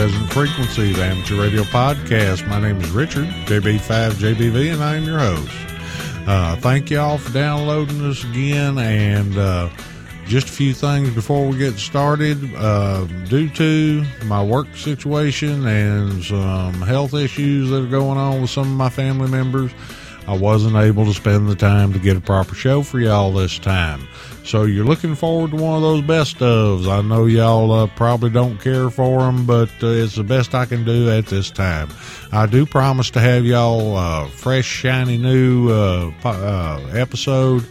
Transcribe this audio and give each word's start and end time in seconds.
Resonant 0.00 0.32
Frequency, 0.32 0.94
the 0.94 1.04
amateur 1.04 1.42
radio 1.42 1.62
podcast. 1.64 2.48
My 2.48 2.58
name 2.58 2.80
is 2.80 2.88
Richard, 2.90 3.26
JB5JBV, 3.44 4.72
and 4.72 4.82
I 4.82 4.96
am 4.96 5.04
your 5.04 5.18
host. 5.18 5.50
Uh, 6.26 6.56
thank 6.56 6.90
you 6.90 6.98
all 6.98 7.18
for 7.18 7.30
downloading 7.34 7.98
this 8.08 8.24
again, 8.24 8.78
and 8.78 9.36
uh, 9.36 9.68
just 10.24 10.48
a 10.48 10.52
few 10.52 10.72
things 10.72 11.10
before 11.10 11.46
we 11.46 11.58
get 11.58 11.74
started. 11.74 12.38
Uh, 12.56 13.04
due 13.28 13.50
to 13.50 14.02
my 14.24 14.42
work 14.42 14.74
situation 14.74 15.66
and 15.66 16.24
some 16.24 16.80
health 16.80 17.12
issues 17.12 17.68
that 17.68 17.84
are 17.84 17.90
going 17.90 18.16
on 18.16 18.40
with 18.40 18.48
some 18.48 18.70
of 18.70 18.78
my 18.78 18.88
family 18.88 19.28
members, 19.28 19.70
I 20.26 20.34
wasn't 20.34 20.76
able 20.76 21.04
to 21.04 21.12
spend 21.12 21.46
the 21.46 21.56
time 21.56 21.92
to 21.92 21.98
get 21.98 22.16
a 22.16 22.22
proper 22.22 22.54
show 22.54 22.82
for 22.82 23.00
y'all 23.00 23.34
this 23.34 23.58
time. 23.58 24.08
So 24.50 24.64
you're 24.64 24.84
looking 24.84 25.14
forward 25.14 25.52
to 25.52 25.56
one 25.58 25.76
of 25.76 25.82
those 25.82 26.02
best 26.02 26.38
ofs. 26.38 26.88
I 26.88 27.02
know 27.02 27.26
y'all 27.26 27.70
uh, 27.70 27.86
probably 27.86 28.30
don't 28.30 28.60
care 28.60 28.90
for 28.90 29.20
them, 29.20 29.46
but 29.46 29.70
uh, 29.80 29.86
it's 29.86 30.16
the 30.16 30.24
best 30.24 30.56
I 30.56 30.66
can 30.66 30.84
do 30.84 31.08
at 31.08 31.26
this 31.26 31.52
time. 31.52 31.88
I 32.32 32.46
do 32.46 32.66
promise 32.66 33.10
to 33.10 33.20
have 33.20 33.44
y'all 33.44 33.96
uh, 33.96 34.26
fresh, 34.26 34.66
shiny 34.66 35.18
new 35.18 35.70
uh, 35.70 36.10
uh, 36.24 36.84
episode 36.92 37.64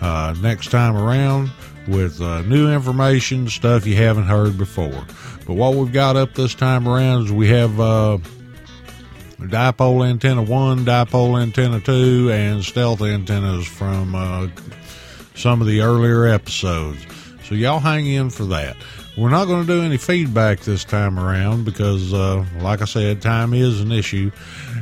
uh, 0.00 0.34
next 0.40 0.70
time 0.70 0.96
around 0.96 1.50
with 1.86 2.18
new 2.46 2.72
information, 2.72 3.50
stuff 3.50 3.86
you 3.86 3.96
haven't 3.96 4.24
heard 4.24 4.56
before. 4.56 5.04
But 5.46 5.52
what 5.52 5.74
we've 5.74 5.92
got 5.92 6.16
up 6.16 6.32
this 6.32 6.54
time 6.54 6.88
around 6.88 7.26
is 7.26 7.32
we 7.32 7.48
have 7.48 7.72
dipole 9.38 10.08
antenna 10.08 10.42
1, 10.42 10.86
dipole 10.86 11.42
antenna 11.42 11.78
2, 11.78 12.30
and 12.32 12.64
stealth 12.64 13.02
antennas 13.02 13.66
from 13.66 14.14
some 15.34 15.60
of 15.60 15.66
the 15.66 15.80
earlier 15.80 16.26
episodes. 16.26 17.04
So 17.44 17.54
y'all 17.54 17.80
hang 17.80 18.06
in 18.06 18.30
for 18.30 18.44
that. 18.46 18.76
We're 19.16 19.30
not 19.30 19.44
going 19.44 19.66
to 19.66 19.66
do 19.66 19.82
any 19.82 19.98
feedback 19.98 20.60
this 20.60 20.84
time 20.84 21.18
around 21.18 21.64
because, 21.64 22.14
uh, 22.14 22.44
like 22.60 22.80
I 22.80 22.86
said, 22.86 23.20
time 23.20 23.52
is 23.52 23.80
an 23.80 23.92
issue, 23.92 24.30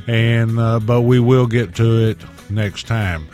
and 0.06 0.58
uh, 0.58 0.78
but 0.78 1.02
we 1.02 1.18
will 1.18 1.48
get 1.48 1.74
to 1.76 2.10
it 2.10 2.18
next 2.48 2.86
time. 2.86 3.28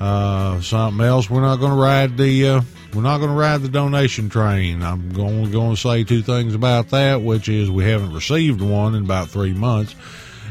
Uh, 0.00 0.60
something 0.60 1.04
else, 1.06 1.30
we're 1.30 1.42
not 1.42 1.56
going 1.56 1.70
to 1.70 1.80
ride 1.80 2.16
the 2.16 2.48
uh, 2.48 2.60
we're 2.92 3.02
not 3.02 3.18
going 3.18 3.30
to 3.30 3.36
ride 3.36 3.62
the 3.62 3.68
donation 3.68 4.28
train. 4.28 4.82
I'm 4.82 5.12
going 5.12 5.50
going 5.52 5.76
to 5.76 5.80
say 5.80 6.02
two 6.02 6.22
things 6.22 6.54
about 6.54 6.88
that, 6.88 7.22
which 7.22 7.48
is 7.48 7.70
we 7.70 7.84
haven't 7.84 8.12
received 8.12 8.60
one 8.60 8.96
in 8.96 9.04
about 9.04 9.28
three 9.28 9.54
months 9.54 9.94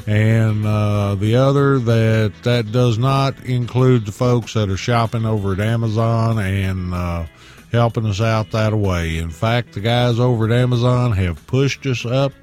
and 0.08 0.66
uh, 0.66 1.16
the 1.16 1.36
other 1.36 1.80
that 1.80 2.34
that 2.44 2.72
does 2.72 2.98
not 2.98 3.44
include 3.44 4.06
the 4.06 4.12
folks 4.12 4.54
that 4.54 4.70
are 4.70 4.78
shopping 4.78 5.26
over 5.26 5.54
at 5.54 5.60
Amazon 5.60 6.40
and 6.40 6.94
uh, 6.94 7.26
helping 7.72 8.06
us 8.06 8.20
out 8.22 8.52
that 8.52 8.74
way. 8.74 9.18
In 9.18 9.30
fact, 9.30 9.74
the 9.74 9.80
guys 9.80 10.20
over 10.20 10.46
at 10.46 10.52
Amazon 10.52 11.14
have 11.14 11.46
pushed 11.48 11.86
us 11.86 12.06
up 12.06 12.34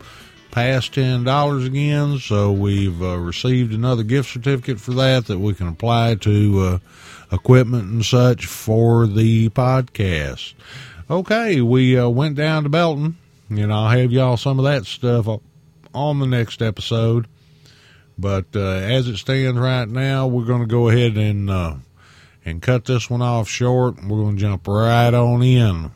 past 0.50 0.94
ten 0.94 1.24
dollars 1.24 1.64
again, 1.64 2.18
so 2.18 2.52
we've 2.52 3.02
uh, 3.02 3.18
received 3.18 3.72
another 3.72 4.02
gift 4.02 4.32
certificate 4.32 4.80
for 4.80 4.92
that 4.92 5.26
that 5.26 5.38
we 5.38 5.54
can 5.54 5.68
apply 5.68 6.14
to 6.16 6.60
uh, 6.60 6.78
equipment 7.34 7.90
and 7.90 8.04
such 8.04 8.46
for 8.46 9.06
the 9.06 9.48
podcast. 9.50 10.54
Okay, 11.10 11.60
we 11.60 11.98
uh, 11.98 12.08
went 12.08 12.36
down 12.36 12.62
to 12.62 12.68
Belton, 12.68 13.16
and 13.50 13.72
I'll 13.72 13.88
have 13.88 14.12
y'all 14.12 14.36
some 14.36 14.58
of 14.58 14.64
that 14.64 14.84
stuff 14.86 15.26
on 15.94 16.18
the 16.18 16.26
next 16.26 16.62
episode. 16.62 17.26
But 18.18 18.46
uh, 18.56 18.60
as 18.60 19.06
it 19.06 19.18
stands 19.18 19.60
right 19.60 19.88
now, 19.88 20.26
we're 20.26 20.44
going 20.44 20.62
to 20.62 20.66
go 20.66 20.88
ahead 20.88 21.16
and 21.16 21.48
uh, 21.48 21.76
and 22.44 22.60
cut 22.60 22.84
this 22.84 23.08
one 23.08 23.22
off 23.22 23.48
short. 23.48 24.02
We're 24.02 24.22
going 24.22 24.36
to 24.36 24.40
jump 24.40 24.66
right 24.66 25.14
on 25.14 25.42
in 25.42 25.92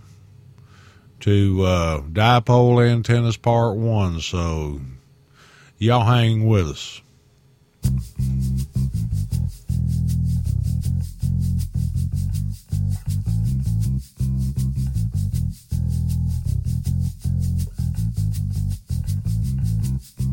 to 1.20 1.62
uh, 1.62 2.00
dipole 2.02 2.88
antennas 2.88 3.36
part 3.36 3.76
one. 3.76 4.20
So 4.20 4.80
y'all 5.78 6.04
hang 6.04 6.46
with 6.46 6.68
us. 6.68 7.00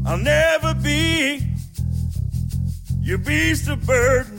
I'll 0.06 0.18
never 0.18 0.74
be 0.74 1.50
you 3.10 3.18
beast 3.18 3.68
of 3.68 3.84
burden. 3.88 4.38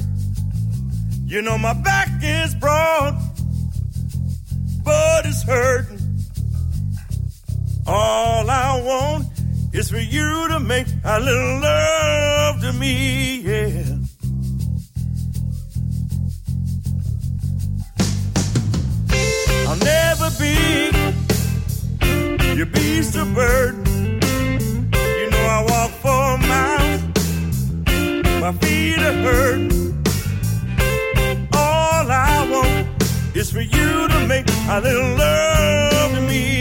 You 1.26 1.42
know 1.42 1.58
my 1.58 1.72
back 1.72 2.08
is 2.22 2.54
broad, 2.54 3.18
but 4.84 5.26
it's 5.26 5.42
hurting. 5.42 5.98
All 7.84 8.48
I 8.48 8.80
want 8.80 9.26
is 9.72 9.90
for 9.90 9.98
you 9.98 10.46
to 10.50 10.60
make 10.60 10.86
a 11.02 11.18
little 11.18 11.60
love 11.60 12.60
to 12.60 12.72
me, 12.74 13.40
yeah. 13.40 13.96
I'll 19.66 19.82
never 19.96 20.30
be 20.38 20.54
your 22.56 22.66
beast 22.66 23.16
of 23.16 23.34
burden. 23.34 24.20
You 24.92 25.30
know 25.30 25.44
I 25.58 25.66
walk 25.68 25.90
for 26.02 26.38
miles 26.46 27.09
my 28.52 28.58
feet 28.58 28.98
are 28.98 29.12
hurt. 29.12 29.72
All 31.54 32.10
I 32.10 32.48
want 32.50 33.36
is 33.36 33.52
for 33.52 33.60
you 33.60 34.08
to 34.08 34.26
make 34.26 34.46
a 34.68 34.80
little 34.80 35.16
love 35.16 36.14
to 36.14 36.20
me. 36.22 36.59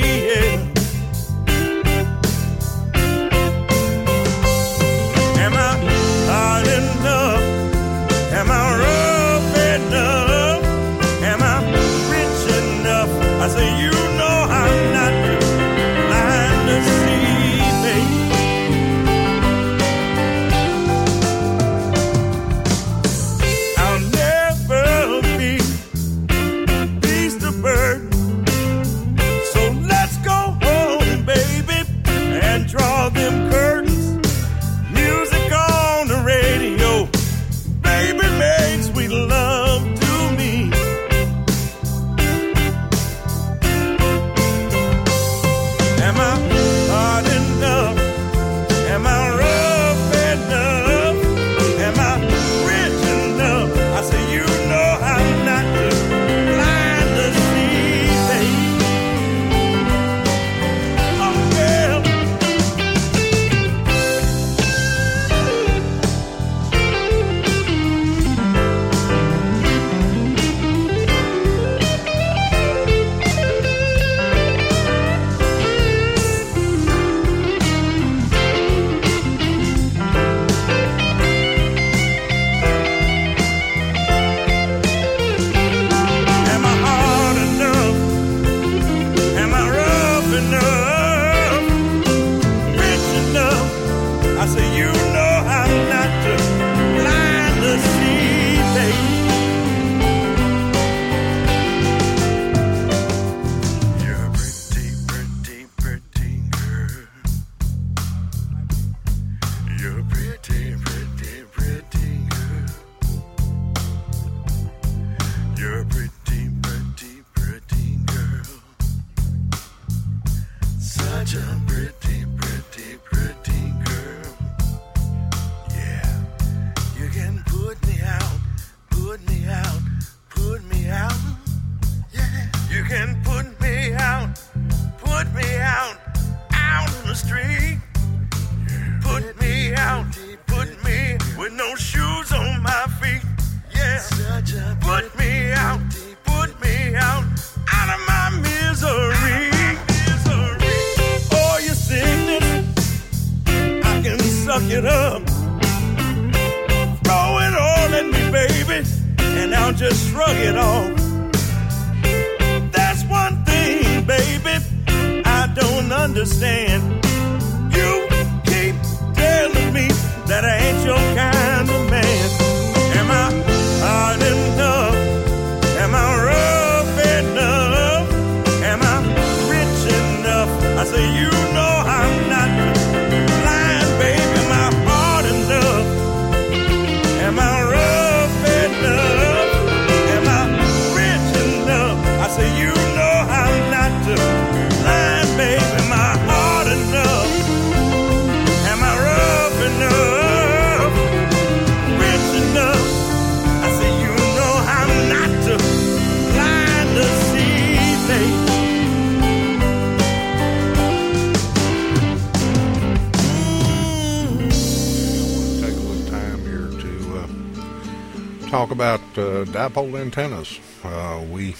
Talk 218.50 218.72
about 218.72 219.00
uh, 219.16 219.46
dipole 219.46 220.02
antennas. 220.02 220.60
Uh, 220.84 221.24
we 221.30 221.56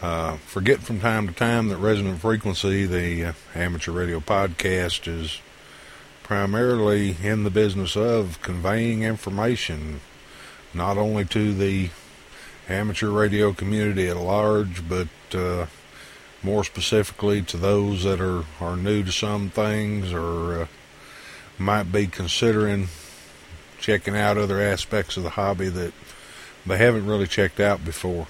uh, 0.00 0.36
forget 0.36 0.78
from 0.78 1.00
time 1.00 1.26
to 1.26 1.34
time 1.34 1.66
that 1.66 1.78
Resonant 1.78 2.20
Frequency, 2.20 2.86
the 2.86 3.24
uh, 3.24 3.32
amateur 3.56 3.90
radio 3.90 4.20
podcast, 4.20 5.08
is 5.08 5.40
primarily 6.22 7.16
in 7.20 7.42
the 7.42 7.50
business 7.50 7.96
of 7.96 8.40
conveying 8.40 9.02
information 9.02 10.00
not 10.72 10.96
only 10.96 11.24
to 11.24 11.52
the 11.52 11.90
amateur 12.68 13.10
radio 13.10 13.52
community 13.52 14.06
at 14.06 14.16
large, 14.16 14.88
but 14.88 15.08
uh, 15.34 15.66
more 16.40 16.62
specifically 16.62 17.42
to 17.42 17.56
those 17.56 18.04
that 18.04 18.20
are, 18.20 18.44
are 18.60 18.76
new 18.76 19.02
to 19.02 19.10
some 19.10 19.50
things 19.50 20.12
or 20.12 20.62
uh, 20.62 20.66
might 21.58 21.90
be 21.90 22.06
considering 22.06 22.86
checking 23.84 24.16
out 24.16 24.38
other 24.38 24.62
aspects 24.62 25.18
of 25.18 25.22
the 25.22 25.30
hobby 25.30 25.68
that 25.68 25.92
they 26.64 26.78
haven't 26.78 27.06
really 27.06 27.26
checked 27.26 27.60
out 27.60 27.84
before. 27.84 28.26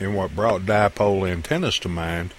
And 0.00 0.16
what 0.16 0.34
brought 0.34 0.62
dipole 0.62 1.30
antennas 1.30 1.78
to 1.80 1.88
mind 1.88 2.34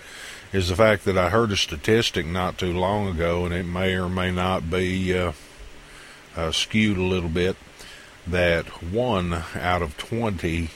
is 0.52 0.68
the 0.68 0.76
fact 0.76 1.06
that 1.06 1.18
I 1.18 1.30
heard 1.30 1.54
a 1.54 1.56
statistic 1.56 2.26
not 2.26 2.58
too 2.58 2.74
long 2.74 3.08
ago, 3.08 3.46
and 3.46 3.54
it 3.54 3.66
may 3.66 3.94
or 3.94 4.10
may 4.10 4.30
not 4.30 4.70
be 4.70 5.18
uh, 5.18 5.32
uh, 6.36 6.52
skewed 6.52 6.98
a 6.98 7.04
little 7.04 7.30
bit, 7.30 7.56
that 8.28 8.66
one 8.84 9.44
out 9.56 9.82
of 9.82 9.98
20 9.98 10.70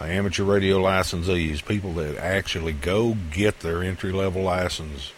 uh, 0.00 0.04
amateur 0.04 0.42
radio 0.42 0.80
licensees, 0.80 1.64
people 1.64 1.92
that 1.92 2.16
actually 2.16 2.72
go 2.72 3.16
get 3.30 3.60
their 3.60 3.84
entry 3.84 4.10
level 4.10 4.42
license, 4.42 5.12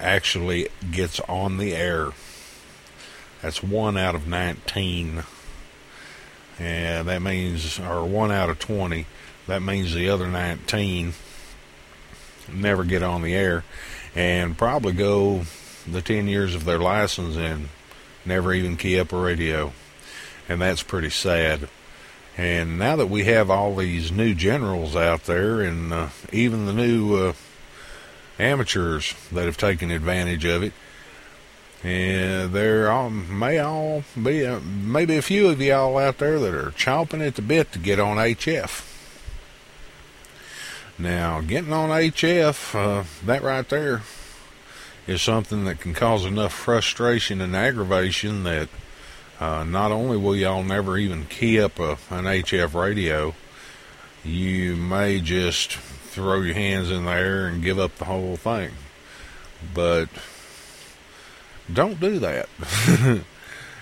actually 0.00 0.68
gets 0.90 1.20
on 1.20 1.58
the 1.58 1.74
air. 1.74 2.12
That's 3.44 3.62
one 3.62 3.98
out 3.98 4.14
of 4.14 4.26
19. 4.26 5.22
And 6.58 7.08
that 7.08 7.20
means, 7.20 7.78
or 7.78 8.02
one 8.06 8.32
out 8.32 8.48
of 8.48 8.58
20. 8.58 9.04
That 9.48 9.60
means 9.60 9.92
the 9.92 10.08
other 10.08 10.28
19 10.28 11.12
never 12.50 12.84
get 12.84 13.02
on 13.02 13.20
the 13.20 13.34
air 13.34 13.62
and 14.14 14.56
probably 14.56 14.94
go 14.94 15.42
the 15.86 16.00
10 16.00 16.26
years 16.26 16.54
of 16.54 16.64
their 16.64 16.78
license 16.78 17.36
and 17.36 17.68
never 18.24 18.54
even 18.54 18.78
key 18.78 18.98
up 18.98 19.12
a 19.12 19.20
radio. 19.20 19.74
And 20.48 20.62
that's 20.62 20.82
pretty 20.82 21.10
sad. 21.10 21.68
And 22.38 22.78
now 22.78 22.96
that 22.96 23.10
we 23.10 23.24
have 23.24 23.50
all 23.50 23.76
these 23.76 24.10
new 24.10 24.34
generals 24.34 24.96
out 24.96 25.24
there 25.24 25.60
and 25.60 25.92
uh, 25.92 26.08
even 26.32 26.64
the 26.64 26.72
new 26.72 27.14
uh, 27.16 27.32
amateurs 28.38 29.14
that 29.30 29.44
have 29.44 29.58
taken 29.58 29.90
advantage 29.90 30.46
of 30.46 30.62
it. 30.62 30.72
And 31.84 32.54
there 32.54 32.90
all, 32.90 33.10
may 33.10 33.58
all 33.58 34.04
be 34.20 34.46
maybe 34.46 35.16
a 35.16 35.22
few 35.22 35.48
of 35.48 35.60
y'all 35.60 35.98
out 35.98 36.16
there 36.16 36.38
that 36.38 36.54
are 36.54 36.70
chomping 36.70 37.24
at 37.24 37.34
the 37.34 37.42
bit 37.42 37.72
to 37.72 37.78
get 37.78 38.00
on 38.00 38.16
HF. 38.16 38.90
Now, 40.98 41.42
getting 41.42 41.74
on 41.74 41.90
HF, 41.90 42.74
uh, 42.74 43.04
that 43.26 43.42
right 43.42 43.68
there 43.68 44.00
is 45.06 45.20
something 45.20 45.66
that 45.66 45.80
can 45.80 45.92
cause 45.92 46.24
enough 46.24 46.54
frustration 46.54 47.42
and 47.42 47.54
aggravation 47.54 48.44
that 48.44 48.70
uh, 49.38 49.64
not 49.64 49.92
only 49.92 50.16
will 50.16 50.36
y'all 50.36 50.62
never 50.62 50.96
even 50.96 51.26
key 51.26 51.60
up 51.60 51.78
a, 51.78 51.98
an 52.08 52.24
HF 52.24 52.72
radio, 52.72 53.34
you 54.24 54.74
may 54.74 55.20
just 55.20 55.72
throw 55.72 56.40
your 56.40 56.54
hands 56.54 56.90
in 56.90 57.04
the 57.04 57.10
air 57.10 57.46
and 57.46 57.62
give 57.62 57.78
up 57.78 57.96
the 57.96 58.06
whole 58.06 58.36
thing. 58.36 58.70
But 59.74 60.08
don't 61.72 62.00
do 62.00 62.18
that. 62.18 62.48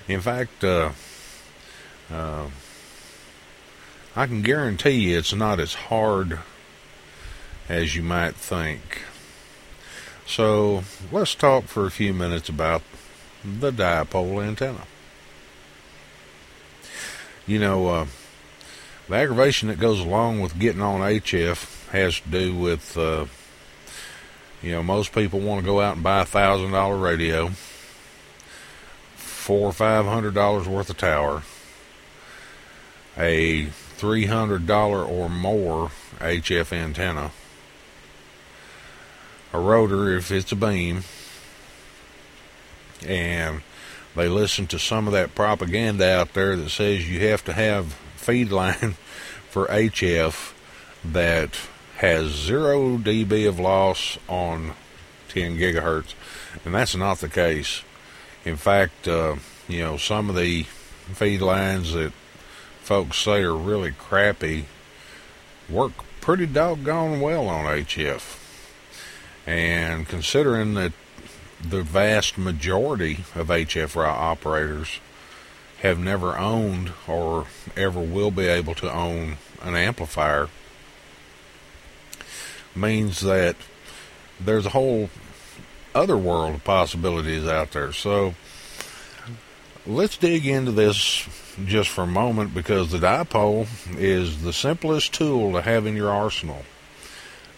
in 0.08 0.20
fact, 0.20 0.62
uh, 0.64 0.90
uh, 2.10 2.48
I 4.14 4.26
can 4.26 4.42
guarantee 4.42 5.10
you 5.10 5.18
it's 5.18 5.32
not 5.32 5.58
as 5.58 5.74
hard 5.74 6.38
as 7.68 7.96
you 7.96 8.02
might 8.02 8.34
think. 8.34 9.02
So 10.26 10.84
let's 11.10 11.34
talk 11.34 11.64
for 11.64 11.86
a 11.86 11.90
few 11.90 12.12
minutes 12.12 12.48
about 12.48 12.82
the 13.44 13.72
dipole 13.72 14.44
antenna. 14.44 14.86
You 17.46 17.58
know, 17.58 17.88
uh, 17.88 18.06
the 19.08 19.16
aggravation 19.16 19.68
that 19.68 19.80
goes 19.80 20.00
along 20.00 20.40
with 20.40 20.58
getting 20.58 20.80
on 20.80 21.00
HF 21.00 21.88
has 21.90 22.20
to 22.20 22.28
do 22.28 22.54
with, 22.54 22.96
uh, 22.96 23.26
you 24.62 24.72
know, 24.72 24.82
most 24.82 25.12
people 25.12 25.40
want 25.40 25.60
to 25.60 25.66
go 25.66 25.80
out 25.80 25.94
and 25.94 26.04
buy 26.04 26.20
a 26.20 26.24
thousand 26.24 26.70
dollar 26.70 26.96
radio, 26.96 27.50
four 29.42 29.68
or 29.68 29.72
five 29.72 30.06
hundred 30.06 30.34
dollars 30.34 30.68
worth 30.68 30.88
of 30.88 30.96
tower, 30.96 31.42
a 33.18 33.66
three 33.66 34.26
hundred 34.26 34.68
dollar 34.68 35.02
or 35.04 35.28
more 35.28 35.90
HF 36.20 36.72
antenna, 36.72 37.32
a 39.52 39.58
rotor 39.58 40.16
if 40.16 40.30
it's 40.30 40.52
a 40.52 40.56
beam, 40.56 41.02
and 43.04 43.62
they 44.14 44.28
listen 44.28 44.68
to 44.68 44.78
some 44.78 45.08
of 45.08 45.12
that 45.12 45.34
propaganda 45.34 46.08
out 46.08 46.34
there 46.34 46.54
that 46.54 46.70
says 46.70 47.10
you 47.10 47.26
have 47.28 47.44
to 47.44 47.52
have 47.52 47.94
feed 48.14 48.52
line 48.52 48.92
for 49.50 49.66
HF 49.66 50.52
that 51.04 51.58
has 51.96 52.28
zero 52.30 52.96
dB 52.96 53.48
of 53.48 53.58
loss 53.58 54.18
on 54.28 54.74
10 55.30 55.58
gigahertz, 55.58 56.14
and 56.64 56.72
that's 56.72 56.94
not 56.94 57.18
the 57.18 57.28
case. 57.28 57.82
In 58.44 58.56
fact, 58.56 59.06
uh, 59.06 59.36
you 59.68 59.80
know, 59.80 59.96
some 59.96 60.28
of 60.28 60.36
the 60.36 60.64
feed 61.14 61.40
lines 61.40 61.92
that 61.92 62.12
folks 62.80 63.18
say 63.18 63.42
are 63.42 63.54
really 63.54 63.92
crappy 63.92 64.66
work 65.68 65.92
pretty 66.20 66.46
doggone 66.46 67.20
well 67.20 67.48
on 67.48 67.64
HF. 67.64 68.38
And 69.46 70.06
considering 70.06 70.74
that 70.74 70.92
the 71.62 71.82
vast 71.82 72.38
majority 72.38 73.24
of 73.34 73.48
HF 73.48 73.96
operators 73.96 75.00
have 75.80 75.98
never 75.98 76.38
owned 76.38 76.92
or 77.08 77.46
ever 77.76 78.00
will 78.00 78.30
be 78.30 78.46
able 78.46 78.74
to 78.74 78.92
own 78.92 79.36
an 79.62 79.74
amplifier 79.74 80.48
means 82.74 83.20
that 83.20 83.56
there's 84.40 84.66
a 84.66 84.70
whole 84.70 85.10
other 85.94 86.16
world 86.16 86.54
of 86.54 86.64
possibilities 86.64 87.46
out 87.46 87.72
there. 87.72 87.92
So 87.92 88.34
let's 89.86 90.16
dig 90.16 90.46
into 90.46 90.72
this 90.72 91.28
just 91.66 91.88
for 91.88 92.02
a 92.02 92.06
moment 92.06 92.54
because 92.54 92.90
the 92.90 92.98
dipole 92.98 93.66
is 93.98 94.42
the 94.42 94.52
simplest 94.52 95.12
tool 95.12 95.52
to 95.52 95.62
have 95.62 95.86
in 95.86 95.96
your 95.96 96.10
arsenal. 96.10 96.64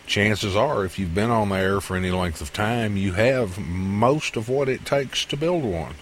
Chances 0.07 0.55
are, 0.55 0.85
if 0.85 0.99
you've 0.99 1.15
been 1.15 1.31
on 1.31 1.49
the 1.49 1.57
air 1.57 1.81
for 1.81 1.97
any 1.97 2.11
length 2.11 2.41
of 2.41 2.53
time, 2.53 2.97
you 2.97 3.13
have 3.13 3.59
most 3.59 4.37
of 4.37 4.49
what 4.49 4.69
it 4.69 4.85
takes 4.85 5.25
to 5.27 5.37
build 5.37 5.65
one. 5.65 5.95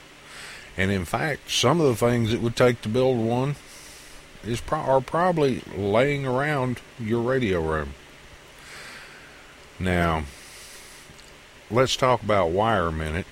And 0.77 0.91
in 0.91 1.05
fact, 1.05 1.51
some 1.51 1.81
of 1.81 1.87
the 1.87 2.07
things 2.07 2.33
it 2.33 2.41
would 2.41 2.57
take 2.57 2.83
to 2.83 2.89
build 2.89 3.19
one 3.19 3.57
is 4.45 4.61
pro- 4.61 4.81
are 4.81 5.01
probably 5.01 5.63
laying 5.77 6.27
around 6.27 6.81
your 6.99 7.21
radio 7.21 7.61
room. 7.61 7.95
Now, 9.79 10.25
let's 11.73 11.97
talk 11.97 12.23
about 12.23 12.51
wire 12.51 12.89
a 12.89 12.93
minute. 12.93 13.27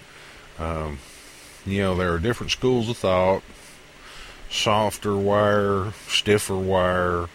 Um, 0.59 0.99
you 1.66 1.82
know, 1.82 1.94
there 1.94 2.12
are 2.14 2.18
different 2.18 2.50
schools 2.50 2.88
of 2.88 2.97
thought. 2.97 3.42
softer 4.49 5.16
wire, 5.16 5.92
stiffer 6.09 6.56
wire, 6.56 7.28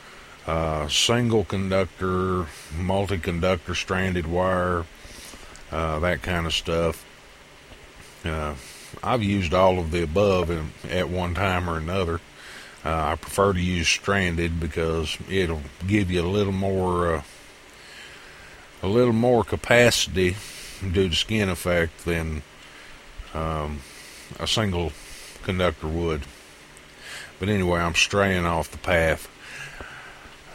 uh, 0.48 0.88
single 0.90 1.46
conductor, 1.46 2.48
multi 2.78 3.18
conductor 3.18 3.74
stranded 3.74 4.28
wire, 4.28 4.84
uh, 5.72 6.00
that 6.00 6.22
kind 6.22 6.46
of 6.46 6.54
stuff. 6.54 7.06
Uh, 8.26 8.56
I've 9.04 9.24
used 9.24 9.54
all 9.54 9.80
of 9.80 9.92
the 9.92 10.04
above 10.04 10.50
in, 10.50 10.72
at 10.90 11.10
one 11.10 11.36
time 11.36 11.70
or 11.70 11.78
another. 11.78 12.20
Uh, 12.84 13.12
I 13.12 13.16
prefer 13.16 13.54
to 13.54 13.62
use 13.62 13.88
stranded 13.88 14.60
because 14.60 15.18
it'll 15.30 15.62
give 15.88 16.12
you 16.12 16.22
a 16.22 16.28
little 16.28 16.54
more, 16.54 17.16
uh, 17.16 17.24
a 18.84 18.88
little 18.88 19.14
more 19.14 19.44
capacity 19.44 20.36
due 20.82 21.10
to 21.10 21.16
skin 21.16 21.50
effect 21.50 22.06
than 22.06 22.42
um, 23.34 23.80
a 24.40 24.48
single 24.48 24.92
conductor 25.44 25.88
would. 25.88 26.24
But 27.40 27.50
anyway, 27.50 27.80
I'm 27.80 27.96
straying 27.96 28.46
off 28.46 28.72
the 28.72 28.78
path. 28.78 29.30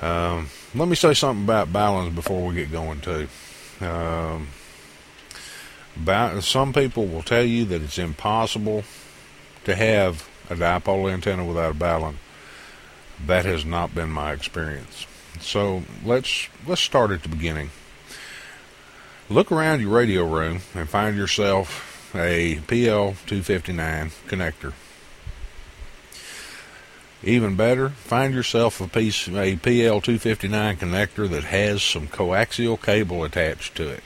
Um, 0.03 0.49
let 0.75 0.89
me 0.89 0.97
say 0.97 1.15
something 1.15 1.45
about 1.45 1.73
baluns 1.73 2.15
before 2.15 2.47
we 2.47 2.55
get 2.55 2.73
going 2.73 3.00
too. 3.00 3.29
Um, 3.81 4.49
some 6.41 6.73
people 6.73 7.07
will 7.07 7.23
tell 7.23 7.45
you 7.45 7.65
that 7.67 7.83
it's 7.83 7.99
impossible 7.99 8.85
to 9.65 9.75
have 9.75 10.29
a 10.49 10.55
dipole 10.55 11.12
antenna 11.12 11.45
without 11.45 11.73
a 11.73 11.79
balun. 11.79 12.15
That 13.27 13.45
has 13.45 13.65
not 13.65 13.95
been 13.95 14.11
my 14.11 14.33
experience. 14.33 15.07
So 15.41 15.83
let's 16.05 16.49
let's 16.67 16.81
start 16.81 17.11
at 17.11 17.23
the 17.23 17.29
beginning. 17.29 17.71
Look 19.31 19.53
around 19.53 19.81
your 19.81 19.91
radio 19.91 20.25
room 20.27 20.63
and 20.75 20.89
find 20.89 21.17
yourself 21.17 22.13
a 22.17 22.57
PL259 22.67 24.11
connector. 24.27 24.73
Even 27.23 27.55
better, 27.55 27.91
find 27.91 28.35
yourself 28.35 28.81
a 28.81 28.89
piece 28.89 29.29
a 29.29 29.55
PL259 29.55 30.79
connector 30.79 31.31
that 31.31 31.45
has 31.45 31.81
some 31.81 32.09
coaxial 32.09 32.83
cable 32.83 33.23
attached 33.23 33.77
to 33.77 33.89
it. 33.89 34.03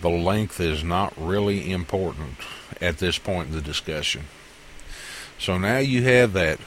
The 0.00 0.08
length 0.08 0.60
is 0.60 0.82
not 0.82 1.12
really 1.18 1.70
important 1.70 2.38
at 2.80 2.96
this 2.96 3.18
point 3.18 3.48
in 3.48 3.54
the 3.54 3.60
discussion. 3.60 4.22
So 5.38 5.58
now 5.58 5.76
you 5.76 6.04
have 6.04 6.32
that 6.32 6.58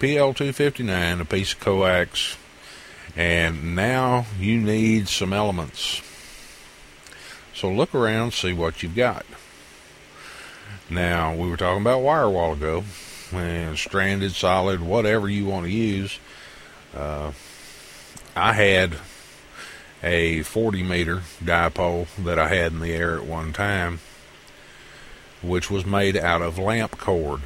PL259, 0.00 1.20
a 1.20 1.24
piece 1.24 1.52
of 1.52 1.60
coax, 1.60 2.36
and 3.14 3.76
now 3.76 4.26
you 4.40 4.58
need 4.58 5.06
some 5.06 5.32
elements. 5.32 6.02
So 7.56 7.70
look 7.70 7.94
around, 7.94 8.34
see 8.34 8.52
what 8.52 8.82
you've 8.82 8.94
got. 8.94 9.24
Now, 10.90 11.34
we 11.34 11.48
were 11.48 11.56
talking 11.56 11.80
about 11.80 12.02
wire 12.02 12.24
a 12.24 12.30
while 12.30 12.52
ago, 12.52 12.84
and 13.32 13.78
stranded, 13.78 14.32
solid, 14.32 14.82
whatever 14.82 15.28
you 15.28 15.46
want 15.46 15.64
to 15.64 15.72
use. 15.72 16.18
Uh, 16.94 17.32
I 18.36 18.52
had 18.52 18.98
a 20.02 20.42
40 20.42 20.82
meter 20.82 21.22
dipole 21.42 22.08
that 22.22 22.38
I 22.38 22.48
had 22.48 22.72
in 22.72 22.80
the 22.80 22.92
air 22.92 23.16
at 23.16 23.24
one 23.24 23.54
time, 23.54 24.00
which 25.42 25.70
was 25.70 25.86
made 25.86 26.16
out 26.16 26.42
of 26.42 26.58
lamp 26.58 26.98
cord 26.98 27.40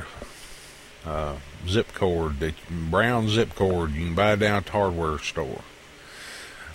uh, 1.04 1.36
zip 1.68 1.94
cord, 1.94 2.40
that 2.40 2.54
brown 2.68 3.28
zip 3.28 3.54
cord 3.54 3.92
you 3.92 4.06
can 4.06 4.14
buy 4.14 4.34
down 4.36 4.56
at 4.56 4.66
the 4.66 4.72
hardware 4.72 5.18
store. 5.18 5.62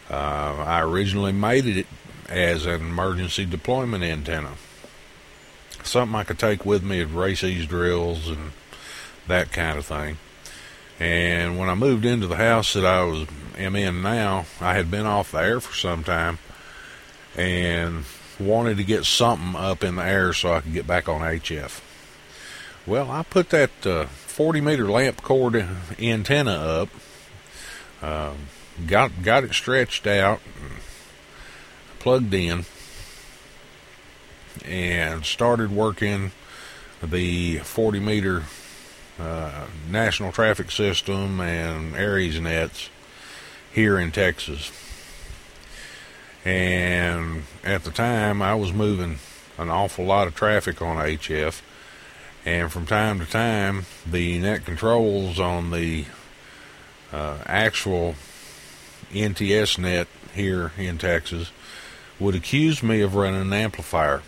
Uh, 0.10 0.64
I 0.66 0.82
originally 0.82 1.32
made 1.32 1.66
it 1.66 1.88
as 2.30 2.66
an 2.66 2.82
emergency 2.82 3.46
deployment 3.46 4.04
antenna, 4.04 4.54
something 5.84 6.16
I 6.16 6.24
could 6.24 6.40
take 6.40 6.66
with 6.66 6.84
me 6.84 7.02
at 7.02 7.12
RACES 7.12 7.66
drills 7.66 8.28
and 8.28 8.52
that 9.28 9.52
kind 9.52 9.78
of 9.78 9.86
thing. 9.86 10.18
And 11.00 11.58
when 11.58 11.70
I 11.70 11.76
moved 11.76 12.06
into 12.06 12.28
the 12.28 12.38
house 12.38 12.74
that 12.74 12.86
I 12.86 13.04
was 13.04 13.28
am 13.58 13.76
in 13.76 14.02
now, 14.02 14.46
I 14.62 14.76
had 14.76 14.90
been 14.90 15.06
off 15.06 15.32
the 15.32 15.40
air 15.40 15.60
for 15.60 15.76
some 15.76 16.04
time 16.04 16.40
and 17.36 18.06
wanted 18.40 18.78
to 18.78 18.84
get 18.84 19.06
something 19.06 19.56
up 19.56 19.84
in 19.84 19.96
the 19.96 20.04
air 20.04 20.34
so 20.34 20.54
I 20.54 20.62
could 20.62 20.74
get 20.74 20.88
back 20.88 21.10
on 21.10 21.22
HF. 21.22 21.82
Well, 22.86 23.10
I 23.10 23.24
put 23.24 23.50
that 23.50 23.86
uh, 23.86 24.06
40 24.06 24.62
meter 24.62 24.90
lamp 24.90 25.22
cord 25.22 25.68
antenna 26.00 26.52
up, 26.52 26.90
um, 28.02 28.38
got 28.86 29.24
got 29.24 29.44
it 29.44 29.54
stretched 29.54 30.06
out, 30.06 30.40
plugged 32.06 32.36
in, 32.36 32.64
and 34.64 35.26
started 35.26 35.72
working 35.72 36.32
the 37.02 37.58
40 37.58 38.00
meter 38.00 38.44
uh, 39.20 39.66
national 39.90 40.32
traffic 40.32 40.70
system 40.70 41.40
and 41.40 41.96
ARES 41.96 42.40
nets 42.40 42.92
here 43.74 43.98
in 43.98 44.12
Texas. 44.12 44.72
And 46.46 47.46
at 47.64 47.84
the 47.84 47.90
time, 47.90 48.40
I 48.40 48.54
was 48.54 48.72
moving 48.72 49.18
an 49.58 49.72
awful 49.72 50.06
lot 50.06 50.28
of 50.28 50.36
traffic 50.36 50.84
on 50.84 50.98
HF 50.98 51.60
and 52.46 52.72
from 52.72 52.86
time 52.86 53.18
to 53.18 53.26
time, 53.26 53.88
the 54.06 54.38
net 54.38 54.64
controls 54.64 55.40
on 55.40 55.72
the 55.72 56.06
uh, 57.12 57.40
actual 57.48 58.14
NTS 59.12 59.80
net 59.80 60.08
here 60.36 60.72
in 60.78 61.00
Texas 61.00 61.50
would 62.20 62.36
accuse 62.36 62.82
me 62.82 63.02
of 63.02 63.16
running 63.16 63.42
an 63.42 63.54
amplifier. 63.54 64.22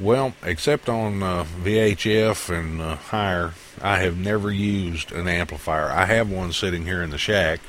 Well, 0.00 0.34
except 0.42 0.88
on 0.88 1.22
uh, 1.22 1.44
VHF 1.62 2.56
and 2.56 2.80
uh, 2.80 2.96
higher, 2.96 3.54
I 3.80 3.98
have 3.98 4.16
never 4.16 4.50
used 4.50 5.12
an 5.12 5.28
amplifier. 5.28 5.90
I 5.90 6.06
have 6.06 6.30
one 6.30 6.52
sitting 6.52 6.84
here 6.84 7.02
in 7.02 7.10
the 7.10 7.18
shack. 7.18 7.60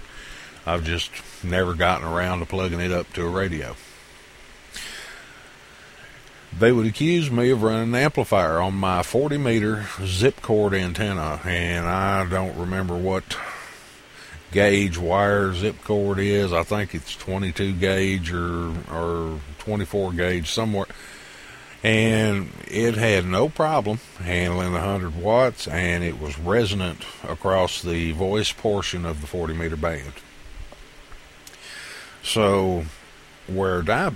I've 0.65 0.83
just 0.83 1.11
never 1.43 1.73
gotten 1.73 2.07
around 2.07 2.39
to 2.39 2.45
plugging 2.45 2.79
it 2.79 2.91
up 2.91 3.11
to 3.13 3.25
a 3.25 3.29
radio 3.29 3.75
they 6.59 6.71
would 6.71 6.85
accuse 6.85 7.31
me 7.31 7.49
of 7.49 7.63
running 7.63 7.89
an 7.89 7.95
amplifier 7.95 8.59
on 8.59 8.75
my 8.75 9.03
40 9.03 9.37
meter 9.37 9.85
zip 10.05 10.41
cord 10.41 10.73
antenna, 10.73 11.39
and 11.45 11.85
I 11.85 12.27
don't 12.27 12.57
remember 12.57 12.95
what 12.95 13.37
gauge 14.53 14.97
wire 14.97 15.53
zip 15.53 15.83
cord 15.83 16.19
is. 16.19 16.53
I 16.53 16.63
think 16.63 16.95
it's 16.95 17.15
22 17.15 17.73
gauge 17.73 18.31
or 18.31 18.71
or 18.91 19.39
24 19.59 20.13
gauge 20.13 20.49
somewhere. 20.49 20.85
And 21.83 22.49
it 22.69 22.95
had 22.95 23.25
no 23.25 23.49
problem 23.49 23.99
handling 24.19 24.71
100 24.71 25.21
watts, 25.21 25.67
and 25.67 26.01
it 26.01 26.17
was 26.17 26.39
resonant 26.39 27.03
across 27.27 27.81
the 27.81 28.13
voice 28.13 28.53
portion 28.53 29.05
of 29.05 29.19
the 29.19 29.27
40 29.27 29.53
meter 29.53 29.75
band. 29.75 30.13
So 32.23 32.85
where 33.47 33.81
di- 33.81 34.11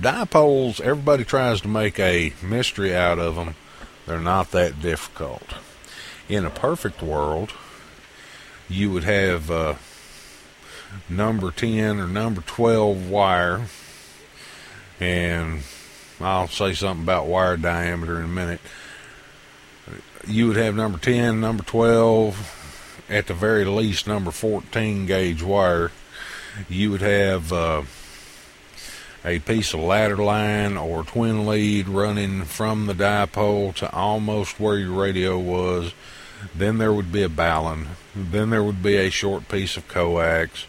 dipoles, 0.00 0.80
everybody 0.80 1.24
tries 1.24 1.62
to 1.62 1.68
make 1.68 1.98
a 1.98 2.34
mystery 2.42 2.94
out 2.94 3.18
of 3.18 3.34
them. 3.34 3.54
They're 4.06 4.20
not 4.20 4.50
that 4.50 4.82
difficult. 4.82 5.54
In 6.28 6.44
a 6.44 6.50
perfect 6.50 7.02
world, 7.02 7.52
you 8.70 8.92
would 8.92 9.04
have 9.04 9.50
uh, 9.50 9.74
number 11.08 11.50
10 11.50 11.98
or 11.98 12.06
number 12.06 12.40
12 12.40 13.10
wire, 13.10 13.62
and 15.00 15.62
I'll 16.20 16.48
say 16.48 16.72
something 16.72 17.02
about 17.02 17.26
wire 17.26 17.56
diameter 17.56 18.18
in 18.18 18.24
a 18.24 18.28
minute. 18.28 18.60
You 20.26 20.48
would 20.48 20.56
have 20.56 20.76
number 20.76 20.98
10, 20.98 21.40
number 21.40 21.64
12, 21.64 23.06
at 23.08 23.26
the 23.26 23.34
very 23.34 23.64
least, 23.64 24.06
number 24.06 24.30
14 24.30 25.06
gauge 25.06 25.42
wire. 25.42 25.90
You 26.68 26.92
would 26.92 27.02
have. 27.02 27.52
Uh, 27.52 27.82
a 29.24 29.38
piece 29.40 29.74
of 29.74 29.80
ladder 29.80 30.16
line 30.16 30.78
or 30.78 31.02
twin 31.02 31.46
lead 31.46 31.86
running 31.88 32.42
from 32.44 32.86
the 32.86 32.94
dipole 32.94 33.74
to 33.74 33.92
almost 33.92 34.58
where 34.58 34.78
your 34.78 34.98
radio 34.98 35.38
was. 35.38 35.92
Then 36.54 36.78
there 36.78 36.92
would 36.92 37.12
be 37.12 37.22
a 37.22 37.28
balun. 37.28 37.88
Then 38.14 38.50
there 38.50 38.62
would 38.62 38.82
be 38.82 38.96
a 38.96 39.10
short 39.10 39.48
piece 39.48 39.76
of 39.76 39.88
coax. 39.88 40.66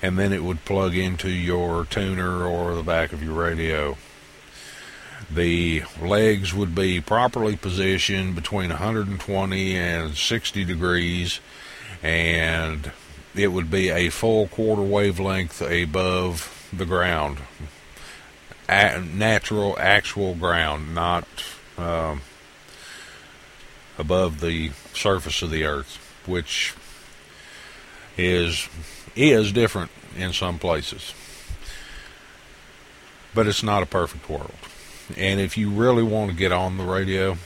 And 0.00 0.18
then 0.18 0.32
it 0.32 0.44
would 0.44 0.64
plug 0.64 0.94
into 0.94 1.28
your 1.28 1.84
tuner 1.84 2.44
or 2.44 2.74
the 2.74 2.82
back 2.82 3.12
of 3.12 3.22
your 3.22 3.34
radio. 3.34 3.96
The 5.30 5.82
legs 6.00 6.54
would 6.54 6.74
be 6.74 7.00
properly 7.00 7.56
positioned 7.56 8.34
between 8.34 8.70
120 8.70 9.76
and 9.76 10.16
60 10.16 10.64
degrees, 10.64 11.40
and 12.02 12.92
it 13.34 13.48
would 13.48 13.70
be 13.70 13.90
a 13.90 14.08
full 14.08 14.46
quarter 14.46 14.80
wavelength 14.80 15.60
above 15.60 16.70
the 16.72 16.86
ground 16.86 17.38
natural, 18.68 19.76
actual 19.78 20.34
ground, 20.34 20.94
not 20.94 21.26
um, 21.76 22.20
above 23.98 24.40
the 24.40 24.70
surface 24.94 25.42
of 25.42 25.50
the 25.50 25.64
earth, 25.64 25.96
which 26.26 26.74
is 28.16 28.68
is 29.16 29.52
different 29.52 29.90
in 30.16 30.32
some 30.32 30.58
places. 30.58 31.12
But 33.34 33.46
it's 33.46 33.62
not 33.62 33.82
a 33.82 33.86
perfect 33.86 34.28
world. 34.28 34.54
And 35.16 35.40
if 35.40 35.56
you 35.56 35.70
really 35.70 36.02
want 36.02 36.30
to 36.30 36.36
get 36.36 36.52
on 36.52 36.76
the 36.76 36.84
radio, 36.84 37.38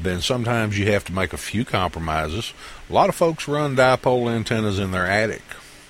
then 0.00 0.20
sometimes 0.20 0.78
you 0.78 0.90
have 0.92 1.04
to 1.04 1.12
make 1.12 1.32
a 1.32 1.38
few 1.38 1.64
compromises. 1.64 2.52
A 2.88 2.92
lot 2.92 3.08
of 3.08 3.14
folks 3.14 3.48
run 3.48 3.76
dipole 3.76 4.30
antennas 4.30 4.78
in 4.78 4.92
their 4.92 5.06
attic. 5.06 5.42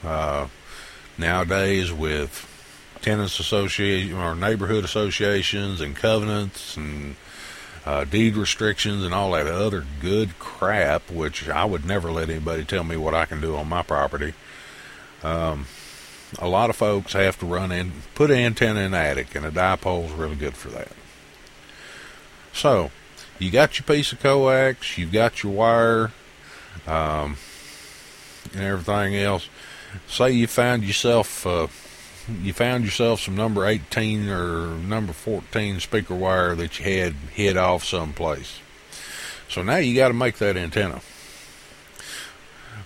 Uh, 0.04 0.48
nowadays, 1.16 1.92
with 1.92 2.46
tenants 3.02 3.38
association 3.38 4.16
or 4.16 4.34
neighborhood 4.34 4.84
associations 4.84 5.80
and 5.80 5.94
covenants 5.94 6.76
and 6.76 7.16
uh, 7.88 8.04
deed 8.04 8.36
restrictions 8.36 9.02
and 9.02 9.14
all 9.14 9.30
that 9.30 9.46
other 9.46 9.82
good 10.02 10.38
crap, 10.38 11.10
which 11.10 11.48
I 11.48 11.64
would 11.64 11.86
never 11.86 12.12
let 12.12 12.28
anybody 12.28 12.62
tell 12.62 12.84
me 12.84 12.98
what 12.98 13.14
I 13.14 13.24
can 13.24 13.40
do 13.40 13.56
on 13.56 13.66
my 13.66 13.80
property. 13.80 14.34
Um, 15.22 15.64
a 16.38 16.46
lot 16.46 16.68
of 16.68 16.76
folks 16.76 17.14
have 17.14 17.38
to 17.38 17.46
run 17.46 17.72
in, 17.72 17.92
put 18.14 18.30
an 18.30 18.36
antenna 18.36 18.80
in 18.80 18.90
the 18.90 18.98
attic, 18.98 19.34
and 19.34 19.46
a 19.46 19.50
dipole 19.50 20.04
is 20.04 20.12
really 20.12 20.36
good 20.36 20.52
for 20.52 20.68
that. 20.68 20.92
So, 22.52 22.90
you 23.38 23.50
got 23.50 23.78
your 23.78 23.86
piece 23.86 24.12
of 24.12 24.20
coax, 24.20 24.98
you've 24.98 25.10
got 25.10 25.42
your 25.42 25.52
wire, 25.52 26.12
um, 26.86 27.38
and 28.52 28.64
everything 28.64 29.16
else. 29.16 29.48
Say 30.06 30.32
you 30.32 30.46
found 30.46 30.84
yourself, 30.84 31.46
uh, 31.46 31.68
you 32.42 32.52
found 32.52 32.84
yourself 32.84 33.20
some 33.20 33.36
number 33.36 33.66
18 33.66 34.28
or 34.28 34.76
number 34.76 35.12
14 35.12 35.80
speaker 35.80 36.14
wire 36.14 36.54
that 36.54 36.78
you 36.78 36.84
had 36.84 37.14
hid 37.32 37.56
off 37.56 37.84
someplace. 37.84 38.60
So 39.48 39.62
now 39.62 39.76
you 39.76 39.96
got 39.96 40.08
to 40.08 40.14
make 40.14 40.38
that 40.38 40.56
antenna. 40.56 41.00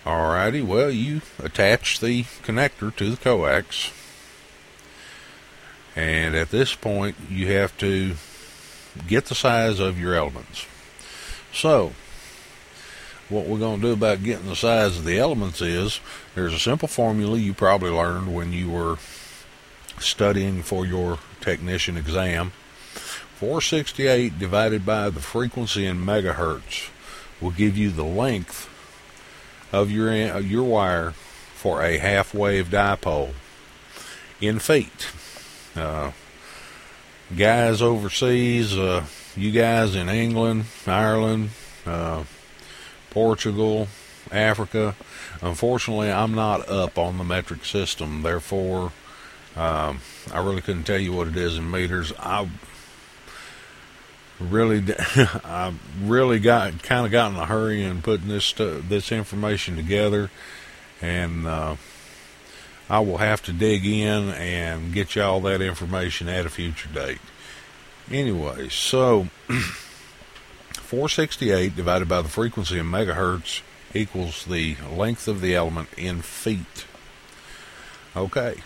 Alrighty, 0.04 0.64
well, 0.64 0.90
you 0.90 1.22
attach 1.38 2.00
the 2.00 2.24
connector 2.42 2.94
to 2.96 3.10
the 3.10 3.16
coax, 3.16 3.92
and 5.94 6.34
at 6.34 6.50
this 6.50 6.74
point, 6.74 7.14
you 7.30 7.52
have 7.52 7.76
to 7.78 8.14
get 9.06 9.26
the 9.26 9.34
size 9.34 9.78
of 9.78 10.00
your 10.00 10.14
elements. 10.14 10.66
So, 11.52 11.92
what 13.28 13.46
we're 13.46 13.58
going 13.58 13.80
to 13.80 13.86
do 13.86 13.92
about 13.92 14.24
getting 14.24 14.46
the 14.46 14.56
size 14.56 14.98
of 14.98 15.04
the 15.04 15.18
elements 15.18 15.60
is 15.60 16.00
there's 16.34 16.54
a 16.54 16.58
simple 16.58 16.88
formula 16.88 17.38
you 17.38 17.54
probably 17.54 17.90
learned 17.90 18.34
when 18.34 18.52
you 18.52 18.70
were 18.70 18.96
studying 20.04 20.62
for 20.62 20.86
your 20.86 21.18
technician 21.40 21.96
exam. 21.96 22.52
468 23.36 24.38
divided 24.38 24.86
by 24.86 25.10
the 25.10 25.20
frequency 25.20 25.84
in 25.86 25.98
megahertz 25.98 26.90
will 27.40 27.50
give 27.50 27.76
you 27.76 27.90
the 27.90 28.04
length 28.04 28.68
of 29.72 29.90
your 29.90 30.12
of 30.30 30.48
your 30.48 30.62
wire 30.62 31.10
for 31.10 31.82
a 31.82 31.98
half 31.98 32.34
wave 32.34 32.68
dipole 32.68 33.32
in 34.40 34.58
feet. 34.58 35.10
Uh, 35.74 36.12
guys 37.36 37.80
overseas, 37.80 38.76
uh, 38.76 39.04
you 39.36 39.50
guys 39.50 39.94
in 39.94 40.08
England, 40.08 40.66
Ireland, 40.86 41.50
uh, 41.86 42.24
Portugal, 43.10 43.88
Africa. 44.30 44.94
Unfortunately, 45.40 46.10
I'm 46.10 46.34
not 46.34 46.68
up 46.68 46.98
on 46.98 47.18
the 47.18 47.24
metric 47.24 47.64
system. 47.64 48.22
Therefore, 48.22 48.92
um, 49.56 50.00
I 50.32 50.42
really 50.42 50.62
couldn't 50.62 50.84
tell 50.84 50.98
you 50.98 51.12
what 51.12 51.28
it 51.28 51.36
is 51.36 51.58
in 51.58 51.70
meters. 51.70 52.12
I 52.18 52.48
really, 54.40 54.82
I 55.16 55.74
really 56.02 56.38
got 56.38 56.82
kind 56.82 57.04
of 57.06 57.12
got 57.12 57.32
in 57.32 57.38
a 57.38 57.46
hurry 57.46 57.82
in 57.82 58.02
putting 58.02 58.28
this 58.28 58.52
this 58.52 59.12
information 59.12 59.76
together, 59.76 60.30
and 61.00 61.46
uh, 61.46 61.76
I 62.88 63.00
will 63.00 63.18
have 63.18 63.42
to 63.44 63.52
dig 63.52 63.84
in 63.84 64.30
and 64.30 64.92
get 64.92 65.14
you 65.14 65.22
all 65.22 65.40
that 65.42 65.60
information 65.60 66.28
at 66.28 66.46
a 66.46 66.50
future 66.50 66.88
date. 66.88 67.20
Anyway, 68.10 68.68
so 68.68 69.28
468 70.74 71.76
divided 71.76 72.08
by 72.08 72.22
the 72.22 72.28
frequency 72.28 72.78
in 72.78 72.86
megahertz 72.86 73.62
equals 73.94 74.44
the 74.44 74.76
length 74.90 75.28
of 75.28 75.40
the 75.40 75.54
element 75.54 75.88
in 75.96 76.22
feet. 76.22 76.86
Okay. 78.16 78.62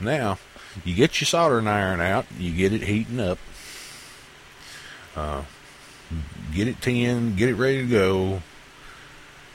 Now, 0.00 0.38
you 0.84 0.94
get 0.94 1.20
your 1.20 1.26
soldering 1.26 1.66
iron 1.66 2.00
out, 2.00 2.26
you 2.38 2.52
get 2.52 2.72
it 2.72 2.82
heating 2.82 3.20
up, 3.20 3.38
uh, 5.16 5.42
get 6.54 6.68
it 6.68 6.82
tinned, 6.82 7.36
get 7.36 7.48
it 7.48 7.54
ready 7.54 7.82
to 7.82 7.88
go, 7.88 8.42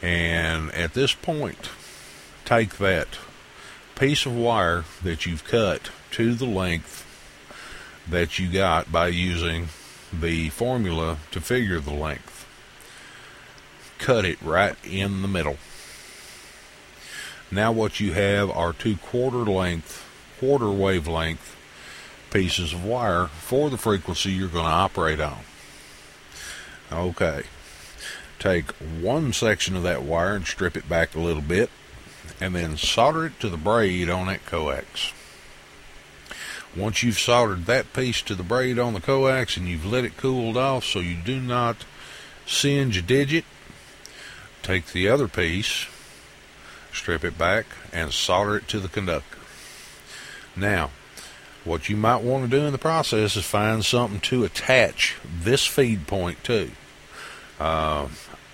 and 0.01 0.71
at 0.71 0.93
this 0.93 1.13
point, 1.13 1.69
take 2.43 2.77
that 2.77 3.19
piece 3.95 4.25
of 4.25 4.36
wire 4.36 4.86
that 5.04 5.25
you've 5.25 5.43
cut 5.43 5.91
to 6.12 6.34
the 6.34 6.45
length 6.45 7.06
that 8.10 8.39
you 8.39 8.51
got 8.51 8.91
by 8.91 9.08
using 9.08 9.67
the 10.12 10.49
formula 10.49 11.17
to 11.30 11.39
figure 11.39 11.80
the 11.80 11.93
length. 11.93 12.47
Cut 13.99 14.25
it 14.25 14.41
right 14.41 14.75
in 14.84 15.21
the 15.21 15.27
middle. 15.27 15.58
Now 17.51 17.71
what 17.71 17.99
you 17.99 18.13
have 18.13 18.49
are 18.49 18.73
two 18.73 18.97
quarter 18.97 19.39
length, 19.39 20.06
quarter 20.41 20.71
wavelength 20.71 21.56
pieces 22.32 22.73
of 22.73 22.84
wire 22.84 23.27
for 23.27 23.69
the 23.69 23.77
frequency 23.77 24.32
you're 24.32 24.47
going 24.47 24.65
to 24.65 24.71
operate 24.71 25.19
on. 25.19 25.38
Okay. 26.91 27.43
Take 28.39 28.71
one 28.71 29.34
section 29.34 29.75
of 29.75 29.84
that 29.84 30.01
wire 30.01 30.36
and 30.36 30.47
strip 30.47 30.75
it 30.75 30.89
back 30.89 31.13
a 31.13 31.19
little 31.19 31.43
bit 31.43 31.69
and 32.39 32.56
then 32.56 32.75
solder 32.75 33.27
it 33.27 33.39
to 33.39 33.49
the 33.49 33.58
braid 33.58 34.10
on 34.10 34.25
that 34.27 34.43
coax. 34.47 35.13
Once 36.75 37.04
you've 37.04 37.19
soldered 37.19 37.67
that 37.67 37.93
piece 37.93 38.23
to 38.23 38.34
the 38.34 38.41
braid 38.41 38.80
on 38.80 38.95
the 38.95 38.99
coax 38.99 39.58
and 39.58 39.67
you've 39.67 39.86
let 39.86 40.06
it 40.06 40.17
cooled 40.17 40.58
off 40.58 40.84
so 40.84 40.99
you 40.99 41.17
do 41.23 41.39
not 41.39 41.86
singe 42.47 42.97
a 42.97 43.01
digit, 43.04 43.45
take 44.63 44.88
the 44.88 45.08
other 45.08 45.27
piece, 45.27 45.86
strip 46.91 47.23
it 47.23 47.38
back, 47.38 47.67
and 47.93 48.12
solder 48.12 48.58
it 48.58 48.67
to 48.67 48.80
the 48.80 48.89
conductor. 48.89 49.40
Now, 50.56 50.92
what 51.64 51.90
you 51.90 51.96
might 51.96 52.24
want 52.24 52.44
to 52.44 52.50
do 52.50 52.66
in 52.66 52.72
the 52.72 52.78
process 52.78 53.36
is 53.36 53.46
find 53.46 53.86
something 53.86 54.20
to 54.22 54.44
attach 54.44 55.18
this 55.24 55.66
feed 55.66 56.08
point 56.08 56.44
to. 56.46 56.72
Uh, 57.60 58.08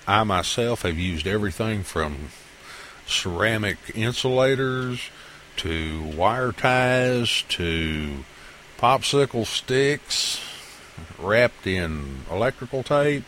I 0.06 0.24
myself 0.24 0.82
have 0.82 0.98
used 0.98 1.26
everything 1.26 1.82
from 1.82 2.30
ceramic 3.06 3.78
insulators 3.94 5.00
to 5.56 6.02
wire 6.02 6.52
ties 6.52 7.42
to 7.48 8.24
popsicle 8.78 9.46
sticks 9.46 10.40
wrapped 11.18 11.66
in 11.66 12.20
electrical 12.30 12.82
tape. 12.82 13.24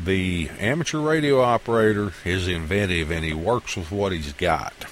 The 0.00 0.48
amateur 0.58 1.00
radio 1.00 1.40
operator 1.40 2.12
is 2.24 2.46
inventive 2.46 3.10
and 3.10 3.24
he 3.24 3.32
works 3.32 3.76
with 3.76 3.90
what 3.90 4.12
he's 4.12 4.32
got. 4.32 4.86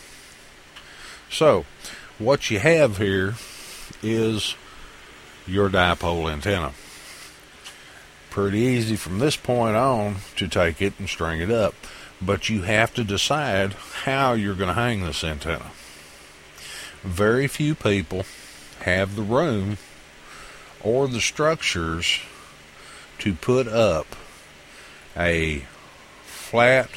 So, 1.30 1.64
what 2.18 2.50
you 2.50 2.58
have 2.58 2.98
here 2.98 3.34
is 4.02 4.54
your 5.46 5.68
dipole 5.68 6.30
antenna. 6.30 6.72
Pretty 8.30 8.58
easy 8.58 8.96
from 8.96 9.18
this 9.18 9.36
point 9.36 9.76
on 9.76 10.16
to 10.36 10.48
take 10.48 10.82
it 10.82 10.94
and 10.98 11.08
string 11.08 11.40
it 11.40 11.50
up 11.50 11.74
but 12.20 12.48
you 12.48 12.62
have 12.62 12.94
to 12.94 13.04
decide 13.04 13.74
how 14.04 14.32
you're 14.32 14.54
going 14.54 14.68
to 14.68 14.74
hang 14.74 15.04
this 15.04 15.22
antenna. 15.22 15.70
Very 17.02 17.46
few 17.46 17.74
people 17.74 18.24
have 18.80 19.16
the 19.16 19.22
room 19.22 19.78
or 20.82 21.08
the 21.08 21.20
structures 21.20 22.20
to 23.18 23.34
put 23.34 23.68
up 23.68 24.06
a 25.16 25.64
flat 26.24 26.90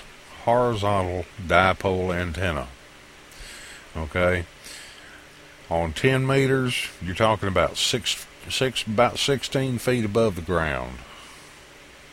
horizontal 0.44 1.26
dipole 1.46 2.16
antenna. 2.16 2.68
Okay? 3.96 4.46
On 5.70 5.94
10 5.94 6.26
meters, 6.26 6.88
you're 7.02 7.14
talking 7.14 7.48
about 7.48 7.78
six, 7.78 8.26
six, 8.50 8.84
about 8.84 9.20
16 9.20 9.78
feet 9.78 10.04
above 10.04 10.36
the 10.36 10.42
ground. 10.42 10.98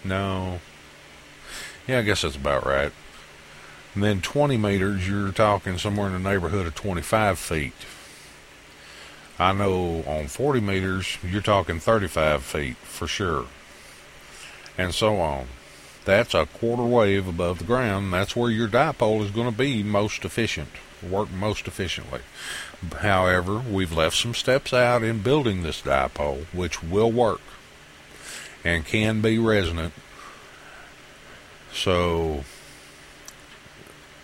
No, 0.05 0.61
yeah, 1.87 2.01
I 2.01 2.03
guess 2.03 2.23
that's 2.23 2.37
about 2.37 2.66
right. 2.66 2.92
And 3.95 4.03
then 4.03 4.21
20 4.21 4.57
meters, 4.57 5.09
you're 5.09 5.33
talking 5.33 5.79
somewhere 5.79 6.09
in 6.09 6.23
the 6.23 6.31
neighborhood 6.31 6.66
of 6.66 6.75
25 6.75 7.38
feet. 7.38 7.73
I 9.38 9.53
know 9.53 10.03
on 10.07 10.27
40 10.27 10.61
meters, 10.61 11.19
you're 11.23 11.42
talking 11.42 11.79
35 11.79 12.42
feet 12.42 12.77
for 12.79 13.07
sure. 13.07 13.47
And 14.77 14.95
so 14.95 15.19
on. 15.21 15.47
That's 16.05 16.35
a 16.35 16.47
quarter 16.47 16.85
wave 16.85 17.27
above 17.27 17.59
the 17.59 17.64
ground. 17.64 18.12
That's 18.12 18.37
where 18.37 18.51
your 18.51 18.69
dipole 18.69 19.23
is 19.23 19.31
going 19.31 19.51
to 19.51 19.57
be 19.57 19.83
most 19.83 20.25
efficient, 20.25 20.69
work 21.03 21.31
most 21.31 21.66
efficiently. 21.66 22.21
However, 22.99 23.59
we've 23.59 23.93
left 23.93 24.17
some 24.17 24.35
steps 24.35 24.73
out 24.73 25.03
in 25.03 25.23
building 25.23 25.62
this 25.62 25.83
dipole, 25.83 26.45
which 26.53 26.83
will 26.83 27.11
work 27.11 27.41
and 28.65 28.85
can 28.85 29.21
be 29.21 29.39
resonant 29.39 29.93
so 31.77 32.45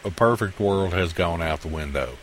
a 0.04 0.10
perfect 0.10 0.58
world 0.58 0.92
has 0.92 1.12
gone 1.12 1.42
out 1.42 1.60
the 1.60 1.68
window. 1.68 2.16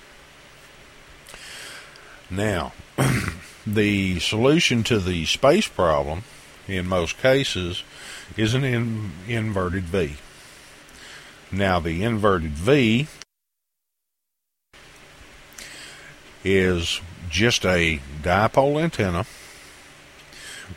Now, 2.29 2.73
the 3.67 4.19
solution 4.19 4.83
to 4.83 4.99
the 4.99 5.25
space 5.25 5.67
problem 5.67 6.23
in 6.67 6.87
most 6.87 7.17
cases 7.19 7.83
is 8.35 8.53
an 8.53 8.63
in, 8.63 9.11
inverted 9.27 9.83
V. 9.83 10.17
Now, 11.51 11.79
the 11.79 12.03
inverted 12.03 12.51
V 12.51 13.07
is 16.43 17.01
just 17.29 17.65
a 17.65 17.99
dipole 18.21 18.81
antenna 18.81 19.25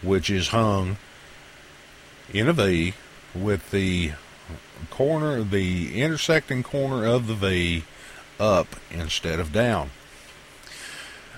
which 0.03 0.31
is 0.31 0.49
hung 0.49 0.97
in 2.33 2.49
a 2.49 2.53
V 2.53 2.95
with 3.35 3.71
the 3.71 4.13
corner, 4.91 5.43
the 5.43 6.01
intersecting 6.01 6.63
corner 6.63 7.07
of 7.07 7.27
the 7.27 7.35
V 7.35 7.85
up 8.41 8.77
instead 8.91 9.39
of 9.39 9.53
down. 9.53 9.91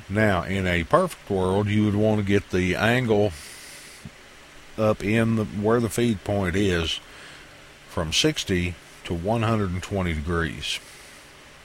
Now, 0.08 0.42
in 0.42 0.66
a 0.66 0.84
perfect 0.84 1.28
world, 1.30 1.68
you 1.68 1.84
would 1.84 1.94
want 1.94 2.20
to 2.20 2.26
get 2.26 2.50
the 2.50 2.76
angle 2.76 3.32
up 4.76 5.02
in 5.02 5.36
the 5.36 5.44
where 5.44 5.80
the 5.80 5.88
feed 5.88 6.24
point 6.24 6.56
is 6.56 7.00
from 7.88 8.12
60 8.12 8.74
to 9.04 9.14
120 9.14 10.12
degrees. 10.12 10.78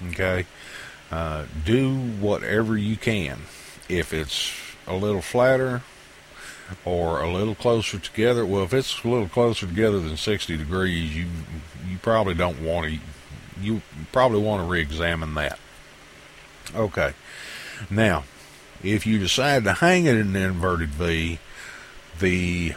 Okay, 0.09 0.45
uh, 1.11 1.45
do 1.65 1.95
whatever 1.95 2.77
you 2.77 2.97
can. 2.97 3.39
If 3.87 4.13
it's 4.13 4.51
a 4.87 4.95
little 4.95 5.21
flatter 5.21 5.81
or 6.85 7.21
a 7.21 7.31
little 7.31 7.55
closer 7.55 7.97
together, 7.97 8.45
well, 8.45 8.63
if 8.63 8.73
it's 8.73 9.03
a 9.03 9.07
little 9.07 9.27
closer 9.27 9.65
together 9.65 9.99
than 9.99 10.17
60 10.17 10.57
degrees, 10.57 11.15
you 11.15 11.27
you 11.87 11.97
probably 11.97 12.35
don't 12.35 12.61
want 12.61 12.87
to. 12.87 12.99
You 13.61 13.81
probably 14.11 14.41
want 14.41 14.63
to 14.63 14.69
re-examine 14.69 15.33
that. 15.33 15.59
Okay. 16.73 17.13
Now, 17.89 18.23
if 18.83 19.05
you 19.05 19.19
decide 19.19 19.63
to 19.65 19.73
hang 19.73 20.05
it 20.05 20.15
in 20.15 20.35
an 20.35 20.41
inverted 20.41 20.89
V, 20.89 21.39
the 22.19 22.73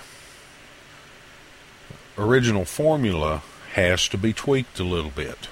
original 2.18 2.64
formula 2.64 3.42
has 3.74 4.08
to 4.08 4.18
be 4.18 4.32
tweaked 4.32 4.80
a 4.80 4.84
little 4.84 5.10
bit. 5.10 5.48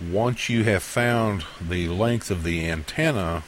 Once 0.00 0.48
you 0.48 0.62
have 0.62 0.82
found 0.82 1.44
the 1.60 1.88
length 1.88 2.30
of 2.30 2.44
the 2.44 2.68
antenna, 2.68 3.42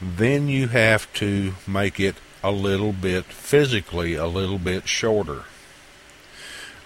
then 0.00 0.48
you 0.48 0.68
have 0.68 1.12
to 1.12 1.54
make 1.66 2.00
it 2.00 2.16
a 2.42 2.50
little 2.50 2.92
bit 2.92 3.24
physically 3.24 4.14
a 4.14 4.26
little 4.26 4.58
bit 4.58 4.88
shorter. 4.88 5.44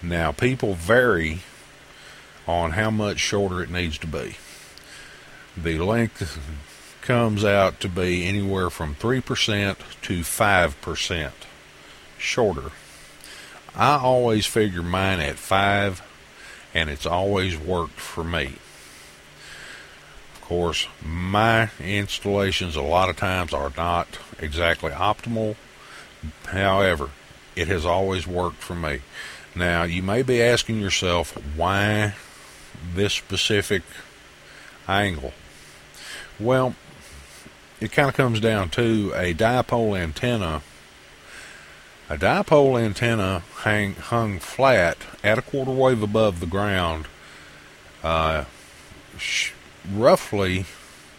Now, 0.01 0.31
people 0.31 0.73
vary 0.73 1.39
on 2.47 2.71
how 2.71 2.91
much 2.91 3.19
shorter 3.19 3.63
it 3.63 3.69
needs 3.69 3.97
to 3.99 4.07
be. 4.07 4.35
The 5.57 5.79
length 5.79 6.39
comes 7.01 7.43
out 7.43 7.79
to 7.79 7.89
be 7.89 8.25
anywhere 8.25 8.69
from 8.69 8.95
3% 8.95 9.77
to 10.01 10.19
5% 10.19 11.31
shorter. 12.17 12.71
I 13.75 13.97
always 13.97 14.45
figure 14.45 14.83
mine 14.83 15.19
at 15.19 15.37
5 15.37 16.01
and 16.73 16.89
it's 16.89 17.05
always 17.05 17.57
worked 17.57 17.99
for 17.99 18.23
me. 18.23 18.55
Of 20.35 20.41
course, 20.41 20.87
my 21.03 21.69
installations 21.79 22.75
a 22.75 22.81
lot 22.81 23.09
of 23.09 23.17
times 23.17 23.53
are 23.53 23.71
not 23.77 24.19
exactly 24.39 24.91
optimal. 24.91 25.55
However, 26.45 27.09
it 27.55 27.67
has 27.67 27.85
always 27.85 28.27
worked 28.27 28.57
for 28.61 28.75
me. 28.75 29.01
Now, 29.55 29.83
you 29.83 30.01
may 30.01 30.23
be 30.23 30.41
asking 30.41 30.79
yourself 30.79 31.31
why 31.55 32.15
this 32.95 33.13
specific 33.13 33.83
angle. 34.87 35.33
Well, 36.39 36.75
it 37.79 37.91
kind 37.91 38.09
of 38.09 38.15
comes 38.15 38.39
down 38.39 38.69
to 38.71 39.13
a 39.15 39.33
dipole 39.33 39.97
antenna. 39.97 40.61
A 42.09 42.17
dipole 42.17 42.81
antenna 42.81 43.43
hang, 43.59 43.95
hung 43.95 44.39
flat 44.39 44.97
at 45.23 45.37
a 45.37 45.41
quarter 45.41 45.71
wave 45.71 46.03
above 46.03 46.39
the 46.41 46.45
ground 46.45 47.07
uh, 48.03 48.43
sh- 49.17 49.51
roughly 49.89 50.65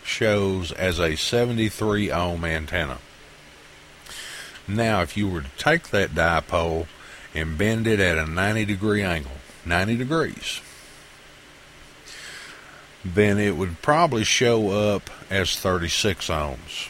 shows 0.05 0.73
as 0.73 0.99
a 1.01 1.17
73 1.17 2.11
ohm 2.11 2.45
antenna. 2.45 2.99
Now, 4.69 5.01
if 5.03 5.17
you 5.17 5.29
were 5.29 5.43
to 5.43 5.51
take 5.57 5.89
that 5.89 6.11
dipole 6.11 6.87
and 7.35 7.59
bend 7.59 7.87
it 7.87 8.01
at 8.01 8.19
a 8.19 8.27
90 8.27 8.67
degree 8.67 9.03
angle, 9.03 9.33
90 9.65 9.97
degrees, 9.97 10.61
then 13.05 13.39
it 13.39 13.57
would 13.57 13.81
probably 13.83 14.25
show 14.25 14.71
up 14.71 15.11
as 15.31 15.59
36 15.59 16.29
ohms. 16.29 16.89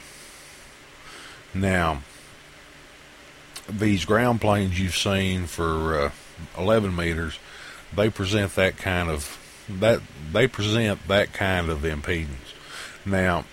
Now, 1.52 2.02
these 3.68 4.04
ground 4.04 4.40
planes 4.40 4.78
you've 4.78 4.96
seen 4.96 5.46
for 5.46 5.98
uh, 5.98 6.10
11 6.58 6.94
meters, 6.94 7.38
they 7.94 8.10
present 8.10 8.54
that 8.56 8.76
kind 8.76 9.10
of 9.10 9.38
that 9.68 10.00
they 10.32 10.46
present 10.46 11.06
that 11.08 11.32
kind 11.32 11.70
of 11.70 11.78
impedance. 11.80 12.52
Now, 13.06 13.44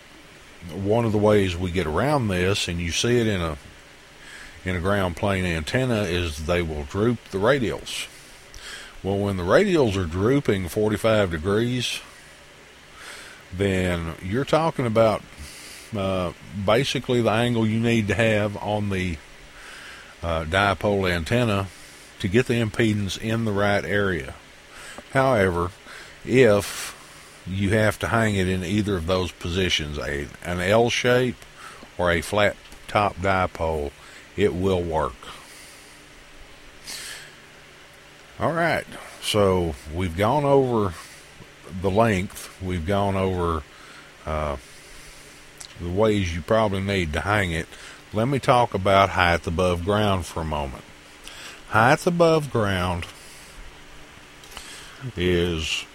one 0.74 1.06
of 1.06 1.12
the 1.12 1.18
ways 1.18 1.56
we 1.56 1.72
get 1.72 1.88
around 1.88 2.28
this, 2.28 2.68
and 2.68 2.80
you 2.80 2.92
see 2.92 3.20
it 3.20 3.28
in 3.28 3.42
a 3.42 3.58
in 4.64 4.76
a 4.76 4.80
ground 4.80 5.16
plane 5.16 5.46
antenna, 5.46 6.04
is 6.04 6.46
they 6.46 6.62
will 6.62 6.84
droop 6.84 7.18
the 7.32 7.38
radials. 7.38 8.08
Well, 9.04 9.18
when 9.18 9.38
the 9.38 9.44
radials 9.44 9.96
are 9.96 10.06
drooping 10.06 10.68
45 10.68 11.32
degrees, 11.32 12.02
then 13.52 14.14
you're 14.22 14.46
talking 14.46 14.86
about 14.86 15.24
uh, 15.96 16.34
basically 16.66 17.22
the 17.22 17.32
angle 17.32 17.66
you 17.66 17.80
need 17.80 18.08
to 18.10 18.16
have 18.16 18.56
on 18.58 18.90
the 18.90 19.18
uh, 20.22 20.44
dipole 20.46 21.12
antenna 21.12 21.68
to 22.20 22.28
get 22.28 22.46
the 22.46 22.62
impedance 22.62 23.20
in 23.20 23.46
the 23.46 23.52
right 23.52 23.84
area. 23.84 24.36
However, 25.14 25.72
if 26.24 26.98
you 27.48 27.72
have 27.72 27.98
to 28.00 28.08
hang 28.08 28.36
it 28.36 28.48
in 28.48 28.64
either 28.64 28.98
of 28.98 29.08
those 29.08 29.32
positions, 29.32 29.98
a 29.98 30.28
an 30.44 30.60
L 30.60 30.90
shape 30.90 31.38
or 31.98 32.12
a 32.12 32.22
flat 32.22 32.56
top 32.88 33.16
dipole, 33.18 33.92
it 34.38 34.54
will 34.54 34.82
work. 34.82 35.16
All 38.40 38.54
right, 38.54 38.86
so 39.22 39.76
we've 39.94 40.18
gone 40.18 40.46
over 40.46 40.94
the 41.82 41.92
length, 41.92 42.62
we've 42.62 42.86
gone 42.86 43.16
over 43.16 43.64
uh, 44.26 44.58
the 45.80 45.90
ways 45.90 46.36
you 46.36 46.42
probably 46.42 46.82
need 46.82 47.14
to 47.14 47.22
hang 47.22 47.52
it. 47.52 47.68
Let 48.14 48.28
me 48.28 48.40
talk 48.40 48.74
about 48.74 49.12
height 49.12 49.48
above 49.48 49.86
ground 49.86 50.26
for 50.26 50.42
a 50.42 50.46
moment. 50.46 50.84
Height 51.70 52.06
above 52.06 52.52
ground 52.52 53.06
is 55.16 55.86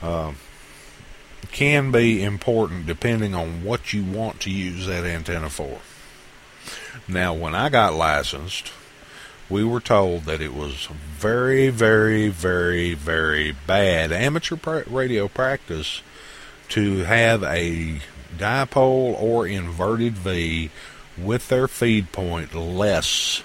uh, 0.00 0.32
can 1.50 1.90
be 1.90 2.22
important 2.22 2.86
depending 2.86 3.34
on 3.34 3.64
what 3.64 3.92
you 3.92 4.04
want 4.04 4.38
to 4.42 4.50
use 4.50 4.86
that 4.86 5.04
antenna 5.04 5.50
for. 5.50 5.80
Now, 7.08 7.34
when 7.34 7.56
I 7.56 7.68
got 7.68 7.94
licensed, 7.94 8.70
we 9.50 9.64
were 9.64 9.80
told 9.80 10.24
that 10.26 10.40
it 10.40 10.54
was 10.54 10.86
very, 10.86 11.68
very, 11.68 12.28
very, 12.28 12.94
very 12.94 13.50
bad 13.66 14.12
amateur 14.12 14.56
radio 14.86 15.26
practice 15.26 16.00
to 16.68 16.98
have 16.98 17.42
a 17.42 18.00
dipole 18.38 19.20
or 19.20 19.46
inverted 19.46 20.14
V 20.14 20.70
with 21.18 21.48
their 21.48 21.68
feed 21.68 22.12
point 22.12 22.54
less 22.54 23.42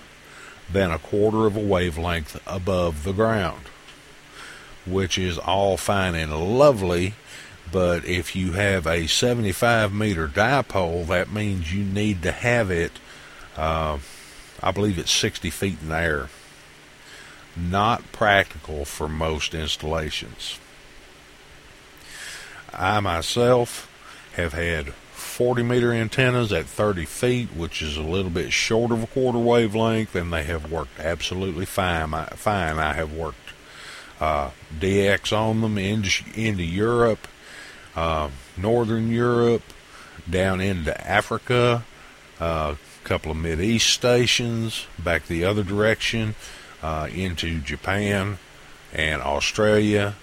than 0.71 0.91
a 0.91 0.99
quarter 0.99 1.45
of 1.45 1.55
a 1.55 1.61
wavelength 1.61 2.41
above 2.45 3.03
the 3.03 3.13
ground, 3.13 3.63
which 4.85 5.17
is 5.17 5.37
all 5.37 5.77
fine 5.77 6.15
and 6.15 6.57
lovely. 6.57 7.13
But 7.69 8.05
if 8.05 8.35
you 8.35 8.53
have 8.53 8.87
a 8.87 9.07
75 9.07 9.93
meter 9.93 10.27
dipole, 10.27 11.05
that 11.07 11.31
means 11.31 11.73
you 11.73 11.83
need 11.83 12.23
to 12.23 12.31
have 12.31 12.71
it 12.71 12.93
uh, 13.57 13.97
I 14.61 14.71
believe 14.71 14.99
it's 14.99 15.11
60 15.11 15.49
feet 15.49 15.79
in 15.81 15.91
air. 15.91 16.29
Not 17.55 18.11
practical 18.11 18.85
for 18.85 19.09
most 19.09 19.55
installations. 19.55 20.59
I 22.71 22.99
myself 22.99 23.91
have 24.35 24.53
had 24.53 24.93
40 25.37 25.61
meter 25.61 25.93
antennas 25.93 26.51
at 26.51 26.65
30 26.65 27.05
feet, 27.05 27.49
which 27.55 27.83
is 27.83 27.95
a 27.95 28.01
little 28.01 28.31
bit 28.31 28.51
short 28.51 28.91
of 28.91 29.03
a 29.03 29.05
quarter 29.05 29.37
wavelength, 29.37 30.15
and 30.15 30.33
they 30.33 30.41
have 30.41 30.71
worked 30.71 30.99
absolutely 30.99 31.63
fine. 31.63 32.09
Fine, 32.09 32.79
I 32.79 32.93
have 32.93 33.13
worked 33.13 33.53
uh, 34.19 34.49
DX 34.79 35.37
on 35.37 35.61
them 35.61 35.77
into 35.77 36.23
into 36.33 36.63
Europe, 36.63 37.27
uh, 37.95 38.31
Northern 38.57 39.11
Europe, 39.11 39.61
down 40.27 40.59
into 40.59 40.99
Africa, 41.07 41.85
uh, 42.39 42.73
couple 43.03 43.29
of 43.29 43.37
mid 43.37 43.61
east 43.61 43.91
stations, 43.91 44.87
back 44.97 45.27
the 45.27 45.45
other 45.45 45.61
direction 45.61 46.33
uh, 46.81 47.09
into 47.13 47.59
Japan 47.59 48.39
and 48.91 49.21
Australia. 49.21 50.15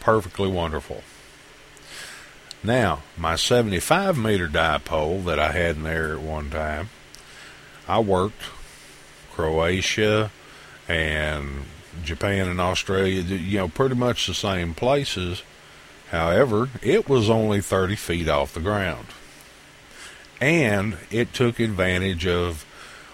Perfectly 0.00 0.48
wonderful. 0.48 1.04
Now, 2.64 3.02
my 3.16 3.36
75 3.36 4.16
meter 4.16 4.48
dipole 4.48 5.24
that 5.24 5.38
I 5.38 5.52
had 5.52 5.76
in 5.76 5.82
there 5.82 6.12
at 6.12 6.20
one 6.20 6.50
time, 6.50 6.90
I 7.88 7.98
worked 7.98 8.42
Croatia, 9.32 10.30
and 10.88 11.64
Japan 12.04 12.48
and 12.48 12.60
Australia, 12.60 13.22
you 13.22 13.58
know, 13.58 13.68
pretty 13.68 13.94
much 13.94 14.26
the 14.26 14.34
same 14.34 14.74
places. 14.74 15.42
However, 16.10 16.68
it 16.82 17.08
was 17.08 17.30
only 17.30 17.60
30 17.60 17.96
feet 17.96 18.28
off 18.28 18.54
the 18.54 18.60
ground. 18.60 19.06
And 20.40 20.98
it 21.10 21.32
took 21.32 21.60
advantage 21.60 22.26
of 22.26 22.64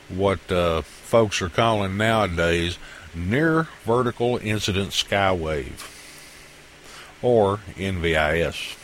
what 0.08 0.50
uh, 0.50 0.82
folks 0.82 1.40
are 1.42 1.50
calling 1.50 1.96
nowadays 1.96 2.78
near 3.14 3.68
vertical 3.84 4.38
incident 4.38 4.90
skywave, 4.90 5.86
or 7.22 7.58
NVIS. 7.76 8.76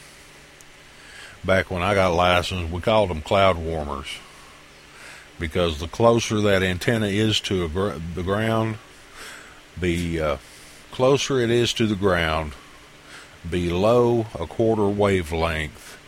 Back 1.44 1.70
when 1.70 1.82
I 1.82 1.94
got 1.94 2.14
licensed, 2.14 2.72
we 2.72 2.80
called 2.80 3.10
them 3.10 3.20
cloud 3.20 3.58
warmers 3.58 4.18
because 5.38 5.78
the 5.78 5.88
closer 5.88 6.40
that 6.40 6.62
antenna 6.62 7.06
is 7.06 7.40
to 7.40 7.68
gr- 7.68 7.94
the 8.14 8.22
ground, 8.22 8.78
the 9.78 10.20
uh, 10.20 10.36
closer 10.90 11.40
it 11.40 11.50
is 11.50 11.72
to 11.74 11.86
the 11.86 11.96
ground, 11.96 12.52
below 13.48 14.26
a 14.38 14.46
quarter 14.46 14.88
wavelength, 14.88 15.98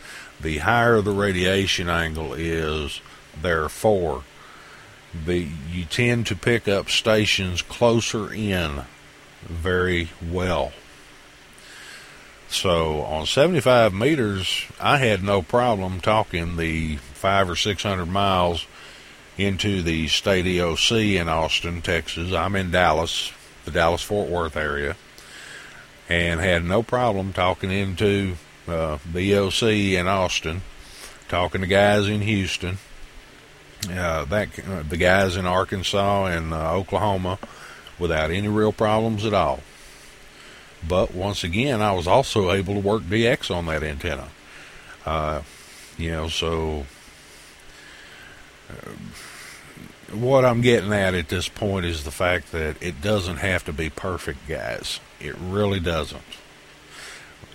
the 0.41 0.59
higher 0.59 1.01
the 1.01 1.11
radiation 1.11 1.89
angle 1.89 2.33
is. 2.33 3.01
Therefore, 3.39 4.23
the 5.25 5.47
you 5.71 5.85
tend 5.85 6.25
to 6.27 6.35
pick 6.35 6.67
up 6.67 6.89
stations 6.89 7.61
closer 7.61 8.33
in 8.33 8.83
very 9.43 10.09
well. 10.27 10.73
So 12.49 13.01
on 13.01 13.25
75 13.25 13.93
meters, 13.93 14.65
I 14.79 14.97
had 14.97 15.21
no 15.23 15.41
problem 15.41 15.99
talking 15.99 16.55
the 16.55 16.97
five 16.97 17.49
or 17.49 17.55
six 17.55 17.83
hundred 17.83 18.07
miles 18.07 18.65
into 19.37 19.81
the 19.81 20.07
state 20.07 20.45
EOC 20.45 21.19
in 21.19 21.27
Austin, 21.27 21.81
Texas. 21.81 22.33
I'm 22.33 22.55
in 22.55 22.71
Dallas, 22.71 23.31
the 23.65 23.71
Dallas 23.71 24.01
Fort 24.01 24.29
Worth 24.29 24.55
area, 24.55 24.95
and 26.07 26.39
had 26.39 26.63
no 26.63 26.81
problem 26.81 27.33
talking 27.33 27.69
into 27.69 28.35
uh, 28.67 28.97
the 29.11 29.31
EOC 29.31 29.93
in 29.93 30.07
Austin, 30.07 30.61
talking 31.27 31.61
to 31.61 31.67
guys 31.67 32.07
in 32.07 32.21
Houston, 32.21 32.77
uh, 33.91 34.25
that 34.25 34.47
uh, 34.67 34.83
the 34.83 34.97
guys 34.97 35.35
in 35.35 35.45
Arkansas 35.45 36.25
and 36.27 36.53
uh, 36.53 36.73
Oklahoma, 36.73 37.39
without 37.99 38.31
any 38.31 38.47
real 38.47 38.71
problems 38.71 39.25
at 39.25 39.33
all. 39.33 39.59
But 40.87 41.13
once 41.13 41.43
again, 41.43 41.81
I 41.81 41.91
was 41.91 42.07
also 42.07 42.51
able 42.51 42.75
to 42.75 42.79
work 42.79 43.03
DX 43.03 43.53
on 43.53 43.65
that 43.67 43.83
antenna. 43.83 44.29
Uh, 45.05 45.41
you 45.97 46.11
know, 46.11 46.27
so 46.27 46.85
uh, 48.69 48.91
what 50.13 50.45
I'm 50.45 50.61
getting 50.61 50.93
at 50.93 51.13
at 51.13 51.29
this 51.29 51.49
point 51.49 51.85
is 51.85 52.03
the 52.03 52.11
fact 52.11 52.51
that 52.51 52.81
it 52.81 53.01
doesn't 53.01 53.37
have 53.37 53.65
to 53.65 53.73
be 53.73 53.89
perfect, 53.89 54.47
guys. 54.47 54.99
It 55.19 55.35
really 55.37 55.79
doesn't. 55.79 56.21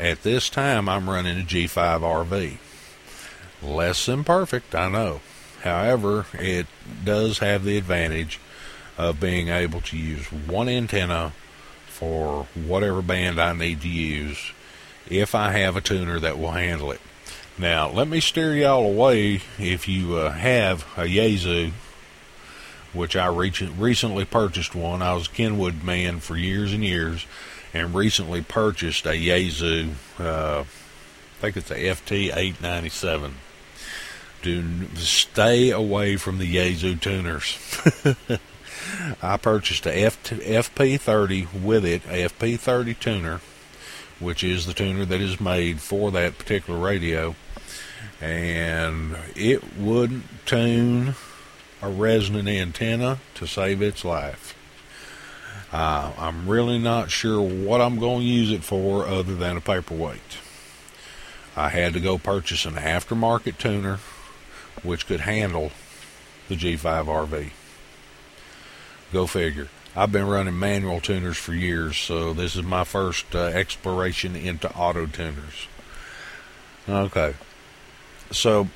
At 0.00 0.22
this 0.22 0.50
time, 0.50 0.88
I'm 0.88 1.08
running 1.08 1.40
a 1.40 1.44
G5 1.44 2.00
RV. 2.00 2.56
Less 3.62 4.06
than 4.06 4.24
perfect, 4.24 4.74
I 4.74 4.88
know. 4.88 5.20
However, 5.62 6.26
it 6.34 6.66
does 7.04 7.38
have 7.38 7.64
the 7.64 7.78
advantage 7.78 8.40
of 8.98 9.20
being 9.20 9.48
able 9.48 9.80
to 9.82 9.96
use 9.96 10.26
one 10.32 10.68
antenna 10.68 11.32
for 12.02 12.48
whatever 12.56 13.00
band 13.00 13.40
I 13.40 13.52
need 13.52 13.80
to 13.82 13.88
use 13.88 14.50
if 15.08 15.36
I 15.36 15.52
have 15.52 15.76
a 15.76 15.80
tuner 15.80 16.18
that 16.18 16.36
will 16.36 16.50
handle 16.50 16.90
it. 16.90 17.00
Now, 17.56 17.88
let 17.90 18.08
me 18.08 18.18
steer 18.18 18.54
y'all 18.54 18.84
away 18.84 19.40
if 19.56 19.86
you 19.86 20.16
uh, 20.16 20.32
have 20.32 20.82
a 20.96 21.02
Yaesu, 21.02 21.70
which 22.92 23.14
I 23.14 23.26
recently 23.26 24.24
purchased 24.24 24.74
one. 24.74 25.00
I 25.00 25.14
was 25.14 25.28
a 25.28 25.30
Kenwood 25.30 25.84
man 25.84 26.18
for 26.18 26.36
years 26.36 26.72
and 26.72 26.82
years, 26.82 27.24
and 27.72 27.94
recently 27.94 28.42
purchased 28.42 29.06
a 29.06 29.10
Yaesu, 29.10 29.92
Uh, 30.18 30.64
I 30.64 31.40
think 31.40 31.56
it's 31.56 31.70
a 31.70 31.76
FT 31.76 32.36
897. 32.36 33.34
Do 34.42 34.96
stay 34.96 35.70
away 35.70 36.16
from 36.16 36.38
the 36.38 36.56
Yaesu 36.56 37.00
tuners. 37.00 37.58
I 39.22 39.36
purchased 39.36 39.86
a 39.86 40.04
F, 40.04 40.22
FP30 40.22 41.62
with 41.62 41.84
it, 41.84 42.04
a 42.06 42.28
FP30 42.28 42.98
tuner, 42.98 43.40
which 44.20 44.44
is 44.44 44.66
the 44.66 44.74
tuner 44.74 45.04
that 45.04 45.20
is 45.20 45.40
made 45.40 45.80
for 45.80 46.10
that 46.10 46.38
particular 46.38 46.78
radio, 46.78 47.34
and 48.20 49.16
it 49.34 49.76
wouldn't 49.76 50.24
tune 50.46 51.14
a 51.80 51.88
resonant 51.88 52.48
antenna 52.48 53.18
to 53.34 53.46
save 53.46 53.82
its 53.82 54.04
life. 54.04 54.56
Uh, 55.72 56.12
I'm 56.18 56.48
really 56.48 56.78
not 56.78 57.10
sure 57.10 57.40
what 57.40 57.80
I'm 57.80 57.98
going 57.98 58.20
to 58.20 58.26
use 58.26 58.50
it 58.50 58.62
for 58.62 59.06
other 59.06 59.34
than 59.34 59.56
a 59.56 59.60
paperweight. 59.60 60.38
I 61.56 61.70
had 61.70 61.94
to 61.94 62.00
go 62.00 62.18
purchase 62.18 62.64
an 62.64 62.74
aftermarket 62.74 63.58
tuner 63.58 63.98
which 64.82 65.06
could 65.06 65.20
handle 65.20 65.72
the 66.48 66.56
G5 66.56 67.06
RV. 67.06 67.50
Go 69.12 69.26
figure. 69.26 69.68
I've 69.94 70.10
been 70.10 70.26
running 70.26 70.58
manual 70.58 71.00
tuners 71.00 71.36
for 71.36 71.52
years, 71.52 71.98
so 71.98 72.32
this 72.32 72.56
is 72.56 72.62
my 72.62 72.84
first 72.84 73.34
uh, 73.34 73.44
exploration 73.44 74.34
into 74.34 74.72
auto 74.74 75.04
tuners. 75.06 75.68
Okay. 76.88 77.34
So, 78.30 78.68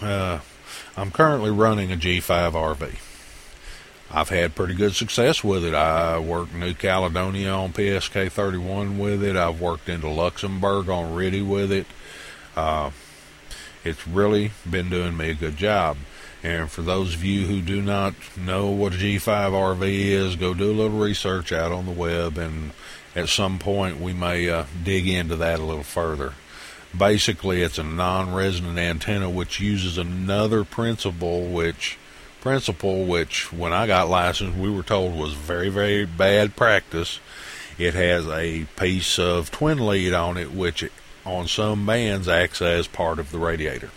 uh, 0.00 0.38
I'm 0.96 1.10
currently 1.10 1.50
running 1.50 1.90
a 1.90 1.96
G5 1.96 2.52
RV. 2.52 2.94
I've 4.12 4.28
had 4.28 4.54
pretty 4.54 4.74
good 4.74 4.94
success 4.94 5.42
with 5.42 5.64
it. 5.64 5.74
I 5.74 6.20
worked 6.20 6.54
New 6.54 6.74
Caledonia 6.74 7.50
on 7.50 7.72
PSK 7.72 8.30
31 8.30 8.98
with 8.98 9.24
it. 9.24 9.34
I've 9.34 9.60
worked 9.60 9.88
into 9.88 10.08
Luxembourg 10.08 10.88
on 10.88 11.12
with 11.14 11.72
it. 11.72 11.86
Uh, 12.54 12.92
it's 13.82 14.06
really 14.06 14.52
been 14.70 14.88
doing 14.88 15.16
me 15.16 15.30
a 15.30 15.34
good 15.34 15.56
job. 15.56 15.96
And 16.44 16.70
for 16.70 16.82
those 16.82 17.14
of 17.14 17.24
you 17.24 17.46
who 17.46 17.62
do 17.62 17.80
not 17.80 18.12
know 18.36 18.68
what 18.68 18.92
a 18.92 18.96
G5 18.96 19.78
RV 19.78 19.82
is, 19.82 20.36
go 20.36 20.52
do 20.52 20.70
a 20.70 20.76
little 20.76 20.98
research 20.98 21.52
out 21.52 21.72
on 21.72 21.86
the 21.86 21.90
web, 21.90 22.36
and 22.36 22.72
at 23.16 23.30
some 23.30 23.58
point 23.58 23.98
we 23.98 24.12
may 24.12 24.50
uh, 24.50 24.66
dig 24.82 25.08
into 25.08 25.36
that 25.36 25.58
a 25.58 25.64
little 25.64 25.82
further. 25.82 26.34
Basically, 26.96 27.62
it's 27.62 27.78
a 27.78 27.82
non-resonant 27.82 28.78
antenna 28.78 29.30
which 29.30 29.58
uses 29.58 29.96
another 29.96 30.64
principle 30.64 31.46
which 31.46 31.96
principle 32.42 33.06
which 33.06 33.50
when 33.50 33.72
I 33.72 33.86
got 33.86 34.10
licensed 34.10 34.58
we 34.58 34.70
were 34.70 34.82
told 34.82 35.18
was 35.18 35.32
very 35.32 35.70
very 35.70 36.04
bad 36.04 36.56
practice. 36.56 37.20
It 37.78 37.94
has 37.94 38.28
a 38.28 38.66
piece 38.76 39.18
of 39.18 39.50
twin 39.50 39.84
lead 39.84 40.12
on 40.12 40.36
it 40.36 40.52
which 40.52 40.88
on 41.24 41.48
some 41.48 41.86
bands 41.86 42.28
acts 42.28 42.60
as 42.60 42.86
part 42.86 43.18
of 43.18 43.32
the 43.32 43.38
radiator. 43.38 43.90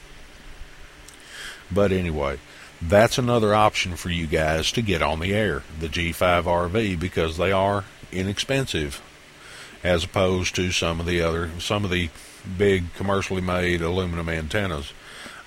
But 1.72 1.92
anyway, 1.92 2.40
that's 2.82 3.18
another 3.18 3.54
option 3.54 3.96
for 3.96 4.10
you 4.10 4.28
guys 4.28 4.72
to 4.74 4.82
get 4.82 5.02
on 5.02 5.20
the 5.20 5.34
air, 5.34 5.64
the 5.80 5.88
G5 5.88 6.44
RV, 6.44 7.00
because 7.00 7.38
they 7.38 7.52
are 7.52 7.84
inexpensive 8.12 9.02
as 9.84 10.04
opposed 10.04 10.56
to 10.56 10.72
some 10.72 11.00
of 11.00 11.06
the 11.06 11.22
other 11.22 11.50
some 11.60 11.84
of 11.84 11.92
the 11.92 12.10
big 12.58 12.94
commercially 12.94 13.42
made 13.42 13.82
aluminum 13.82 14.30
antennas. 14.30 14.94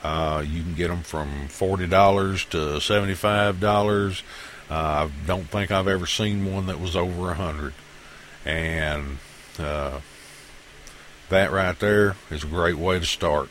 Uh, 0.03 0.43
you 0.47 0.63
can 0.63 0.75
get 0.75 0.89
them 0.89 1.03
from 1.03 1.49
forty 1.49 1.87
dollars 1.87 2.45
to 2.47 2.81
seventy-five 2.81 3.61
dollars. 3.61 4.23
Uh, 4.71 5.09
I 5.09 5.11
don't 5.27 5.49
think 5.49 5.71
I've 5.71 5.89
ever 5.89 6.07
seen 6.07 6.53
one 6.53 6.67
that 6.67 6.81
was 6.81 6.97
over 6.97 7.31
a 7.31 7.35
hundred, 7.35 7.75
and 8.45 9.19
uh, 9.59 10.01
that 11.29 11.51
right 11.51 11.79
there 11.79 12.17
is 12.31 12.45
a 12.45 12.47
great 12.47 12.77
way 12.77 12.99
to 12.99 13.07
start. 13.07 13.49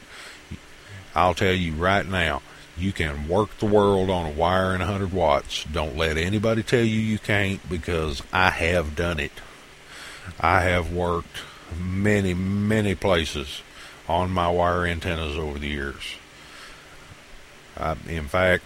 I'll 1.14 1.34
tell 1.34 1.54
you 1.54 1.74
right 1.74 2.08
now, 2.08 2.42
you 2.80 2.92
can 2.92 3.28
work 3.28 3.58
the 3.58 3.66
world 3.66 4.10
on 4.10 4.26
a 4.26 4.32
wire 4.32 4.72
and 4.72 4.80
100 4.80 5.12
watts. 5.12 5.64
Don't 5.66 5.98
let 5.98 6.18
anybody 6.18 6.64
tell 6.64 6.84
you 6.84 7.00
you 7.00 7.20
can't 7.20 7.68
because 7.70 8.24
I 8.32 8.50
have 8.50 8.96
done 8.96 9.20
it. 9.20 9.32
I 10.40 10.62
have 10.62 10.94
worked 10.94 11.44
many, 11.78 12.34
many 12.34 12.96
places 12.96 13.62
on 14.08 14.32
my 14.32 14.50
wire 14.50 14.86
antennas 14.86 15.38
over 15.38 15.60
the 15.60 15.68
years. 15.68 16.16
I, 17.78 17.96
in 18.08 18.28
fact, 18.28 18.64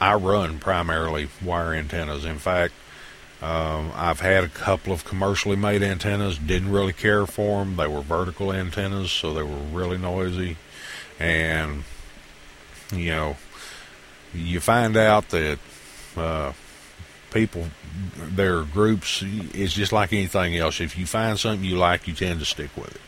I 0.00 0.14
run 0.14 0.58
primarily 0.58 1.28
wire 1.42 1.74
antennas. 1.74 2.24
In 2.24 2.38
fact, 2.38 2.74
um, 3.42 3.92
I've 3.94 4.20
had 4.20 4.44
a 4.44 4.48
couple 4.48 4.92
of 4.92 5.04
commercially 5.04 5.56
made 5.56 5.82
antennas, 5.82 6.38
didn't 6.38 6.72
really 6.72 6.92
care 6.92 7.26
for 7.26 7.60
them. 7.60 7.76
They 7.76 7.86
were 7.86 8.00
vertical 8.00 8.52
antennas, 8.52 9.12
so 9.12 9.32
they 9.32 9.42
were 9.42 9.56
really 9.72 9.98
noisy. 9.98 10.56
And, 11.20 11.84
you 12.92 13.10
know, 13.10 13.36
you 14.34 14.60
find 14.60 14.96
out 14.96 15.28
that 15.30 15.58
uh, 16.16 16.52
people, 17.30 17.66
their 18.16 18.62
groups, 18.62 19.22
it's 19.24 19.72
just 19.72 19.92
like 19.92 20.12
anything 20.12 20.56
else. 20.56 20.80
If 20.80 20.98
you 20.98 21.06
find 21.06 21.38
something 21.38 21.64
you 21.64 21.76
like, 21.76 22.08
you 22.08 22.14
tend 22.14 22.40
to 22.40 22.44
stick 22.44 22.76
with 22.76 22.94
it. 22.94 23.00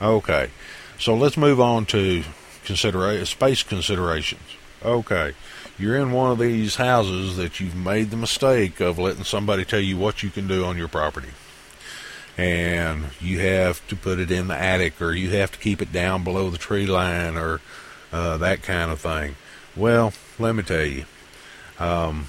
Okay, 0.00 0.50
so 0.98 1.14
let's 1.14 1.36
move 1.36 1.60
on 1.60 1.86
to 1.86 2.22
considera- 2.64 3.26
space 3.26 3.62
considerations. 3.62 4.42
Okay, 4.84 5.32
you're 5.78 5.96
in 5.96 6.12
one 6.12 6.30
of 6.30 6.38
these 6.38 6.76
houses 6.76 7.36
that 7.36 7.60
you've 7.60 7.76
made 7.76 8.10
the 8.10 8.16
mistake 8.16 8.80
of 8.80 8.98
letting 8.98 9.24
somebody 9.24 9.64
tell 9.64 9.80
you 9.80 9.96
what 9.96 10.22
you 10.22 10.30
can 10.30 10.46
do 10.46 10.64
on 10.64 10.76
your 10.76 10.88
property. 10.88 11.30
And 12.38 13.06
you 13.18 13.40
have 13.40 13.86
to 13.88 13.96
put 13.96 14.18
it 14.18 14.30
in 14.30 14.48
the 14.48 14.56
attic 14.56 15.00
or 15.00 15.12
you 15.12 15.30
have 15.30 15.52
to 15.52 15.58
keep 15.58 15.80
it 15.80 15.90
down 15.90 16.22
below 16.22 16.50
the 16.50 16.58
tree 16.58 16.86
line 16.86 17.36
or 17.36 17.62
uh, 18.12 18.36
that 18.38 18.62
kind 18.62 18.90
of 18.90 19.00
thing. 19.00 19.36
Well, 19.74 20.12
let 20.38 20.54
me 20.54 20.62
tell 20.62 20.84
you, 20.84 21.04
um, 21.78 22.26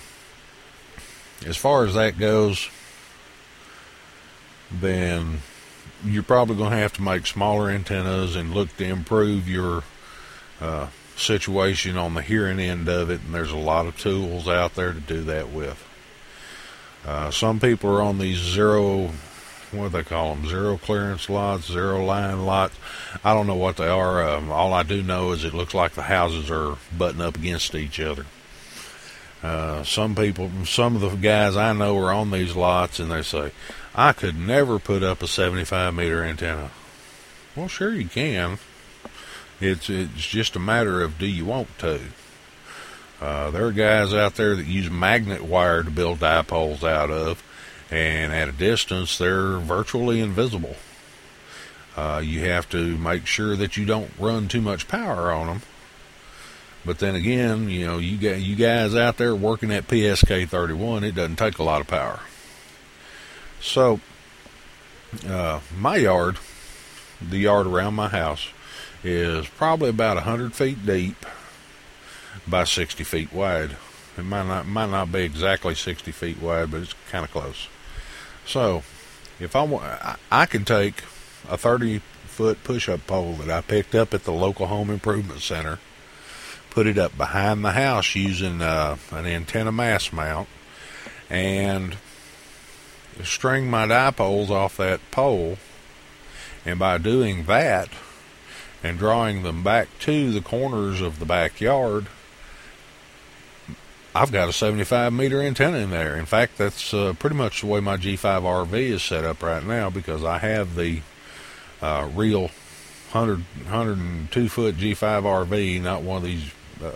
as 1.45 1.57
far 1.57 1.85
as 1.85 1.93
that 1.93 2.17
goes, 2.17 2.69
then 4.71 5.39
you're 6.03 6.23
probably 6.23 6.55
going 6.55 6.71
to 6.71 6.77
have 6.77 6.93
to 6.93 7.01
make 7.01 7.25
smaller 7.25 7.69
antennas 7.69 8.35
and 8.35 8.53
look 8.53 8.75
to 8.77 8.85
improve 8.85 9.47
your 9.47 9.83
uh, 10.61 10.87
situation 11.15 11.97
on 11.97 12.13
the 12.13 12.21
hearing 12.21 12.59
end 12.59 12.87
of 12.87 13.09
it. 13.09 13.21
And 13.21 13.33
there's 13.33 13.51
a 13.51 13.57
lot 13.57 13.85
of 13.85 13.97
tools 13.97 14.47
out 14.47 14.75
there 14.75 14.93
to 14.93 14.99
do 14.99 15.23
that 15.23 15.49
with. 15.49 15.83
Uh, 17.05 17.31
some 17.31 17.59
people 17.59 17.89
are 17.89 18.01
on 18.01 18.19
these 18.19 18.39
zero, 18.39 19.11
what 19.71 19.83
do 19.83 19.89
they 19.89 20.03
call 20.03 20.35
them? 20.35 20.47
Zero 20.47 20.77
clearance 20.77 21.29
lots, 21.29 21.67
zero 21.71 22.03
line 22.03 22.45
lots. 22.45 22.75
I 23.23 23.33
don't 23.33 23.47
know 23.47 23.55
what 23.55 23.77
they 23.77 23.87
are. 23.87 24.27
Um, 24.27 24.51
all 24.51 24.73
I 24.73 24.83
do 24.83 25.03
know 25.03 25.31
is 25.31 25.43
it 25.43 25.53
looks 25.53 25.73
like 25.73 25.93
the 25.93 26.03
houses 26.03 26.49
are 26.49 26.77
butting 26.97 27.21
up 27.21 27.35
against 27.35 27.75
each 27.75 27.99
other. 27.99 28.25
Uh, 29.43 29.83
some 29.83 30.15
people, 30.15 30.49
some 30.65 30.95
of 30.95 31.01
the 31.01 31.09
guys 31.15 31.55
I 31.55 31.73
know 31.73 31.97
are 31.99 32.11
on 32.11 32.31
these 32.31 32.55
lots, 32.55 32.99
and 32.99 33.11
they 33.11 33.21
say, 33.21 33.51
"I 33.93 34.13
could 34.13 34.37
never 34.37 34.79
put 34.79 35.03
up 35.03 35.21
a 35.21 35.27
75 35.27 35.93
meter 35.93 36.23
antenna." 36.23 36.71
Well, 37.55 37.67
sure 37.67 37.93
you 37.93 38.07
can. 38.07 38.59
It's 39.59 39.89
it's 39.89 40.27
just 40.27 40.55
a 40.55 40.59
matter 40.59 41.01
of 41.01 41.17
do 41.17 41.27
you 41.27 41.45
want 41.45 41.77
to. 41.79 41.99
Uh, 43.19 43.49
there 43.49 43.65
are 43.65 43.71
guys 43.71 44.13
out 44.13 44.35
there 44.35 44.55
that 44.55 44.67
use 44.67 44.91
magnet 44.91 45.43
wire 45.43 45.81
to 45.81 45.89
build 45.89 46.19
dipoles 46.19 46.83
out 46.83 47.09
of, 47.09 47.41
and 47.89 48.33
at 48.33 48.49
a 48.49 48.51
distance 48.51 49.17
they're 49.17 49.57
virtually 49.57 50.19
invisible. 50.19 50.75
Uh, 51.95 52.21
you 52.23 52.41
have 52.41 52.69
to 52.69 52.97
make 52.97 53.25
sure 53.25 53.55
that 53.55 53.75
you 53.75 53.85
don't 53.85 54.11
run 54.19 54.47
too 54.47 54.61
much 54.61 54.87
power 54.87 55.31
on 55.31 55.47
them 55.47 55.61
but 56.87 56.99
then 56.99 57.15
again, 57.15 57.69
you 57.69 57.85
know, 57.85 57.97
you 57.97 58.17
got 58.17 58.39
you 58.39 58.55
guys 58.55 58.95
out 58.95 59.17
there 59.17 59.35
working 59.35 59.73
at 59.73 59.89
PSK 59.89 60.47
31, 60.47 61.03
it 61.03 61.15
doesn't 61.15 61.35
take 61.35 61.57
a 61.59 61.63
lot 61.63 61.81
of 61.81 61.87
power. 61.87 62.21
So, 63.59 63.99
uh, 65.27 65.59
my 65.77 65.97
yard, 65.97 66.37
the 67.21 67.39
yard 67.39 67.67
around 67.67 67.95
my 67.95 68.07
house, 68.07 68.47
is 69.03 69.49
probably 69.49 69.89
about 69.89 70.15
100 70.15 70.53
feet 70.53 70.85
deep 70.85 71.25
by 72.47 72.63
60 72.63 73.03
feet 73.03 73.33
wide. 73.33 73.75
It 74.17 74.23
might 74.23 74.47
not 74.47 74.65
might 74.65 74.89
not 74.89 75.11
be 75.11 75.23
exactly 75.23 75.75
60 75.75 76.09
feet 76.11 76.41
wide, 76.41 76.71
but 76.71 76.83
it's 76.83 76.95
kind 77.11 77.25
of 77.25 77.31
close. 77.31 77.67
So, 78.47 78.83
if 79.39 79.55
I 79.55 79.63
want, 79.63 79.83
I, 80.31 80.45
can 80.45 80.65
take 80.65 81.03
a 81.49 81.57
30 81.57 81.99
foot 82.25 82.63
push 82.63 82.89
up 82.89 83.05
pole 83.05 83.33
that 83.33 83.49
I 83.49 83.61
picked 83.61 83.93
up 83.93 84.13
at 84.13 84.23
the 84.23 84.31
local 84.31 84.67
home 84.67 84.89
improvement 84.89 85.41
center 85.41 85.79
put 86.77 86.85
it 86.85 86.99
up 86.99 87.17
behind 87.17 87.65
the 87.65 87.71
house 87.71 88.13
using 88.13 88.61
uh, 88.61 88.95
an 89.09 89.25
antenna 89.25 89.71
mast 89.71 90.13
mount 90.13 90.47
and 91.27 91.97
string 93.23 93.67
my 93.67 93.87
dipoles 93.87 94.51
off 94.51 94.77
that 94.77 94.99
pole. 95.09 95.57
And 96.63 96.77
by 96.77 96.99
doing 96.99 97.45
that 97.45 97.89
and 98.83 98.99
drawing 98.99 99.41
them 99.41 99.63
back 99.63 99.87
to 100.01 100.29
the 100.29 100.39
corners 100.39 101.01
of 101.01 101.17
the 101.17 101.25
backyard, 101.25 102.09
I've 104.17 104.31
got 104.31 104.49
a 104.49 104.53
75 104.53 105.13
meter 105.13 105.41
antenna 105.43 105.77
in 105.77 105.91
there. 105.91 106.15
In 106.15 106.25
fact, 106.25 106.57
that's 106.57 106.91
uh, 106.91 107.13
pretty 107.19 107.35
much 107.35 107.61
the 107.61 107.67
way 107.67 107.81
my 107.81 107.97
G5 107.97 108.41
RV 108.41 108.73
is 108.73 109.03
set 109.03 109.23
up 109.23 109.43
right 109.43 109.63
now 109.63 109.91
because 109.91 110.23
I 110.23 110.39
have 110.39 110.73
the 110.73 111.01
uh, 111.83 112.09
real 112.15 112.49
100, 113.11 113.43
102 113.65 114.49
foot 114.49 114.75
G5 114.75 115.21
RV, 115.21 115.81
not 115.83 116.01
one 116.01 116.17
of 116.17 116.23
these 116.23 116.51
uh, 116.83 116.91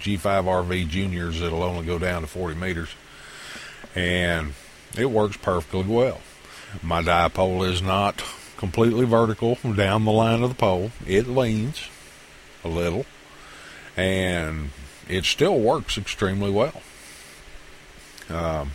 G5 0.00 0.18
RV 0.20 0.88
Juniors 0.88 1.38
that'll 1.38 1.62
only 1.62 1.86
go 1.86 1.96
down 2.00 2.22
to 2.22 2.26
40 2.26 2.56
meters, 2.56 2.90
and 3.94 4.54
it 4.98 5.06
works 5.06 5.36
perfectly 5.36 5.84
well. 5.84 6.20
My 6.82 7.02
dipole 7.02 7.70
is 7.70 7.82
not 7.82 8.24
completely 8.56 9.04
vertical 9.04 9.58
down 9.76 10.04
the 10.04 10.10
line 10.10 10.42
of 10.42 10.48
the 10.48 10.56
pole. 10.56 10.90
It 11.06 11.28
leans 11.28 11.88
a 12.64 12.68
little, 12.68 13.06
and 13.96 14.70
it 15.08 15.24
still 15.24 15.58
works 15.58 15.98
extremely 15.98 16.50
well. 16.50 16.82
Um, 18.28 18.72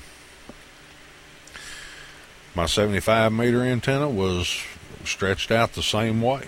my 2.55 2.65
75 2.65 3.31
meter 3.31 3.61
antenna 3.61 4.09
was 4.09 4.61
stretched 5.03 5.51
out 5.51 5.73
the 5.73 5.83
same 5.83 6.21
way. 6.21 6.47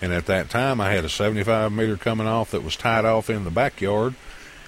And 0.00 0.12
at 0.12 0.26
that 0.26 0.48
time, 0.48 0.80
I 0.80 0.90
had 0.90 1.04
a 1.04 1.08
75 1.08 1.72
meter 1.72 1.96
coming 1.96 2.26
off 2.26 2.52
that 2.52 2.62
was 2.62 2.76
tied 2.76 3.04
off 3.04 3.28
in 3.28 3.44
the 3.44 3.50
backyard, 3.50 4.14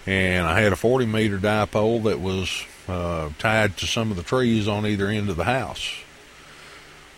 and 0.07 0.47
I 0.47 0.61
had 0.61 0.73
a 0.73 0.77
40 0.77 1.07
meter 1.07 1.39
dipole 1.39 2.03
that 2.05 2.21
was 2.21 2.65
uh, 2.89 3.31
tied 3.39 3.77
to 3.79 3.87
some 3.87 4.11
of 4.11 4.17
the 4.17 4.23
trees 4.23 4.67
on 4.67 4.87
either 4.87 5.07
end 5.07 5.29
of 5.31 5.37
the 5.37 5.45
house. 5.45 5.89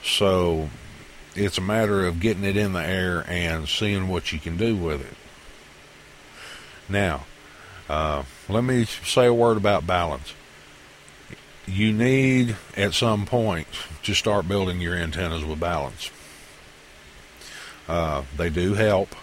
So 0.05 0.68
it's 1.35 1.57
a 1.57 1.62
matter 1.62 2.05
of 2.05 2.20
getting 2.20 2.45
it 2.45 2.57
in 2.57 2.75
the 2.75 2.85
air 2.85 3.25
and 3.29 3.68
seeing 3.68 4.09
what 4.09 4.33
you 4.33 4.39
can 4.39 4.57
do 4.57 4.77
with 4.77 5.01
it. 5.01 5.16
Now, 6.89 7.24
uh, 7.89 8.24
let 8.49 8.64
me 8.64 8.85
say 8.85 9.26
a 9.26 9.35
word 9.35 9.57
about 9.57 9.87
baluns. 9.87 10.33
You 11.66 11.93
need 11.93 12.57
at 12.76 12.95
some 12.95 13.26
point 13.26 13.68
to 14.03 14.14
start 14.14 14.49
building 14.49 14.80
your 14.80 14.95
antennas 14.95 15.45
with 15.45 15.61
baluns. 15.61 16.11
Uh, 17.89 18.22
they 18.37 18.51
do 18.51 18.74
help. 18.74 19.14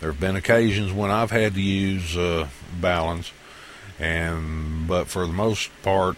There 0.00 0.10
have 0.10 0.20
been 0.20 0.36
occasions 0.36 0.92
when 0.92 1.10
I've 1.10 1.30
had 1.30 1.54
to 1.54 1.62
use 1.62 2.16
uh, 2.16 2.48
baluns, 2.80 3.30
and 3.98 4.88
but 4.88 5.06
for 5.06 5.26
the 5.26 5.32
most 5.32 5.70
part, 5.82 6.16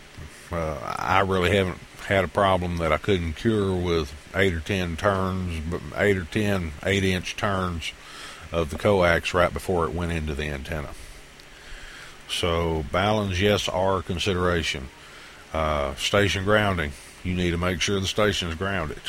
uh, 0.51 0.79
I 0.99 1.20
really 1.20 1.55
haven't 1.55 1.79
had 2.07 2.25
a 2.25 2.29
problem 2.29 2.79
that 2.79 2.93
I 2.93 2.97
couldn't 2.97 3.35
cure 3.35 3.75
with 3.75 4.12
eight 4.35 4.55
or 4.55 4.61
ten 4.61 4.97
turns, 4.97 5.62
eight 5.97 6.16
or 6.16 6.25
ten 6.25 6.72
eight-inch 6.83 7.37
turns 7.37 7.93
of 8.55 8.71
the 8.71 8.79
coax 8.79 9.35
right 9.35 9.53
before 9.53 9.85
it 9.85 9.93
went 9.93 10.13
into 10.13 10.35
the 10.35 10.45
antenna. 10.45 10.91
So 12.29 12.85
baluns, 12.91 13.41
yes, 13.41 13.69
are 13.69 13.99
a 13.99 14.03
consideration. 14.03 14.89
Uh, 15.53 15.95
station 15.97 16.45
grounding, 16.45 16.93
you 17.23 17.35
need 17.35 17.51
to 17.51 17.59
make 17.59 17.81
sure 17.81 18.01
the 18.01 18.07
station 18.07 18.49
is 18.49 18.55
grounded. 18.55 19.01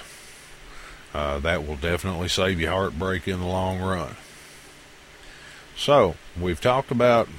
Uh, 1.13 1.39
that 1.39 1.65
will 1.65 1.77
definitely 1.77 2.27
save 2.27 2.59
you 2.59 2.69
heartbreak 2.69 3.27
in 3.27 3.39
the 3.39 3.45
long 3.45 3.79
run. 3.79 4.15
So, 5.77 6.15
we've 6.39 6.59
talked 6.59 6.91
about 6.91 7.29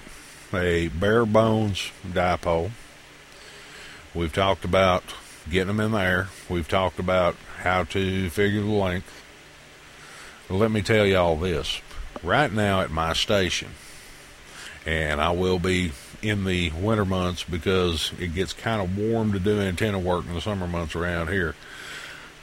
a 0.52 0.88
bare 0.88 1.26
bones 1.26 1.90
dipole. 2.06 2.70
We've 4.14 4.32
talked 4.32 4.64
about 4.64 5.02
getting 5.50 5.68
them 5.68 5.80
in 5.80 5.92
there. 5.92 6.28
We've 6.48 6.68
talked 6.68 6.98
about 6.98 7.36
how 7.58 7.84
to 7.84 8.30
figure 8.30 8.62
the 8.62 8.66
length. 8.66 9.22
let 10.48 10.70
me 10.70 10.82
tell 10.82 11.04
you 11.04 11.16
all 11.16 11.36
this. 11.36 11.80
Right 12.26 12.52
now 12.52 12.80
at 12.80 12.90
my 12.90 13.12
station, 13.12 13.68
and 14.84 15.20
I 15.20 15.30
will 15.30 15.60
be 15.60 15.92
in 16.20 16.44
the 16.44 16.70
winter 16.70 17.04
months 17.04 17.44
because 17.44 18.10
it 18.18 18.34
gets 18.34 18.52
kind 18.52 18.82
of 18.82 18.98
warm 18.98 19.32
to 19.32 19.38
do 19.38 19.60
antenna 19.60 20.00
work 20.00 20.26
in 20.26 20.34
the 20.34 20.40
summer 20.40 20.66
months 20.66 20.96
around 20.96 21.28
here. 21.28 21.54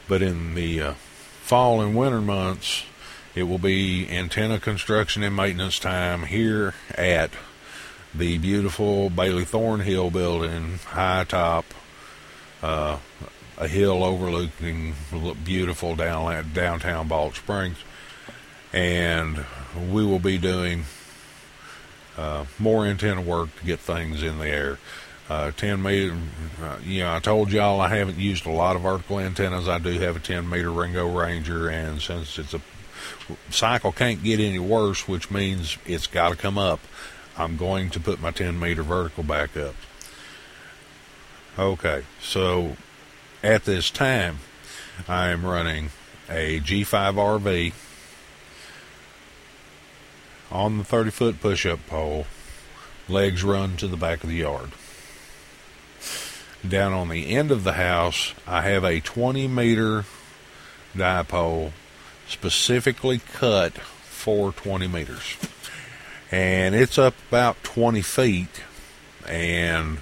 But 0.08 0.22
in 0.22 0.56
the 0.56 0.82
uh, 0.82 0.94
fall 1.42 1.82
and 1.82 1.98
winter 1.98 2.22
months, 2.22 2.86
it 3.36 3.44
will 3.44 3.58
be 3.58 4.10
antenna 4.10 4.58
construction 4.58 5.22
and 5.22 5.36
maintenance 5.36 5.80
time 5.80 6.24
here 6.24 6.76
at 6.96 7.32
the 8.16 8.38
beautiful 8.38 9.10
Bailey 9.10 9.44
Thornhill 9.44 10.12
building, 10.12 10.80
high 10.86 11.26
top, 11.26 11.66
uh, 12.62 13.00
a 13.58 13.68
hill 13.68 14.02
overlooking 14.02 14.96
beautiful 15.44 15.98
down, 15.98 16.52
downtown 16.54 17.10
Balch 17.10 17.36
Springs. 17.36 17.80
And 18.74 19.46
we 19.92 20.04
will 20.04 20.20
be 20.20 20.38
doing 20.38 20.86
uh, 22.18 22.46
more 22.58 22.86
antenna 22.86 23.22
work 23.22 23.56
to 23.60 23.66
get 23.66 23.80
things 23.80 24.24
in 24.24 24.40
the 24.40 24.48
air 24.48 24.80
uh, 25.30 25.52
10 25.52 25.82
meter. 25.82 26.18
Uh, 26.62 26.78
you 26.84 27.02
know, 27.02 27.16
I 27.16 27.20
told 27.20 27.52
y'all 27.52 27.82
I 27.82 27.90
haven't 27.90 28.18
used 28.18 28.46
a 28.46 28.52
lot 28.52 28.76
of 28.76 28.84
vertical 28.84 29.20
antennas. 29.20 29.68
I 29.68 29.80
do 29.80 29.92
have 30.00 30.16
a 30.16 30.20
10 30.20 30.50
meter 30.50 30.72
Ringo 30.72 31.08
Ranger, 31.08 31.70
and 31.70 32.02
since 32.02 32.38
it's 32.38 32.54
a 32.54 32.62
cycle 33.50 33.92
can't 33.92 34.24
get 34.24 34.40
any 34.40 34.60
worse, 34.60 35.08
which 35.08 35.32
means 35.32 35.78
it's 35.86 36.08
got 36.08 36.30
to 36.30 36.36
come 36.36 36.58
up, 36.58 36.80
I'm 37.38 37.58
going 37.58 37.90
to 37.92 38.00
put 38.00 38.22
my 38.22 38.32
10 38.32 38.60
meter 38.60 38.84
vertical 38.84 39.24
back 39.24 39.56
up. 39.58 39.76
Okay, 41.58 42.04
so 42.22 42.76
at 43.44 43.66
this 43.66 43.90
time, 43.90 44.40
I 45.08 45.30
am 45.30 45.46
running 45.46 45.90
a 46.30 46.60
G5 46.60 47.16
RV 47.16 47.74
on 50.54 50.78
the 50.78 50.84
30 50.86 51.10
foot 51.10 51.42
push 51.42 51.66
up 51.66 51.86
pole 51.88 52.26
Legs 53.10 53.44
run 53.44 53.76
to 53.78 53.88
the 53.88 53.98
back 53.98 54.24
of 54.24 54.30
the 54.30 54.38
yard. 54.38 54.72
Down 56.66 56.94
on 56.94 57.10
the 57.10 57.36
end 57.36 57.52
of 57.52 57.66
the 57.66 57.74
house, 57.74 58.34
I 58.48 58.62
have 58.62 58.86
a 58.86 59.02
20 59.02 59.48
meter 59.50 60.06
dipole 60.96 61.74
specifically 62.28 63.20
cut 63.20 63.74
for 63.74 64.54
20 64.54 64.88
meters. 64.88 65.36
And 66.32 66.74
it's 66.74 66.98
up 66.98 67.16
about 67.28 67.62
20 67.64 68.02
feet. 68.02 68.64
And, 69.28 69.98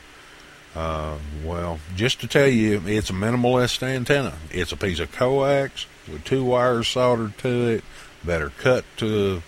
uh, 0.76 1.18
well, 1.44 1.80
just 1.96 2.22
to 2.22 2.28
tell 2.28 2.48
you, 2.48 2.84
it's 2.86 3.10
a 3.10 3.14
minimalist 3.14 3.82
antenna. 3.82 4.38
It's 4.52 4.72
a 4.72 4.78
piece 4.78 5.00
of 5.00 5.12
coax 5.12 5.88
with 6.08 6.24
two 6.24 6.44
wires 6.44 6.88
soldered 6.88 7.36
to 7.40 7.68
it 7.68 7.84
that 8.24 8.44
are 8.44 8.52
cut 8.52 8.86
to 8.98 9.42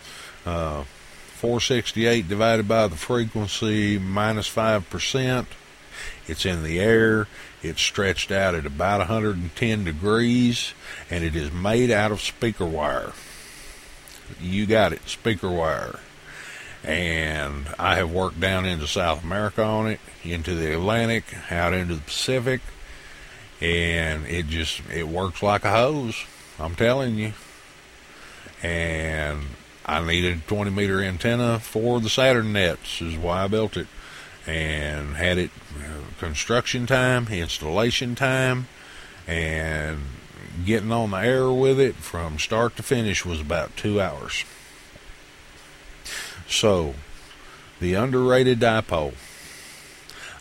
uh, 0.45 0.83
468 0.83 2.27
divided 2.27 2.67
by 2.67 2.87
the 2.87 2.95
frequency 2.95 3.97
minus 3.97 4.49
5%. 4.53 5.45
It's 6.27 6.45
in 6.45 6.63
the 6.63 6.79
air. 6.79 7.27
It's 7.61 7.81
stretched 7.81 8.31
out 8.31 8.55
at 8.55 8.65
about 8.65 8.99
110 8.99 9.83
degrees, 9.83 10.73
and 11.09 11.23
it 11.23 11.35
is 11.35 11.51
made 11.51 11.91
out 11.91 12.11
of 12.11 12.21
speaker 12.21 12.65
wire. 12.65 13.13
You 14.41 14.65
got 14.65 14.93
it, 14.93 15.07
speaker 15.07 15.49
wire. 15.49 15.99
And 16.83 17.67
I 17.79 17.95
have 17.95 18.11
worked 18.11 18.39
down 18.39 18.65
into 18.65 18.87
South 18.87 19.23
America 19.23 19.63
on 19.63 19.87
it, 19.87 19.99
into 20.23 20.55
the 20.55 20.73
Atlantic, 20.73 21.23
out 21.51 21.73
into 21.73 21.95
the 21.95 22.01
Pacific, 22.01 22.61
and 23.61 24.25
it 24.25 24.47
just 24.47 24.81
it 24.89 25.07
works 25.07 25.41
like 25.41 25.63
a 25.63 25.71
hose. 25.71 26.25
I'm 26.59 26.75
telling 26.75 27.15
you. 27.15 27.33
And 28.61 29.43
I 29.85 30.05
needed 30.05 30.37
a 30.37 30.41
20 30.41 30.71
meter 30.71 31.01
antenna 31.01 31.59
for 31.59 31.99
the 31.99 32.09
SATERN 32.09 32.51
nets, 32.53 33.01
is 33.01 33.17
why 33.17 33.43
I 33.43 33.47
built 33.47 33.75
it 33.75 33.87
and 34.45 35.15
had 35.15 35.37
it 35.37 35.51
uh, 35.77 36.19
construction 36.19 36.85
time, 36.85 37.27
installation 37.27 38.15
time, 38.15 38.67
and 39.27 39.99
getting 40.65 40.91
on 40.91 41.11
the 41.11 41.17
air 41.17 41.51
with 41.51 41.79
it 41.79 41.95
from 41.95 42.37
start 42.37 42.75
to 42.75 42.83
finish 42.83 43.25
was 43.25 43.41
about 43.41 43.75
two 43.75 44.01
hours. 44.01 44.43
So, 46.47 46.95
the 47.79 47.93
underrated 47.93 48.59
dipole. 48.59 49.15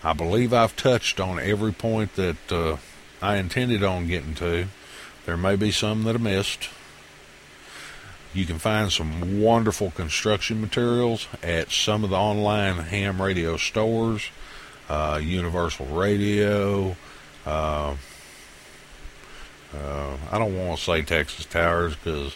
I 0.05 0.13
believe 0.13 0.53
I've 0.53 0.77
touched 0.77 1.21
on 1.21 1.39
every 1.39 1.73
point 1.73 2.17
that 2.17 2.53
uh, 2.53 2.77
I 3.21 3.37
intended 3.37 3.85
on 3.85 4.09
getting 4.09 4.35
to. 4.37 4.67
There 5.27 5.37
may 5.37 5.55
be 5.55 5.71
some 5.71 6.03
that 6.05 6.17
I 6.17 6.19
missed. 6.19 6.69
You 8.35 8.47
can 8.47 8.59
find 8.59 8.91
some 8.91 9.43
wonderful 9.43 9.91
construction 9.91 10.61
materials 10.61 11.29
at 11.43 11.71
some 11.71 12.03
of 12.03 12.11
the 12.11 12.17
online 12.17 12.77
ham 12.77 13.21
radio 13.21 13.57
stores, 13.59 14.31
uh, 14.89 15.21
Universal 15.23 15.87
Radio. 15.87 16.97
Uh, 17.45 17.97
uh, 19.75 20.17
I 20.31 20.39
don't 20.39 20.57
want 20.57 20.79
to 20.79 20.85
say 20.85 21.03
Texas 21.03 21.45
Towers 21.45 21.95
because 21.97 22.35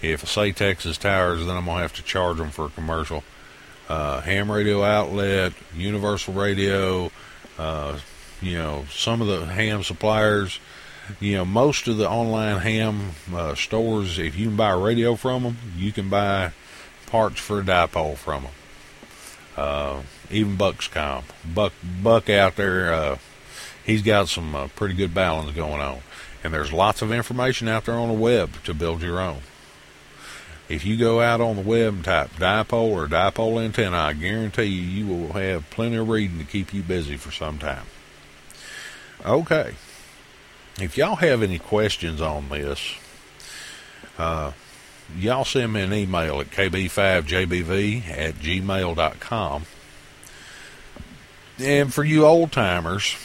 if 0.00 0.24
I 0.24 0.26
say 0.26 0.52
Texas 0.52 0.98
Towers, 0.98 1.44
then 1.46 1.56
I'm 1.56 1.64
gonna 1.64 1.82
have 1.82 1.94
to 1.94 2.02
charge 2.02 2.36
them 2.36 2.50
for 2.50 2.66
a 2.66 2.70
commercial. 2.70 3.24
Uh, 3.88 4.20
ham 4.20 4.50
Radio 4.50 4.82
Outlet, 4.84 5.52
Universal 5.76 6.34
Radio, 6.34 7.10
uh, 7.58 7.98
you 8.40 8.58
know, 8.58 8.86
some 8.90 9.20
of 9.20 9.26
the 9.26 9.46
ham 9.46 9.82
suppliers 9.82 10.60
you 11.20 11.36
know, 11.36 11.44
most 11.44 11.88
of 11.88 11.96
the 11.96 12.08
online 12.08 12.60
ham 12.60 13.10
uh, 13.34 13.54
stores, 13.54 14.18
if 14.18 14.36
you 14.36 14.48
can 14.48 14.56
buy 14.56 14.70
a 14.70 14.78
radio 14.78 15.16
from 15.16 15.42
them, 15.42 15.56
you 15.76 15.92
can 15.92 16.08
buy 16.08 16.52
parts 17.06 17.40
for 17.40 17.60
a 17.60 17.62
dipole 17.62 18.16
from 18.16 18.44
them. 18.44 18.52
Uh, 19.56 20.02
even 20.30 20.56
Buxcomm, 20.56 21.24
Buck 21.44 21.72
Buck 22.02 22.30
out 22.30 22.56
there, 22.56 22.92
uh, 22.92 23.18
he's 23.84 24.02
got 24.02 24.28
some 24.28 24.54
uh, 24.54 24.68
pretty 24.68 24.94
good 24.94 25.12
baluns 25.12 25.54
going 25.54 25.80
on, 25.80 26.00
and 26.42 26.54
there's 26.54 26.72
lots 26.72 27.02
of 27.02 27.12
information 27.12 27.68
out 27.68 27.84
there 27.84 27.96
on 27.96 28.08
the 28.08 28.14
web 28.14 28.62
to 28.64 28.72
build 28.72 29.02
your 29.02 29.20
own. 29.20 29.40
If 30.68 30.86
you 30.86 30.96
go 30.96 31.20
out 31.20 31.42
on 31.42 31.56
the 31.56 31.62
web 31.62 31.94
and 31.94 32.04
type 32.04 32.30
dipole 32.30 32.92
or 32.92 33.06
dipole 33.06 33.62
antenna, 33.62 33.96
I 33.96 34.12
guarantee 34.14 34.64
you 34.64 35.04
you 35.04 35.06
will 35.06 35.32
have 35.34 35.68
plenty 35.68 35.96
of 35.96 36.08
reading 36.08 36.38
to 36.38 36.44
keep 36.44 36.72
you 36.72 36.82
busy 36.82 37.18
for 37.18 37.30
some 37.30 37.58
time. 37.58 37.84
Okay 39.26 39.74
if 40.80 40.96
y'all 40.96 41.16
have 41.16 41.42
any 41.42 41.58
questions 41.58 42.20
on 42.20 42.48
this, 42.48 42.94
uh, 44.18 44.52
y'all 45.16 45.44
send 45.44 45.72
me 45.72 45.82
an 45.82 45.92
email 45.92 46.40
at 46.40 46.50
kb5jbv 46.50 48.08
at 48.08 48.34
gmail.com. 48.34 49.62
And 51.58 51.92
for 51.92 52.02
you 52.02 52.24
old 52.24 52.50
timers 52.50 53.16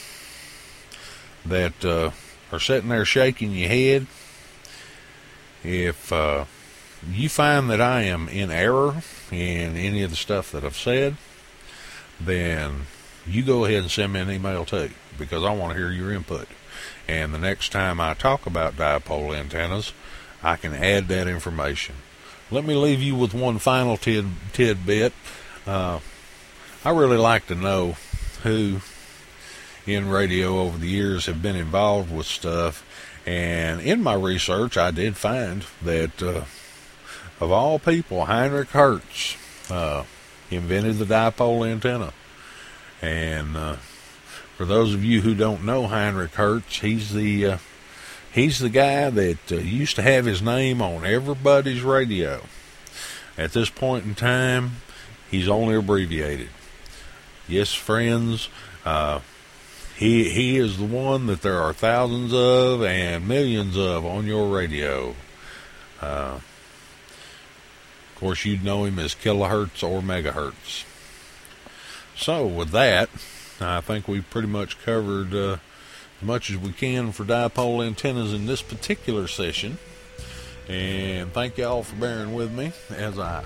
that 1.46 1.86
uh, 1.86 2.12
are 2.52 2.60
sitting 2.60 2.90
there 2.90 3.06
shaking 3.06 3.52
your 3.52 3.70
head, 3.70 4.08
if 5.64 6.12
uh, 6.12 6.46
you 7.10 7.30
find 7.30 7.70
that 7.70 7.82
I 7.82 8.04
am 8.04 8.28
in 8.28 8.52
error 8.52 9.02
in 9.32 9.76
any 9.76 10.04
of 10.04 10.10
the 10.10 10.16
stuff 10.16 10.52
that 10.52 10.64
I've 10.64 10.78
said, 10.78 11.16
then 12.20 12.88
you 13.26 13.44
go 13.44 13.66
ahead 13.66 13.82
and 13.82 13.92
send 13.92 14.14
me 14.14 14.20
an 14.20 14.32
email 14.32 14.66
too, 14.66 14.92
because 15.18 15.44
I 15.44 15.54
want 15.54 15.74
to 15.74 15.78
hear 15.78 15.92
your 15.92 16.12
input. 16.12 16.48
And 17.08 17.34
the 17.34 17.40
next 17.40 17.72
time 17.72 18.02
I 18.02 18.14
talk 18.14 18.46
about 18.46 18.76
dipole 18.76 19.36
antennas, 19.36 19.94
I 20.44 20.56
can 20.58 20.74
add 20.74 21.08
that 21.08 21.28
information. 21.28 21.96
Let 22.52 22.66
me 22.66 22.76
leave 22.76 23.02
you 23.02 23.16
with 23.16 23.34
one 23.34 23.60
final 23.60 23.98
tid, 23.98 24.26
tidbit. 24.54 25.14
Uh, 25.66 26.00
I 26.84 26.92
really 26.92 27.18
like 27.18 27.48
to 27.48 27.56
know 27.56 27.98
who 28.44 28.82
in 29.86 30.10
radio 30.10 30.60
over 30.60 30.78
the 30.78 30.88
years 30.88 31.26
have 31.26 31.42
been 31.42 31.56
involved 31.56 32.12
with 32.12 32.26
stuff. 32.26 32.84
And 33.26 33.82
in 33.82 34.04
my 34.04 34.14
research, 34.14 34.78
I 34.78 34.92
did 34.92 35.18
find 35.18 35.66
that 35.82 36.22
uh, 36.22 36.44
of 37.40 37.52
all 37.52 37.80
people, 37.80 38.26
Heinrich 38.26 38.70
Hertz 38.70 39.38
uh, 39.70 40.04
invented 40.50 40.98
the 40.98 41.06
dipole 41.06 41.70
antenna. 41.70 42.14
And 43.02 43.56
uh, 43.58 43.76
for 44.58 44.66
those 44.66 44.96
of 44.96 45.06
you 45.06 45.22
who 45.22 45.36
don't 45.36 45.64
know 45.64 45.86
Heinrich 45.86 46.34
Hertz, 46.34 46.80
he's 46.80 47.14
the 47.14 47.46
uh, 47.46 47.58
he's 48.34 48.58
the 48.58 48.70
guy 48.70 49.08
that 49.12 49.52
uh, 49.52 49.58
used 49.58 49.96
to 49.98 50.02
have 50.02 50.26
his 50.26 50.42
name 50.42 50.82
on 50.82 51.06
everybody's 51.06 51.84
radio. 51.84 52.42
At 53.38 53.54
this 53.54 53.70
point 53.70 54.06
in 54.06 54.16
time, 54.16 54.78
he's 55.30 55.48
only 55.48 55.76
abbreviated. 55.76 56.50
Yes, 57.48 57.72
friends, 57.72 58.50
uh, 58.84 59.20
he 59.96 60.28
he 60.32 60.58
is 60.58 60.80
the 60.80 60.86
one 60.86 61.28
that 61.28 61.44
there 61.44 61.62
are 61.62 61.72
thousands 61.72 62.34
of 62.34 62.84
and 62.84 63.28
millions 63.28 63.78
of 63.78 64.08
on 64.08 64.26
your 64.26 64.52
radio. 64.52 65.14
Uh, 66.02 66.40
of 66.40 68.16
course, 68.16 68.44
you'd 68.44 68.64
know 68.64 68.86
him 68.86 68.98
as 68.98 69.14
kilohertz 69.14 69.88
or 69.88 70.02
megahertz. 70.02 70.84
So, 72.16 72.48
with 72.48 72.72
that. 72.72 73.12
I 73.60 73.82
think 73.82 74.08
we've 74.08 74.30
pretty 74.30 74.48
much 74.48 74.80
covered 74.84 75.34
uh, 75.34 75.58
as 76.22 76.28
much 76.28 76.50
as 76.50 76.58
we 76.58 76.72
can 76.72 77.12
for 77.12 77.24
dipole 77.24 77.86
antennas 77.86 78.34
in 78.34 78.46
this 78.46 78.62
particular 78.62 79.28
session. 79.28 79.78
And 80.68 81.32
thank 81.34 81.58
y'all 81.58 81.84
for 81.84 81.96
bearing 81.96 82.34
with 82.34 82.52
me 82.52 82.72
as 82.92 83.18
I 83.18 83.44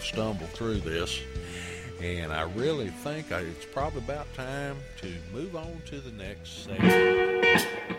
stumble 0.00 0.46
through 0.48 0.80
this. 0.80 1.20
And 2.00 2.32
I 2.32 2.42
really 2.42 2.88
think 2.88 3.30
it's 3.30 3.64
probably 3.66 4.00
about 4.00 4.32
time 4.34 4.76
to 5.02 5.12
move 5.32 5.54
on 5.54 5.82
to 5.86 6.00
the 6.00 6.10
next 6.12 6.64
segment. 6.64 7.98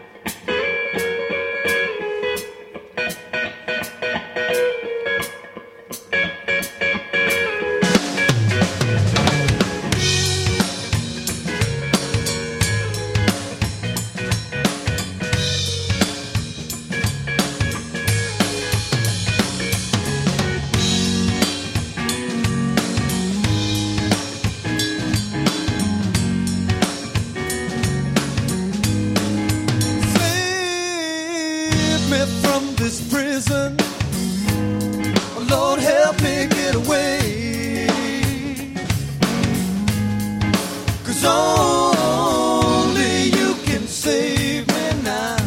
only 41.25 43.23
you 43.37 43.55
can 43.63 43.87
save 43.87 44.67
me 44.67 44.93
now 45.03 45.37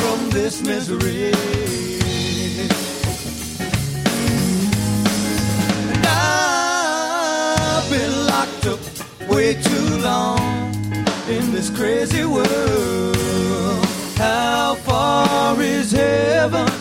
from 0.00 0.30
this 0.30 0.62
misery. 0.62 1.32
I've 6.04 7.90
been 7.90 8.26
locked 8.26 8.66
up 8.66 8.80
way 9.28 9.54
too 9.54 9.98
long 9.98 10.38
in 11.28 11.52
this 11.52 11.70
crazy 11.70 12.24
world. 12.24 13.16
How 14.16 14.74
far 14.84 15.60
is 15.60 15.92
heaven? 15.92 16.75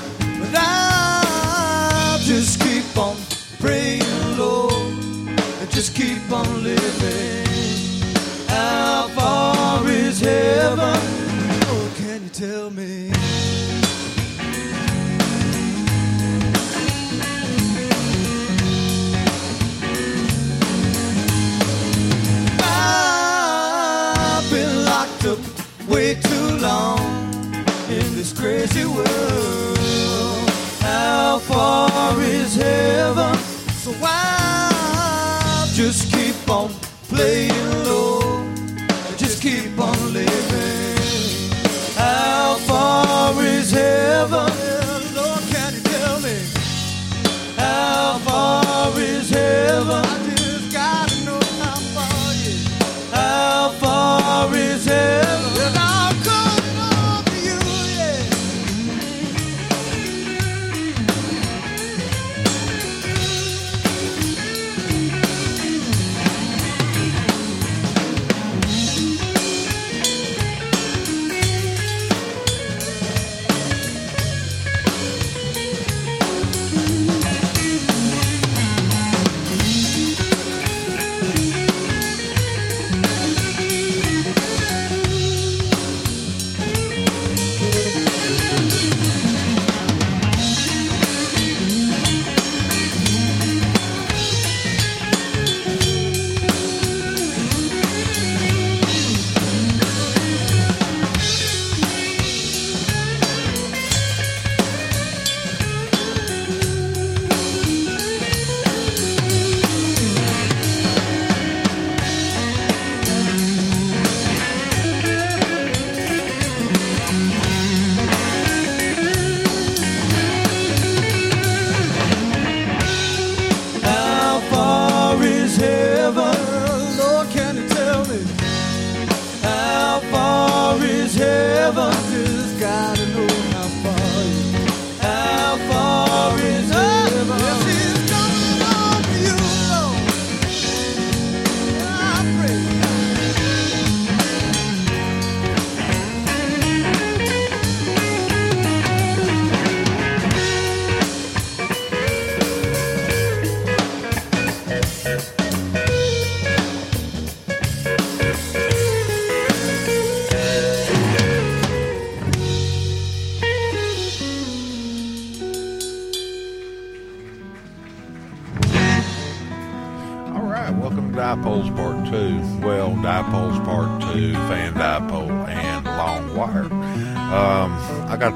Just 35.75 36.11
keep 36.11 36.49
on 36.49 36.69
playing 37.09 37.83
low 37.83 38.04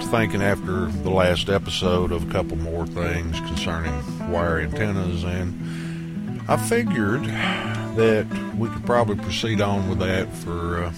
thinking 0.10 0.42
after 0.42 0.88
the 0.88 1.10
last 1.12 1.50
episode 1.50 2.12
of 2.12 2.28
a 2.28 2.32
couple 2.32 2.58
more 2.58 2.88
things 2.88 3.40
concerning 3.42 3.94
wire 4.32 4.60
antennas, 4.60 5.24
and 5.24 6.42
I 6.48 6.58
figured 6.58 7.26
that 7.26 8.26
we 8.58 8.70
could 8.70 8.84
probably 8.88 9.18
proceed 9.18 9.62
on 9.62 9.88
with 9.88 10.00
that 10.00 10.28
for 10.34 10.86
uh, 10.86 10.94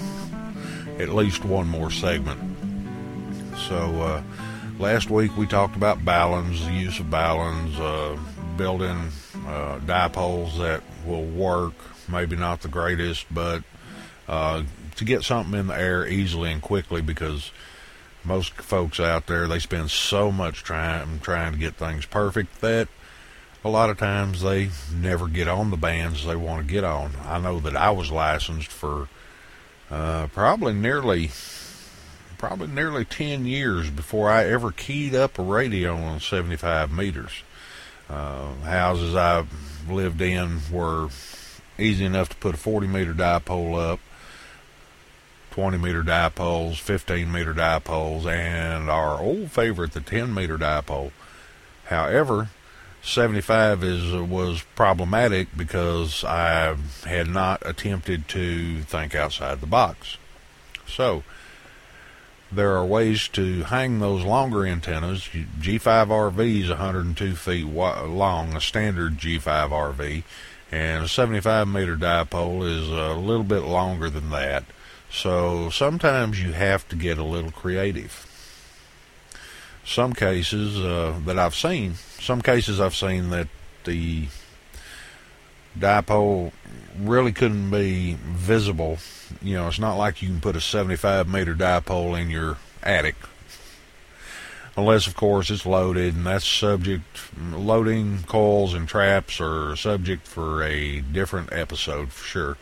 at 0.97 1.09
least 1.09 1.43
one 1.43 1.68
more 1.68 1.91
segment. 1.91 2.39
So, 3.68 4.01
uh, 4.01 4.24
last 4.80 5.09
week 5.09 5.36
we 5.36 5.45
talked 5.45 5.76
about 5.76 6.05
baluns, 6.05 6.66
the 6.66 6.72
use 6.72 6.97
of 7.01 7.07
baluns, 7.07 7.78
uh, 7.80 8.18
building 8.55 9.09
uh, 9.45 9.80
dipoles 9.80 10.57
that 10.57 10.84
will 11.05 11.26
work. 11.26 11.74
Maybe 12.07 12.38
not 12.38 12.62
the 12.62 12.70
greatest, 12.70 13.26
but 13.30 13.62
uh, 14.30 14.64
to 14.95 15.03
get 15.03 15.24
something 15.24 15.59
in 15.59 15.68
the 15.68 15.78
air 15.78 16.07
easily 16.07 16.49
and 16.49 16.62
quickly 16.62 17.01
because 17.01 17.51
most 18.24 18.53
folks 18.53 18.99
out 18.99 19.28
there 19.28 19.47
they 19.47 19.59
spend 19.59 19.89
so 19.89 20.32
much 20.32 20.63
time 20.63 21.19
trying 21.19 21.53
to 21.53 21.57
get 21.57 21.76
things 21.76 22.05
perfect 22.05 22.61
that 22.61 22.88
a 23.63 23.69
lot 23.69 23.89
of 23.89 23.97
times 23.97 24.41
they 24.41 24.69
never 24.93 25.28
get 25.28 25.47
on 25.47 25.69
the 25.69 25.78
bands 25.78 26.26
they 26.26 26.36
want 26.36 26.65
to 26.65 26.72
get 26.72 26.84
on. 26.84 27.11
I 27.24 27.39
know 27.39 27.59
that 27.59 27.76
I 27.76 27.91
was 27.91 28.11
licensed 28.11 28.72
for 28.72 29.07
uh, 29.89 30.28
probably 30.28 30.74
nearly 30.74 31.32
probably 32.38 32.67
nearly 32.67 33.05
10 33.05 33.45
years 33.45 33.91
before 33.91 34.30
I 34.30 34.45
ever 34.45 34.72
keyed 34.72 35.13
up 35.13 35.38
a 35.38 35.43
radio 35.43 35.95
on 35.95 36.19
75 36.19 36.91
meters. 36.91 37.43
Uh, 38.09 38.55
houses 38.63 39.15
I 39.15 39.45
lived 39.88 40.22
in 40.22 40.59
were 40.72 41.09
easy 41.78 42.03
enough 42.03 42.30
to 42.30 42.36
put 42.38 42.55
a 42.55 42.57
40 42.57 42.88
meter 42.88 43.13
dipole 43.13 43.80
up, 43.80 43.99
20 45.52 45.78
meter 45.78 46.02
dipoles, 46.02 46.78
15 46.78 47.32
meter 47.32 47.54
dipoles, 47.54 48.26
and 48.26 48.89
our 48.89 49.20
old 49.20 49.52
favorite, 49.52 49.91
the 49.91 50.02
10 50.02 50.34
meter 50.34 50.58
dipole. 50.58 51.12
However, 51.86 52.49
75 53.04 53.84
is 53.84 54.14
was 54.14 54.64
problematic 54.76 55.56
because 55.58 56.24
I 56.24 56.76
had 57.06 57.28
not 57.28 57.62
attempted 57.66 58.28
to 58.30 58.82
think 58.84 59.16
outside 59.16 59.60
the 59.60 59.68
box. 59.68 60.18
So, 60.88 61.24
there 62.52 62.76
are 62.76 62.86
ways 62.86 63.28
to 63.30 63.64
hang 63.64 63.99
those 63.99 64.24
longer 64.24 64.66
antennas. 64.66 65.30
G5RV 65.60 66.62
is 66.62 66.70
102 66.70 67.36
feet 67.36 67.66
long, 67.66 68.56
a 68.56 68.62
standard 68.62 69.18
G5RV, 69.18 70.24
and 70.72 71.06
a 71.06 71.08
75 71.08 71.68
meter 71.68 71.95
dipole 71.95 72.64
is 72.64 72.89
a 72.89 73.14
little 73.14 73.43
bit 73.43 73.64
longer 73.64 74.10
than 74.10 74.30
that. 74.30 74.66
So 75.12 75.70
sometimes 75.70 76.41
you 76.41 76.53
have 76.53 76.88
to 76.89 76.95
get 76.95 77.18
a 77.18 77.24
little 77.24 77.51
creative. 77.51 78.28
Some 79.86 80.14
cases 80.14 80.80
uh, 80.80 81.20
that 81.26 81.38
I've 81.38 81.55
seen, 81.55 81.95
some 82.20 82.41
cases 82.41 82.80
I've 82.80 82.95
seen 82.95 83.30
that 83.32 83.47
the 83.84 84.28
dipole 85.78 86.51
really 86.97 87.34
couldn't 87.34 87.72
be 87.72 88.18
visible. 88.24 88.99
You 89.41 89.55
know, 89.55 89.68
it's 89.68 89.80
not 89.80 89.95
like 89.95 90.22
you 90.22 90.30
can 90.30 90.39
put 90.39 90.55
a 90.55 90.62
75 90.62 91.28
meter 91.28 91.55
dipole 91.55 92.20
in 92.20 92.30
your 92.30 92.57
attic. 92.82 93.16
Unless, 94.78 95.07
of 95.07 95.18
course, 95.18 95.49
it's 95.49 95.66
loaded, 95.66 96.16
and 96.16 96.26
that's 96.26 96.47
subject, 96.47 97.03
loading 97.38 98.24
coils 98.24 98.74
and 98.74 98.88
traps 98.88 99.41
are 99.41 99.76
subject 99.76 100.26
for 100.26 100.64
a 100.64 101.01
different 101.01 101.51
episode 101.51 102.14
for 102.14 102.26
sure. 102.26 102.57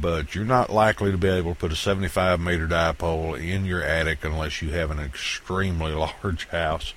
But 0.00 0.34
you're 0.34 0.44
not 0.44 0.70
likely 0.70 1.10
to 1.10 1.18
be 1.18 1.28
able 1.28 1.54
to 1.54 1.60
put 1.60 1.72
a 1.72 1.76
75 1.76 2.40
meter 2.40 2.66
dipole 2.66 3.38
in 3.38 3.64
your 3.64 3.82
attic 3.82 4.24
unless 4.24 4.62
you 4.62 4.70
have 4.70 4.90
an 4.90 4.98
extremely 4.98 5.92
large 6.22 6.48
house. 6.48 6.94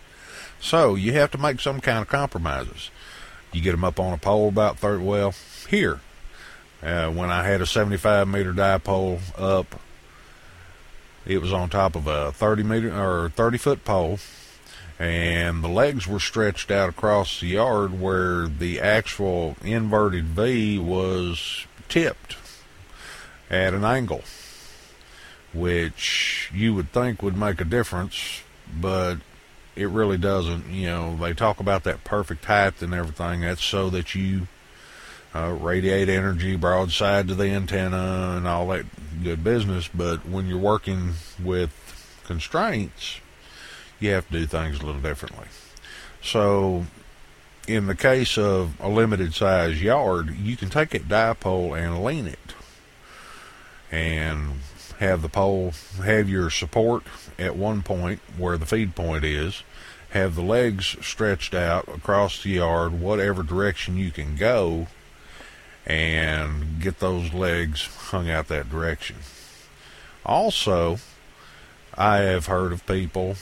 So 0.59 0.95
you 0.95 1.13
have 1.13 1.31
to 1.31 1.37
make 1.37 1.59
some 1.59 1.81
kind 1.81 1.99
of 1.99 2.07
compromises. 2.07 2.89
You 3.51 3.61
get 3.61 3.71
them 3.71 3.83
up 3.83 3.99
on 3.99 4.13
a 4.13 4.17
pole 4.17 4.49
about 4.49 4.79
30, 4.79 5.03
well, 5.03 5.33
here, 5.69 5.99
uh, 6.81 7.09
when 7.09 7.29
I 7.31 7.43
had 7.43 7.61
a 7.61 7.65
75 7.65 8.27
meter 8.27 8.53
dipole 8.53 9.19
up, 9.37 9.79
it 11.25 11.41
was 11.41 11.53
on 11.53 11.69
top 11.69 11.95
of 11.95 12.07
a 12.07 12.31
30 12.31 12.63
meter 12.63 12.95
or 12.95 13.29
30 13.29 13.57
foot 13.57 13.85
pole, 13.85 14.19
and 14.99 15.63
the 15.63 15.69
legs 15.69 16.07
were 16.07 16.19
stretched 16.19 16.71
out 16.71 16.89
across 16.89 17.39
the 17.39 17.47
yard 17.47 17.99
where 17.99 18.47
the 18.47 18.79
actual 18.79 19.55
inverted 19.63 20.25
V 20.25 20.77
was 20.79 21.65
tipped 21.89 22.35
at 23.49 23.73
an 23.73 23.83
angle, 23.83 24.23
which 25.53 26.51
you 26.53 26.73
would 26.73 26.91
think 26.91 27.21
would 27.21 27.37
make 27.37 27.61
a 27.61 27.65
difference, 27.65 28.41
but 28.79 29.17
it 29.75 29.89
really 29.89 30.17
doesn't. 30.17 30.69
You 30.69 30.87
know, 30.87 31.15
they 31.15 31.33
talk 31.33 31.59
about 31.59 31.83
that 31.83 32.03
perfect 32.03 32.45
height 32.45 32.81
and 32.81 32.93
everything. 32.93 33.41
That's 33.41 33.63
so 33.63 33.89
that 33.89 34.15
you 34.15 34.47
uh, 35.33 35.55
radiate 35.59 36.09
energy 36.09 36.55
broadside 36.55 37.27
to 37.27 37.35
the 37.35 37.49
antenna 37.49 38.35
and 38.37 38.47
all 38.47 38.67
that 38.69 38.85
good 39.23 39.43
business. 39.43 39.87
But 39.87 40.25
when 40.25 40.47
you're 40.47 40.57
working 40.57 41.13
with 41.43 42.21
constraints, 42.25 43.19
you 43.99 44.11
have 44.11 44.27
to 44.27 44.39
do 44.39 44.45
things 44.45 44.79
a 44.79 44.85
little 44.85 45.01
differently. 45.01 45.47
So, 46.21 46.85
in 47.67 47.87
the 47.87 47.95
case 47.95 48.37
of 48.37 48.79
a 48.79 48.89
limited 48.89 49.33
size 49.33 49.81
yard, 49.81 50.35
you 50.35 50.55
can 50.55 50.69
take 50.69 50.93
a 50.93 50.99
dipole 50.99 51.77
and 51.77 52.03
lean 52.03 52.27
it 52.27 52.44
and 53.91 54.59
have 54.99 55.21
the 55.21 55.29
pole 55.29 55.73
have 56.03 56.29
your 56.29 56.49
support 56.49 57.03
at 57.37 57.55
one 57.55 57.81
point 57.81 58.19
where 58.37 58.57
the 58.57 58.65
feed 58.65 58.95
point 58.95 59.23
is, 59.23 59.63
have 60.11 60.35
the 60.35 60.41
legs 60.41 60.95
stretched 61.01 61.53
out 61.53 61.87
across 61.89 62.41
the 62.41 62.51
yard, 62.51 62.99
whatever 62.99 63.43
direction 63.43 63.97
you 63.97 64.11
can 64.11 64.35
go, 64.35 64.87
and 65.85 66.79
get 66.81 66.99
those 66.99 67.33
legs 67.33 67.85
hung 68.09 68.29
out 68.29 68.47
that 68.47 68.69
direction. 68.69 69.17
Also, 70.25 70.97
I 71.95 72.17
have 72.17 72.47
heard 72.47 72.71
of 72.71 72.85
people 72.85 73.35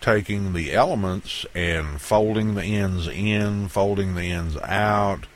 taking 0.00 0.52
the 0.52 0.72
elements 0.72 1.44
and 1.54 2.00
folding 2.00 2.54
the 2.54 2.62
ends 2.62 3.08
in, 3.08 3.68
folding 3.68 4.14
the 4.14 4.30
ends 4.30 4.56
out, 4.58 5.26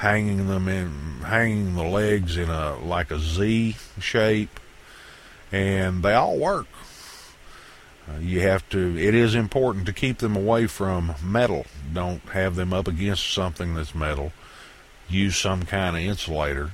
hanging 0.00 0.48
them 0.48 0.66
in, 0.66 1.20
hanging 1.26 1.74
the 1.74 1.84
legs 1.84 2.38
in 2.38 2.48
a 2.48 2.74
like 2.78 3.10
a 3.10 3.18
Z 3.18 3.76
shape, 4.00 4.58
and 5.52 6.02
they 6.02 6.14
all 6.14 6.38
work. 6.38 6.66
Uh, 8.08 8.18
you 8.18 8.40
have 8.40 8.66
to. 8.70 8.96
It 8.98 9.14
is 9.14 9.34
important 9.34 9.84
to 9.86 9.92
keep 9.92 10.18
them 10.18 10.36
away 10.36 10.66
from 10.66 11.14
metal. 11.22 11.66
Don't 11.92 12.22
have 12.30 12.56
them 12.56 12.72
up 12.72 12.88
against 12.88 13.30
something 13.32 13.74
that's 13.74 13.94
metal. 13.94 14.32
Use 15.06 15.36
some 15.36 15.64
kind 15.64 15.96
of 15.96 16.02
insulator. 16.02 16.70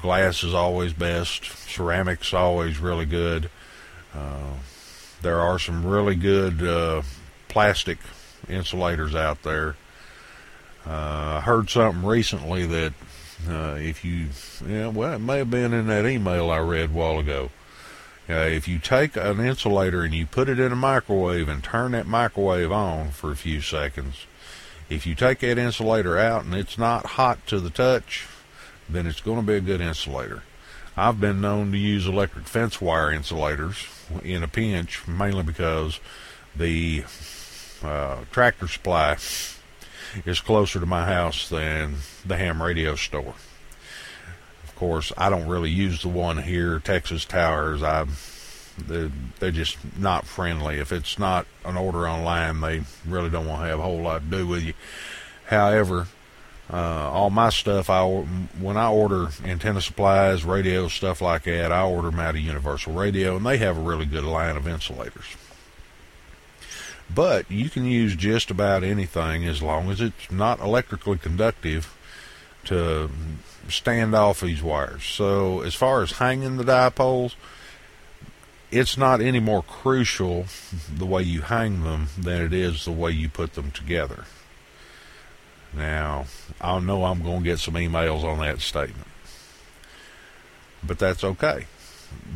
Glass 0.00 0.42
is 0.42 0.54
always 0.54 0.94
best. 0.94 1.42
Ceramic's 1.42 2.32
always 2.32 2.78
really 2.78 3.04
good. 3.04 3.50
Uh, 4.14 4.54
there 5.20 5.40
are 5.40 5.58
some 5.58 5.84
really 5.84 6.14
good 6.14 6.62
uh, 6.62 7.02
plastic 7.48 7.98
insulators 8.48 9.14
out 9.14 9.42
there. 9.42 9.76
Uh, 10.86 11.36
I 11.38 11.40
heard 11.40 11.68
something 11.70 12.04
recently 12.04 12.66
that 12.66 12.92
uh, 13.48 13.76
if 13.78 14.04
you, 14.04 14.28
yeah, 14.66 14.88
well, 14.88 15.14
it 15.14 15.18
may 15.18 15.38
have 15.38 15.50
been 15.50 15.72
in 15.72 15.86
that 15.86 16.06
email 16.06 16.50
I 16.50 16.58
read 16.58 16.90
a 16.90 16.92
while 16.92 17.18
ago. 17.18 17.50
Uh, 18.28 18.34
if 18.34 18.68
you 18.68 18.78
take 18.78 19.16
an 19.16 19.40
insulator 19.40 20.02
and 20.02 20.14
you 20.14 20.24
put 20.24 20.48
it 20.48 20.60
in 20.60 20.70
a 20.70 20.76
microwave 20.76 21.48
and 21.48 21.64
turn 21.64 21.92
that 21.92 22.06
microwave 22.06 22.70
on 22.70 23.10
for 23.10 23.32
a 23.32 23.36
few 23.36 23.60
seconds, 23.60 24.26
if 24.88 25.06
you 25.06 25.14
take 25.14 25.40
that 25.40 25.58
insulator 25.58 26.18
out 26.18 26.44
and 26.44 26.54
it's 26.54 26.78
not 26.78 27.06
hot 27.06 27.44
to 27.46 27.58
the 27.58 27.70
touch, 27.70 28.26
then 28.88 29.06
it's 29.06 29.20
going 29.20 29.40
to 29.40 29.46
be 29.46 29.54
a 29.54 29.60
good 29.60 29.80
insulator. 29.80 30.42
I've 30.96 31.20
been 31.20 31.40
known 31.40 31.72
to 31.72 31.78
use 31.78 32.06
electric 32.06 32.46
fence 32.46 32.80
wire 32.80 33.10
insulators 33.10 33.86
in 34.22 34.42
a 34.42 34.48
pinch, 34.48 35.06
mainly 35.08 35.42
because 35.42 35.98
the 36.54 37.04
uh, 37.82 38.18
tractor 38.32 38.68
supply 38.68 39.16
is 40.24 40.40
closer 40.40 40.80
to 40.80 40.86
my 40.86 41.06
house 41.06 41.48
than 41.48 41.96
the 42.24 42.36
ham 42.36 42.62
radio 42.62 42.94
store. 42.94 43.34
Of 44.64 44.74
course, 44.76 45.12
I 45.16 45.30
don't 45.30 45.48
really 45.48 45.70
use 45.70 46.02
the 46.02 46.08
one 46.08 46.38
here, 46.42 46.78
Texas 46.78 47.24
Towers. 47.24 47.82
I 47.82 48.06
they're, 48.86 49.10
they're 49.38 49.50
just 49.50 49.78
not 49.98 50.26
friendly. 50.26 50.78
If 50.78 50.92
it's 50.92 51.18
not 51.18 51.46
an 51.64 51.76
order 51.76 52.08
online, 52.08 52.60
they 52.60 52.82
really 53.06 53.30
don't 53.30 53.46
want 53.46 53.62
to 53.62 53.68
have 53.68 53.78
a 53.78 53.82
whole 53.82 54.00
lot 54.00 54.22
to 54.22 54.38
do 54.38 54.46
with 54.46 54.62
you. 54.62 54.74
However, 55.46 56.06
uh, 56.72 57.10
all 57.10 57.30
my 57.30 57.50
stuff, 57.50 57.90
I 57.90 58.04
when 58.04 58.76
I 58.76 58.88
order 58.88 59.28
antenna 59.44 59.80
supplies, 59.80 60.44
radio 60.44 60.86
stuff 60.88 61.20
like 61.20 61.44
that, 61.44 61.72
I 61.72 61.82
order 61.82 62.10
them 62.10 62.20
out 62.20 62.36
of 62.36 62.40
Universal 62.40 62.94
Radio, 62.94 63.36
and 63.36 63.44
they 63.44 63.58
have 63.58 63.76
a 63.76 63.80
really 63.80 64.06
good 64.06 64.24
line 64.24 64.56
of 64.56 64.68
insulators. 64.68 65.24
But 67.12 67.50
you 67.50 67.70
can 67.70 67.84
use 67.84 68.14
just 68.14 68.50
about 68.50 68.84
anything 68.84 69.44
as 69.46 69.62
long 69.62 69.90
as 69.90 70.00
it's 70.00 70.30
not 70.30 70.60
electrically 70.60 71.18
conductive 71.18 71.96
to 72.64 73.10
stand 73.68 74.14
off 74.14 74.40
these 74.40 74.62
wires. 74.62 75.04
So 75.04 75.62
as 75.62 75.74
far 75.74 76.02
as 76.02 76.12
hanging 76.12 76.56
the 76.56 76.64
dipoles, 76.64 77.34
it's 78.70 78.96
not 78.96 79.20
any 79.20 79.40
more 79.40 79.62
crucial 79.62 80.46
the 80.92 81.06
way 81.06 81.22
you 81.22 81.42
hang 81.42 81.82
them 81.82 82.08
than 82.16 82.42
it 82.42 82.52
is 82.52 82.84
the 82.84 82.92
way 82.92 83.10
you 83.10 83.28
put 83.28 83.54
them 83.54 83.72
together. 83.72 84.24
Now, 85.72 86.26
I 86.60 86.78
know 86.80 87.04
I'm 87.04 87.22
going 87.22 87.38
to 87.38 87.44
get 87.44 87.58
some 87.58 87.74
emails 87.74 88.22
on 88.24 88.38
that 88.40 88.60
statement, 88.60 89.08
but 90.82 90.98
that's 90.98 91.24
okay 91.24 91.66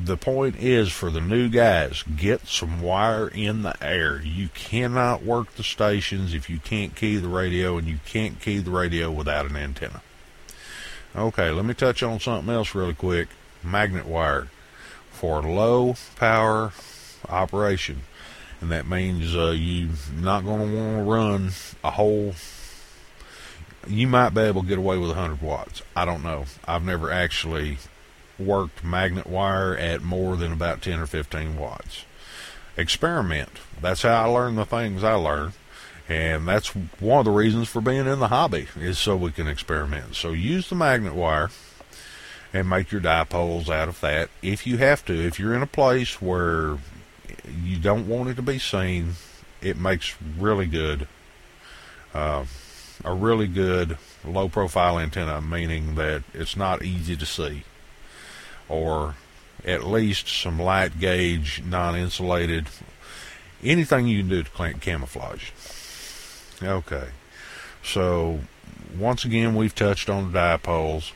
the 0.05 0.17
point 0.17 0.57
is 0.57 0.93
for 0.93 1.11
the 1.11 1.21
new 1.21 1.49
guys, 1.49 2.03
get 2.03 2.47
some 2.47 2.83
wire 2.83 3.29
in 3.29 3.63
the 3.63 3.75
air. 3.83 4.21
You 4.23 4.49
cannot 4.49 5.23
work 5.23 5.55
the 5.55 5.63
stations 5.63 6.35
if 6.35 6.51
you 6.51 6.59
can't 6.59 6.95
key 6.95 7.17
the 7.17 7.29
radio, 7.29 7.79
and 7.79 7.87
you 7.87 7.99
can't 8.05 8.41
key 8.41 8.59
the 8.59 8.71
radio 8.71 9.11
without 9.11 9.47
an 9.47 9.57
antenna. 9.57 10.03
Okay, 11.17 11.51
let 11.51 11.65
me 11.65 11.75
touch 11.75 12.03
on 12.03 12.21
something 12.21 12.53
else 12.53 12.75
really 12.75 12.95
quick. 12.95 13.29
Magnet 13.63 14.07
wire 14.07 14.49
for 15.11 15.43
low 15.43 15.95
power 16.17 16.73
operation, 17.29 18.03
and 18.61 18.71
that 18.71 18.87
means 18.87 19.35
uh, 19.35 19.51
you're 19.57 19.91
not 20.21 20.45
going 20.45 20.71
to 20.71 20.77
want 20.77 20.97
to 20.99 21.03
run 21.03 21.51
a 21.83 21.93
whole. 21.93 22.35
You 23.87 24.09
might 24.09 24.31
be 24.31 24.41
able 24.41 24.63
to 24.63 24.69
get 24.69 24.79
away 24.79 24.99
with 24.99 25.11
100 25.11 25.41
watts. 25.41 25.83
I 25.95 26.05
don't 26.05 26.23
know. 26.23 26.47
I've 26.67 26.85
never 26.85 27.11
actually 27.11 27.79
worked 28.39 28.85
magnet 28.85 29.27
wire 29.27 29.77
at 29.77 30.03
more 30.03 30.37
than 30.37 30.53
about 30.53 30.83
10 30.83 31.01
or 31.01 31.07
15 31.07 31.57
watts. 31.57 32.05
Experiment. 32.77 33.51
That's 33.81 34.03
how 34.03 34.25
I 34.25 34.27
learn 34.27 34.57
the 34.57 34.65
things 34.65 35.05
I 35.05 35.15
learn. 35.15 35.53
And 36.09 36.47
that's 36.47 36.69
one 36.69 37.21
of 37.21 37.25
the 37.25 37.31
reasons 37.31 37.69
for 37.69 37.81
being 37.81 38.07
in 38.07 38.19
the 38.19 38.29
hobby 38.29 38.69
is 38.79 38.99
so 38.99 39.17
we 39.17 39.33
can 39.33 39.49
experiment. 39.49 40.17
So 40.17 40.33
use 40.33 40.69
the 40.69 40.75
magnet 40.75 41.15
wire 41.15 41.51
and 42.53 42.69
make 42.69 42.93
your 42.93 43.01
dipoles 43.01 43.69
out 43.69 43.89
of 43.89 44.01
that 44.01 44.29
if 44.43 44.67
you 44.67 44.77
have 44.79 45.05
to. 45.07 45.15
If 45.15 45.39
you're 45.39 45.55
in 45.55 45.63
a 45.63 45.67
place 45.67 46.21
where 46.21 46.79
you 47.63 47.79
don't 47.79 48.07
want 48.07 48.29
it 48.29 48.35
to 48.35 48.43
be 48.43 48.59
seen, 48.59 49.13
it 49.63 49.79
makes 49.79 50.15
really 50.39 50.67
good, 50.67 51.09
uh, 52.13 52.45
a 53.03 53.15
really 53.15 53.47
good 53.47 53.97
low 54.25 54.49
profile 54.49 54.99
antenna, 54.99 55.41
meaning 55.41 55.95
that 55.95 56.23
it's 56.35 56.57
not 56.57 56.85
easy 56.85 57.17
to 57.17 57.27
see 57.27 57.65
or 58.69 59.15
at 59.65 59.85
least 59.85 60.29
some 60.29 60.61
light 60.61 60.99
gauge, 61.01 61.63
non 61.65 61.97
insulated, 61.97 62.67
anything 63.63 64.07
you 64.07 64.21
can 64.21 64.29
do 64.29 64.43
to 64.43 64.75
camouflage. 64.81 65.51
Okay, 66.63 67.09
so 67.83 68.41
once 68.99 69.25
again, 69.25 69.55
we've 69.55 69.75
touched 69.75 70.09
on 70.09 70.33
the 70.33 70.39
dipoles. 70.39 71.13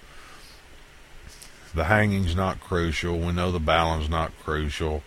The 1.74 1.84
hanging's 1.84 2.34
not 2.34 2.60
crucial. 2.60 3.18
We 3.18 3.32
know 3.32 3.52
the 3.52 3.60
balun's 3.60 4.08
not 4.08 4.32
crucial. 4.42 5.02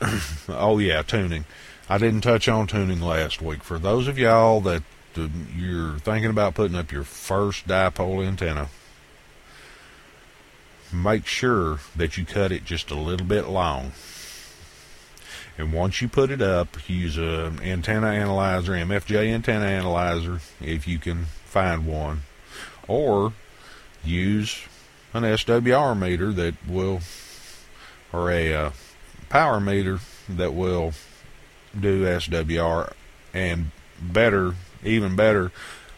oh, 0.48 0.78
yeah, 0.78 1.02
tuning. 1.02 1.44
I 1.88 1.98
didn't 1.98 2.20
touch 2.22 2.48
on 2.48 2.66
tuning 2.66 3.00
last 3.00 3.40
week. 3.40 3.62
For 3.62 3.78
those 3.78 4.06
of 4.06 4.18
y'all 4.18 4.60
that 4.62 4.82
you're 5.56 5.98
thinking 5.98 6.30
about 6.30 6.54
putting 6.54 6.76
up 6.76 6.92
your 6.92 7.04
first 7.04 7.66
dipole 7.66 8.26
antenna, 8.26 8.68
make 10.92 11.26
sure 11.26 11.80
that 11.96 12.16
you 12.16 12.24
cut 12.24 12.52
it 12.52 12.64
just 12.64 12.90
a 12.90 12.94
little 12.94 13.26
bit 13.26 13.48
long. 13.48 13.92
And 15.58 15.72
once 15.72 16.00
you 16.00 16.08
put 16.08 16.30
it 16.30 16.40
up, 16.40 16.88
use 16.88 17.18
an 17.18 17.60
antenna 17.60 18.08
analyzer, 18.08 18.72
MFJ 18.72 19.28
antenna 19.28 19.66
analyzer, 19.66 20.40
if 20.60 20.88
you 20.88 20.98
can 20.98 21.26
find 21.44 21.86
one, 21.86 22.22
or 22.88 23.32
use 24.02 24.62
an 25.12 25.22
SWR 25.22 25.98
meter 25.98 26.32
that 26.32 26.54
will, 26.66 27.00
or 28.12 28.30
a 28.30 28.54
uh, 28.54 28.70
power 29.28 29.60
meter 29.60 30.00
that 30.28 30.54
will 30.54 30.92
do 31.78 32.04
SWR, 32.04 32.92
and 33.34 33.70
better, 34.00 34.54
even 34.82 35.14
better, 35.14 35.52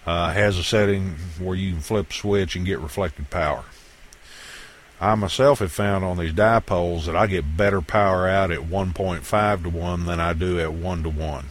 uh, 0.07 0.33
has 0.33 0.59
a 0.59 0.65
setting 0.65 1.15
where 1.39 1.57
you 1.57 1.73
can 1.73 1.81
flip 1.81 2.13
switch 2.13 2.57
and 2.57 2.67
get 2.67 2.81
reflected 2.81 3.31
power. 3.31 3.65
I 5.03 5.17
myself 5.17 5.59
have 5.59 5.73
found 5.73 6.05
on 6.05 6.17
these 6.17 6.33
dipoles 6.33 7.07
that 7.07 7.17
I 7.17 7.27
get 7.27 7.57
better 7.57 7.81
power 7.81 8.29
out 8.29 8.53
at 8.53 8.61
1.5 8.61 9.63
to 9.65 9.69
1 9.69 10.07
than 10.07 10.21
I 10.21 10.33
do 10.33 10.61
at 10.61 10.73
1 10.73 11.03
to 11.03 11.11
1. 11.11 11.45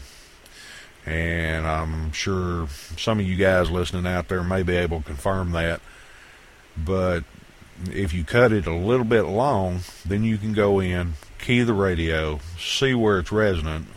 And 1.06 1.68
I'm 1.68 2.14
sure 2.14 2.70
some 2.98 3.20
of 3.20 3.26
you 3.26 3.36
guys 3.36 3.70
listening 3.70 4.08
out 4.08 4.30
there 4.30 4.42
may 4.42 4.64
be 4.64 4.78
able 4.78 5.00
to 5.00 5.06
confirm 5.06 5.52
that. 5.52 5.82
But 6.78 7.26
if 7.92 8.14
you 8.14 8.24
cut 8.24 8.54
it 8.54 8.68
a 8.68 8.74
little 8.74 9.04
bit 9.04 9.24
long, 9.24 9.82
then 10.06 10.24
you 10.24 10.38
can 10.38 10.54
go 10.54 10.80
in, 10.80 11.16
key 11.38 11.64
the 11.64 11.74
radio, 11.74 12.40
see 12.58 12.94
where 12.94 13.20
it's 13.20 13.34
resonant, 13.34 13.88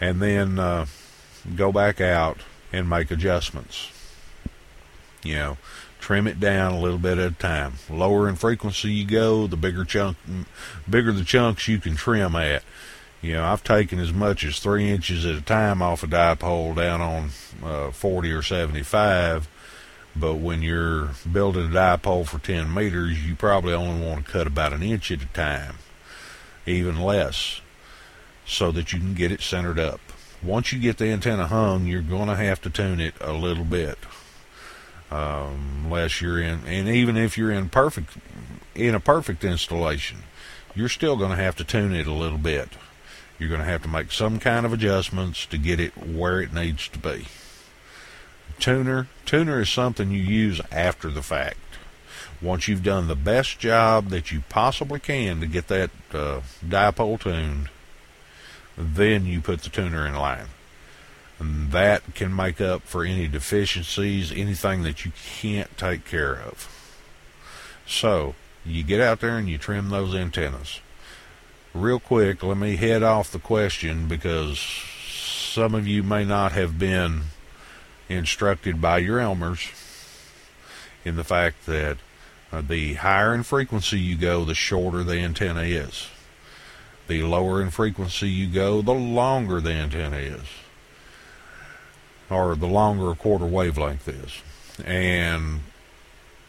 and 0.00 0.22
then 0.22 0.58
uh, 0.58 0.86
go 1.54 1.70
back 1.70 2.00
out 2.00 2.38
and 2.72 2.88
make 2.88 3.10
adjustments. 3.10 3.90
You 5.22 5.34
know, 5.34 5.56
trim 6.06 6.28
it 6.28 6.38
down 6.38 6.72
a 6.72 6.78
little 6.78 7.00
bit 7.00 7.18
at 7.18 7.32
a 7.32 7.34
time. 7.34 7.72
Lower 7.90 8.28
in 8.28 8.36
frequency 8.36 8.92
you 8.92 9.04
go, 9.04 9.48
the 9.48 9.56
bigger 9.56 9.84
chunk, 9.84 10.16
bigger 10.88 11.10
the 11.10 11.24
chunks 11.24 11.66
you 11.66 11.80
can 11.80 11.96
trim 11.96 12.36
at. 12.36 12.62
You 13.20 13.32
know, 13.32 13.44
I've 13.44 13.64
taken 13.64 13.98
as 13.98 14.12
much 14.12 14.44
as 14.44 14.60
three 14.60 14.88
inches 14.88 15.26
at 15.26 15.34
a 15.34 15.40
time 15.40 15.82
off 15.82 16.04
a 16.04 16.06
dipole 16.06 16.76
down 16.76 17.00
on 17.00 17.30
uh, 17.60 17.90
40 17.90 18.30
or 18.30 18.42
75. 18.42 19.48
But 20.14 20.34
when 20.34 20.62
you're 20.62 21.10
building 21.30 21.66
a 21.66 21.74
dipole 21.74 22.24
for 22.24 22.38
10 22.38 22.72
meters, 22.72 23.26
you 23.26 23.34
probably 23.34 23.74
only 23.74 24.06
want 24.06 24.26
to 24.26 24.30
cut 24.30 24.46
about 24.46 24.72
an 24.72 24.84
inch 24.84 25.10
at 25.10 25.22
a 25.22 25.26
time, 25.26 25.78
even 26.66 27.00
less, 27.00 27.62
so 28.46 28.70
that 28.70 28.92
you 28.92 29.00
can 29.00 29.14
get 29.14 29.32
it 29.32 29.40
centered 29.40 29.80
up. 29.80 30.00
Once 30.40 30.72
you 30.72 30.78
get 30.78 30.98
the 30.98 31.06
antenna 31.06 31.48
hung, 31.48 31.84
you're 31.84 32.00
going 32.00 32.28
to 32.28 32.36
have 32.36 32.60
to 32.60 32.70
tune 32.70 33.00
it 33.00 33.14
a 33.20 33.32
little 33.32 33.64
bit 33.64 33.98
um, 35.10 35.82
unless 35.84 36.20
you're 36.20 36.40
in, 36.40 36.60
and 36.66 36.88
even 36.88 37.16
if 37.16 37.38
you're 37.38 37.52
in 37.52 37.68
perfect, 37.68 38.16
in 38.74 38.94
a 38.94 39.00
perfect 39.00 39.44
installation, 39.44 40.18
you're 40.74 40.88
still 40.88 41.16
going 41.16 41.30
to 41.30 41.36
have 41.36 41.56
to 41.56 41.64
tune 41.64 41.94
it 41.94 42.06
a 42.06 42.12
little 42.12 42.38
bit. 42.38 42.70
You're 43.38 43.48
going 43.48 43.60
to 43.60 43.66
have 43.66 43.82
to 43.82 43.88
make 43.88 44.12
some 44.12 44.38
kind 44.38 44.64
of 44.64 44.72
adjustments 44.72 45.46
to 45.46 45.58
get 45.58 45.78
it 45.78 45.96
where 45.96 46.40
it 46.40 46.52
needs 46.52 46.88
to 46.88 46.98
be. 46.98 47.26
Tuner, 48.58 49.08
tuner 49.24 49.60
is 49.60 49.68
something 49.68 50.10
you 50.10 50.22
use 50.22 50.60
after 50.72 51.10
the 51.10 51.22
fact. 51.22 51.58
Once 52.40 52.68
you've 52.68 52.82
done 52.82 53.08
the 53.08 53.16
best 53.16 53.58
job 53.58 54.08
that 54.08 54.30
you 54.30 54.42
possibly 54.48 55.00
can 55.00 55.40
to 55.40 55.46
get 55.46 55.68
that 55.68 55.90
uh, 56.12 56.40
dipole 56.64 57.20
tuned, 57.20 57.68
then 58.76 59.24
you 59.26 59.40
put 59.40 59.62
the 59.62 59.70
tuner 59.70 60.06
in 60.06 60.14
line. 60.14 60.46
And 61.38 61.70
that 61.72 62.14
can 62.14 62.34
make 62.34 62.60
up 62.60 62.82
for 62.82 63.04
any 63.04 63.28
deficiencies, 63.28 64.32
anything 64.32 64.82
that 64.84 65.04
you 65.04 65.12
can't 65.40 65.76
take 65.76 66.04
care 66.04 66.34
of. 66.34 66.72
So, 67.86 68.34
you 68.64 68.82
get 68.82 69.00
out 69.00 69.20
there 69.20 69.36
and 69.36 69.48
you 69.48 69.58
trim 69.58 69.90
those 69.90 70.14
antennas. 70.14 70.80
Real 71.74 72.00
quick, 72.00 72.42
let 72.42 72.56
me 72.56 72.76
head 72.76 73.02
off 73.02 73.30
the 73.30 73.38
question 73.38 74.08
because 74.08 74.58
some 74.58 75.74
of 75.74 75.86
you 75.86 76.02
may 76.02 76.24
not 76.24 76.52
have 76.52 76.78
been 76.78 77.24
instructed 78.08 78.80
by 78.80 78.98
your 78.98 79.18
Elmers 79.18 79.70
in 81.04 81.16
the 81.16 81.24
fact 81.24 81.66
that 81.66 81.98
uh, 82.50 82.62
the 82.62 82.94
higher 82.94 83.34
in 83.34 83.42
frequency 83.42 83.98
you 83.98 84.16
go, 84.16 84.44
the 84.44 84.54
shorter 84.54 85.04
the 85.04 85.18
antenna 85.18 85.62
is. 85.62 86.08
The 87.08 87.22
lower 87.22 87.60
in 87.60 87.70
frequency 87.70 88.28
you 88.28 88.48
go, 88.48 88.80
the 88.80 88.92
longer 88.92 89.60
the 89.60 89.72
antenna 89.72 90.16
is 90.16 90.46
or 92.30 92.54
the 92.54 92.66
longer 92.66 93.14
quarter 93.14 93.46
wavelength 93.46 94.08
is. 94.08 94.42
And 94.84 95.60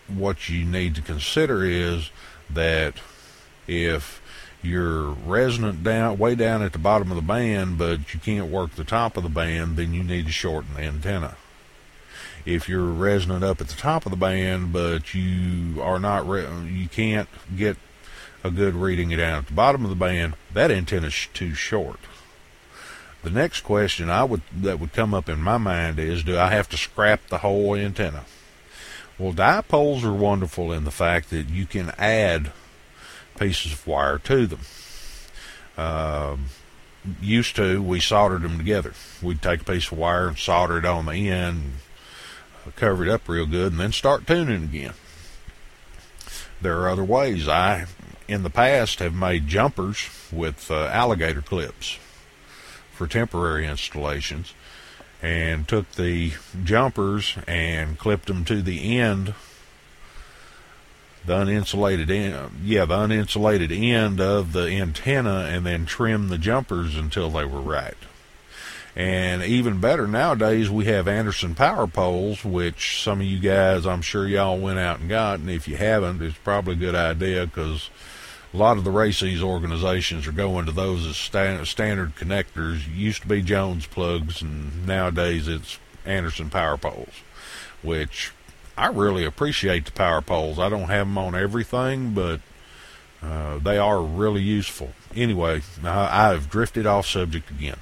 what 0.07 0.49
you 0.49 0.65
need 0.65 0.95
to 0.95 1.01
consider 1.01 1.63
is 1.63 2.11
that 2.49 2.95
if 3.67 4.21
you're 4.61 5.11
resonant 5.11 5.83
down 5.83 6.17
way 6.17 6.35
down 6.35 6.61
at 6.61 6.73
the 6.73 6.79
bottom 6.79 7.11
of 7.11 7.15
the 7.15 7.21
band, 7.21 7.77
but 7.77 8.13
you 8.13 8.19
can't 8.19 8.51
work 8.51 8.71
the 8.71 8.83
top 8.83 9.17
of 9.17 9.23
the 9.23 9.29
band, 9.29 9.77
then 9.77 9.93
you 9.93 10.03
need 10.03 10.25
to 10.25 10.31
shorten 10.31 10.73
the 10.73 10.81
antenna. 10.81 11.35
If 12.45 12.69
you're 12.69 12.81
resonant 12.81 13.43
up 13.43 13.59
at 13.59 13.67
the 13.67 13.75
top 13.75 14.05
of 14.05 14.11
the 14.11 14.17
band, 14.17 14.71
but 14.71 15.13
you 15.13 15.81
are 15.81 15.99
not 15.99 16.25
you 16.25 16.87
can't 16.87 17.27
get 17.55 17.77
a 18.43 18.49
good 18.49 18.73
reading 18.73 19.09
down 19.09 19.39
at 19.39 19.47
the 19.47 19.53
bottom 19.53 19.83
of 19.83 19.89
the 19.89 19.95
band, 19.95 20.35
that 20.53 20.71
antenna 20.71 21.07
is 21.07 21.27
too 21.33 21.53
short. 21.53 21.99
The 23.23 23.29
next 23.29 23.61
question 23.61 24.09
I 24.09 24.23
would 24.23 24.41
that 24.53 24.79
would 24.79 24.93
come 24.93 25.13
up 25.13 25.27
in 25.27 25.41
my 25.41 25.57
mind 25.57 25.99
is, 25.99 26.23
do 26.23 26.37
I 26.37 26.49
have 26.49 26.69
to 26.69 26.77
scrap 26.77 27.27
the 27.27 27.39
whole 27.39 27.75
antenna? 27.75 28.25
Well, 29.17 29.33
dipoles 29.33 30.03
are 30.03 30.13
wonderful 30.13 30.71
in 30.71 30.83
the 30.83 30.91
fact 30.91 31.31
that 31.31 31.49
you 31.49 31.65
can 31.65 31.91
add 31.97 32.51
pieces 33.39 33.73
of 33.73 33.87
wire 33.87 34.19
to 34.19 34.45
them. 34.45 34.59
Um, 35.77 36.45
used 37.21 37.55
to, 37.55 37.81
we 37.81 37.99
soldered 37.99 38.43
them 38.43 38.57
together. 38.57 38.93
We'd 39.21 39.41
take 39.41 39.61
a 39.61 39.65
piece 39.65 39.91
of 39.91 39.97
wire 39.97 40.27
and 40.27 40.37
solder 40.37 40.77
it 40.77 40.85
on 40.85 41.07
the 41.07 41.29
end, 41.29 41.73
cover 42.75 43.03
it 43.03 43.09
up 43.09 43.27
real 43.27 43.45
good, 43.47 43.71
and 43.71 43.81
then 43.81 43.91
start 43.91 44.27
tuning 44.27 44.65
again. 44.65 44.93
There 46.61 46.79
are 46.79 46.89
other 46.89 47.03
ways. 47.03 47.47
I, 47.47 47.85
in 48.27 48.43
the 48.43 48.49
past, 48.49 48.99
have 48.99 49.15
made 49.15 49.47
jumpers 49.47 50.09
with 50.31 50.69
uh, 50.69 50.85
alligator 50.87 51.41
clips 51.41 51.97
for 52.97 53.07
temporary 53.07 53.67
installations 53.67 54.53
and 55.21 55.67
took 55.67 55.91
the 55.93 56.33
jumpers 56.63 57.37
and 57.47 57.97
clipped 57.97 58.25
them 58.25 58.43
to 58.45 58.61
the 58.61 58.97
end. 58.97 59.33
The 61.25 61.33
uninsulated 61.33 62.09
end 62.09 62.51
yeah 62.63 62.85
the 62.85 62.95
uninsulated 62.95 63.77
end 63.77 64.21
of 64.21 64.53
the 64.53 64.67
antenna 64.67 65.49
and 65.51 65.65
then 65.65 65.85
trimmed 65.85 66.29
the 66.29 66.37
jumpers 66.37 66.95
until 66.95 67.29
they 67.29 67.43
were 67.45 67.61
right. 67.61 67.97
And 68.95 69.43
even 69.43 69.79
better 69.79 70.07
nowadays 70.07 70.69
we 70.69 70.85
have 70.85 71.07
Anderson 71.07 71.53
power 71.53 71.85
poles 71.85 72.45
which 72.45 73.03
some 73.03 73.19
of 73.19 73.27
you 73.27 73.39
guys 73.39 73.85
I'm 73.85 74.01
sure 74.01 74.25
y'all 74.25 74.57
went 74.57 74.79
out 74.79 74.99
and 74.99 75.09
got 75.09 75.39
and 75.39 75.49
if 75.49 75.67
you 75.67 75.75
haven't 75.75 76.21
it's 76.21 76.37
probably 76.37 76.73
a 76.73 76.77
good 76.77 76.95
idea 76.95 77.45
because 77.45 77.89
a 78.53 78.57
lot 78.57 78.77
of 78.77 78.83
the 78.83 78.91
RACES 78.91 79.41
organizations 79.41 80.27
are 80.27 80.31
going 80.31 80.65
to 80.65 80.71
those 80.71 81.05
as 81.05 81.17
sta- 81.17 81.63
standard 81.65 82.15
connectors. 82.15 82.83
Used 82.93 83.23
to 83.23 83.27
be 83.27 83.41
Jones 83.41 83.85
plugs, 83.85 84.41
and 84.41 84.87
nowadays 84.87 85.47
it's 85.47 85.79
Anderson 86.05 86.49
power 86.49 86.77
poles, 86.77 87.21
which 87.81 88.31
I 88.77 88.87
really 88.87 89.25
appreciate 89.25 89.85
the 89.85 89.91
power 89.91 90.21
poles. 90.21 90.59
I 90.59 90.69
don't 90.69 90.87
have 90.87 91.07
them 91.07 91.17
on 91.17 91.35
everything, 91.35 92.13
but 92.13 92.39
uh, 93.21 93.57
they 93.57 93.77
are 93.77 94.01
really 94.01 94.41
useful. 94.41 94.91
Anyway, 95.15 95.61
I, 95.83 96.31
I've 96.31 96.49
drifted 96.49 96.85
off 96.85 97.07
subject 97.07 97.49
again. 97.49 97.77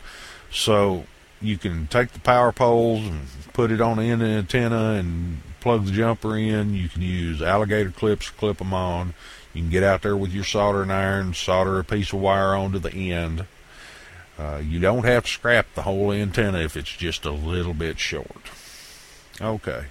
So 0.51 1.05
you 1.41 1.57
can 1.57 1.87
take 1.87 2.11
the 2.11 2.19
power 2.19 2.51
poles 2.51 3.05
and 3.05 3.27
put 3.53 3.71
it 3.71 3.81
on 3.81 3.97
the 3.97 4.03
antenna 4.03 4.93
and 4.93 5.41
plug 5.59 5.85
the 5.85 5.91
jumper 5.91 6.37
in. 6.37 6.73
You 6.73 6.89
can 6.89 7.01
use 7.01 7.41
alligator 7.41 7.91
clips 7.91 8.27
to 8.27 8.33
clip 8.33 8.57
them 8.57 8.73
on. 8.73 9.13
You 9.55 9.61
can 9.61 9.71
get 9.71 9.83
out 9.83 10.01
there 10.01 10.17
with 10.17 10.33
your 10.33 10.43
soldering 10.43 10.91
iron, 10.91 11.33
solder 11.33 11.79
a 11.79 11.83
piece 11.85 12.11
of 12.11 12.19
wire 12.19 12.55
onto 12.55 12.77
the 12.77 13.13
end. 13.13 13.45
Uh, 14.37 14.61
you 14.61 14.79
don't 14.81 15.05
have 15.05 15.23
to 15.23 15.31
scrap 15.31 15.73
the 15.75 15.83
whole 15.83 16.11
antenna 16.11 16.59
if 16.59 16.75
it's 16.75 16.91
just 16.91 17.23
a 17.23 17.31
little 17.31 17.73
bit 17.73 17.97
short. 17.97 18.49
Okay. 19.39 19.85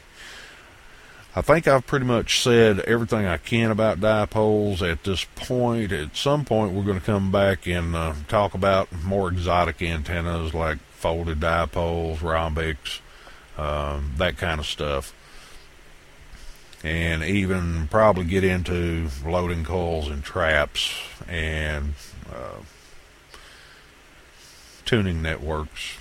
I 1.35 1.41
think 1.41 1.67
I've 1.67 1.87
pretty 1.87 2.05
much 2.05 2.43
said 2.43 2.81
everything 2.81 3.25
I 3.25 3.39
can 3.39 3.71
about 3.71 4.01
dipoles 4.01 4.83
at 4.83 5.03
this 5.03 5.25
point. 5.35 5.93
At 5.93 6.15
some 6.15 6.45
point, 6.45 6.75
we're 6.75 6.85
going 6.85 7.01
to 7.01 7.05
come 7.05 7.33
back 7.33 7.67
and 7.67 7.97
uh, 7.97 8.13
talk 8.29 8.53
about 8.53 8.93
more 9.03 9.31
exotic 9.31 9.81
antennas 9.81 10.53
like 10.53 10.79
folded 10.93 11.41
dipoles, 11.41 12.23
rhombics, 12.23 13.01
um, 13.57 14.13
that 14.19 14.37
kind 14.37 14.61
of 14.61 14.67
stuff 14.67 15.15
and 16.85 17.25
even 17.25 17.89
probably 17.89 18.25
get 18.25 18.45
into 18.45 19.09
loading 19.25 19.65
coils 19.65 20.09
and 20.09 20.23
traps 20.23 20.95
and 21.27 21.95
uh, 22.31 22.61
tuning 24.85 25.23
networks. 25.23 25.97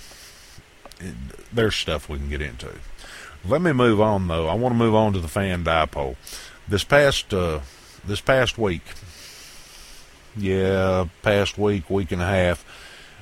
There's 1.50 1.74
stuff 1.74 2.08
we 2.08 2.18
can 2.18 2.28
get 2.28 2.42
into. 2.42 2.74
Let 3.46 3.62
me 3.62 3.72
move 3.72 4.00
on 4.00 4.28
though. 4.28 4.46
I 4.46 4.54
want 4.54 4.74
to 4.74 4.78
move 4.78 4.94
on 4.94 5.14
to 5.14 5.20
the 5.20 5.28
fan 5.28 5.64
dipole. 5.64 6.16
This 6.68 6.84
past 6.84 7.32
uh, 7.32 7.60
this 8.04 8.20
past 8.20 8.58
week, 8.58 8.82
yeah, 10.36 11.06
past 11.22 11.56
week, 11.56 11.88
week 11.88 12.12
and 12.12 12.20
a 12.20 12.26
half, 12.26 12.64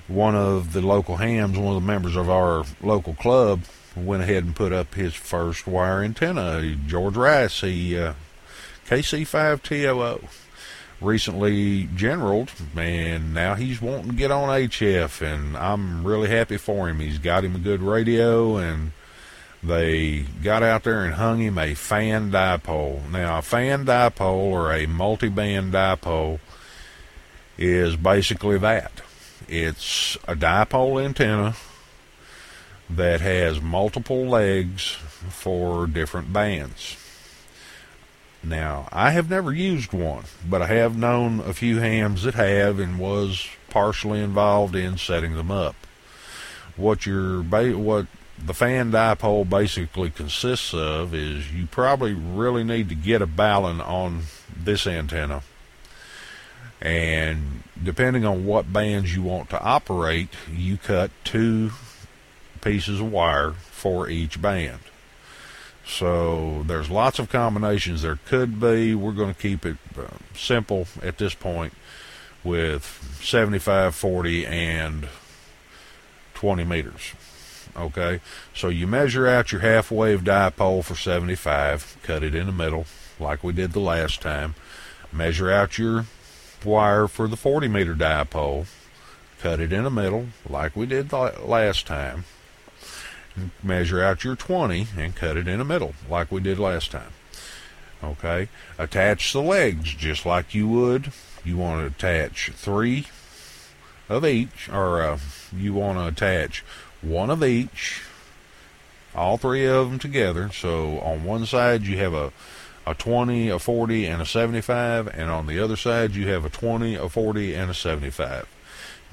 one 0.09 0.35
of 0.35 0.73
the 0.73 0.81
local 0.83 1.17
hams, 1.17 1.57
one 1.57 1.77
of 1.77 1.83
the 1.83 1.87
members 1.87 2.17
of 2.17 2.29
our 2.29 2.65
local 2.83 3.15
club, 3.15 3.63
went 3.97 4.23
ahead 4.23 4.45
and 4.45 4.57
put 4.57 4.73
up 4.73 4.95
his 4.95 5.15
first 5.15 5.67
wire 5.67 6.03
antenna. 6.03 6.77
George 6.87 7.17
Rice, 7.17 7.61
he 7.61 7.99
uh, 7.99 8.15
KC5TOO 8.87 10.29
recently 11.01 11.89
generaled, 11.95 12.53
and 12.77 13.35
now 13.35 13.55
he's 13.55 13.83
wanting 13.83 14.11
to 14.11 14.17
get 14.17 14.31
on 14.31 14.49
HF, 14.49 15.21
and 15.23 15.57
I'm 15.57 16.07
really 16.07 16.29
happy 16.29 16.57
for 16.57 16.89
him. 16.89 17.01
He's 17.01 17.19
got 17.19 17.45
him 17.45 17.57
a 17.57 17.59
good 17.59 17.83
radio, 17.83 18.57
and 18.57 18.93
they 19.63 20.21
got 20.43 20.63
out 20.63 20.85
there 20.85 21.05
and 21.05 21.15
hung 21.15 21.41
him 21.41 21.59
a 21.59 21.75
fan 21.75 22.31
dipole. 22.31 23.09
Now, 23.11 23.39
a 23.39 23.43
fan 23.43 23.85
dipole 23.85 24.53
or 24.53 24.73
a 24.73 24.87
multi-band 24.87 25.73
dipole 25.73 26.41
is 27.59 27.97
basically 27.97 28.59
that. 28.59 29.03
It's 29.49 30.17
a 30.27 30.35
dipole 30.35 31.05
antenna 31.05 31.55
that 32.97 33.21
has 33.21 33.61
multiple 33.61 34.27
legs 34.27 34.91
for 35.29 35.87
different 35.87 36.33
bands. 36.33 36.97
Now, 38.45 38.89
I 38.91 39.11
have 39.13 39.31
never 39.31 39.53
used 39.53 39.93
one, 39.93 40.25
but 40.49 40.63
I 40.63 40.67
have 40.67 40.97
known 40.97 41.41
a 41.41 41.55
few 41.55 41.79
hams 41.79 42.25
that 42.25 42.35
have 42.35 42.81
and 42.81 42.99
was 42.99 43.49
partially 43.71 44.21
involved 44.21 44.75
in 44.75 44.99
setting 44.99 45.35
them 45.35 45.51
up. 45.51 45.77
What 46.77 47.07
your 47.07 47.43
what 47.43 48.07
the 48.45 48.55
fan 48.55 48.91
dipole 48.91 49.49
basically 49.49 50.11
consists 50.11 50.75
of 50.75 51.15
is 51.15 51.53
you 51.53 51.67
probably 51.67 52.13
really 52.13 52.65
need 52.65 52.89
to 52.89 52.95
get 52.97 53.23
a 53.23 53.27
balun 53.27 53.87
on 53.87 54.23
this 54.57 54.87
antenna. 54.87 55.43
And 56.81 57.63
depending 57.81 58.25
on 58.25 58.45
what 58.45 58.73
bands 58.73 59.15
you 59.15 59.23
want 59.23 59.51
to 59.51 59.63
operate, 59.63 60.31
you 60.53 60.79
cut 60.79 61.13
two 61.23 61.71
pieces 62.63 63.01
of 63.01 63.13
wire 63.13 63.51
for 63.53 64.09
each 64.09 64.41
band. 64.41 64.79
So 65.85 66.63
there's 66.67 66.91
lots 66.91 67.19
of 67.19 67.29
combinations 67.29 68.03
there 68.03 68.19
could 68.25 68.61
be. 68.61 68.95
We're 68.95 69.13
going 69.13 69.35
to 69.35 69.41
keep 69.41 69.67
it 69.67 69.77
uh, 69.99 70.07
simple 70.35 70.87
at 71.03 71.19
this 71.19 71.35
point 71.35 71.75
with 72.45 73.19
75, 73.21 73.95
40, 73.95 74.47
and 74.47 75.09
20 76.35 76.65
meters. 76.65 77.13
Okay, 77.77 78.21
so 78.55 78.69
you 78.69 78.87
measure 78.87 79.27
out 79.27 79.51
your 79.51 79.63
half 79.63 79.91
wave 79.91 80.23
dipole 80.23 80.85
for 80.85 80.95
75, 80.95 81.97
cut 82.03 82.23
it 82.23 82.35
in 82.35 82.47
the 82.47 82.53
middle 82.53 82.87
like 83.19 83.43
we 83.43 83.53
did 83.53 83.73
the 83.73 83.81
last 83.81 84.21
time. 84.21 84.55
Measure 85.11 85.51
out 85.51 85.79
your 85.79 86.05
wire 86.65 87.09
for 87.09 87.29
the 87.29 87.37
40 87.37 87.69
meter 87.69 87.95
dipole, 87.95 88.67
cut 89.41 89.59
it 89.59 89.73
in 89.73 89.85
the 89.85 89.91
middle 89.91 90.29
like 90.49 90.77
we 90.77 90.85
did 90.85 91.09
the 91.09 91.35
last 91.45 91.87
time 91.87 92.25
measure 93.63 94.03
out 94.03 94.25
your 94.25 94.37
20 94.37 94.89
and 94.97 95.17
cut 95.17 95.37
it 95.37 95.49
in 95.49 95.59
the 95.59 95.65
middle 95.65 95.95
like 96.09 96.31
we 96.31 96.41
did 96.41 96.59
last 96.59 96.91
time. 96.91 97.13
Okay, 98.03 98.49
attach 98.79 99.33
the 99.33 99.43
legs 99.43 99.95
just 99.95 100.27
like 100.27 100.55
you 100.55 100.69
would. 100.69 101.13
You 101.45 101.57
want 101.57 101.81
to 101.81 101.87
attach 101.87 102.51
three 102.51 103.07
of 104.09 104.25
each, 104.25 104.69
or 104.69 105.03
uh, 105.03 105.19
you 105.57 105.75
want 105.75 105.99
to 105.99 106.07
attach 106.07 106.65
one 107.01 107.31
of 107.31 107.45
each, 107.45 108.03
all 109.15 109.37
three 109.37 109.67
of 109.67 109.89
them 109.89 109.99
together. 109.99 110.51
So 110.53 110.99
on 111.01 111.25
one 111.25 111.47
side 111.47 111.83
you 111.83 111.97
have 111.99 112.15
a 112.15 112.33
a 112.85 112.95
20, 112.95 113.49
a 113.49 113.61
40, 113.61 114.07
and 114.07 114.21
a 114.21 114.27
75, 114.27 115.07
and 115.07 115.31
on 115.31 115.47
the 115.47 115.61
other 115.61 115.77
side 115.77 116.17
you 116.17 116.27
have 116.29 116.45
a 116.45 116.51
20, 116.51 116.97
a 116.97 117.09
40, 117.09 117.55
and 117.55 117.71
a 117.71 117.75
75. 117.75 118.49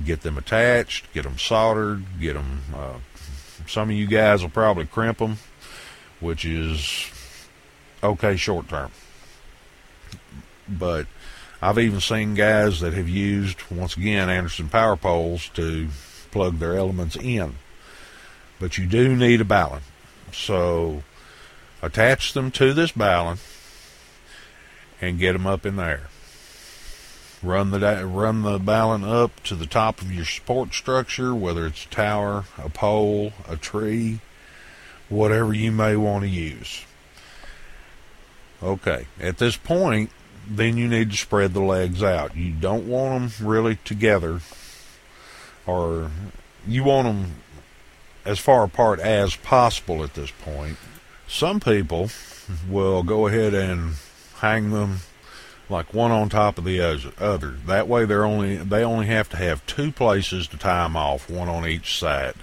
Get 0.04 0.22
them 0.22 0.40
attached, 0.40 1.12
get 1.14 1.24
them 1.24 1.38
soldered, 1.38 2.04
get 2.20 2.34
them 2.34 2.62
uh, 2.74 2.98
some 3.70 3.92
of 3.92 3.96
you 3.96 4.08
guys 4.08 4.42
will 4.42 4.50
probably 4.50 4.86
crimp 4.86 5.20
them, 5.20 5.38
which 6.20 6.44
is 6.44 7.10
okay 8.04 8.36
short 8.36 8.68
term. 8.68 8.92
But 10.68 11.06
I've 11.62 11.78
even 11.78 12.02
seen 12.02 12.34
guys 12.34 12.80
that 12.80 12.94
have 12.94 13.08
used, 13.08 13.62
once 13.70 13.96
again, 13.96 14.28
Anderson 14.28 14.70
power 14.70 14.98
poles 14.98 15.50
to 15.50 15.88
plug 16.32 16.58
their 16.58 16.76
elements 16.76 17.16
in. 17.16 17.56
But 18.60 18.78
you 18.78 18.88
do 18.88 19.16
need 19.16 19.40
a 19.40 19.46
balun. 19.46 19.82
So 20.34 21.04
attach 21.82 22.34
them 22.34 22.50
to 22.52 22.74
this 22.74 22.94
balun 22.94 23.38
and 25.00 25.20
get 25.20 25.34
them 25.34 25.46
up 25.46 25.66
in 25.66 25.76
there. 25.76 26.08
Run 27.42 27.72
the 27.72 27.80
run 28.06 28.42
the 28.42 28.60
balun 28.60 29.08
up 29.08 29.42
to 29.44 29.56
the 29.56 29.66
top 29.66 30.02
of 30.02 30.12
your 30.12 30.26
support 30.26 30.74
structure, 30.74 31.34
whether 31.34 31.66
it's 31.66 31.86
a 31.86 31.90
tower, 31.90 32.46
a 32.58 32.70
pole, 32.70 33.32
a 33.48 33.56
tree, 33.56 34.20
whatever 35.08 35.54
you 35.54 35.72
may 35.72 35.96
want 35.96 36.24
to 36.24 36.30
use. 36.30 36.86
Okay, 38.62 39.08
at 39.22 39.38
this 39.38 39.56
point, 39.56 40.10
then 40.50 40.76
you 40.76 40.88
need 40.90 41.12
to 41.12 41.18
spread 41.18 41.54
the 41.54 41.62
legs 41.62 42.04
out. 42.04 42.36
You 42.36 42.52
don't 42.52 42.88
want 42.88 43.32
them 43.38 43.48
really 43.48 43.78
together, 43.86 44.42
or 45.66 46.12
you 46.68 46.84
want 46.84 47.08
them 47.08 47.36
as 48.26 48.38
far 48.38 48.66
apart 48.66 49.00
as 49.00 49.38
possible 49.38 50.04
at 50.04 50.14
this 50.14 50.32
point. 50.42 50.78
Some 51.28 51.62
people 51.62 52.10
will 52.70 53.04
go 53.04 53.28
ahead 53.28 53.54
and 53.54 53.94
hang 54.40 54.72
them 54.72 55.00
like 55.70 55.94
one 55.94 56.12
on 56.12 56.30
top 56.30 56.58
of 56.58 56.66
the 56.66 56.82
other. 56.82 57.52
That 57.66 57.88
way, 57.88 58.06
they're 58.06 58.26
only 58.26 58.58
they 58.58 58.84
only 58.84 59.08
have 59.08 59.30
to 59.30 59.38
have 59.38 59.66
two 59.66 59.92
places 59.92 60.48
to 60.48 60.58
tie 60.58 60.84
them 60.84 60.96
off, 60.96 61.30
one 61.30 61.48
on 61.48 61.68
each 61.68 61.98
side. 61.98 62.36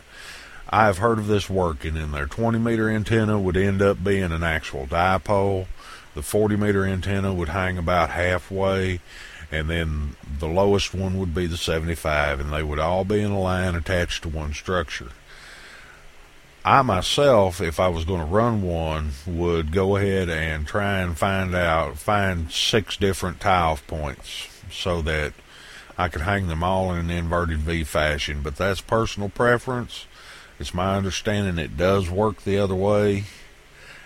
I've 0.69 0.99
heard 0.99 1.19
of 1.19 1.29
this 1.29 1.49
working, 1.49 1.97
and 1.97 2.13
their 2.13 2.27
20 2.27 2.59
meter 2.59 2.89
antenna 2.89 3.39
would 3.39 3.57
end 3.57 3.81
up 3.81 4.03
being 4.03 4.33
an 4.33 4.43
actual 4.43 4.87
dipole. 4.87 5.67
The 6.15 6.23
40 6.23 6.57
meter 6.57 6.85
antenna 6.85 7.33
would 7.33 7.51
hang 7.51 7.79
about 7.79 8.11
halfway, 8.11 9.01
and 9.53 9.71
then 9.71 10.17
the 10.39 10.49
lowest 10.49 10.95
one 10.95 11.19
would 11.19 11.35
be 11.35 11.47
the 11.47 11.57
75, 11.57 12.41
and 12.41 12.53
they 12.53 12.63
would 12.63 12.79
all 12.79 13.05
be 13.05 13.21
in 13.21 13.31
a 13.31 13.41
line 13.41 13.75
attached 13.75 14.23
to 14.23 14.29
one 14.29 14.55
structure. 14.55 15.11
I 16.67 16.83
myself, 16.83 17.61
if 17.61 17.79
I 17.79 17.87
was 17.87 18.05
going 18.05 18.19
to 18.19 18.27
run 18.27 18.61
one, 18.61 19.13
would 19.25 19.71
go 19.71 19.95
ahead 19.95 20.29
and 20.29 20.67
try 20.67 20.99
and 20.99 21.17
find 21.17 21.55
out, 21.55 21.97
find 21.97 22.51
six 22.51 22.97
different 22.97 23.39
tie-off 23.39 23.87
points 23.87 24.49
so 24.69 25.01
that 25.03 25.33
I 25.97 26.09
could 26.09 26.23
hang 26.23 26.49
them 26.49 26.65
all 26.65 26.91
in 26.91 26.99
an 26.99 27.11
inverted 27.11 27.59
V 27.59 27.85
fashion. 27.85 28.41
But 28.43 28.57
that's 28.57 28.81
personal 28.81 29.29
preference. 29.29 30.07
It's 30.59 30.75
my 30.75 30.97
understanding 30.97 31.57
it 31.65 31.77
does 31.77 32.11
work 32.11 32.43
the 32.43 32.59
other 32.59 32.75
way, 32.75 33.27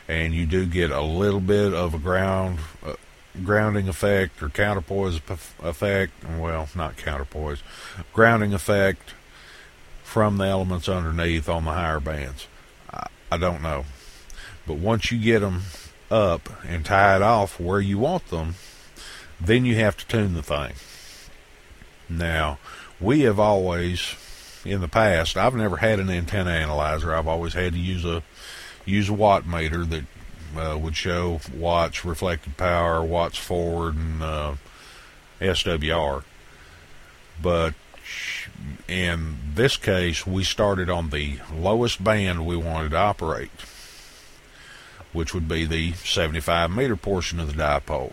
and 0.06 0.34
you 0.34 0.44
do 0.44 0.66
get 0.66 0.90
a 0.90 1.00
little 1.00 1.40
bit 1.40 1.72
of 1.72 1.94
a 1.94 1.98
ground 1.98 2.58
uh, 2.84 2.96
grounding 3.42 3.88
effect 3.88 4.42
or 4.42 4.50
counterpoise 4.50 5.18
effect. 5.62 6.12
Well, 6.28 6.68
not 6.74 6.98
counterpoise, 6.98 7.62
grounding 8.12 8.52
effect 8.52 9.14
from 10.02 10.36
the 10.36 10.44
elements 10.44 10.90
underneath 10.90 11.48
on 11.48 11.64
the 11.64 11.72
higher 11.72 12.00
bands. 12.00 12.48
I, 13.30 13.36
don't 13.36 13.62
know. 13.62 13.84
But 14.66 14.74
once 14.74 15.10
you 15.10 15.18
get 15.18 15.40
them 15.40 15.62
up 16.10 16.48
and 16.64 16.84
tied 16.84 17.22
off 17.22 17.60
where 17.60 17.80
you 17.80 17.98
want 17.98 18.28
them, 18.28 18.54
then 19.40 19.64
you 19.64 19.76
have 19.76 19.96
to 19.96 20.06
tune 20.06 20.34
the 20.34 20.42
thing. 20.42 20.72
Now, 22.08 22.58
we 23.00 23.20
have 23.20 23.38
always, 23.38 24.14
in 24.64 24.80
the 24.80 24.88
past, 24.88 25.36
I've 25.36 25.54
never 25.54 25.78
had 25.78 26.00
an 26.00 26.10
antenna 26.10 26.50
analyzer. 26.50 27.14
I've 27.14 27.28
always 27.28 27.54
had 27.54 27.72
to 27.72 27.78
use 27.78 28.04
a 28.04 28.22
use 28.84 29.08
a 29.08 29.14
watt 29.14 29.46
meter 29.46 29.84
that 29.84 30.04
uh, 30.56 30.76
would 30.78 30.96
show 30.96 31.40
watts 31.54 32.04
reflected 32.04 32.56
power, 32.56 33.02
watts 33.04 33.38
forward, 33.38 33.94
and 33.94 34.22
uh, 34.22 34.54
SWR. 35.40 36.24
But 37.40 37.74
in 38.88 39.36
this 39.54 39.76
case, 39.76 40.26
we 40.26 40.44
started 40.44 40.90
on 40.90 41.10
the 41.10 41.38
lowest 41.54 42.02
band 42.02 42.46
we 42.46 42.56
wanted 42.56 42.90
to 42.90 42.96
operate, 42.96 43.50
which 45.12 45.32
would 45.32 45.48
be 45.48 45.64
the 45.64 45.92
75 45.92 46.70
meter 46.70 46.96
portion 46.96 47.40
of 47.40 47.54
the 47.54 47.62
dipole. 47.62 48.12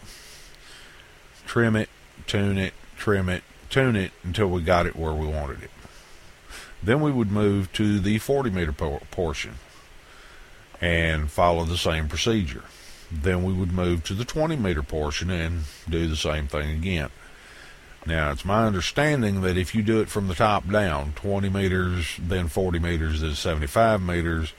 Trim 1.46 1.76
it, 1.76 1.90
tune 2.26 2.58
it, 2.58 2.74
trim 2.98 3.30
it, 3.30 3.44
tune 3.70 3.96
it 3.96 4.12
until 4.24 4.48
we 4.48 4.62
got 4.62 4.86
it 4.86 4.96
where 4.96 5.14
we 5.14 5.28
wanted 5.28 5.64
it. 5.64 5.72
Then 6.84 7.02
we 7.02 7.12
would 7.12 7.32
move 7.32 7.72
to 7.74 8.00
the 8.00 8.20
40 8.20 8.50
meter 8.50 8.72
portion 8.72 9.56
and 10.80 11.32
follow 11.32 11.64
the 11.64 11.78
same 11.78 12.08
procedure. 12.08 12.64
Then 13.12 13.44
we 13.44 13.54
would 13.54 13.72
move 13.72 14.04
to 14.06 14.14
the 14.14 14.26
20 14.26 14.56
meter 14.58 14.84
portion 14.84 15.30
and 15.30 15.64
do 15.90 16.08
the 16.08 16.16
same 16.16 16.48
thing 16.48 16.70
again. 16.72 17.10
Now, 18.08 18.32
it's 18.32 18.46
my 18.46 18.66
understanding 18.66 19.42
that 19.42 19.58
if 19.58 19.76
you 19.76 19.84
do 19.84 20.00
it 20.00 20.08
from 20.08 20.30
the 20.30 20.34
top 20.34 20.70
down, 20.72 21.12
20 21.18 21.50
meters, 21.50 22.18
then 22.18 22.48
40 22.48 22.80
meters, 22.80 23.20
then 23.20 23.36
75 23.36 24.02
meters, 24.02 24.54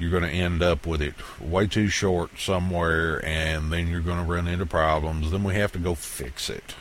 you're 0.00 0.10
going 0.10 0.24
to 0.24 0.28
end 0.28 0.64
up 0.64 0.84
with 0.84 1.00
it 1.00 1.14
way 1.40 1.68
too 1.68 1.86
short 1.86 2.40
somewhere, 2.40 3.24
and 3.24 3.72
then 3.72 3.86
you're 3.86 4.00
going 4.00 4.18
to 4.18 4.28
run 4.28 4.48
into 4.48 4.66
problems. 4.66 5.30
Then 5.30 5.44
we 5.44 5.54
have 5.54 5.70
to 5.72 5.78
go 5.78 5.94
fix 5.94 6.50
it. 6.50 6.74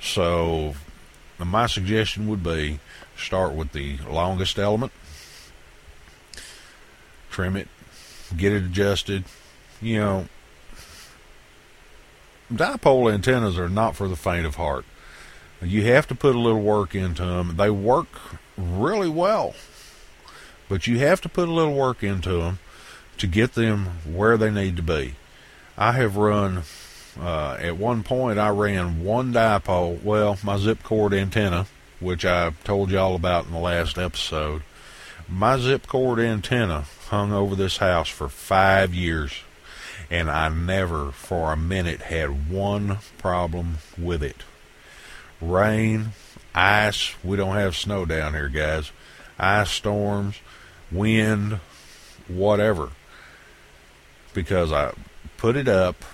So, 0.00 0.76
my 1.40 1.66
suggestion 1.66 2.28
would 2.28 2.44
be 2.44 2.78
start 3.16 3.52
with 3.52 3.72
the 3.72 3.98
longest 4.08 4.60
element, 4.60 4.92
trim 7.32 7.56
it, 7.56 7.66
get 8.36 8.52
it 8.52 8.62
adjusted. 8.62 9.24
You 9.82 9.98
know, 9.98 10.28
dipole 12.52 13.12
antennas 13.12 13.58
are 13.58 13.68
not 13.68 13.96
for 13.96 14.08
the 14.08 14.16
faint 14.16 14.46
of 14.46 14.56
heart. 14.56 14.84
You 15.62 15.84
have 15.84 16.06
to 16.08 16.14
put 16.14 16.34
a 16.34 16.40
little 16.40 16.60
work 16.60 16.94
into 16.94 17.24
them. 17.24 17.56
They 17.56 17.70
work 17.70 18.08
really 18.56 19.08
well, 19.08 19.54
but 20.68 20.86
you 20.86 20.98
have 20.98 21.20
to 21.22 21.28
put 21.28 21.48
a 21.48 21.52
little 21.52 21.74
work 21.74 22.02
into 22.02 22.42
them 22.42 22.58
to 23.18 23.26
get 23.26 23.54
them 23.54 23.86
where 24.04 24.36
they 24.36 24.50
need 24.50 24.76
to 24.76 24.82
be. 24.82 25.14
I 25.76 25.92
have 25.92 26.16
run, 26.16 26.62
uh, 27.20 27.56
at 27.60 27.76
one 27.76 28.02
point, 28.02 28.38
I 28.38 28.50
ran 28.50 29.02
one 29.02 29.32
dipole, 29.32 30.02
well, 30.02 30.38
my 30.42 30.58
zip 30.58 30.82
cord 30.82 31.14
antenna, 31.14 31.66
which 32.00 32.24
I 32.24 32.50
told 32.64 32.90
you 32.90 32.98
all 32.98 33.14
about 33.14 33.46
in 33.46 33.52
the 33.52 33.58
last 33.58 33.98
episode. 33.98 34.62
My 35.28 35.56
zip 35.56 35.86
cord 35.86 36.18
antenna 36.18 36.84
hung 37.08 37.32
over 37.32 37.54
this 37.54 37.78
house 37.78 38.08
for 38.08 38.28
five 38.28 38.92
years, 38.92 39.32
and 40.10 40.30
I 40.30 40.48
never 40.48 41.10
for 41.12 41.52
a 41.52 41.56
minute 41.56 42.02
had 42.02 42.50
one 42.50 42.98
problem 43.18 43.78
with 43.98 44.22
it. 44.22 44.42
Rain, 45.40 46.10
ice, 46.54 47.14
we 47.22 47.36
don't 47.36 47.56
have 47.56 47.76
snow 47.76 48.04
down 48.04 48.34
here, 48.34 48.48
guys. 48.48 48.92
Ice 49.38 49.70
storms, 49.70 50.36
wind, 50.90 51.60
whatever. 52.28 52.90
Because 54.32 54.72
I 54.72 54.92
put 55.36 55.56
it 55.56 55.68
up, 55.68 56.04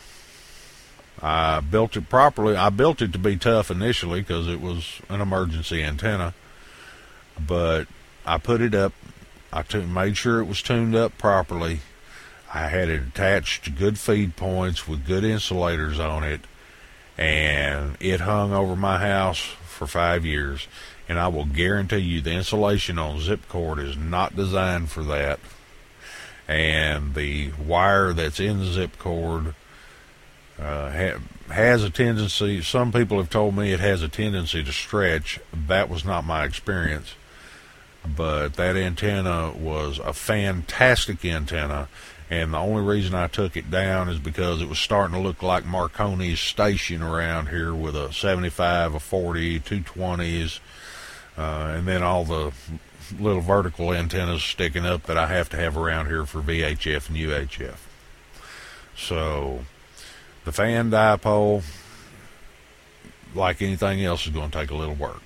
I 1.22 1.60
built 1.60 1.96
it 1.96 2.08
properly. 2.08 2.56
I 2.56 2.70
built 2.70 3.02
it 3.02 3.12
to 3.12 3.18
be 3.18 3.36
tough 3.36 3.70
initially 3.70 4.20
because 4.20 4.48
it 4.48 4.60
was 4.60 5.00
an 5.08 5.20
emergency 5.20 5.82
antenna, 5.82 6.34
but 7.38 7.86
I 8.24 8.38
put 8.38 8.60
it 8.60 8.74
up. 8.74 8.92
I 9.52 9.62
t- 9.62 9.84
made 9.84 10.16
sure 10.16 10.40
it 10.40 10.46
was 10.46 10.62
tuned 10.62 10.94
up 10.94 11.18
properly. 11.18 11.80
I 12.52 12.68
had 12.68 12.88
it 12.88 13.02
attached 13.02 13.64
to 13.64 13.70
good 13.70 13.98
feed 13.98 14.36
points 14.36 14.88
with 14.88 15.06
good 15.06 15.24
insulators 15.24 16.00
on 16.00 16.24
it, 16.24 16.40
and 17.16 17.96
it 18.00 18.20
hung 18.20 18.52
over 18.52 18.74
my 18.74 18.98
house 18.98 19.38
for 19.38 19.86
five 19.86 20.24
years. 20.24 20.66
And 21.08 21.18
I 21.18 21.28
will 21.28 21.44
guarantee 21.44 21.98
you 21.98 22.20
the 22.20 22.32
insulation 22.32 22.98
on 22.98 23.20
zip 23.20 23.48
cord 23.48 23.78
is 23.78 23.96
not 23.96 24.36
designed 24.36 24.90
for 24.90 25.02
that. 25.04 25.40
And 26.48 27.14
the 27.14 27.52
wire 27.52 28.12
that's 28.12 28.40
in 28.40 28.58
the 28.58 28.66
zip 28.66 28.98
cord 28.98 29.54
uh, 30.58 30.90
ha- 30.90 31.20
has 31.52 31.84
a 31.84 31.90
tendency, 31.90 32.62
some 32.62 32.92
people 32.92 33.18
have 33.18 33.30
told 33.30 33.56
me 33.56 33.72
it 33.72 33.80
has 33.80 34.02
a 34.02 34.08
tendency 34.08 34.62
to 34.64 34.72
stretch. 34.72 35.38
That 35.52 35.88
was 35.88 36.04
not 36.04 36.24
my 36.24 36.44
experience 36.44 37.14
but 38.04 38.54
that 38.54 38.76
antenna 38.76 39.52
was 39.56 39.98
a 39.98 40.12
fantastic 40.12 41.24
antenna 41.24 41.88
and 42.30 42.54
the 42.54 42.58
only 42.58 42.82
reason 42.82 43.14
I 43.14 43.26
took 43.26 43.56
it 43.56 43.72
down 43.72 44.08
is 44.08 44.20
because 44.20 44.62
it 44.62 44.68
was 44.68 44.78
starting 44.78 45.16
to 45.16 45.20
look 45.20 45.42
like 45.42 45.64
Marconi's 45.64 46.38
station 46.38 47.02
around 47.02 47.48
here 47.48 47.74
with 47.74 47.96
a 47.96 48.12
75, 48.12 48.94
a 48.94 49.00
40, 49.00 49.58
two 49.58 49.80
20s, 49.80 50.60
uh, 51.36 51.74
and 51.76 51.88
then 51.88 52.04
all 52.04 52.24
the 52.24 52.52
little 53.18 53.40
vertical 53.40 53.92
antennas 53.92 54.44
sticking 54.44 54.86
up 54.86 55.02
that 55.04 55.18
I 55.18 55.26
have 55.26 55.48
to 55.50 55.56
have 55.56 55.76
around 55.76 56.06
here 56.06 56.24
for 56.24 56.40
VHF 56.40 57.08
and 57.08 57.18
UHF. 57.18 57.78
So 58.96 59.64
the 60.44 60.52
fan 60.52 60.92
dipole, 60.92 61.64
like 63.34 63.60
anything 63.60 64.04
else, 64.04 64.26
is 64.26 64.32
going 64.32 64.52
to 64.52 64.58
take 64.58 64.70
a 64.70 64.76
little 64.76 64.94
work. 64.94 65.22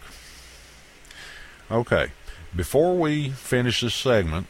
Okay. 1.71 2.13
Before 2.57 2.97
we 2.97 3.31
finish 3.31 3.83
this 3.83 3.95
segment, 3.95 4.47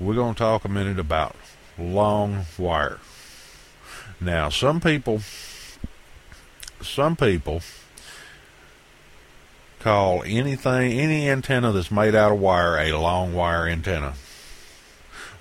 we're 0.00 0.14
going 0.14 0.34
to 0.34 0.38
talk 0.38 0.64
a 0.64 0.68
minute 0.68 0.98
about 0.98 1.34
long 1.78 2.46
wire. 2.56 2.98
Now, 4.20 4.48
some 4.48 4.80
people, 4.80 5.20
some 6.80 7.16
people 7.16 7.62
call 9.80 10.22
anything, 10.24 10.92
any 10.92 11.28
antenna 11.28 11.72
that's 11.72 11.90
made 11.90 12.14
out 12.14 12.32
of 12.32 12.40
wire 12.40 12.78
a 12.78 12.98
long 12.98 13.34
wire 13.34 13.66
antenna. 13.66 14.14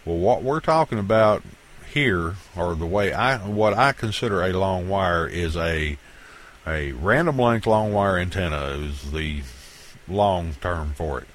Well, 0.05 0.17
what 0.17 0.43
we're 0.43 0.59
talking 0.59 0.99
about 0.99 1.43
here, 1.91 2.35
or 2.55 2.75
the 2.75 2.85
way 2.85 3.13
I, 3.13 3.37
what 3.37 3.73
I 3.73 3.91
consider 3.91 4.43
a 4.43 4.53
long 4.53 4.87
wire 4.89 5.27
is 5.27 5.55
a, 5.55 5.97
a 6.65 6.91
random 6.93 7.37
length 7.37 7.67
long 7.67 7.93
wire 7.93 8.17
antenna 8.17 8.67
is 8.67 9.11
the 9.11 9.41
long 10.07 10.53
term 10.61 10.93
for 10.93 11.19
it. 11.19 11.27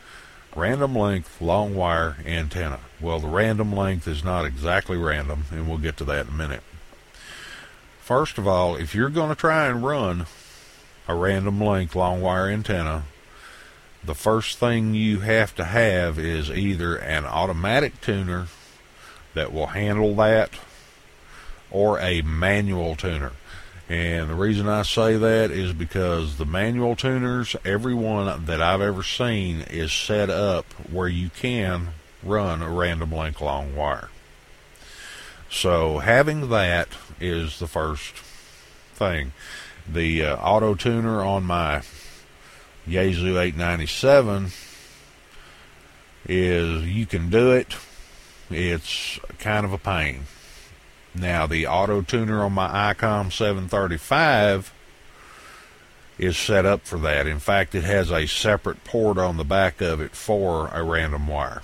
Random 0.55 0.95
length 0.95 1.41
long 1.41 1.75
wire 1.75 2.19
antenna. 2.27 2.81
Well, 3.01 3.19
the 3.21 3.29
random 3.29 3.75
length 3.75 4.07
is 4.07 4.23
not 4.23 4.45
exactly 4.45 4.99
random, 4.99 5.45
and 5.51 5.67
we'll 5.67 5.79
get 5.79 5.97
to 5.97 6.05
that 6.05 6.27
in 6.27 6.35
a 6.35 6.37
minute. 6.37 6.63
First 8.01 8.37
of 8.37 8.47
all, 8.47 8.77
if 8.77 8.95
you're 8.95 9.09
going 9.09 9.31
to 9.31 9.35
try 9.35 9.67
and 9.67 9.83
run 9.83 10.27
a 11.09 11.15
random 11.15 11.61
length 11.61 11.97
long 11.97 12.21
wire 12.21 12.49
antenna, 12.49 13.05
the 14.05 14.15
first 14.15 14.59
thing 14.59 14.95
you 14.95 15.21
have 15.21 15.55
to 15.55 15.65
have 15.65 16.19
is 16.19 16.51
either 16.51 16.97
an 16.97 17.25
automatic 17.25 18.01
tuner 18.01 18.49
that 19.35 19.53
will 19.53 19.69
handle 19.69 20.15
that 20.17 20.51
or 21.71 21.99
a 22.01 22.21
manual 22.23 22.95
tuner. 22.95 23.33
And 23.93 24.31
the 24.31 24.35
reason 24.35 24.71
I 24.71 24.85
say 24.85 25.19
that 25.19 25.51
is 25.51 25.75
because 25.75 26.39
the 26.39 26.47
manual 26.47 26.97
tuners, 26.97 27.55
everyone 27.63 28.47
that 28.47 28.63
I've 28.63 28.81
ever 28.81 29.03
seen, 29.03 29.61
is 29.61 29.93
set 29.93 30.31
up 30.31 30.65
where 30.91 31.09
you 31.09 31.29
can 31.29 31.89
run 32.23 32.63
a 32.63 32.71
random 32.71 33.13
length 33.13 33.43
long 33.43 33.77
wire. 33.77 34.09
So 35.51 35.99
having 35.99 36.49
that 36.49 36.89
is 37.21 37.59
the 37.59 37.67
first 37.67 38.15
thing. 38.95 39.33
The 39.87 40.25
uh, 40.25 40.37
auto 40.37 40.75
tuner 40.75 41.23
on 41.23 41.45
my 41.45 41.83
Yaesu 42.89 43.39
897 43.39 44.53
is 46.27 46.87
you 46.87 47.05
can 47.05 47.29
do 47.29 47.51
it. 47.51 47.77
It's 48.49 49.21
kind 49.39 49.67
of 49.67 49.75
a 49.75 49.79
pain. 49.79 50.23
Now, 51.15 51.47
the 51.47 51.67
auto 51.67 52.01
tuner 52.03 52.43
on 52.43 52.53
my 52.53 52.95
ICOM 52.95 53.33
735 53.33 54.73
is 56.19 56.37
set 56.37 56.65
up 56.65 56.87
for 56.87 56.99
that. 57.01 57.27
In 57.27 57.39
fact, 57.39 57.75
it 57.75 57.85
has 57.85 58.11
a 58.11 58.27
separate 58.27 58.85
port 58.85 59.19
on 59.19 59.37
the 59.37 59.45
back 59.45 59.81
of 59.81 60.01
it 60.01 60.15
for 60.15 60.69
a 60.69 60.83
random 60.83 61.27
wire. 61.27 61.63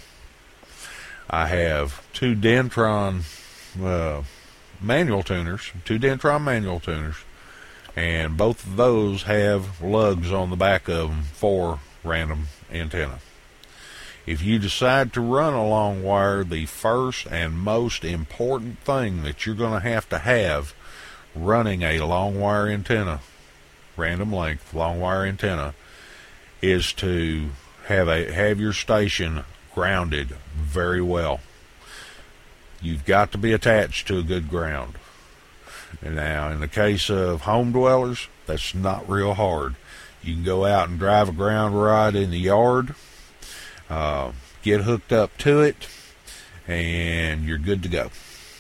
I 1.31 1.47
have 1.47 2.03
two 2.13 2.35
Dentron 2.35 3.23
uh, 3.83 4.23
manual 4.81 5.23
tuners, 5.23 5.71
two 5.85 5.99
Dentron 5.99 6.43
manual 6.43 6.81
tuners, 6.81 7.17
and 7.95 8.37
both 8.37 8.67
of 8.67 8.77
those 8.77 9.25
have 9.25 9.83
lugs 9.83 10.33
on 10.33 10.51
the 10.51 10.57
back 10.57 10.89
of 10.89 11.09
them 11.09 11.23
for 11.33 11.81
random 12.05 12.49
antenna. 12.73 13.21
If 14.29 14.43
you 14.43 14.59
decide 14.59 15.15
to 15.15 15.23
run 15.23 15.55
a 15.55 15.67
long 15.67 16.03
wire, 16.03 16.45
the 16.45 16.67
first 16.67 17.27
and 17.29 17.59
most 17.59 18.05
important 18.05 18.79
thing 18.81 19.23
that 19.23 19.47
you're 19.47 19.55
going 19.55 19.81
to 19.81 19.89
have 19.89 20.07
to 20.11 20.19
have 20.19 20.75
running 21.35 21.83
a 21.83 22.01
long 22.01 22.39
wire 22.39 22.69
antenna, 22.69 23.21
random 23.97 24.31
length 24.31 24.75
long 24.75 25.01
wire 25.01 25.25
antenna, 25.25 25.75
is 26.61 26.93
to 26.95 27.49
have 27.87 28.07
a 28.07 28.31
have 28.31 28.61
your 28.61 28.75
station 28.75 29.45
grounded 29.75 30.37
very 30.55 31.01
well. 31.01 31.41
You've 32.83 33.07
got 33.07 33.33
to 33.33 33.39
be 33.39 33.55
attached 33.55 34.09
to 34.09 34.19
a 34.19 34.23
good 34.23 34.51
ground. 34.51 34.97
And 36.03 36.17
now, 36.17 36.51
in 36.51 36.61
the 36.61 36.69
case 36.69 37.09
of 37.09 37.43
home 37.43 37.73
dwellers, 37.73 38.29
that's 38.45 38.75
not 38.75 39.09
real 39.09 39.33
hard. 39.33 39.77
You 40.23 40.35
can 40.35 40.45
go 40.45 40.67
out 40.67 40.91
and 40.91 40.99
drive 40.99 41.31
a 41.31 41.33
ground 41.33 41.81
rod 41.81 42.15
in 42.15 42.31
the 42.31 42.39
yard 42.39 42.95
uh, 43.89 44.33
get 44.63 44.83
hooked 44.83 45.13
up 45.13 45.37
to 45.39 45.61
it, 45.61 45.89
and 46.67 47.45
you're 47.45 47.59
good 47.59 47.83
to 47.83 47.89
go. 47.89 48.11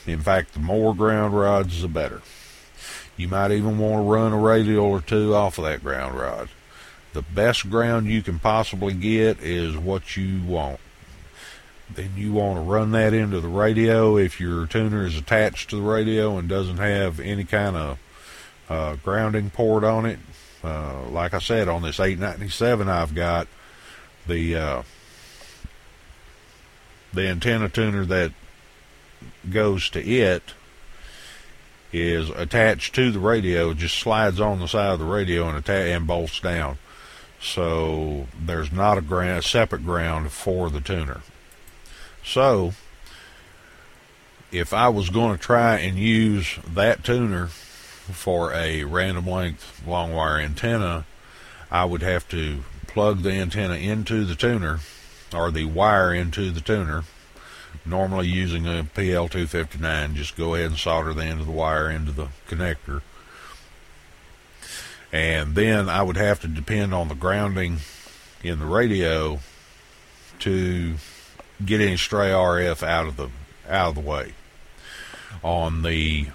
In 0.06 0.20
fact, 0.20 0.54
the 0.54 0.60
more 0.60 0.94
ground 0.94 1.38
rods, 1.38 1.82
the 1.82 1.88
better. 1.88 2.22
You 3.16 3.28
might 3.28 3.50
even 3.50 3.78
want 3.78 4.04
to 4.04 4.10
run 4.10 4.32
a 4.32 4.38
radial 4.38 4.86
or 4.86 5.00
two 5.00 5.34
off 5.34 5.58
of 5.58 5.64
that 5.64 5.82
ground 5.82 6.18
rod. 6.18 6.48
The 7.12 7.22
best 7.22 7.68
ground 7.68 8.06
you 8.06 8.22
can 8.22 8.38
possibly 8.38 8.94
get 8.94 9.40
is 9.40 9.76
what 9.76 10.16
you 10.16 10.42
want. 10.42 10.80
Then 11.92 12.12
you 12.16 12.32
want 12.32 12.56
to 12.56 12.60
run 12.60 12.92
that 12.92 13.12
into 13.12 13.40
the 13.40 13.48
radio 13.48 14.16
if 14.16 14.40
your 14.40 14.66
tuner 14.66 15.04
is 15.04 15.16
attached 15.16 15.70
to 15.70 15.76
the 15.76 15.82
radio 15.82 16.36
and 16.38 16.48
doesn't 16.48 16.76
have 16.76 17.18
any 17.18 17.44
kind 17.44 17.76
of 17.76 17.98
uh, 18.68 18.96
grounding 19.02 19.50
port 19.50 19.84
on 19.84 20.06
it. 20.06 20.18
Uh, 20.62 21.08
like 21.10 21.34
I 21.34 21.38
said, 21.38 21.66
on 21.66 21.82
this 21.82 21.98
897 21.98 22.88
I've 22.88 23.14
got 23.14 23.48
the 24.26 24.56
uh, 24.56 24.82
the 27.12 27.28
antenna 27.28 27.68
tuner 27.68 28.04
that 28.04 28.32
goes 29.50 29.88
to 29.90 30.04
it 30.04 30.54
is 31.92 32.28
attached 32.30 32.94
to 32.94 33.10
the 33.10 33.18
radio, 33.18 33.72
just 33.72 33.96
slides 33.96 34.40
on 34.40 34.60
the 34.60 34.68
side 34.68 34.92
of 34.92 34.98
the 34.98 35.04
radio 35.04 35.48
and 35.48 35.56
atta- 35.56 35.92
and 35.92 36.06
bolts 36.06 36.40
down. 36.40 36.78
So 37.40 38.26
there's 38.38 38.72
not 38.72 38.98
a 38.98 39.02
ground, 39.02 39.44
separate 39.44 39.84
ground 39.84 40.32
for 40.32 40.70
the 40.70 40.80
tuner. 40.80 41.20
So 42.24 42.74
if 44.50 44.72
I 44.72 44.88
was 44.88 45.10
going 45.10 45.36
to 45.36 45.42
try 45.42 45.78
and 45.78 45.98
use 45.98 46.58
that 46.66 47.04
tuner 47.04 47.46
for 47.46 48.52
a 48.52 48.84
random 48.84 49.26
length 49.26 49.82
long 49.86 50.12
wire 50.12 50.38
antenna, 50.38 51.04
I 51.70 51.84
would 51.84 52.02
have 52.02 52.28
to 52.30 52.64
plug 52.86 53.22
the 53.22 53.32
antenna 53.32 53.74
into 53.74 54.24
the 54.24 54.34
tuner 54.34 54.80
or 55.34 55.50
the 55.50 55.64
wire 55.64 56.12
into 56.12 56.50
the 56.50 56.60
tuner. 56.60 57.04
Normally 57.84 58.28
using 58.28 58.66
a 58.66 58.84
PL259, 58.94 60.14
just 60.14 60.36
go 60.36 60.54
ahead 60.54 60.70
and 60.70 60.78
solder 60.78 61.14
the 61.14 61.24
end 61.24 61.40
of 61.40 61.46
the 61.46 61.52
wire 61.52 61.90
into 61.90 62.12
the 62.12 62.28
connector. 62.48 63.02
And 65.12 65.54
then 65.54 65.88
I 65.88 66.02
would 66.02 66.16
have 66.16 66.40
to 66.40 66.48
depend 66.48 66.92
on 66.92 67.08
the 67.08 67.14
grounding 67.14 67.78
in 68.42 68.58
the 68.58 68.66
radio 68.66 69.40
to 70.40 70.94
get 71.64 71.80
any 71.80 71.96
stray 71.96 72.30
RF 72.30 72.82
out 72.82 73.08
of 73.08 73.16
the 73.16 73.30
out 73.68 73.90
of 73.90 73.94
the 73.96 74.00
way. 74.00 74.34
On 75.42 75.82
the 75.82 76.28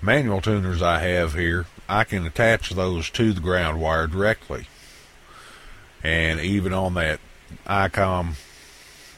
manual 0.00 0.40
tuners 0.40 0.82
I 0.82 1.00
have 1.00 1.34
here, 1.34 1.66
I 1.88 2.04
can 2.04 2.26
attach 2.26 2.70
those 2.70 3.10
to 3.10 3.32
the 3.32 3.40
ground 3.40 3.80
wire 3.80 4.06
directly. 4.06 4.66
And 6.04 6.38
even 6.38 6.74
on 6.74 6.94
that 6.94 7.18
ICOM 7.66 8.34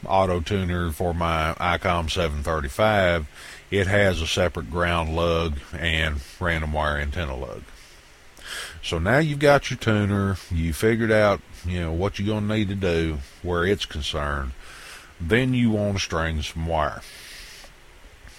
auto 0.07 0.41
tuner 0.41 0.93
for 0.93 1.13
my 1.13 1.55
ICOM 1.59 2.09
735, 2.09 3.27
it 3.71 3.89
has 3.89 4.23
a 4.23 4.27
separate 4.27 4.71
ground 4.71 5.15
lug 5.15 5.59
and 5.77 6.21
random 6.39 6.73
wire 6.73 6.99
antenna 6.99 7.37
lug. 7.37 7.65
So 8.83 9.01
now 9.01 9.19
you've 9.19 9.41
got 9.41 9.69
your 9.69 9.79
tuner, 9.79 10.37
you 10.51 10.73
figured 10.73 11.11
out, 11.11 11.41
you 11.67 11.81
know, 11.81 11.93
what 11.93 12.19
you're 12.19 12.29
going 12.29 12.47
to 12.47 12.55
need 12.55 12.69
to 12.69 12.77
do 12.77 13.19
where 13.43 13.65
it's 13.65 13.85
concerned. 13.85 14.53
Then 15.21 15.55
you 15.55 15.71
want 15.71 15.97
to 15.97 16.03
string 16.03 16.41
some 16.43 16.67
wire. 16.67 17.03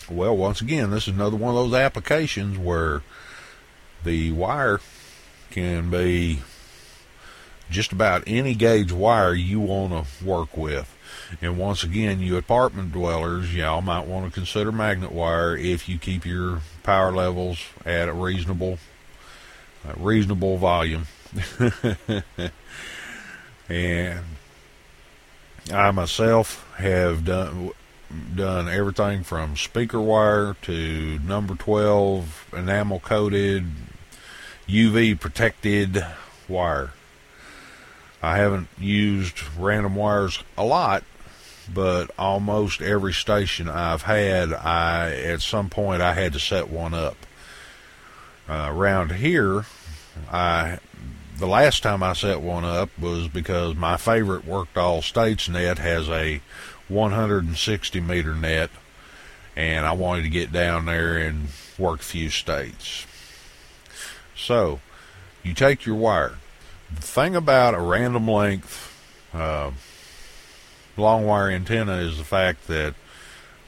Well, 0.09 0.37
once 0.37 0.61
again, 0.61 0.91
this 0.91 1.09
is 1.09 1.15
another 1.15 1.35
one 1.35 1.49
of 1.49 1.69
those 1.69 1.77
applications 1.77 2.57
where 2.57 3.01
the 4.05 4.31
wire 4.31 4.79
can 5.51 5.89
be 5.89 6.39
just 7.69 7.91
about 7.91 8.23
any 8.27 8.55
gauge 8.55 8.91
wire 8.91 9.33
you 9.33 9.59
want 9.59 9.93
to 9.93 10.25
work 10.25 10.55
with. 10.55 10.93
And 11.41 11.57
once 11.57 11.83
again, 11.83 12.19
you 12.19 12.37
apartment 12.37 12.93
dwellers, 12.93 13.53
y'all 13.53 13.81
might 13.81 14.05
want 14.05 14.25
to 14.25 14.31
consider 14.31 14.71
magnet 14.71 15.11
wire 15.11 15.57
if 15.57 15.89
you 15.89 15.97
keep 15.97 16.25
your 16.25 16.61
power 16.83 17.11
levels 17.11 17.59
at 17.85 18.07
a 18.07 18.13
reasonable, 18.13 18.79
a 19.87 19.99
reasonable 19.99 20.57
volume. 20.57 21.07
and 23.69 24.23
I 25.71 25.91
myself 25.91 26.73
have 26.77 27.25
done 27.25 27.71
done 28.35 28.69
everything 28.69 29.21
from 29.21 29.57
speaker 29.57 29.99
wire 29.99 30.55
to 30.61 31.19
number 31.19 31.55
12 31.55 32.47
enamel 32.55 33.01
coated 33.01 33.65
UV 34.67 35.19
protected 35.19 36.05
wire. 36.47 36.91
I 38.21 38.37
haven't 38.37 38.67
used 38.79 39.41
random 39.57 39.95
wires 39.95 40.43
a 40.57 40.63
lot, 40.63 41.03
but 41.73 42.09
almost 42.17 42.81
every 42.81 43.13
station 43.13 43.69
I've 43.69 44.03
had, 44.03 44.53
I 44.53 45.11
at 45.11 45.41
some 45.41 45.69
point 45.69 46.01
I 46.01 46.13
had 46.13 46.33
to 46.33 46.39
set 46.39 46.69
one 46.69 46.93
up. 46.93 47.17
Uh, 48.49 48.71
around 48.73 49.11
here, 49.11 49.65
I 50.31 50.79
the 51.37 51.47
last 51.47 51.83
time 51.83 52.01
I 52.01 52.13
set 52.13 52.41
one 52.41 52.65
up 52.65 52.89
was 52.97 53.27
because 53.27 53.75
my 53.75 53.97
favorite 53.97 54.45
worked 54.45 54.77
all 54.77 55.01
states 55.01 55.47
net 55.47 55.77
has 55.77 56.09
a 56.09 56.41
160 56.87 57.99
meter 57.99 58.33
net, 58.33 58.71
and 59.55 59.85
I 59.85 59.91
wanted 59.91 60.23
to 60.23 60.29
get 60.29 60.51
down 60.51 60.85
there 60.85 61.17
and 61.17 61.49
work 61.77 61.99
a 61.99 62.03
few 62.03 62.29
states. 62.29 63.05
So, 64.35 64.79
you 65.43 65.53
take 65.53 65.85
your 65.85 65.95
wire. 65.95 66.37
The 66.93 67.01
thing 67.01 67.35
about 67.35 67.73
a 67.73 67.79
random 67.79 68.27
length 68.27 68.93
uh, 69.33 69.71
long 70.95 71.25
wire 71.25 71.49
antenna 71.49 71.97
is 71.97 72.17
the 72.17 72.23
fact 72.23 72.67
that 72.67 72.95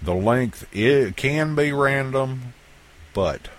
the 0.02 0.16
length 0.16 0.68
it 0.74 1.16
can 1.16 1.56
be 1.56 1.74
random, 1.74 2.54
but 3.14 3.50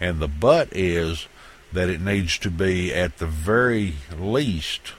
and 0.00 0.20
the 0.20 0.28
but 0.28 0.68
is 0.72 1.26
that 1.72 1.88
it 1.88 2.00
needs 2.00 2.38
to 2.38 2.50
be 2.50 2.92
at 2.92 3.18
the 3.18 3.26
very 3.26 3.94
least 4.16 4.92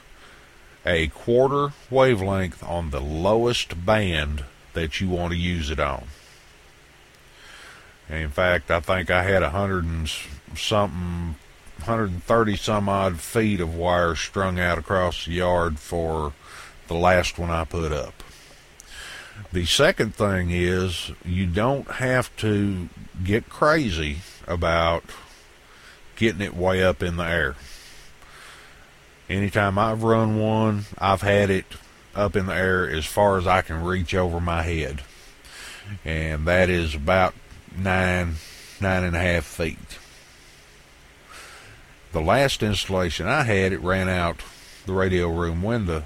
a 0.86 1.08
quarter 1.08 1.74
wavelength 1.90 2.64
on 2.64 2.90
the 2.90 3.02
lowest 3.02 3.86
band 3.86 4.44
that 4.74 5.02
you 5.02 5.10
want 5.10 5.34
to 5.34 5.38
use 5.38 5.70
it 5.70 5.80
on. 5.80 6.06
In 8.10 8.30
fact, 8.30 8.72
I 8.72 8.80
think 8.80 9.12
I 9.12 9.24
had 9.24 9.44
a 9.44 9.52
hundred 9.52 9.86
and 9.86 10.10
something, 10.56 11.36
130 11.80 12.56
some 12.56 12.90
odd 12.90 13.20
feet 13.20 13.60
of 13.60 13.76
wire 13.76 14.16
strung 14.16 14.60
out 14.60 14.78
across 14.78 15.26
the 15.26 15.34
yard 15.34 15.80
for 15.80 16.34
the 16.88 16.96
last 16.96 17.38
one 17.38 17.50
I 17.50 17.66
put 17.66 17.92
up. 17.92 18.24
The 19.52 19.66
second 19.66 20.16
thing 20.16 20.52
is 20.52 21.12
you 21.24 21.46
don't 21.46 21.90
have 21.92 22.36
to 22.38 22.90
get 23.24 23.50
crazy 23.50 24.20
about 24.48 25.04
getting 26.16 26.42
it 26.42 26.56
way 26.56 26.84
up 26.84 27.02
in 27.02 27.18
the 27.18 27.24
air. 27.24 27.56
Anytime 29.30 29.78
I've 29.78 30.04
run 30.04 30.40
one, 30.40 30.86
I've 30.98 31.22
had 31.22 31.50
it 31.50 31.66
up 32.16 32.36
in 32.36 32.48
the 32.48 32.56
air 32.56 32.90
as 32.90 33.06
far 33.06 33.38
as 33.38 33.48
I 33.48 33.62
can 33.62 33.84
reach 33.84 34.14
over 34.14 34.40
my 34.40 34.64
head. 34.64 35.02
And 36.04 36.46
that 36.48 36.70
is 36.70 36.96
about 36.96 37.34
nine, 37.76 38.36
nine 38.82 39.04
and 39.04 39.16
a 39.16 39.20
half 39.20 39.46
feet. 39.46 39.99
The 42.12 42.22
last 42.22 42.64
installation 42.64 43.28
I 43.28 43.44
had, 43.44 43.72
it 43.72 43.82
ran 43.82 44.10
out 44.10 44.42
the 44.86 44.94
radio 44.94 45.30
room 45.30 45.62
window 45.62 46.04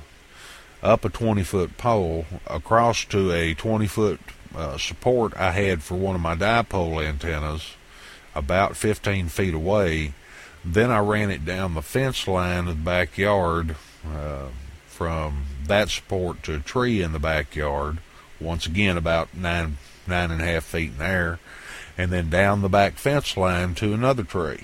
up 0.81 1.05
a 1.05 1.09
20 1.09 1.43
foot 1.43 1.77
pole 1.77 2.25
across 2.45 3.05
to 3.05 3.31
a 3.31 3.53
20 3.53 3.87
foot 3.87 4.19
uh, 4.53 4.77
support 4.77 5.35
I 5.37 5.51
had 5.51 5.81
for 5.81 5.95
one 5.95 6.15
of 6.15 6.21
my 6.21 6.35
dipole 6.35 7.01
antennas 7.01 7.75
about 8.35 8.75
15 8.75 9.29
feet 9.29 9.53
away 9.53 10.13
then 10.65 10.91
I 10.91 10.99
ran 10.99 11.29
it 11.29 11.45
down 11.45 11.73
the 11.73 11.81
fence 11.81 12.27
line 12.27 12.67
of 12.67 12.77
the 12.77 12.83
backyard 12.83 13.75
uh, 14.07 14.47
from 14.85 15.45
that 15.67 15.89
support 15.89 16.41
to 16.43 16.55
a 16.55 16.59
tree 16.59 17.01
in 17.01 17.11
the 17.11 17.19
backyard. 17.19 17.97
Once 18.39 18.65
again, 18.65 18.97
about 18.97 19.35
nine 19.35 19.77
nine 20.07 20.31
and 20.31 20.41
a 20.41 20.45
half 20.45 20.63
feet 20.63 20.91
in 20.91 20.97
the 20.97 21.05
air, 21.05 21.39
and 21.97 22.11
then 22.11 22.29
down 22.29 22.61
the 22.61 22.69
back 22.69 22.95
fence 22.95 23.35
line 23.35 23.75
to 23.75 23.93
another 23.93 24.23
tree. 24.23 24.63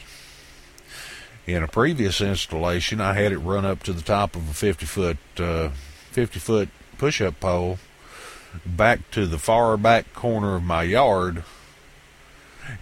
In 1.50 1.64
a 1.64 1.68
previous 1.68 2.22
installation, 2.22 3.02
I 3.02 3.14
had 3.14 3.32
it 3.32 3.40
run 3.40 3.66
up 3.66 3.82
to 3.84 3.94
the 3.94 4.04
top 4.04 4.36
of 4.36 4.48
a 4.52 4.54
50 4.54 4.86
foot 4.86 5.18
uh, 5.40 5.70
50 6.12 6.40
foot 6.40 6.70
push 7.00 7.22
up 7.22 7.40
pole, 7.40 7.80
back 8.64 9.10
to 9.12 9.26
the 9.26 9.40
far 9.40 9.76
back 9.76 10.14
corner 10.14 10.56
of 10.56 10.64
my 10.64 10.84
yard, 10.84 11.44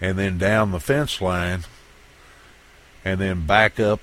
and 0.02 0.18
then 0.18 0.36
down 0.36 0.72
the 0.72 0.80
fence 0.80 1.22
line 1.22 1.64
and 3.06 3.18
then 3.18 3.46
back 3.46 3.80
up 3.80 4.00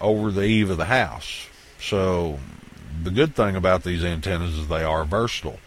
over 0.00 0.30
the 0.30 0.44
eave 0.44 0.70
of 0.70 0.76
the 0.76 0.84
house. 0.84 1.48
So 1.80 2.38
the 3.02 3.10
good 3.10 3.34
thing 3.34 3.56
about 3.56 3.82
these 3.82 4.04
antennas 4.04 4.56
is 4.56 4.68
they 4.68 4.84
are 4.84 5.04
versatile. 5.04 5.58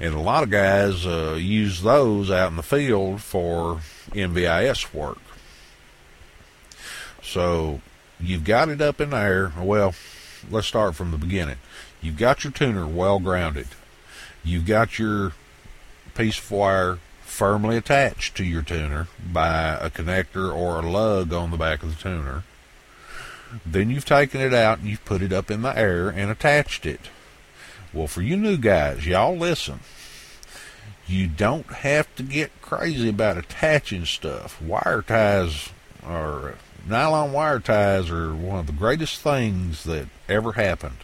And 0.00 0.14
a 0.14 0.20
lot 0.20 0.42
of 0.42 0.48
guys 0.48 1.04
uh, 1.04 1.36
use 1.38 1.82
those 1.82 2.30
out 2.30 2.48
in 2.48 2.56
the 2.56 2.62
field 2.62 3.20
for 3.20 3.80
NVIS 4.12 4.94
work. 4.94 5.18
So 7.22 7.82
you've 8.22 8.44
got 8.44 8.68
it 8.68 8.80
up 8.80 9.00
in 9.00 9.12
air. 9.12 9.52
Well, 9.58 9.94
let's 10.50 10.66
start 10.66 10.94
from 10.94 11.10
the 11.10 11.18
beginning. 11.18 11.56
You've 12.00 12.18
got 12.18 12.44
your 12.44 12.52
tuner 12.52 12.86
well 12.86 13.18
grounded. 13.18 13.68
You've 14.42 14.66
got 14.66 14.98
your 14.98 15.32
piece 16.14 16.38
of 16.38 16.50
wire 16.50 16.98
firmly 17.20 17.76
attached 17.76 18.36
to 18.36 18.44
your 18.44 18.62
tuner 18.62 19.06
by 19.32 19.74
a 19.80 19.90
connector 19.90 20.54
or 20.54 20.78
a 20.78 20.90
lug 20.90 21.32
on 21.32 21.50
the 21.50 21.56
back 21.56 21.82
of 21.82 21.96
the 21.96 22.02
tuner. 22.02 22.44
Then 23.66 23.90
you've 23.90 24.04
taken 24.04 24.40
it 24.40 24.54
out 24.54 24.78
and 24.78 24.88
you've 24.88 25.04
put 25.04 25.22
it 25.22 25.32
up 25.32 25.50
in 25.50 25.62
the 25.62 25.76
air 25.76 26.08
and 26.08 26.30
attached 26.30 26.86
it. 26.86 27.00
Well, 27.92 28.06
for 28.06 28.22
you 28.22 28.36
new 28.36 28.56
guys, 28.56 29.06
y'all 29.06 29.36
listen. 29.36 29.80
You 31.06 31.26
don't 31.26 31.66
have 31.66 32.14
to 32.16 32.22
get 32.22 32.62
crazy 32.62 33.08
about 33.08 33.36
attaching 33.36 34.04
stuff. 34.04 34.62
Wire 34.62 35.02
ties 35.02 35.70
or 36.06 36.54
nylon 36.88 37.32
wire 37.32 37.60
ties 37.60 38.10
are 38.10 38.34
one 38.34 38.60
of 38.60 38.66
the 38.66 38.72
greatest 38.72 39.20
things 39.20 39.84
that 39.84 40.06
ever 40.28 40.52
happened. 40.52 40.96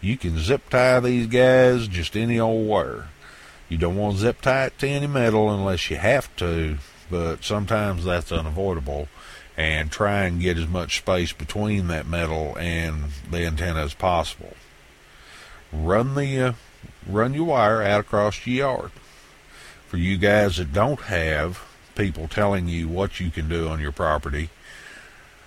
You 0.00 0.16
can 0.16 0.38
zip 0.38 0.70
tie 0.70 1.00
these 1.00 1.26
guys 1.26 1.88
just 1.88 2.16
any 2.16 2.40
old 2.40 2.66
wire. 2.66 3.08
You 3.68 3.78
don't 3.78 3.96
want 3.96 4.16
to 4.16 4.20
zip 4.20 4.40
tie 4.40 4.66
it 4.66 4.78
to 4.78 4.88
any 4.88 5.06
metal 5.06 5.50
unless 5.50 5.90
you 5.90 5.96
have 5.96 6.34
to, 6.36 6.78
but 7.10 7.44
sometimes 7.44 8.04
that's 8.04 8.32
unavoidable. 8.32 9.08
And 9.56 9.90
try 9.90 10.24
and 10.24 10.40
get 10.40 10.56
as 10.56 10.66
much 10.66 10.98
space 10.98 11.32
between 11.32 11.88
that 11.88 12.06
metal 12.06 12.56
and 12.58 13.10
the 13.30 13.44
antenna 13.44 13.80
as 13.82 13.92
possible. 13.92 14.54
Run 15.70 16.14
the 16.14 16.40
uh, 16.40 16.52
run 17.06 17.34
your 17.34 17.44
wire 17.44 17.82
out 17.82 18.00
across 18.00 18.46
your 18.46 18.56
yard. 18.56 18.90
For 19.86 19.98
you 19.98 20.16
guys 20.16 20.56
that 20.56 20.72
don't 20.72 21.00
have 21.02 21.60
people 21.94 22.26
telling 22.26 22.68
you 22.68 22.88
what 22.88 23.20
you 23.20 23.30
can 23.30 23.48
do 23.48 23.68
on 23.68 23.80
your 23.80 23.92
property. 23.92 24.48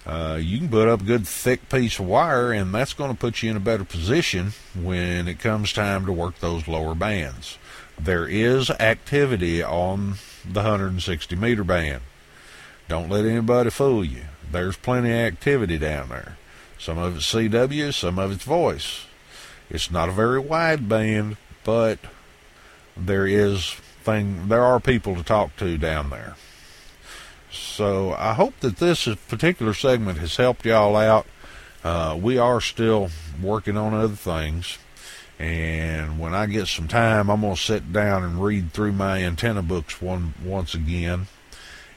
Uh, 0.05 0.37
you 0.41 0.57
can 0.57 0.69
put 0.69 0.87
up 0.87 1.01
a 1.01 1.05
good 1.05 1.25
thick 1.27 1.69
piece 1.69 1.97
of 1.97 2.05
wire, 2.05 2.51
and 2.51 2.73
that's 2.73 2.93
going 2.93 3.11
to 3.11 3.17
put 3.17 3.41
you 3.41 3.49
in 3.49 3.57
a 3.57 3.61
better 3.61 3.85
position 3.85 4.53
when 4.75 5.27
it 5.27 5.39
comes 5.39 5.71
time 5.71 6.05
to 6.05 6.11
work 6.11 6.39
those 6.39 6.67
lower 6.67 6.93
bands. 6.93 7.57
There 7.97 8.27
is 8.27 8.69
activity 8.69 9.63
on 9.63 10.15
the 10.43 10.61
160 10.61 11.35
meter 11.35 11.63
band. 11.63 12.01
Don't 12.89 13.09
let 13.09 13.25
anybody 13.25 13.69
fool 13.69 14.03
you. 14.03 14.23
There's 14.51 14.75
plenty 14.75 15.09
of 15.09 15.17
activity 15.17 15.77
down 15.77 16.09
there. 16.09 16.37
Some 16.77 16.97
of 16.97 17.15
it's 17.15 17.33
CW, 17.33 17.93
some 17.93 18.19
of 18.19 18.31
it's 18.31 18.43
voice. 18.43 19.05
It's 19.69 19.89
not 19.89 20.09
a 20.09 20.11
very 20.11 20.39
wide 20.39 20.89
band, 20.89 21.37
but 21.63 21.99
there 22.97 23.25
is 23.25 23.75
thing 24.03 24.49
there 24.49 24.63
are 24.63 24.79
people 24.79 25.15
to 25.15 25.23
talk 25.23 25.55
to 25.57 25.77
down 25.77 26.09
there. 26.09 26.35
So 27.53 28.13
I 28.17 28.33
hope 28.33 28.59
that 28.61 28.77
this 28.77 29.07
particular 29.27 29.73
segment 29.73 30.17
has 30.17 30.35
helped 30.37 30.65
y'all 30.65 30.95
out. 30.95 31.27
Uh, 31.83 32.17
we 32.19 32.37
are 32.37 32.59
still 32.59 33.09
working 33.41 33.77
on 33.77 33.93
other 33.93 34.15
things. 34.15 34.79
And 35.37 36.19
when 36.19 36.33
I 36.33 36.45
get 36.47 36.67
some 36.67 36.87
time, 36.87 37.29
I'm 37.29 37.41
going 37.41 37.55
to 37.55 37.61
sit 37.61 37.93
down 37.93 38.23
and 38.23 38.43
read 38.43 38.71
through 38.71 38.93
my 38.93 39.23
antenna 39.23 39.61
books 39.61 40.01
one 40.01 40.33
once 40.43 40.73
again, 40.73 41.27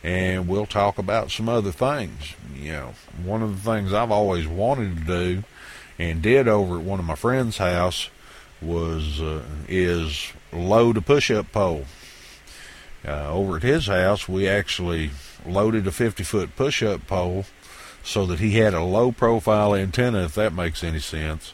and 0.02 0.48
we'll 0.48 0.66
talk 0.66 0.98
about 0.98 1.30
some 1.30 1.48
other 1.48 1.70
things. 1.70 2.34
You 2.54 2.72
know, 2.72 2.94
one 3.22 3.42
of 3.42 3.62
the 3.62 3.70
things 3.70 3.92
I've 3.92 4.10
always 4.10 4.46
wanted 4.46 4.98
to 4.98 5.04
do, 5.04 5.44
and 5.98 6.22
did 6.22 6.48
over 6.48 6.78
at 6.78 6.84
one 6.84 6.98
of 6.98 7.04
my 7.04 7.14
friends' 7.14 7.58
house, 7.58 8.10
was 8.60 9.20
uh, 9.20 9.42
is 9.68 10.32
load 10.52 10.96
a 10.96 11.02
push-up 11.02 11.52
pole. 11.52 11.84
Uh, 13.06 13.30
over 13.30 13.58
at 13.58 13.62
his 13.62 13.86
house, 13.86 14.28
we 14.28 14.48
actually 14.48 15.10
loaded 15.48 15.86
a 15.86 15.90
50-foot 15.90 16.56
push-up 16.56 17.06
pole 17.06 17.44
so 18.02 18.27
that 18.27 18.39
he 18.39 18.52
had 18.52 18.74
a 18.74 18.82
low-profile 18.82 19.74
antenna, 19.74 20.24
if 20.24 20.35
that 20.35 20.52
makes 20.52 20.85
any 20.85 21.01
sense 21.01 21.52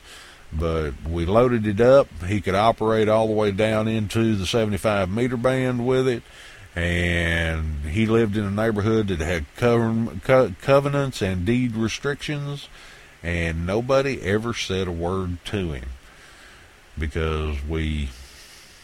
but 0.52 0.93
we 1.09 1.24
loaded 1.24 1.66
it 1.66 1.81
up. 1.81 2.09
He 2.27 2.40
could 2.40 2.55
operate 2.55 3.09
all 3.09 3.27
the 3.27 3.32
way 3.32 3.51
down 3.51 3.89
into 3.89 4.36
the 4.36 4.47
75 4.47 5.10
meter 5.10 5.36
band 5.36 5.86
with 5.86 6.06
it. 6.06 6.23
And 6.74 7.85
he 7.85 8.06
lived 8.06 8.36
in 8.36 8.44
a 8.44 8.51
neighborhood 8.51 9.09
that 9.09 9.20
had 9.20 9.44
co- 9.56 10.55
covenants 10.60 11.20
and 11.20 11.44
deed 11.44 11.77
restrictions, 11.77 12.69
and 13.23 13.66
nobody 13.66 14.23
ever 14.23 14.55
said 14.55 14.89
a 14.89 14.93
word 14.93 15.44
to 15.47 15.73
him 15.73 15.89
because 16.98 17.62
we 17.69 18.09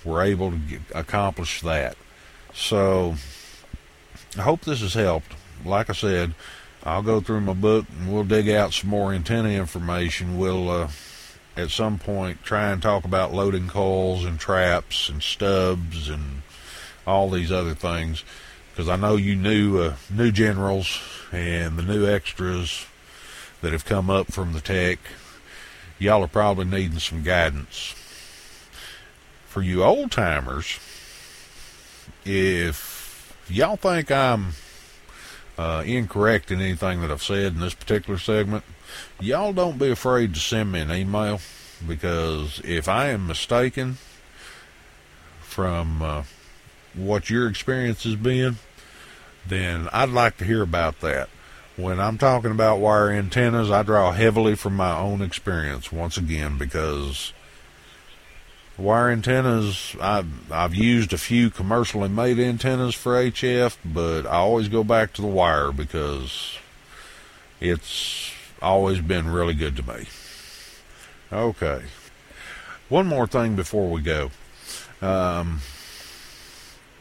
were 0.05 0.23
able 0.23 0.51
to 0.51 0.59
get, 0.59 0.81
accomplish 0.95 1.63
that. 1.63 1.97
So 2.53 3.15
I 4.37 4.43
hope 4.43 4.63
this 4.63 4.81
has 4.81 4.95
helped. 4.95 5.33
Like 5.65 5.89
I 5.91 5.95
said, 5.95 6.35
I'll 6.85 7.03
go 7.03 7.21
through 7.21 7.41
my 7.41 7.55
book 7.55 7.87
and 7.99 8.13
we'll 8.13 8.25
dig 8.25 8.49
out 8.49 8.73
some 8.73 8.91
more 8.91 9.13
antenna 9.13 9.51
information. 9.51 10.39
We'll 10.39 10.71
uh, 10.71 10.89
at 11.57 11.71
some 11.71 11.99
point 11.99 12.45
try 12.45 12.71
and 12.71 12.81
talk 12.81 13.05
about 13.05 13.33
loading 13.33 13.69
coils 13.69 14.25
and 14.25 14.39
traps 14.39 15.09
and 15.09 15.23
stubs 15.23 16.09
and 16.09 16.43
all 17.07 17.31
these 17.31 17.51
other 17.51 17.75
things 17.75 18.23
because 18.71 18.89
I 18.89 18.97
know 18.97 19.17
you 19.17 19.35
new 19.35 19.79
uh, 19.79 19.97
new 20.09 20.31
generals 20.31 21.01
and 21.33 21.77
the 21.77 21.83
new 21.83 22.07
extras 22.07 22.87
that 23.61 23.73
have 23.73 23.85
come 23.85 24.09
up 24.09 24.31
from 24.31 24.53
the 24.53 24.61
tech. 24.61 24.99
Y'all 25.99 26.23
are 26.23 26.29
probably 26.29 26.65
needing 26.65 27.01
some 27.01 27.25
guidance. 27.25 27.95
For 29.47 29.63
you 29.63 29.83
old 29.83 30.13
timers, 30.13 30.79
if 32.25 32.88
y'all 33.51 33.77
think 33.77 34.11
I'm 34.11 34.53
uh, 35.57 35.83
incorrect 35.85 36.51
in 36.51 36.61
anything 36.61 37.01
that 37.01 37.11
I've 37.11 37.23
said 37.23 37.55
in 37.55 37.61
this 37.61 37.75
particular 37.75 38.19
segment, 38.19 38.65
y'all 39.21 39.53
don't 39.53 39.79
be 39.79 39.91
afraid 39.91 40.35
to 40.35 40.41
send 40.41 40.73
me 40.73 40.81
an 40.81 40.93
email 40.93 41.41
because 41.87 42.61
if 42.65 42.89
I 42.89 43.09
am 43.09 43.27
mistaken 43.27 43.99
from 45.41 46.03
uh, 46.03 46.23
what 46.95 47.31
your 47.31 47.49
experience 47.49 48.05
has 48.05 48.17
been, 48.17 48.57
then 49.47 49.89
I'd 49.93 50.11
like 50.11 50.37
to 50.39 50.45
hear 50.45 50.63
about 50.63 51.01
that. 51.01 51.29
When 51.77 52.01
I'm 52.01 52.19
talking 52.19 52.51
about 52.51 52.81
wire 52.81 53.11
antennas, 53.11 53.71
I 53.71 53.83
draw 53.83 54.13
heavily 54.13 54.57
from 54.57 54.77
my 54.77 54.97
own 54.99 55.23
experience 55.23 55.93
once 55.93 56.17
again 56.17 56.59
because 56.59 57.33
wire 58.79 59.11
antennas, 59.11 59.97
I've, 60.01 60.53
I've 60.53 60.75
used 60.75 61.13
a 61.13 61.19
few 61.19 61.51
commercially 61.51 62.09
made 62.09 62.39
antennas 62.39 62.95
for 62.95 63.13
HF, 63.13 63.77
but 63.85 64.27
I 64.27 64.37
always 64.37 64.69
go 64.69 64.85
back 64.85 65.13
to 65.15 65.23
the 65.23 65.29
wire 65.29 65.73
because 65.73 66.59
it's 67.61 68.33
always 68.63 69.01
been 69.01 69.29
really 69.29 69.55
good 69.55 69.77
to 69.77 69.83
me. 69.83 70.07
Okay. 71.33 71.83
One 72.89 73.07
more 73.07 73.27
thing 73.27 73.57
before 73.57 73.91
we 73.91 74.01
go. 74.01 74.31
Um, 75.03 75.61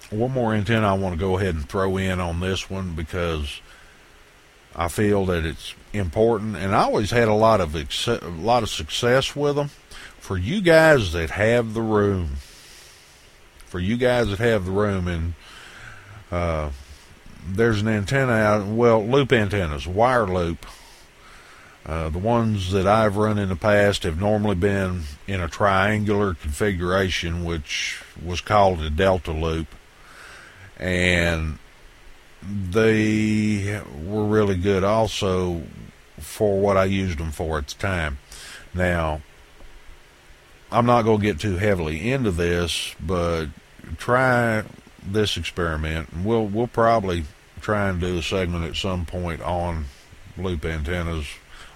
one 0.09 0.31
more 0.31 0.53
antenna 0.53 0.87
I 0.87 0.97
want 0.97 1.13
to 1.13 1.19
go 1.19 1.37
ahead 1.37 1.55
and 1.55 1.67
throw 1.67 1.97
in 1.97 2.19
on 2.19 2.39
this 2.39 2.69
one 2.69 2.93
because 2.93 3.61
I 4.75 4.87
feel 4.89 5.25
that 5.25 5.45
it's 5.45 5.73
important, 5.93 6.55
and 6.55 6.75
I 6.75 6.83
always 6.83 7.11
had 7.11 7.27
a 7.27 7.33
lot 7.33 7.61
of 7.61 7.75
a 7.75 8.19
lot 8.27 8.63
of 8.63 8.69
success 8.69 9.35
with 9.35 9.55
them. 9.55 9.69
For 10.27 10.37
you 10.37 10.61
guys 10.61 11.13
that 11.13 11.29
have 11.31 11.73
the 11.73 11.81
room, 11.81 12.35
for 13.65 13.79
you 13.79 13.95
guys 13.95 14.27
that 14.29 14.39
have 14.39 14.65
the 14.65 14.71
room, 14.71 15.07
and 15.07 15.33
uh, 16.29 16.71
there's 17.47 17.81
an 17.81 17.87
antenna 17.87 18.33
out. 18.33 18.67
Well, 18.67 19.05
loop 19.05 19.31
antennas, 19.31 19.87
wire 19.87 20.27
loop 20.27 20.65
uh, 21.87 22.09
the 22.09 22.19
ones 22.19 22.73
that 22.73 22.85
I've 22.85 23.15
run 23.15 23.37
in 23.37 23.47
the 23.47 23.55
past 23.55 24.03
have 24.03 24.19
normally 24.19 24.55
been 24.55 25.03
in 25.25 25.39
a 25.39 25.47
triangular 25.47 26.33
configuration, 26.33 27.45
which 27.45 28.03
was 28.21 28.41
called 28.41 28.81
a 28.81 28.89
delta 28.89 29.31
loop, 29.31 29.67
and 30.77 31.59
they 32.43 33.81
were 34.03 34.25
really 34.25 34.57
good 34.57 34.83
also 34.83 35.63
for 36.19 36.59
what 36.59 36.75
I 36.75 36.83
used 36.83 37.19
them 37.19 37.31
for 37.31 37.57
at 37.57 37.67
the 37.69 37.75
time. 37.75 38.17
Now, 38.73 39.21
I'm 40.71 40.85
not 40.85 41.03
going 41.03 41.19
to 41.19 41.25
get 41.25 41.39
too 41.39 41.57
heavily 41.57 42.11
into 42.11 42.31
this, 42.31 42.95
but 42.99 43.47
try 43.97 44.63
this 45.11 45.37
experiment, 45.37 46.09
we'll 46.23 46.45
we'll 46.45 46.67
probably 46.67 47.23
try 47.61 47.89
and 47.89 47.99
do 47.99 48.17
a 48.17 48.21
segment 48.21 48.65
at 48.65 48.75
some 48.75 49.03
point 49.05 49.41
on 49.41 49.85
loop 50.37 50.63
antennas 50.65 51.25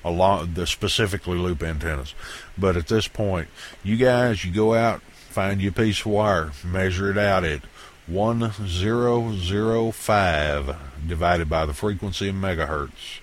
along 0.03 0.53
the 0.53 0.67
specifically 0.67 1.37
loop 1.37 1.63
antennas. 1.63 2.13
But 2.57 2.75
at 2.75 2.87
this 2.87 3.07
point, 3.07 3.47
you 3.83 3.95
guys, 3.97 4.43
you 4.43 4.51
go 4.51 4.73
out, 4.73 5.01
find 5.01 5.61
your 5.61 5.71
piece 5.71 6.01
of 6.01 6.07
wire, 6.07 6.51
measure 6.63 7.11
it 7.11 7.17
out 7.17 7.43
at 7.43 7.61
1005 8.07 10.77
divided 11.07 11.49
by 11.49 11.65
the 11.65 11.73
frequency 11.73 12.29
in 12.29 12.35
megahertz. 12.35 13.19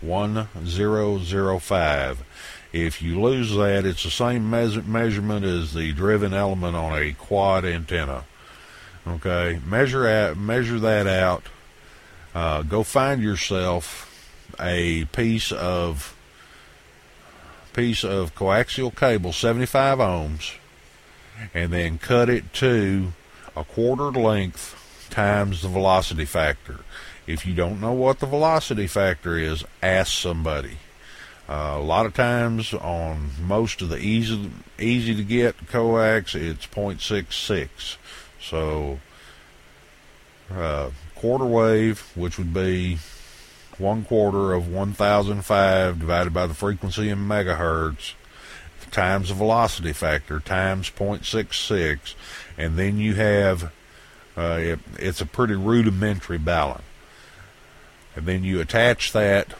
1005. 0.00 2.24
If 2.72 3.02
you 3.02 3.20
lose 3.20 3.54
that, 3.54 3.84
it's 3.84 4.02
the 4.02 4.10
same 4.10 4.48
measurement 4.48 5.44
as 5.44 5.74
the 5.74 5.92
driven 5.92 6.32
element 6.32 6.74
on 6.74 6.98
a 6.98 7.12
quad 7.12 7.64
antenna. 7.64 8.24
Okay, 9.06 9.60
measure 9.66 10.06
out, 10.06 10.36
measure 10.36 10.78
that 10.78 11.06
out. 11.06 11.44
Uh, 12.34 12.62
go 12.62 12.82
find 12.82 13.22
yourself 13.22 14.08
a 14.58 15.04
piece 15.06 15.52
of 15.52 16.16
piece 17.74 18.04
of 18.04 18.34
coaxial 18.34 18.94
cable, 18.94 19.32
75 19.32 19.98
ohms, 19.98 20.54
and 21.54 21.72
then 21.72 21.98
cut 21.98 22.28
it 22.28 22.52
to 22.54 23.12
a 23.56 23.64
quarter 23.64 24.10
length 24.10 25.08
times 25.10 25.62
the 25.62 25.68
velocity 25.68 26.24
factor. 26.24 26.80
If 27.26 27.46
you 27.46 27.54
don't 27.54 27.80
know 27.80 27.92
what 27.92 28.20
the 28.20 28.26
velocity 28.26 28.86
factor 28.86 29.36
is, 29.36 29.64
ask 29.82 30.12
somebody. 30.12 30.78
Uh, 31.48 31.76
a 31.76 31.82
lot 31.82 32.06
of 32.06 32.14
times 32.14 32.72
on 32.72 33.30
most 33.42 33.82
of 33.82 33.88
the 33.88 33.98
easy 33.98 34.50
easy 34.78 35.14
to 35.14 35.24
get 35.24 35.66
coax, 35.68 36.34
it's 36.34 36.66
0.66. 36.66 37.96
So 38.40 39.00
uh, 40.50 40.90
quarter 41.14 41.44
wave, 41.44 42.10
which 42.14 42.38
would 42.38 42.54
be 42.54 42.98
one 43.78 44.04
quarter 44.04 44.52
of 44.52 44.72
1005 44.72 45.98
divided 45.98 46.32
by 46.32 46.46
the 46.46 46.54
frequency 46.54 47.08
in 47.08 47.18
megahertz 47.18 48.14
times 48.90 49.28
the 49.28 49.34
velocity 49.34 49.92
factor 49.92 50.38
times 50.38 50.90
0.66 50.90 52.14
and 52.58 52.76
then 52.76 52.98
you 52.98 53.14
have 53.14 53.72
uh, 54.36 54.58
it, 54.60 54.78
it's 54.98 55.20
a 55.20 55.26
pretty 55.26 55.54
rudimentary 55.54 56.38
balun 56.38 56.82
and 58.14 58.26
then 58.26 58.44
you 58.44 58.60
attach 58.60 59.12
that 59.12 59.54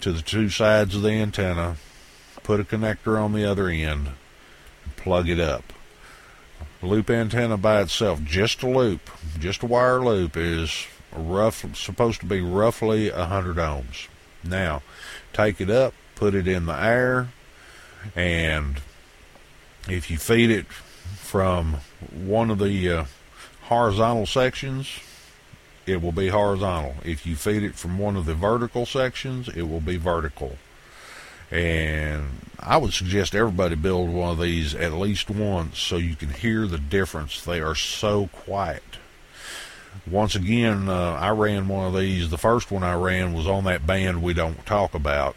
to 0.00 0.12
the 0.12 0.22
two 0.22 0.48
sides 0.48 0.94
of 0.94 1.02
the 1.02 1.10
antenna 1.10 1.76
put 2.42 2.60
a 2.60 2.64
connector 2.64 3.20
on 3.20 3.32
the 3.32 3.44
other 3.44 3.68
end 3.68 4.08
and 4.84 4.96
plug 4.96 5.28
it 5.28 5.40
up 5.40 5.72
loop 6.80 7.10
antenna 7.10 7.56
by 7.56 7.80
itself 7.80 8.22
just 8.22 8.62
a 8.62 8.68
loop 8.68 9.10
just 9.38 9.62
a 9.62 9.66
wire 9.66 10.00
loop 10.00 10.36
is 10.36 10.86
rough, 11.12 11.64
supposed 11.76 12.20
to 12.20 12.26
be 12.26 12.40
roughly 12.40 13.10
100 13.10 13.56
ohms. 13.56 14.08
Now, 14.44 14.82
take 15.32 15.60
it 15.60 15.70
up, 15.70 15.94
put 16.14 16.34
it 16.34 16.46
in 16.46 16.66
the 16.66 16.74
air, 16.74 17.28
and 18.14 18.80
if 19.88 20.10
you 20.10 20.18
feed 20.18 20.50
it 20.50 20.66
from 20.66 21.78
one 22.10 22.50
of 22.50 22.58
the 22.58 22.90
uh, 22.90 23.04
horizontal 23.62 24.26
sections, 24.26 25.00
it 25.88 26.02
will 26.02 26.12
be 26.12 26.28
horizontal. 26.28 26.96
If 27.04 27.26
you 27.26 27.36
feed 27.36 27.62
it 27.62 27.74
from 27.74 27.98
one 27.98 28.16
of 28.16 28.26
the 28.26 28.34
vertical 28.34 28.86
sections, 28.86 29.48
it 29.48 29.62
will 29.62 29.80
be 29.80 29.96
vertical. 29.96 30.58
And 31.50 32.40
I 32.60 32.76
would 32.76 32.92
suggest 32.92 33.34
everybody 33.34 33.74
build 33.74 34.10
one 34.10 34.30
of 34.30 34.40
these 34.40 34.74
at 34.74 34.92
least 34.92 35.30
once 35.30 35.78
so 35.78 35.96
you 35.96 36.14
can 36.14 36.30
hear 36.30 36.66
the 36.66 36.78
difference. 36.78 37.42
They 37.42 37.60
are 37.60 37.74
so 37.74 38.28
quiet. 38.28 38.82
Once 40.06 40.34
again, 40.34 40.88
uh, 40.88 41.12
I 41.14 41.30
ran 41.30 41.68
one 41.68 41.86
of 41.86 41.98
these. 41.98 42.30
The 42.30 42.38
first 42.38 42.70
one 42.70 42.82
I 42.82 42.94
ran 42.94 43.32
was 43.32 43.46
on 43.46 43.64
that 43.64 43.86
band 43.86 44.22
we 44.22 44.34
don't 44.34 44.64
talk 44.66 44.94
about. 44.94 45.36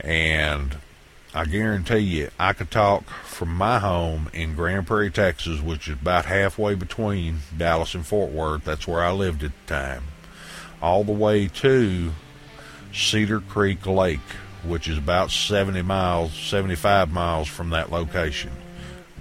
And 0.00 0.76
I 1.34 1.44
guarantee 1.46 1.98
you, 1.98 2.30
I 2.38 2.52
could 2.52 2.70
talk 2.70 3.04
from 3.24 3.54
my 3.54 3.80
home 3.80 4.30
in 4.32 4.54
Grand 4.54 4.86
Prairie, 4.86 5.10
Texas, 5.10 5.60
which 5.60 5.88
is 5.88 5.94
about 5.94 6.26
halfway 6.26 6.74
between 6.74 7.38
Dallas 7.56 7.94
and 7.94 8.06
Fort 8.06 8.30
Worth. 8.30 8.64
That's 8.64 8.86
where 8.86 9.02
I 9.02 9.10
lived 9.10 9.42
at 9.42 9.50
the 9.66 9.74
time. 9.74 10.04
All 10.80 11.02
the 11.02 11.12
way 11.12 11.48
to 11.48 12.12
Cedar 12.92 13.40
Creek 13.40 13.84
Lake 13.84 14.20
which 14.66 14.88
is 14.88 14.98
about 14.98 15.30
70 15.30 15.82
miles, 15.82 16.32
75 16.34 17.12
miles 17.12 17.48
from 17.48 17.70
that 17.70 17.90
location. 17.90 18.50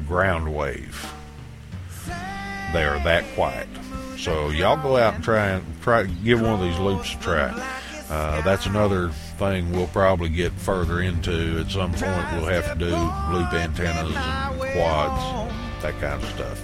Ground 0.07 0.53
wave. 0.53 1.13
They 2.73 2.83
are 2.83 3.01
that 3.03 3.23
quiet. 3.35 3.67
So 4.17 4.49
y'all 4.49 4.81
go 4.81 4.97
out 4.97 5.15
and 5.15 5.23
try 5.23 5.49
and 5.49 5.81
try 5.81 6.03
give 6.03 6.41
one 6.41 6.53
of 6.53 6.61
these 6.61 6.79
loops 6.79 7.13
a 7.13 7.17
try. 7.17 7.77
Uh, 8.09 8.41
that's 8.41 8.65
another 8.65 9.11
thing 9.37 9.71
we'll 9.71 9.87
probably 9.87 10.29
get 10.29 10.51
further 10.53 11.01
into 11.01 11.59
at 11.59 11.71
some 11.71 11.91
point. 11.91 12.03
We'll 12.33 12.45
have 12.45 12.73
to 12.73 12.79
do 12.79 12.91
loop 13.35 13.53
antennas 13.53 14.15
and 14.15 14.59
quads, 14.73 15.53
that 15.81 15.99
kind 15.99 16.21
of 16.21 16.29
stuff. 16.29 16.61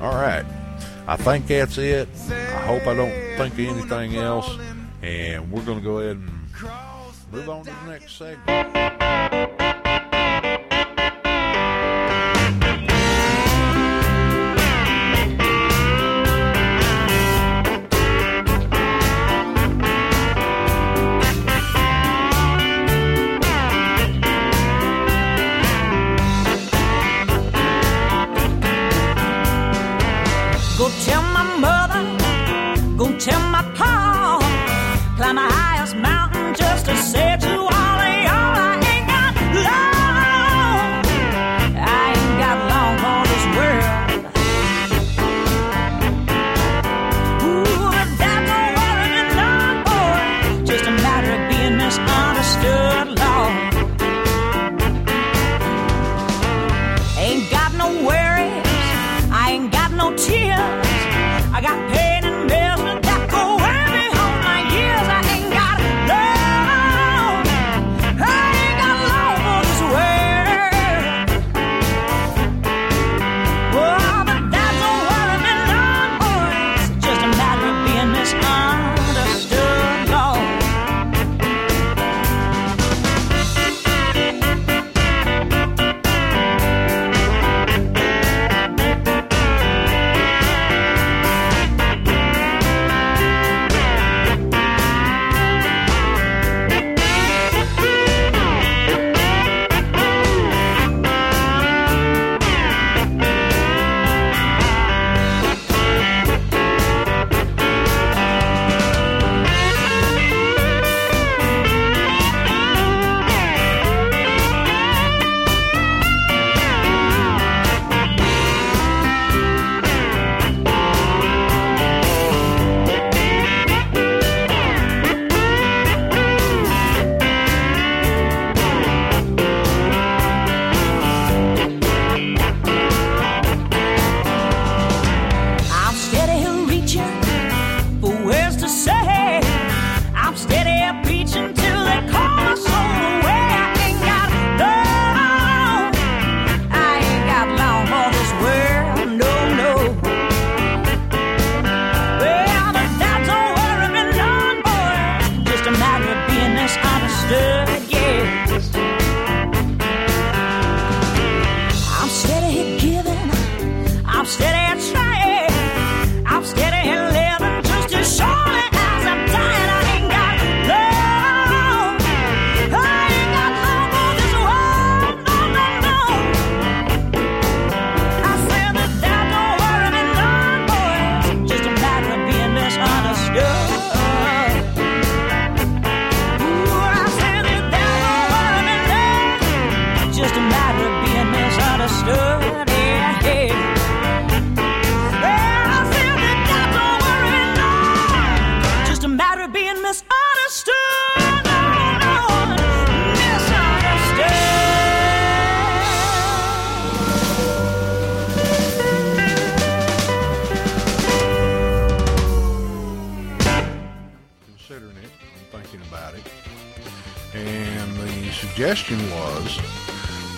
All 0.00 0.14
right. 0.14 0.44
I 1.06 1.16
think 1.16 1.46
that's 1.46 1.78
it. 1.78 2.08
I 2.30 2.66
hope 2.66 2.86
I 2.86 2.94
don't 2.94 3.10
think 3.36 3.54
of 3.54 3.60
anything 3.60 4.16
else. 4.16 4.48
And 5.02 5.50
we're 5.50 5.64
going 5.64 5.78
to 5.78 5.84
go 5.84 5.98
ahead 5.98 6.16
and 6.16 6.30
move 7.32 7.48
on 7.48 7.64
to 7.64 7.70
the 7.70 7.90
next 7.90 8.16
segment. 8.16 9.51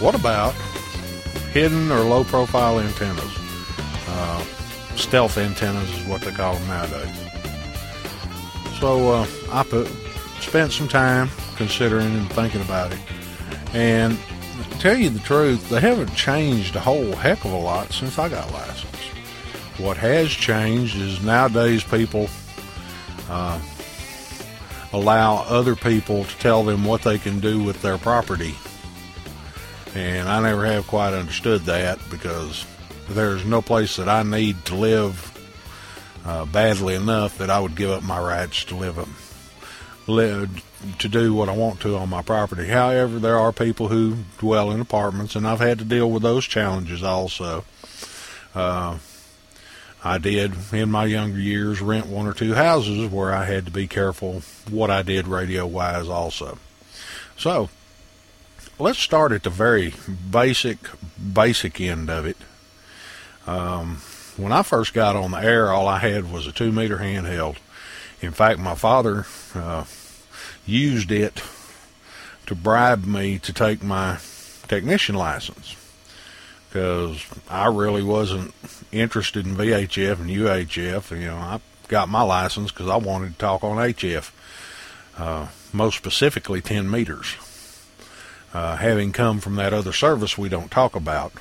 What 0.05 0.14
about 0.14 0.52
hidden 1.55 1.90
or 1.90 2.01
low 2.01 2.24
profile 2.24 2.78
antennas? 2.78 3.39
Uh, 4.06 4.44
stealth 4.97 5.39
antennas 5.39 5.90
is 5.97 6.05
what 6.06 6.20
they 6.20 6.31
call 6.31 6.56
them 6.56 6.68
nowadays. 6.68 7.16
So 8.78 9.12
uh, 9.12 9.26
I 9.51 9.62
put, 9.62 9.89
spent 10.40 10.72
some 10.72 10.89
time 10.89 11.31
considering 11.56 12.14
and 12.18 12.31
thinking 12.35 12.60
about 12.60 12.93
it. 12.93 12.98
And 13.72 14.18
tell 14.78 14.94
you 14.94 15.09
the 15.09 15.20
truth, 15.20 15.70
they 15.70 15.81
haven't 15.81 16.14
changed 16.14 16.76
a 16.76 16.81
whole 16.81 17.16
heck 17.16 17.43
of 17.47 17.52
a 17.52 17.56
lot 17.56 17.90
since 17.90 18.18
I 18.18 18.28
got 18.28 18.52
licensed. 18.52 19.09
What 19.78 19.97
has 19.97 20.28
changed 20.28 20.97
is 20.97 21.22
nowadays 21.22 21.82
people 21.82 22.28
uh, 23.31 23.59
allow 24.93 25.44
other 25.44 25.74
people 25.74 26.24
to 26.24 26.39
tell 26.40 26.62
them 26.62 26.85
what 26.85 27.01
they 27.01 27.16
can 27.16 27.40
do 27.40 27.62
with 27.62 27.81
their 27.81 27.97
property. 27.97 28.55
And 30.24 30.32
I 30.32 30.40
never 30.40 30.64
have 30.64 30.86
quite 30.86 31.12
understood 31.12 31.66
that 31.66 31.98
because 32.10 32.64
there's 33.10 33.44
no 33.44 33.60
place 33.60 33.96
that 33.96 34.09
I 34.09 34.22
need 34.22 34.64
to 34.64 34.74
live 34.74 35.30
uh, 36.24 36.46
badly 36.46 36.94
enough 36.94 37.36
that 37.36 37.51
I 37.51 37.60
would 37.60 37.76
give 37.76 37.90
up 37.90 38.02
my 38.02 38.18
rights 38.18 38.64
to 38.64 38.74
live, 38.74 38.96
live 40.06 40.64
to 41.01 41.09
do 41.10 41.34
what 41.34 41.51
I 41.51 41.52
want 41.55 41.80
to 41.80 41.98
on 41.98 42.09
my 42.09 42.22
property. 42.22 42.68
However, 42.68 43.18
there 43.18 43.38
are 43.38 43.52
people 43.52 43.88
who 43.88 44.16
dwell 44.38 44.70
in 44.70 44.80
apartments, 44.80 45.36
and 45.36 45.46
I've 45.46 45.60
had 45.60 45.78
to 45.80 45.84
deal 45.84 46.10
with 46.10 46.22
those 46.22 46.46
challenges 46.46 47.02
also. 47.02 47.66
Uh, 48.55 48.96
I 50.02 50.16
did 50.16 50.55
in 50.72 50.90
my 50.90 51.05
younger 51.05 51.38
years 51.38 51.82
rent 51.82 52.06
one 52.06 52.26
or 52.26 52.32
two 52.32 52.55
houses 52.55 53.12
where 53.12 53.34
I 53.34 53.44
had 53.44 53.66
to 53.66 53.70
be 53.70 53.86
careful 53.86 54.40
what 54.70 54.90
I 54.90 55.02
did 55.02 55.28
radio 55.28 55.66
wise 55.66 56.09
also. 56.09 56.56
So 57.36 57.68
let's 58.78 58.98
start 58.98 59.32
at 59.32 59.42
the 59.42 59.51
very 59.51 59.94
basic 60.30 60.78
basic 61.32 61.80
end 61.80 62.10
of 62.10 62.26
it. 62.26 62.36
Um, 63.46 63.98
when 64.36 64.52
I 64.52 64.62
first 64.62 64.94
got 64.94 65.16
on 65.16 65.30
the 65.30 65.38
air, 65.38 65.72
all 65.72 65.86
I 65.86 65.98
had 65.98 66.32
was 66.32 66.46
a 66.46 66.52
two 66.52 66.72
meter 66.72 66.98
handheld. 66.98 67.56
In 68.20 68.32
fact, 68.32 68.59
my 68.59 68.74
father 68.74 69.26
uh, 69.55 69.84
used 70.66 71.10
it 71.10 71.42
to 72.46 72.55
bribe 72.55 73.05
me 73.05 73.38
to 73.38 73.52
take 73.52 73.82
my 73.82 74.18
technician 74.66 75.14
license 75.14 75.76
because 76.68 77.24
I 77.48 77.66
really 77.66 78.02
wasn't 78.02 78.52
interested 78.90 79.46
in 79.46 79.55
VHF 79.55 80.18
and 80.20 80.30
UHF. 80.30 81.10
You 81.16 81.26
know, 81.26 81.36
I 81.36 81.60
got 81.88 82.09
my 82.09 82.22
license 82.22 82.72
because 82.72 82.88
I 82.88 82.96
wanted 82.96 83.32
to 83.32 83.38
talk 83.38 83.62
on 83.62 83.76
HF, 83.76 84.30
uh, 85.16 85.46
most 85.72 85.96
specifically 85.96 86.60
10 86.60 86.90
meters. 86.90 87.36
Uh, 88.55 88.76
having 88.76 89.10
come 89.10 89.40
from 89.40 89.56
that 89.56 89.72
other 89.72 89.93
service 89.93 90.39
we 90.39 90.48
don't 90.48 90.70
talk 90.70 90.94
about, 90.94 91.32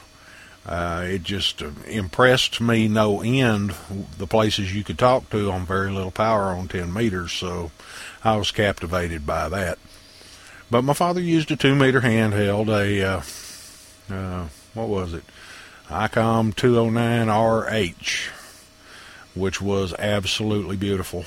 uh, 0.66 1.04
it 1.06 1.22
just 1.22 1.62
impressed 1.86 2.60
me 2.60 2.88
no 2.88 3.22
end 3.22 3.76
the 4.18 4.26
places 4.26 4.74
you 4.74 4.84
could 4.84 4.98
talk 4.98 5.30
to 5.30 5.52
on 5.52 5.64
very 5.64 5.92
little 5.92 6.10
power 6.10 6.46
on 6.46 6.68
10 6.68 6.92
meters, 6.92 7.32
so 7.32 7.72
I 8.24 8.36
was 8.36 8.52
captivated 8.52 9.28
by 9.28 9.48
that. 9.50 9.78
But 10.72 10.84
my 10.84 10.94
father 10.94 11.22
used 11.22 11.52
a 11.52 11.56
two 11.56 11.76
meter 11.76 12.02
handheld, 12.02 12.70
a 12.70 13.04
uh, 13.04 13.22
uh, 14.14 14.48
what 14.74 14.88
was 14.88 15.14
it? 15.14 15.24
ICOM 15.90 16.56
209RH, 16.56 18.30
which 19.36 19.62
was 19.62 19.94
absolutely 20.00 20.78
beautiful. 20.78 21.26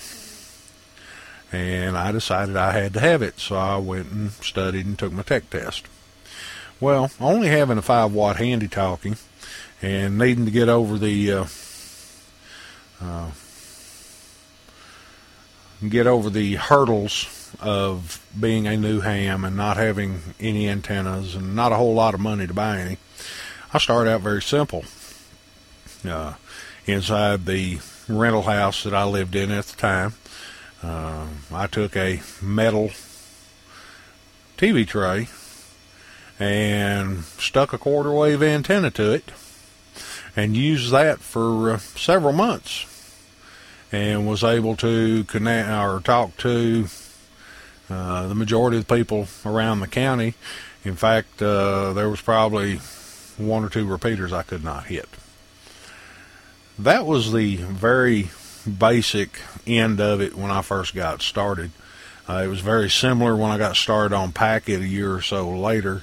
And 1.53 1.97
I 1.97 2.13
decided 2.13 2.57
I 2.57 2.73
had 2.73 2.93
to 2.95 3.01
have 3.01 3.23
it, 3.23 3.39
so 3.39 3.57
I 3.57 3.77
went 3.77 4.11
and 4.11 4.33
studied 4.33 4.87
and 4.87 4.99
took 4.99 5.13
my 5.13 5.23
tech 5.23 5.49
test. 5.49 5.87
Well, 6.81 7.11
only 7.21 7.49
having 7.49 7.79
a 7.79 7.83
5 7.83 8.13
watt 8.13 8.37
handy 8.37 8.69
talking 8.69 9.17
and 9.81 10.19
needing 10.19 10.45
to 10.45 10.51
get 10.51 10.69
over 10.69 10.99
the 10.99 11.33
uh, 11.33 11.47
uh, 13.01 13.31
get 15.89 16.07
over 16.07 16.31
the 16.31 16.55
hurdles 16.55 17.53
of 17.61 18.25
being 18.39 18.67
a 18.67 18.77
new 18.77 19.01
ham 19.01 19.45
and 19.45 19.57
not 19.57 19.77
having 19.77 20.21
any 20.41 20.69
antennas 20.69 21.35
and 21.35 21.55
not 21.55 21.73
a 21.73 21.77
whole 21.77 21.95
lot 21.95 22.15
of 22.15 22.21
money 22.21 22.47
to 22.47 22.55
buy 22.55 22.79
any. 22.81 22.99
I 23.73 23.79
started 23.79 24.11
out 24.11 24.21
very 24.21 24.43
simple. 24.43 24.85
Uh, 26.07 26.35
inside 26.87 27.47
the 27.47 27.79
rental 28.09 28.43
house 28.43 28.85
that 28.85 28.95
I 28.95 29.05
lived 29.05 29.35
in 29.35 29.51
at 29.51 29.67
the 29.67 29.77
time, 29.77 30.15
uh, 30.83 31.27
I 31.53 31.67
took 31.67 31.97
a 31.97 32.23
metal 32.43 32.91
TV 34.57 34.87
tray 34.87 35.29
and 36.39 37.25
stuck 37.25 37.73
a 37.73 37.79
quarter 37.79 38.13
wave 38.13 38.43
antenna 38.43 38.91
to 38.93 39.13
it 39.13 39.31
and 40.37 40.57
used 40.57 40.93
that 40.93 41.21
for 41.21 41.71
uh, 41.71 41.79
several 41.79 42.33
months 42.33 42.87
and 43.91 44.29
was 44.29 44.45
able 44.45 44.77
to 44.77 45.25
connect 45.25 45.69
or 45.69 46.01
talk 46.01 46.37
to 46.39 46.87
uh, 47.89 48.27
the 48.27 48.35
majority 48.35 48.77
of 48.77 48.87
the 48.87 48.97
people 48.97 49.29
around 49.45 49.81
the 49.81 49.87
county. 49.87 50.35
In 50.85 50.97
fact, 50.97 51.41
uh, 51.41 51.93
there 51.93 52.09
was 52.09 52.21
probably 52.21 52.77
one 53.37 53.65
or 53.65 53.69
two 53.69 53.87
repeaters 53.87 54.33
I 54.33 54.43
could 54.43 54.65
not 54.65 54.87
hit. 54.87 55.09
That 56.79 57.07
was 57.07 57.33
the 57.33 57.57
very 57.57 58.31
basic 58.67 59.41
end 59.67 60.01
of 60.01 60.21
it 60.21 60.35
when 60.35 60.51
I 60.51 60.63
first 60.63 60.95
got 60.95 61.23
started. 61.23 61.71
Uh, 62.29 62.43
it 62.45 62.49
was 62.49 62.61
very 62.61 62.91
similar 62.91 63.37
when 63.37 63.51
I 63.51 63.59
got 63.59 63.77
started 63.77 64.15
on 64.15 64.33
Packet 64.33 64.81
a 64.81 64.87
year 64.87 65.15
or 65.15 65.23
so 65.23 65.49
later, 65.49 66.03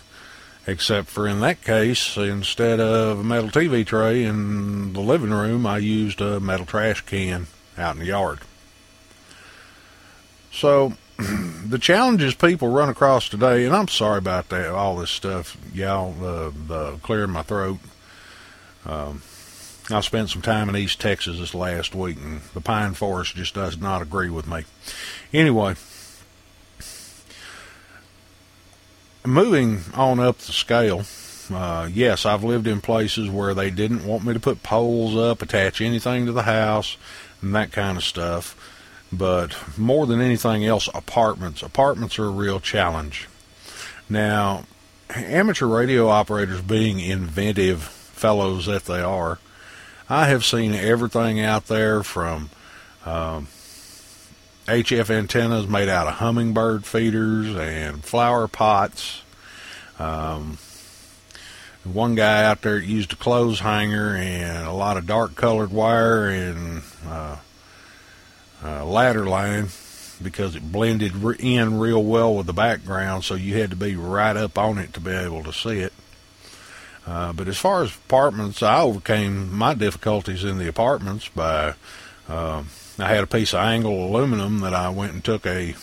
except 0.66 1.10
for 1.10 1.28
in 1.28 1.42
that 1.42 1.62
case, 1.62 2.16
instead 2.16 2.80
of 2.80 3.20
a 3.20 3.24
metal 3.24 3.50
TV 3.50 3.86
tray 3.86 4.24
in 4.24 4.94
the 4.94 5.02
living 5.02 5.32
room, 5.32 5.66
I 5.66 5.80
used 5.80 6.22
a 6.22 6.40
metal 6.40 6.66
trash 6.66 7.02
can 7.02 7.48
out 7.78 7.96
in 7.96 8.00
the 8.00 8.08
yard. 8.08 8.40
So 10.52 10.94
the 11.18 11.80
challenges 11.80 12.36
people 12.36 12.70
run 12.70 12.90
across 12.90 13.28
today, 13.28 13.66
and 13.66 13.76
I'm 13.76 13.90
sorry 13.90 14.20
about 14.20 14.50
that, 14.50 14.70
all 14.70 14.96
this 14.96 15.12
stuff, 15.12 15.58
y'all, 15.74 16.14
uh, 16.24 16.52
the 16.68 16.98
clearing 17.02 17.32
my 17.32 17.44
throat. 17.44 17.80
Um, 18.86 19.22
I 19.94 20.02
spent 20.02 20.30
some 20.30 20.42
time 20.42 20.70
in 20.70 20.76
East 20.76 21.00
Texas 21.00 21.40
this 21.40 21.54
last 21.54 21.94
week, 21.94 22.18
and 22.18 22.42
the 22.54 22.62
pine 22.62 22.94
forest 22.94 23.36
just 23.36 23.54
does 23.54 23.78
not 23.78 24.02
agree 24.02 24.30
with 24.30 24.48
me. 24.48 24.66
Anyway, 25.34 25.76
moving 29.26 29.82
on 29.94 30.20
up 30.20 30.38
the 30.40 30.52
scale, 30.52 31.04
uh, 31.54 31.88
yes, 31.92 32.26
I've 32.26 32.44
lived 32.44 32.68
in 32.68 32.82
places 32.82 33.30
where 33.30 33.54
they 33.54 33.70
didn't 33.70 34.06
want 34.06 34.24
me 34.24 34.34
to 34.34 34.40
put 34.40 34.64
poles 34.64 35.16
up, 35.16 35.42
attach 35.42 35.82
anything 35.82 36.26
to 36.26 36.32
the 36.32 36.44
house, 36.44 36.98
and 37.42 37.54
that 37.56 37.72
kind 37.72 37.98
of 37.98 38.04
stuff. 38.04 38.56
But 39.12 39.56
more 39.78 40.08
than 40.08 40.22
anything 40.22 40.66
else, 40.66 40.90
apartments. 40.94 41.62
Apartments 41.62 42.18
are 42.18 42.26
a 42.26 42.30
real 42.30 42.60
challenge. 42.60 43.28
Now, 44.10 44.66
amateur 45.10 45.68
radio 45.68 46.08
operators, 46.08 46.62
being 46.62 47.00
inventive 47.00 47.84
fellows 47.84 48.66
that 48.66 48.86
they 48.86 49.02
are, 49.02 49.40
I 50.14 50.28
have 50.28 50.46
seen 50.46 50.76
everything 50.76 51.40
out 51.40 51.66
there 51.66 52.04
from 52.04 52.52
um, 53.04 53.48
HF 54.68 55.10
antennas 55.10 55.68
made 55.68 55.90
out 55.90 56.06
of 56.06 56.14
hummingbird 56.14 56.86
feeders 56.86 57.56
and 57.56 58.06
flower 58.06 58.48
pots. 58.48 59.24
Um, 59.98 60.60
one 61.84 62.14
guy 62.14 62.44
out 62.44 62.62
there 62.62 62.78
used 62.78 63.14
a 63.14 63.16
clothes 63.16 63.62
hanger 63.62 64.16
and 64.16 64.68
a 64.68 64.72
lot 64.72 64.98
of 64.98 65.08
dark 65.08 65.34
colored 65.34 65.72
wire 65.72 66.30
and 66.30 66.84
uh, 67.08 67.38
uh, 68.64 68.86
ladder 68.86 69.26
line 69.26 69.70
because 70.22 70.56
it 70.56 70.72
blended 70.72 71.24
in 71.40 71.80
real 71.80 72.04
well 72.04 72.36
with 72.36 72.46
the 72.46 72.54
background, 72.54 73.24
so 73.24 73.34
you 73.34 73.58
had 73.58 73.72
to 73.72 73.76
be 73.76 73.96
right 73.96 74.38
up 74.38 74.60
on 74.60 74.78
it 74.78 74.94
to 74.94 75.00
be 75.00 75.10
able 75.10 75.42
to 75.42 75.52
see 75.52 75.80
it. 75.80 75.92
Uh, 77.06 77.34
but 77.34 77.48
as 77.48 77.58
far 77.58 77.84
as 77.84 77.96
apartments, 77.96 78.64
I 78.64 78.82
overcame 78.82 79.54
my 79.54 79.74
difficulties 79.74 80.44
in 80.44 80.58
the 80.58 80.68
apartments 80.68 81.28
by 81.28 81.74
uh, 82.30 82.64
I 82.98 83.08
had 83.08 83.24
a 83.24 83.28
piece 83.28 83.54
of 83.54 83.60
angle 83.60 84.06
aluminum 84.06 84.60
that 84.60 84.74
I 84.74 84.90
went 84.90 85.14
and 85.14 85.24
took 85.24 85.46
a 85.46 85.76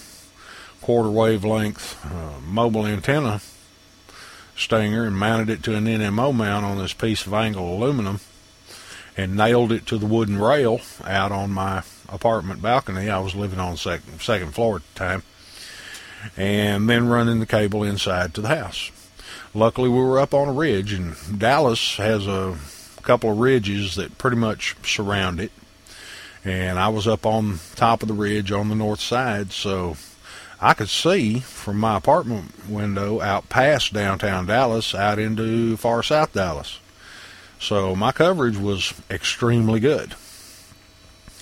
quarter 0.80 1.10
wavelength 1.10 2.02
uh, 2.06 2.40
mobile 2.40 2.86
antenna 2.86 3.40
stinger 4.56 5.04
and 5.04 5.16
mounted 5.16 5.50
it 5.50 5.62
to 5.64 5.74
an 5.74 5.86
NMO 5.86 6.34
mount 6.34 6.64
on 6.64 6.78
this 6.78 6.92
piece 6.92 7.26
of 7.26 7.34
angle 7.34 7.74
aluminum 7.74 8.20
and 9.16 9.36
nailed 9.36 9.72
it 9.72 9.86
to 9.86 9.98
the 9.98 10.06
wooden 10.06 10.38
rail 10.38 10.80
out 11.04 11.32
on 11.32 11.50
my 11.50 11.82
apartment 12.08 12.62
balcony. 12.62 13.08
I 13.10 13.18
was 13.18 13.34
living 13.34 13.58
on 13.58 13.76
second 13.76 14.20
second 14.20 14.54
floor 14.54 14.76
at 14.76 14.94
the 14.94 14.98
time, 14.98 15.22
and 16.36 16.88
then 16.88 17.08
running 17.08 17.40
the 17.40 17.46
cable 17.46 17.82
inside 17.82 18.34
to 18.34 18.40
the 18.40 18.48
house. 18.48 18.90
Luckily, 19.52 19.88
we 19.88 19.98
were 19.98 20.20
up 20.20 20.32
on 20.32 20.48
a 20.48 20.52
ridge, 20.52 20.92
and 20.92 21.16
Dallas 21.38 21.96
has 21.96 22.26
a 22.26 22.56
couple 23.02 23.32
of 23.32 23.38
ridges 23.38 23.96
that 23.96 24.18
pretty 24.18 24.36
much 24.36 24.76
surround 24.84 25.40
it. 25.40 25.50
And 26.44 26.78
I 26.78 26.88
was 26.88 27.08
up 27.08 27.26
on 27.26 27.58
top 27.74 28.02
of 28.02 28.08
the 28.08 28.14
ridge 28.14 28.52
on 28.52 28.68
the 28.68 28.74
north 28.74 29.00
side, 29.00 29.52
so 29.52 29.96
I 30.60 30.74
could 30.74 30.88
see 30.88 31.40
from 31.40 31.78
my 31.78 31.96
apartment 31.96 32.68
window 32.68 33.20
out 33.20 33.48
past 33.48 33.92
downtown 33.92 34.46
Dallas 34.46 34.94
out 34.94 35.18
into 35.18 35.76
far 35.76 36.02
south 36.02 36.32
Dallas. 36.32 36.78
So 37.58 37.94
my 37.94 38.12
coverage 38.12 38.56
was 38.56 38.94
extremely 39.10 39.80
good 39.80 40.14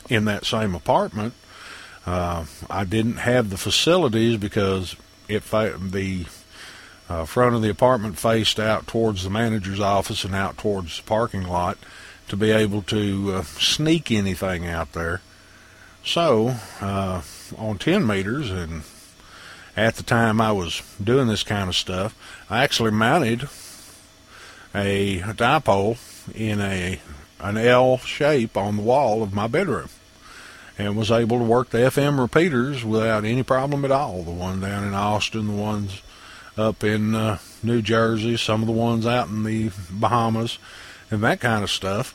in 0.08 0.24
that 0.24 0.44
same 0.46 0.74
apartment, 0.74 1.34
Uh, 2.06 2.46
I 2.70 2.84
didn't 2.84 3.18
have 3.18 3.50
the 3.50 3.58
facilities 3.58 4.38
because 4.38 4.96
it 5.28 5.42
fa- 5.42 5.76
the 5.78 6.24
uh, 7.08 7.24
front 7.24 7.54
of 7.54 7.62
the 7.62 7.70
apartment 7.70 8.18
faced 8.18 8.60
out 8.60 8.86
towards 8.86 9.24
the 9.24 9.30
manager's 9.30 9.80
office 9.80 10.24
and 10.24 10.34
out 10.34 10.58
towards 10.58 10.98
the 10.98 11.02
parking 11.04 11.44
lot 11.44 11.78
to 12.28 12.36
be 12.36 12.50
able 12.50 12.82
to 12.82 13.32
uh, 13.34 13.42
sneak 13.42 14.10
anything 14.10 14.66
out 14.66 14.92
there. 14.92 15.20
So, 16.04 16.56
uh, 16.80 17.22
on 17.56 17.78
10 17.78 18.06
meters, 18.06 18.50
and 18.50 18.82
at 19.76 19.96
the 19.96 20.02
time 20.02 20.40
I 20.40 20.52
was 20.52 20.82
doing 21.02 21.28
this 21.28 21.42
kind 21.42 21.68
of 21.68 21.76
stuff, 21.76 22.14
I 22.50 22.62
actually 22.62 22.90
mounted 22.90 23.48
a 24.74 25.20
dipole 25.20 25.98
in 26.34 26.60
a 26.60 27.00
an 27.40 27.56
L 27.56 27.98
shape 27.98 28.56
on 28.56 28.76
the 28.76 28.82
wall 28.82 29.22
of 29.22 29.32
my 29.32 29.46
bedroom 29.46 29.88
and 30.76 30.96
was 30.96 31.10
able 31.10 31.38
to 31.38 31.44
work 31.44 31.70
the 31.70 31.78
FM 31.78 32.18
repeaters 32.18 32.84
without 32.84 33.24
any 33.24 33.42
problem 33.42 33.84
at 33.84 33.92
all. 33.92 34.22
The 34.22 34.30
one 34.30 34.60
down 34.60 34.84
in 34.84 34.94
Austin, 34.94 35.46
the 35.46 35.52
ones 35.52 36.02
up 36.58 36.84
in 36.84 37.14
uh, 37.14 37.38
New 37.62 37.82
Jersey, 37.82 38.36
some 38.36 38.62
of 38.62 38.66
the 38.66 38.72
ones 38.72 39.06
out 39.06 39.28
in 39.28 39.44
the 39.44 39.70
Bahamas, 39.90 40.58
and 41.10 41.22
that 41.22 41.40
kind 41.40 41.62
of 41.62 41.70
stuff. 41.70 42.14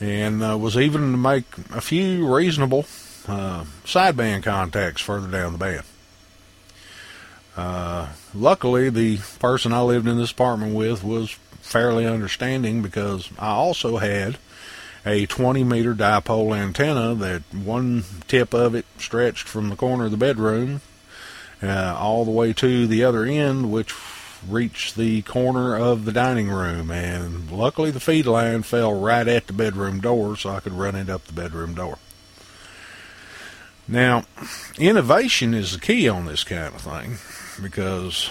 And 0.00 0.42
uh, 0.42 0.58
was 0.58 0.76
even 0.76 1.12
to 1.12 1.16
make 1.16 1.44
a 1.74 1.80
few 1.80 2.32
reasonable 2.32 2.86
uh, 3.26 3.64
sideband 3.84 4.42
contacts 4.42 5.00
further 5.00 5.28
down 5.28 5.52
the 5.52 5.58
band. 5.58 5.84
Uh, 7.56 8.08
luckily, 8.34 8.90
the 8.90 9.18
person 9.38 9.72
I 9.72 9.80
lived 9.80 10.06
in 10.06 10.18
this 10.18 10.32
apartment 10.32 10.74
with 10.74 11.02
was 11.02 11.30
fairly 11.62 12.06
understanding 12.06 12.82
because 12.82 13.30
I 13.38 13.48
also 13.48 13.96
had 13.96 14.38
a 15.06 15.24
20 15.24 15.64
meter 15.64 15.94
dipole 15.94 16.56
antenna 16.56 17.14
that 17.14 17.42
one 17.54 18.04
tip 18.28 18.52
of 18.52 18.74
it 18.74 18.84
stretched 18.98 19.48
from 19.48 19.70
the 19.70 19.76
corner 19.76 20.06
of 20.06 20.10
the 20.10 20.16
bedroom 20.16 20.80
uh, 21.66 21.96
all 21.98 22.24
the 22.24 22.30
way 22.30 22.52
to 22.52 22.86
the 22.86 23.04
other 23.04 23.24
end, 23.24 23.70
which 23.72 23.94
reached 24.48 24.96
the 24.96 25.22
corner 25.22 25.76
of 25.76 26.04
the 26.04 26.12
dining 26.12 26.48
room. 26.48 26.90
And 26.90 27.50
luckily, 27.50 27.90
the 27.90 28.00
feed 28.00 28.26
line 28.26 28.62
fell 28.62 28.98
right 28.98 29.26
at 29.26 29.46
the 29.46 29.52
bedroom 29.52 30.00
door, 30.00 30.36
so 30.36 30.50
I 30.50 30.60
could 30.60 30.72
run 30.72 30.94
it 30.94 31.08
up 31.08 31.24
the 31.24 31.32
bedroom 31.32 31.74
door. 31.74 31.98
Now, 33.88 34.24
innovation 34.78 35.54
is 35.54 35.72
the 35.72 35.80
key 35.80 36.08
on 36.08 36.26
this 36.26 36.42
kind 36.42 36.74
of 36.74 36.80
thing 36.80 37.18
because 37.62 38.28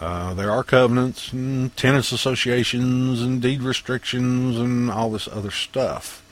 uh, 0.00 0.34
there 0.34 0.50
are 0.50 0.64
covenants 0.64 1.32
and 1.32 1.76
tenants 1.76 2.10
associations 2.10 3.22
and 3.22 3.40
deed 3.40 3.62
restrictions 3.62 4.56
and 4.58 4.90
all 4.90 5.10
this 5.10 5.28
other 5.28 5.52
stuff. 5.52 6.24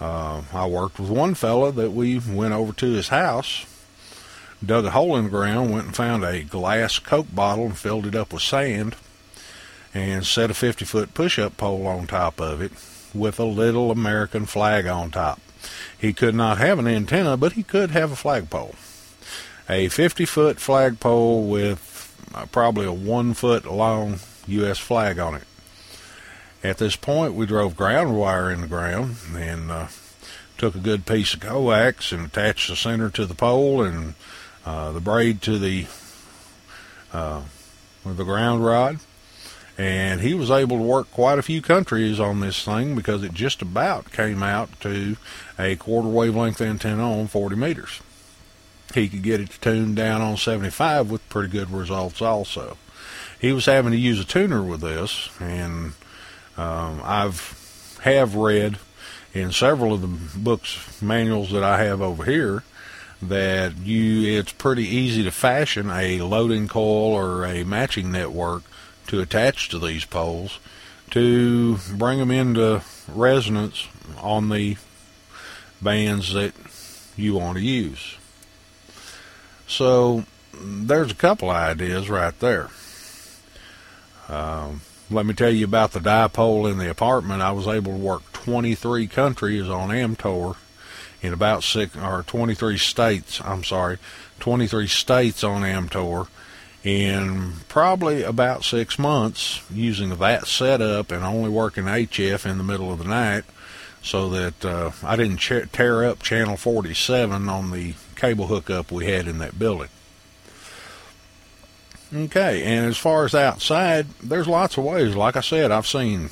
Uh, 0.00 0.42
I 0.52 0.66
worked 0.66 0.98
with 0.98 1.10
one 1.10 1.34
fella 1.34 1.72
that 1.72 1.92
we 1.92 2.18
went 2.18 2.52
over 2.52 2.72
to 2.74 2.86
his 2.86 3.08
house, 3.08 3.64
dug 4.64 4.84
a 4.84 4.90
hole 4.90 5.16
in 5.16 5.24
the 5.24 5.30
ground, 5.30 5.72
went 5.72 5.86
and 5.86 5.96
found 5.96 6.24
a 6.24 6.42
glass 6.42 6.98
Coke 6.98 7.34
bottle 7.34 7.66
and 7.66 7.78
filled 7.78 8.06
it 8.06 8.14
up 8.14 8.32
with 8.32 8.42
sand, 8.42 8.96
and 9.94 10.26
set 10.26 10.50
a 10.50 10.54
50 10.54 10.84
foot 10.84 11.14
push 11.14 11.38
up 11.38 11.56
pole 11.56 11.86
on 11.86 12.06
top 12.06 12.40
of 12.40 12.60
it 12.60 12.72
with 13.14 13.38
a 13.38 13.44
little 13.44 13.90
American 13.90 14.46
flag 14.46 14.86
on 14.86 15.10
top. 15.10 15.40
He 15.98 16.12
could 16.12 16.34
not 16.34 16.58
have 16.58 16.78
an 16.78 16.86
antenna, 16.86 17.36
but 17.36 17.52
he 17.52 17.62
could 17.62 17.90
have 17.90 18.12
a 18.12 18.16
flagpole. 18.16 18.74
A 19.68 19.88
50 19.88 20.24
foot 20.26 20.60
flagpole 20.60 21.48
with 21.48 22.14
uh, 22.34 22.46
probably 22.46 22.86
a 22.86 22.92
one 22.92 23.34
foot 23.34 23.64
long 23.64 24.20
U.S. 24.46 24.78
flag 24.78 25.18
on 25.18 25.34
it. 25.34 25.44
At 26.62 26.78
this 26.78 26.96
point, 26.96 27.34
we 27.34 27.46
drove 27.46 27.76
ground 27.76 28.18
wire 28.18 28.50
in 28.50 28.60
the 28.60 28.66
ground 28.66 29.16
and 29.34 29.70
uh, 29.70 29.86
took 30.58 30.74
a 30.74 30.80
good 30.80 31.06
piece 31.06 31.34
of 31.34 31.40
coax 31.40 32.12
and 32.12 32.26
attached 32.26 32.68
the 32.68 32.76
center 32.76 33.10
to 33.10 33.26
the 33.26 33.34
pole 33.34 33.82
and 33.82 34.14
uh, 34.66 34.92
the 34.92 35.00
braid 35.00 35.40
to 35.42 35.58
the 35.58 35.86
uh, 37.12 37.42
the 38.04 38.24
ground 38.24 38.64
rod 38.64 38.98
and 39.78 40.20
he 40.20 40.32
was 40.34 40.50
able 40.50 40.78
to 40.78 40.82
work 40.82 41.10
quite 41.10 41.38
a 41.38 41.42
few 41.42 41.60
countries 41.60 42.18
on 42.18 42.40
this 42.40 42.64
thing 42.64 42.94
because 42.94 43.22
it 43.22 43.34
just 43.34 43.60
about 43.60 44.10
came 44.10 44.42
out 44.42 44.68
to 44.80 45.16
a 45.58 45.76
quarter 45.76 46.08
wavelength 46.08 46.60
antenna 46.60 47.18
on 47.18 47.26
40 47.26 47.56
meters. 47.56 48.00
He 48.94 49.08
could 49.08 49.22
get 49.22 49.40
it 49.40 49.50
tuned 49.60 49.96
down 49.96 50.22
on 50.22 50.36
75 50.36 51.10
with 51.10 51.28
pretty 51.28 51.50
good 51.50 51.70
results 51.70 52.22
also. 52.22 52.78
He 53.38 53.52
was 53.52 53.66
having 53.66 53.92
to 53.92 53.98
use 53.98 54.18
a 54.18 54.24
tuner 54.24 54.62
with 54.62 54.80
this, 54.80 55.28
and 55.38 55.92
um, 56.56 57.02
I've 57.04 57.98
have 58.02 58.34
read 58.34 58.78
in 59.34 59.52
several 59.52 59.92
of 59.92 60.00
the 60.00 60.38
books 60.38 61.02
manuals 61.02 61.50
that 61.50 61.64
I 61.64 61.82
have 61.82 62.00
over 62.00 62.24
here 62.24 62.62
that 63.22 63.78
you 63.78 64.38
it's 64.38 64.52
pretty 64.52 64.86
easy 64.86 65.24
to 65.24 65.30
fashion 65.30 65.90
a 65.90 66.20
loading 66.20 66.68
coil 66.68 67.14
or 67.14 67.46
a 67.46 67.64
matching 67.64 68.12
network 68.12 68.62
to 69.06 69.20
attach 69.20 69.68
to 69.70 69.78
these 69.78 70.04
poles 70.04 70.58
to 71.10 71.78
bring 71.94 72.18
them 72.18 72.30
into 72.30 72.82
resonance 73.08 73.86
on 74.20 74.48
the 74.48 74.76
bands 75.80 76.32
that 76.32 76.52
you 77.16 77.34
want 77.34 77.56
to 77.56 77.62
use. 77.62 78.16
So 79.66 80.24
there's 80.52 81.10
a 81.10 81.16
couple 81.16 81.50
ideas 81.50 82.08
right 82.10 82.38
there. 82.40 82.68
Um, 84.28 84.80
let 85.10 85.24
me 85.24 85.34
tell 85.34 85.50
you 85.50 85.64
about 85.64 85.92
the 85.92 86.00
dipole 86.00 86.70
in 86.70 86.78
the 86.78 86.90
apartment. 86.90 87.42
I 87.42 87.52
was 87.52 87.68
able 87.68 87.92
to 87.92 87.98
work 87.98 88.32
23 88.32 89.06
countries 89.06 89.68
on 89.68 89.90
AmTOR 89.90 90.56
in 91.26 91.32
about 91.32 91.64
six 91.64 91.96
or 91.96 92.22
23 92.22 92.78
states. 92.78 93.40
I'm 93.44 93.64
sorry, 93.64 93.98
23 94.40 94.86
states 94.86 95.44
on 95.44 95.62
AmTOR 95.62 96.28
in 96.84 97.54
probably 97.68 98.22
about 98.22 98.64
six 98.64 98.98
months 98.98 99.60
using 99.70 100.10
that 100.16 100.46
setup 100.46 101.10
and 101.10 101.24
only 101.24 101.50
working 101.50 101.84
HF 101.84 102.48
in 102.48 102.58
the 102.58 102.64
middle 102.64 102.92
of 102.92 102.98
the 102.98 103.04
night 103.04 103.44
so 104.02 104.28
that 104.30 104.64
uh, 104.64 104.92
I 105.02 105.16
didn't 105.16 105.38
tear 105.38 106.04
up 106.04 106.22
channel 106.22 106.56
47 106.56 107.48
on 107.48 107.72
the 107.72 107.94
cable 108.14 108.46
hookup 108.46 108.92
we 108.92 109.06
had 109.06 109.26
in 109.26 109.38
that 109.38 109.58
building. 109.58 109.88
Okay, 112.14 112.62
and 112.62 112.86
as 112.86 112.96
far 112.96 113.24
as 113.24 113.34
outside, 113.34 114.06
there's 114.22 114.46
lots 114.46 114.78
of 114.78 114.84
ways. 114.84 115.16
Like 115.16 115.34
I 115.34 115.40
said, 115.40 115.72
I've 115.72 115.88
seen 115.88 116.30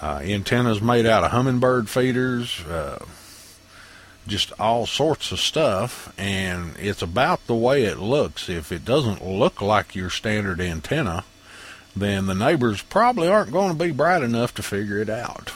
uh, 0.00 0.20
antennas 0.22 0.80
made 0.80 1.04
out 1.04 1.24
of 1.24 1.32
hummingbird 1.32 1.88
feeders, 1.88 2.64
uh, 2.64 3.04
just 4.28 4.52
all 4.60 4.86
sorts 4.86 5.32
of 5.32 5.40
stuff, 5.40 6.12
and 6.18 6.76
it's 6.78 7.02
about 7.02 7.46
the 7.46 7.54
way 7.54 7.84
it 7.84 7.98
looks. 7.98 8.48
If 8.48 8.70
it 8.70 8.84
doesn't 8.84 9.26
look 9.26 9.60
like 9.60 9.94
your 9.94 10.10
standard 10.10 10.60
antenna, 10.60 11.24
then 11.96 12.26
the 12.26 12.34
neighbors 12.34 12.82
probably 12.82 13.28
aren't 13.28 13.52
going 13.52 13.76
to 13.76 13.84
be 13.84 13.90
bright 13.90 14.22
enough 14.22 14.54
to 14.54 14.62
figure 14.62 14.98
it 14.98 15.10
out. 15.10 15.52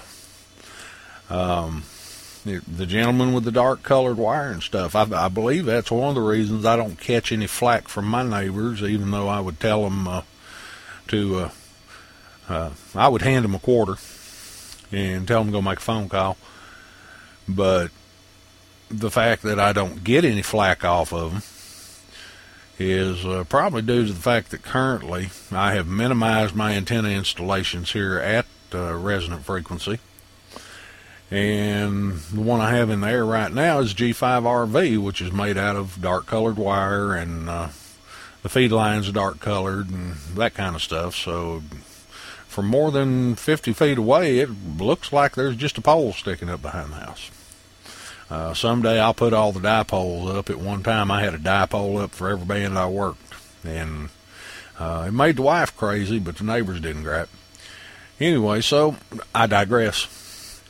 Um, 1.30 1.84
the 2.44 2.86
gentleman 2.86 3.32
with 3.32 3.44
the 3.44 3.52
dark 3.52 3.82
colored 3.82 4.16
wire 4.16 4.50
and 4.50 4.62
stuff, 4.62 4.96
I, 4.96 5.06
I, 5.12 5.28
believe 5.28 5.64
that's 5.64 5.90
one 5.90 6.08
of 6.08 6.14
the 6.16 6.20
reasons 6.20 6.66
I 6.66 6.76
don't 6.76 6.98
catch 6.98 7.30
any 7.30 7.46
flack 7.46 7.86
from 7.86 8.06
my 8.06 8.24
neighbors, 8.24 8.82
even 8.82 9.12
though 9.12 9.28
I 9.28 9.38
would 9.38 9.60
tell 9.60 9.84
them 9.84 10.08
uh, 10.08 10.22
to, 11.08 11.38
uh, 11.38 11.50
uh, 12.48 12.70
I 12.94 13.08
would 13.08 13.22
hand 13.22 13.44
them 13.44 13.54
a 13.54 13.60
quarter 13.60 13.94
and 14.90 15.26
tell 15.26 15.40
them 15.40 15.48
to 15.48 15.52
go 15.52 15.62
make 15.62 15.78
a 15.78 15.82
phone 15.82 16.08
call. 16.08 16.36
But 17.48 17.90
the 18.92 19.10
fact 19.10 19.42
that 19.42 19.58
I 19.58 19.72
don't 19.72 20.04
get 20.04 20.24
any 20.24 20.42
flack 20.42 20.84
off 20.84 21.12
of 21.12 21.32
them 21.32 21.42
is 22.78 23.24
uh, 23.24 23.44
probably 23.48 23.82
due 23.82 24.06
to 24.06 24.12
the 24.12 24.20
fact 24.20 24.50
that 24.50 24.62
currently 24.62 25.30
I 25.50 25.74
have 25.74 25.86
minimized 25.86 26.54
my 26.54 26.72
antenna 26.72 27.08
installations 27.08 27.92
here 27.92 28.18
at 28.18 28.46
uh, 28.74 28.94
resonant 28.94 29.44
frequency. 29.44 29.98
And 31.30 32.18
the 32.18 32.40
one 32.40 32.60
I 32.60 32.70
have 32.72 32.90
in 32.90 33.00
the 33.00 33.08
air 33.08 33.24
right 33.24 33.52
now 33.52 33.78
is 33.78 33.94
G5RV, 33.94 34.98
which 34.98 35.22
is 35.22 35.32
made 35.32 35.56
out 35.56 35.76
of 35.76 36.00
dark 36.00 36.26
colored 36.26 36.58
wire 36.58 37.14
and 37.14 37.48
uh, 37.48 37.68
the 38.42 38.48
feed 38.48 38.72
lines 38.72 39.08
are 39.08 39.12
dark 39.12 39.40
colored 39.40 39.88
and 39.88 40.14
that 40.34 40.54
kind 40.54 40.76
of 40.76 40.82
stuff. 40.82 41.14
So 41.14 41.62
from 42.48 42.66
more 42.66 42.90
than 42.90 43.36
50 43.36 43.72
feet 43.72 43.96
away, 43.96 44.40
it 44.40 44.50
looks 44.78 45.10
like 45.10 45.34
there's 45.34 45.56
just 45.56 45.78
a 45.78 45.80
pole 45.80 46.12
sticking 46.12 46.50
up 46.50 46.60
behind 46.60 46.90
the 46.90 46.96
house. 46.96 47.30
Uh, 48.32 48.54
someday 48.54 48.98
I'll 48.98 49.12
put 49.12 49.34
all 49.34 49.52
the 49.52 49.60
dipoles 49.60 50.34
up. 50.34 50.48
At 50.48 50.56
one 50.56 50.82
time, 50.82 51.10
I 51.10 51.22
had 51.22 51.34
a 51.34 51.38
dipole 51.38 52.00
up 52.00 52.12
for 52.12 52.30
every 52.30 52.46
band 52.46 52.78
I 52.78 52.88
worked, 52.88 53.34
and 53.62 54.08
uh, 54.78 55.04
it 55.08 55.10
made 55.12 55.36
the 55.36 55.42
wife 55.42 55.76
crazy, 55.76 56.18
but 56.18 56.36
the 56.36 56.44
neighbors 56.44 56.80
didn't 56.80 57.02
gripe. 57.02 57.28
Anyway, 58.18 58.62
so 58.62 58.96
I 59.34 59.46
digress. 59.46 60.62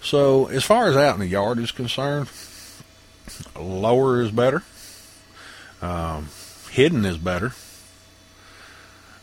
So 0.00 0.46
as 0.46 0.64
far 0.64 0.88
as 0.88 0.96
out 0.96 1.12
in 1.12 1.20
the 1.20 1.26
yard 1.26 1.58
is 1.58 1.72
concerned, 1.72 2.30
lower 3.54 4.22
is 4.22 4.30
better. 4.30 4.62
Um, 5.82 6.30
hidden 6.70 7.04
is 7.04 7.18
better. 7.18 7.52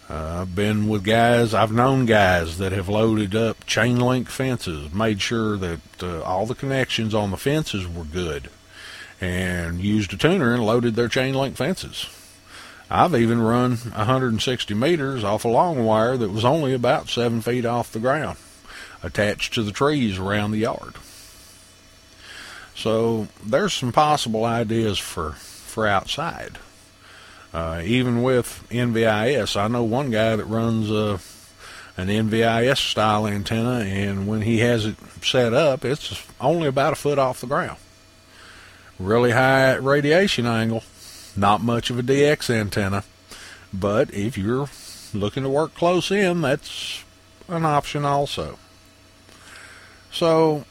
I've 0.09 0.55
been 0.55 0.87
with 0.87 1.03
guys, 1.03 1.53
I've 1.53 1.71
known 1.71 2.05
guys 2.05 2.57
that 2.59 2.71
have 2.71 2.87
loaded 2.87 3.35
up 3.35 3.65
chain 3.65 3.99
link 3.99 4.29
fences, 4.29 4.93
made 4.93 5.21
sure 5.21 5.57
that 5.57 5.79
uh, 6.01 6.21
all 6.21 6.45
the 6.45 6.55
connections 6.55 7.13
on 7.13 7.31
the 7.31 7.37
fences 7.37 7.87
were 7.87 8.05
good. 8.05 8.49
and 9.19 9.79
used 9.81 10.13
a 10.13 10.17
tuner 10.17 10.53
and 10.53 10.65
loaded 10.65 10.95
their 10.95 11.07
chain 11.07 11.33
link 11.33 11.57
fences. 11.57 12.07
I've 12.89 13.15
even 13.15 13.41
run 13.41 13.77
160 13.77 14.73
meters 14.73 15.23
off 15.23 15.43
a 15.43 15.49
long 15.49 15.83
wire 15.83 16.15
that 16.15 16.31
was 16.31 16.45
only 16.45 16.73
about 16.73 17.09
seven 17.09 17.41
feet 17.41 17.65
off 17.65 17.91
the 17.91 17.99
ground, 17.99 18.37
attached 19.03 19.53
to 19.55 19.63
the 19.63 19.71
trees 19.73 20.17
around 20.17 20.51
the 20.51 20.59
yard. 20.59 20.95
So 22.75 23.27
there's 23.43 23.73
some 23.73 23.91
possible 23.91 24.45
ideas 24.45 24.99
for 24.99 25.31
for 25.31 25.85
outside. 25.87 26.59
Uh, 27.57 27.81
even 27.83 28.21
with 28.21 28.63
NVIS, 28.69 29.59
I 29.59 29.67
know 29.67 29.81
one 29.81 30.11
guy 30.11 30.35
that 30.35 30.45
runs 30.45 30.91
uh, 30.91 31.17
an 31.97 32.07
NVIS 32.07 32.77
style 32.77 33.25
antenna, 33.25 33.79
and 33.79 34.27
when 34.27 34.43
he 34.43 34.59
has 34.59 34.85
it 34.85 34.95
set 35.23 35.55
up, 35.55 35.83
it's 35.83 36.23
only 36.39 36.67
about 36.67 36.93
a 36.93 36.95
foot 36.95 37.17
off 37.17 37.41
the 37.41 37.47
ground. 37.47 37.79
Really 38.99 39.31
high 39.31 39.73
radiation 39.73 40.45
angle, 40.45 40.83
not 41.35 41.63
much 41.63 41.89
of 41.89 41.97
a 41.97 42.03
DX 42.03 42.51
antenna, 42.51 43.03
but 43.73 44.13
if 44.13 44.37
you're 44.37 44.69
looking 45.11 45.41
to 45.41 45.49
work 45.49 45.73
close 45.73 46.11
in, 46.11 46.41
that's 46.41 47.03
an 47.47 47.65
option 47.65 48.05
also. 48.05 48.59
So, 50.11 50.63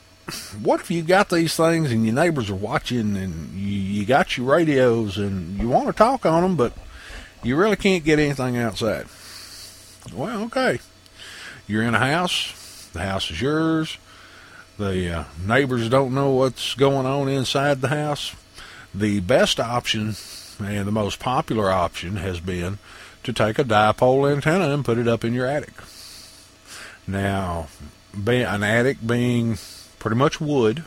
what 0.61 0.81
if 0.81 0.91
you 0.91 1.03
got 1.03 1.31
these 1.31 1.55
things 1.55 1.93
and 1.93 2.05
your 2.05 2.15
neighbors 2.15 2.51
are 2.51 2.57
watching 2.57 3.17
and 3.17 3.53
you, 3.53 3.79
you 3.79 4.07
got 4.07 4.37
your 4.37 4.47
radios 4.47 5.19
and 5.19 5.59
you 5.59 5.69
want 5.69 5.87
to 5.87 5.93
talk 5.93 6.27
on 6.27 6.43
them, 6.43 6.57
but 6.57 6.73
you 7.43 7.57
really 7.57 7.77
can't 7.77 8.05
get 8.05 8.19
anything 8.19 8.57
outside? 8.57 9.07
Well, 10.13 10.43
okay. 10.45 10.81
You're 11.69 11.83
in 11.83 11.95
a 11.95 11.99
house, 11.99 12.89
the 12.93 13.03
house 13.03 13.31
is 13.31 13.41
yours, 13.41 13.99
the 14.79 15.13
uh, 15.13 15.25
neighbors 15.45 15.89
don't 15.89 16.15
know 16.15 16.31
what's 16.31 16.75
going 16.75 17.07
on 17.07 17.29
inside 17.29 17.81
the 17.81 17.89
house. 17.89 18.35
The 18.95 19.21
best 19.21 19.61
option 19.61 20.17
and 20.59 20.89
the 20.89 20.93
most 20.93 21.19
popular 21.19 21.71
option 21.71 22.17
has 22.17 22.41
been 22.41 22.79
to 23.25 23.33
take 23.33 23.59
a 23.59 23.65
dipole 23.65 24.31
antenna 24.31 24.73
and 24.73 24.85
put 24.85 24.99
it 24.99 25.09
up 25.09 25.25
in 25.25 25.35
your 25.35 25.47
attic. 25.47 25.75
Now, 27.07 27.69
an 28.15 28.63
attic 28.63 28.99
being 29.07 29.59
pretty 30.07 30.19
much 30.19 30.41
wood, 30.41 30.85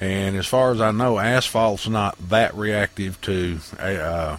and 0.00 0.34
as 0.34 0.46
far 0.46 0.70
as 0.72 0.80
I 0.80 0.92
know, 0.92 1.16
asphalt's 1.16 1.86
not 1.86 2.16
that 2.30 2.54
reactive 2.54 3.20
to 3.20 3.58
uh, 3.78 4.38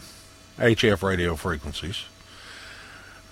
HF 0.57 1.03
radio 1.03 1.35
frequencies. 1.35 2.05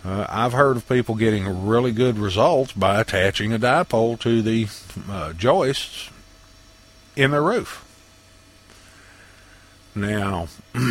Uh, 0.06 0.27
I've 0.30 0.53
heard 0.53 0.77
of 0.77 0.88
people 0.88 1.15
getting 1.15 1.65
really 1.65 1.91
good 1.91 2.19
results 2.19 2.72
by 2.72 3.02
attaching 3.02 3.52
a 3.52 3.57
dipole 3.57 4.19
to 4.19 4.43
the 4.43 4.68
uh, 5.10 5.34
joists 5.34 6.11
in 7.15 7.31
their 7.31 7.41
roof. 7.41 7.84
Now, 9.95 10.49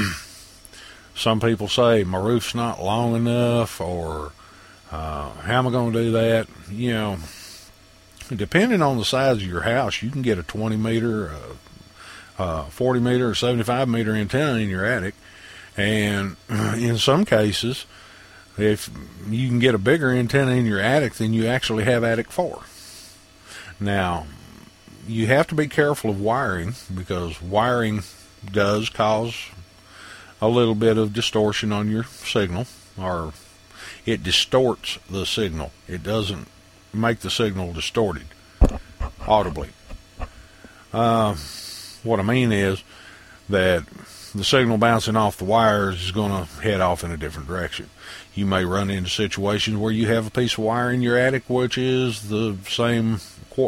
some 1.15 1.39
people 1.39 1.69
say 1.69 2.03
my 2.03 2.19
roof's 2.19 2.53
not 2.53 2.83
long 2.83 3.15
enough, 3.15 3.81
or 3.81 4.33
uh, 4.91 5.31
how 5.31 5.59
am 5.61 5.69
I 5.69 5.71
going 5.71 5.93
to 5.93 6.03
do 6.03 6.11
that? 6.11 6.49
You 6.69 6.95
know, 6.95 7.19
depending 8.35 8.83
on 8.83 8.97
the 8.97 9.05
size 9.05 9.37
of 9.37 9.47
your 9.47 9.63
house, 9.63 10.03
you 10.03 10.11
can 10.11 10.23
get 10.23 10.39
a 10.39 10.43
20 10.43 10.77
meter, 10.77 11.31
uh, 11.31 12.43
uh, 12.43 12.65
40 12.65 13.01
meter, 13.01 13.29
or 13.29 13.35
75 13.35 13.89
meter 13.89 14.15
antenna 14.15 14.59
in 14.59 14.69
your 14.69 14.85
attic, 14.85 15.15
and 15.77 16.37
in 16.49 16.99
some 16.99 17.25
cases, 17.25 17.87
if 18.59 18.91
you 19.29 19.49
can 19.49 19.59
get 19.59 19.75
a 19.75 19.79
bigger 19.79 20.11
antenna 20.11 20.53
in 20.53 20.67
your 20.67 20.81
attic 20.81 21.15
than 21.15 21.33
you 21.33 21.47
actually 21.47 21.85
have 21.85 22.05
attic 22.05 22.31
for. 22.31 22.63
Now, 23.79 24.27
you 25.09 25.27
have 25.27 25.47
to 25.49 25.55
be 25.55 25.67
careful 25.67 26.11
of 26.11 26.21
wiring 26.21 26.75
because 26.95 27.41
wiring 27.41 28.03
does 28.53 28.89
cause 28.91 29.35
a 30.41 30.49
little 30.49 30.75
bit 30.75 30.99
of 30.99 31.13
distortion 31.13 31.73
on 31.73 31.91
your 31.91 32.05
signal, 32.05 32.67
or 32.99 33.33
it 34.07 34.23
distorts 34.23 34.99
the 35.09 35.27
signal. 35.27 35.73
It 35.89 36.03
doesn't 36.03 36.49
make 36.93 37.21
the 37.21 37.31
signal 37.31 37.73
distorted 37.73 38.27
audibly. 39.27 39.71
Uh, 40.93 41.37
what 42.03 42.21
I 42.21 42.23
mean 42.23 42.53
is 42.53 42.83
that 43.49 43.85
the 44.35 44.45
signal 44.45 44.79
bouncing 44.79 45.17
off 45.17 45.37
the 45.37 45.45
wires 45.45 46.05
is 46.05 46.13
going 46.13 46.31
to 46.31 46.51
head 46.63 46.81
off 46.81 47.05
in 47.05 47.11
a 47.11 47.17
different 47.17 47.49
direction. 47.49 47.91
You 48.35 48.47
may 48.47 48.65
run 48.65 48.91
into 48.91 49.11
situations 49.11 49.77
where 49.77 49.93
you 49.93 50.07
have 50.07 50.27
a 50.27 50.31
piece 50.31 50.55
of 50.55 50.61
wire 50.61 50.93
in 50.93 51.03
your 51.03 51.17
attic 51.17 51.45
which 51.49 51.77
is 51.77 52.29
the 52.29 52.57
same 52.69 53.21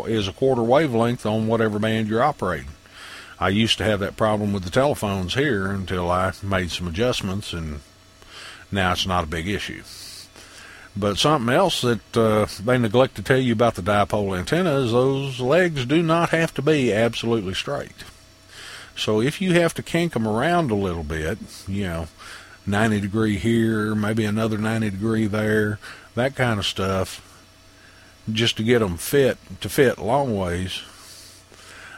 is 0.06 0.28
a 0.28 0.32
quarter 0.32 0.62
wavelength 0.62 1.26
on 1.26 1.46
whatever 1.46 1.78
band 1.78 2.08
you're 2.08 2.22
operating. 2.22 2.68
I 3.38 3.48
used 3.48 3.78
to 3.78 3.84
have 3.84 4.00
that 4.00 4.16
problem 4.16 4.52
with 4.52 4.62
the 4.62 4.70
telephones 4.70 5.34
here 5.34 5.66
until 5.66 6.10
I 6.10 6.32
made 6.42 6.70
some 6.70 6.86
adjustments, 6.86 7.52
and 7.52 7.80
now 8.70 8.92
it's 8.92 9.06
not 9.06 9.24
a 9.24 9.26
big 9.26 9.48
issue. 9.48 9.82
But 10.94 11.16
something 11.16 11.52
else 11.52 11.81
that 11.81 12.16
uh, 12.16 12.47
they 12.62 12.77
neglect 12.77 13.14
to 13.16 13.23
tell 13.23 13.39
you 13.39 13.55
about 13.55 13.77
the 13.77 13.82
dipole 13.82 14.39
antenna 14.39 14.78
is 14.81 14.93
those 14.93 15.40
legs 15.40 15.86
do 15.86 16.02
not 16.02 16.31
have 16.31 16.52
to 16.55 16.62
be 16.62 16.93
absolutely 16.93 17.55
straight. 17.55 18.05
So 18.94 19.20
if 19.20 19.40
you 19.40 19.55
have 19.55 19.73
to 19.74 19.82
kink 19.82 20.12
them 20.12 20.28
around 20.28 20.70
a 20.70 20.74
little 20.74 21.02
bit, 21.02 21.39
you 21.66 21.85
know, 21.85 22.09
90 22.66 23.01
degree 23.01 23.39
here, 23.39 23.94
maybe 23.94 24.24
another 24.24 24.59
90 24.59 24.90
degree 24.90 25.27
there, 25.27 25.78
that 26.14 26.36
kind 26.36 26.59
of 26.59 26.66
stuff, 26.66 27.28
just 28.31 28.59
to 28.59 28.62
get 28.62 28.81
them 28.81 28.98
fit 28.98 29.39
to 29.60 29.69
fit 29.69 29.98
long 29.98 30.36
ways, 30.36 30.82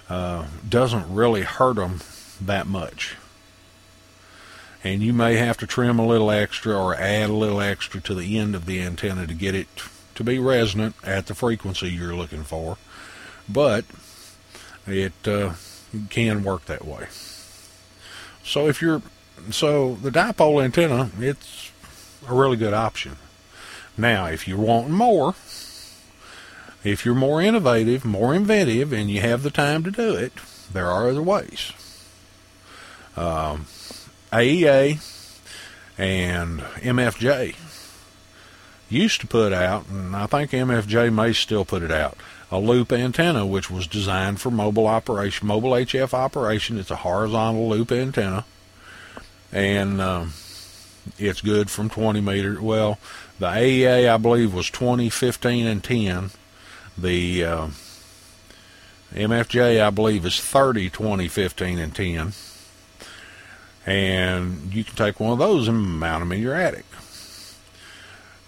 uh, 0.09 0.47
doesn't 0.69 1.13
really 1.13 1.43
hurt 1.43 1.77
them 1.77 2.01
that 2.41 2.67
much. 2.67 3.17
And 4.85 5.03
you 5.03 5.15
may 5.15 5.37
have 5.37 5.57
to 5.59 5.67
trim 5.67 5.99
a 5.99 6.07
little 6.07 6.31
extra 6.31 6.79
or 6.79 6.95
add 6.95 7.31
a 7.31 7.35
little 7.35 7.61
extra 7.61 8.01
to 8.03 8.15
the 8.15 8.39
end 8.39 8.55
of 8.55 8.67
the 8.67 8.83
antenna 8.83 9.27
to 9.27 9.35
get 9.35 9.55
it 9.55 9.67
to 10.15 10.23
be 10.23 10.39
resonant 10.39 10.95
at 11.03 11.27
the 11.27 11.35
frequency 11.35 11.89
you're 11.89 12.15
looking 12.15 12.45
for. 12.45 12.77
But 13.49 13.87
it 14.87 15.27
uh, 15.27 15.55
can 16.11 16.45
work 16.45 16.67
that 16.67 16.85
way. 16.85 17.07
So 18.45 18.69
if 18.69 18.83
you're 18.83 19.03
so 19.51 19.95
the 19.95 20.11
dipole 20.11 20.63
antenna, 20.63 21.11
it's 21.19 21.73
a 22.29 22.35
really 22.35 22.57
good 22.57 22.75
option. 22.75 23.17
Now, 23.97 24.27
if 24.27 24.47
you're 24.47 24.59
wanting 24.59 24.93
more, 24.93 25.35
if 26.83 27.05
you're 27.05 27.15
more 27.15 27.41
innovative, 27.41 28.05
more 28.05 28.35
inventive, 28.35 28.93
and 28.93 29.11
you 29.11 29.21
have 29.21 29.43
the 29.43 29.51
time 29.51 29.83
to 29.85 29.91
do 29.91 30.15
it, 30.15 30.33
there 30.73 30.89
are 30.89 31.09
other 31.09 31.23
ways. 31.23 31.73
Um, 33.17 33.67
AEA 34.35 35.01
and 35.97 36.61
MFJ 36.61 37.55
used 38.89 39.21
to 39.21 39.27
put 39.27 39.53
out, 39.53 39.89
and 39.89 40.15
I 40.15 40.27
think 40.27 40.51
MFJ 40.51 41.13
may 41.13 41.33
still 41.33 41.65
put 41.65 41.83
it 41.83 41.91
out, 41.91 42.17
a 42.51 42.59
loop 42.59 42.93
antenna 42.93 43.47
which 43.47 43.71
was 43.71 43.87
designed 43.87 44.41
for 44.41 44.51
mobile 44.51 44.87
operation, 44.87 45.47
mobile 45.47 45.71
HF 45.71 46.13
operation. 46.13 46.79
It's 46.79 46.91
a 46.91 46.97
horizontal 46.97 47.69
loop 47.69 47.93
antenna, 47.93 48.45
and 49.53 50.01
um, 50.01 50.33
it's 51.19 51.41
good 51.41 51.71
from 51.71 51.89
20 51.89 52.21
meters. 52.21 52.61
Well, 52.61 52.99
the 53.39 53.47
AEA 53.47 54.09
I 54.09 54.17
believe 54.17 54.53
was 54.53 54.69
20, 54.69 55.11
15, 55.11 55.67
and 55.67 55.83
10 55.83 56.31
the 56.97 57.45
uh, 57.45 57.69
MFJ, 59.13 59.83
I 59.83 59.91
believe, 59.91 60.25
is 60.25 60.41
30, 60.41 60.91
20, 60.91 61.29
15, 61.29 61.79
and 61.79 61.95
10. 61.95 62.33
And 63.87 64.73
you 64.73 64.85
can 64.85 64.97
take 64.97 65.21
one 65.21 65.33
of 65.33 65.39
those 65.39 65.69
and 65.69 65.99
mount 66.01 66.23
them 66.23 66.33
in 66.33 66.41
your 66.41 66.55
attic. 66.55 66.87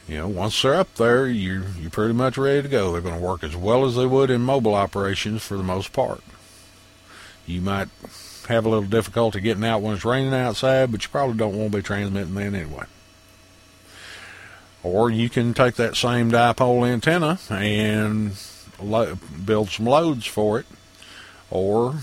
You 0.08 0.18
know, 0.18 0.28
once 0.28 0.62
they're 0.62 0.74
up 0.74 0.94
there, 0.94 1.26
you're, 1.26 1.64
you're 1.80 1.90
pretty 1.90 2.14
much 2.14 2.38
ready 2.38 2.62
to 2.62 2.68
go. 2.68 2.92
They're 2.92 3.00
going 3.00 3.18
to 3.18 3.26
work 3.26 3.42
as 3.42 3.56
well 3.56 3.84
as 3.84 3.96
they 3.96 4.06
would 4.06 4.30
in 4.30 4.40
mobile 4.40 4.74
operations 4.74 5.42
for 5.42 5.56
the 5.56 5.64
most 5.64 5.92
part. 5.92 6.22
You 7.44 7.60
might 7.60 7.88
have 8.48 8.64
a 8.64 8.68
little 8.68 8.88
difficulty 8.88 9.40
getting 9.40 9.64
out 9.64 9.82
when 9.82 9.94
it's 9.94 10.04
raining 10.04 10.32
outside, 10.32 10.92
but 10.92 11.02
you 11.02 11.08
probably 11.08 11.36
don't 11.36 11.56
want 11.56 11.72
to 11.72 11.78
be 11.78 11.82
transmitting 11.82 12.34
then 12.34 12.54
anyway. 12.54 12.84
Or 14.82 15.10
you 15.10 15.28
can 15.28 15.52
take 15.52 15.74
that 15.74 15.96
same 15.96 16.30
dipole 16.30 16.86
antenna 16.86 17.40
and 17.50 18.40
lo- 18.80 19.16
build 19.44 19.70
some 19.70 19.86
loads 19.86 20.26
for 20.26 20.60
it. 20.60 20.66
Or, 21.50 21.96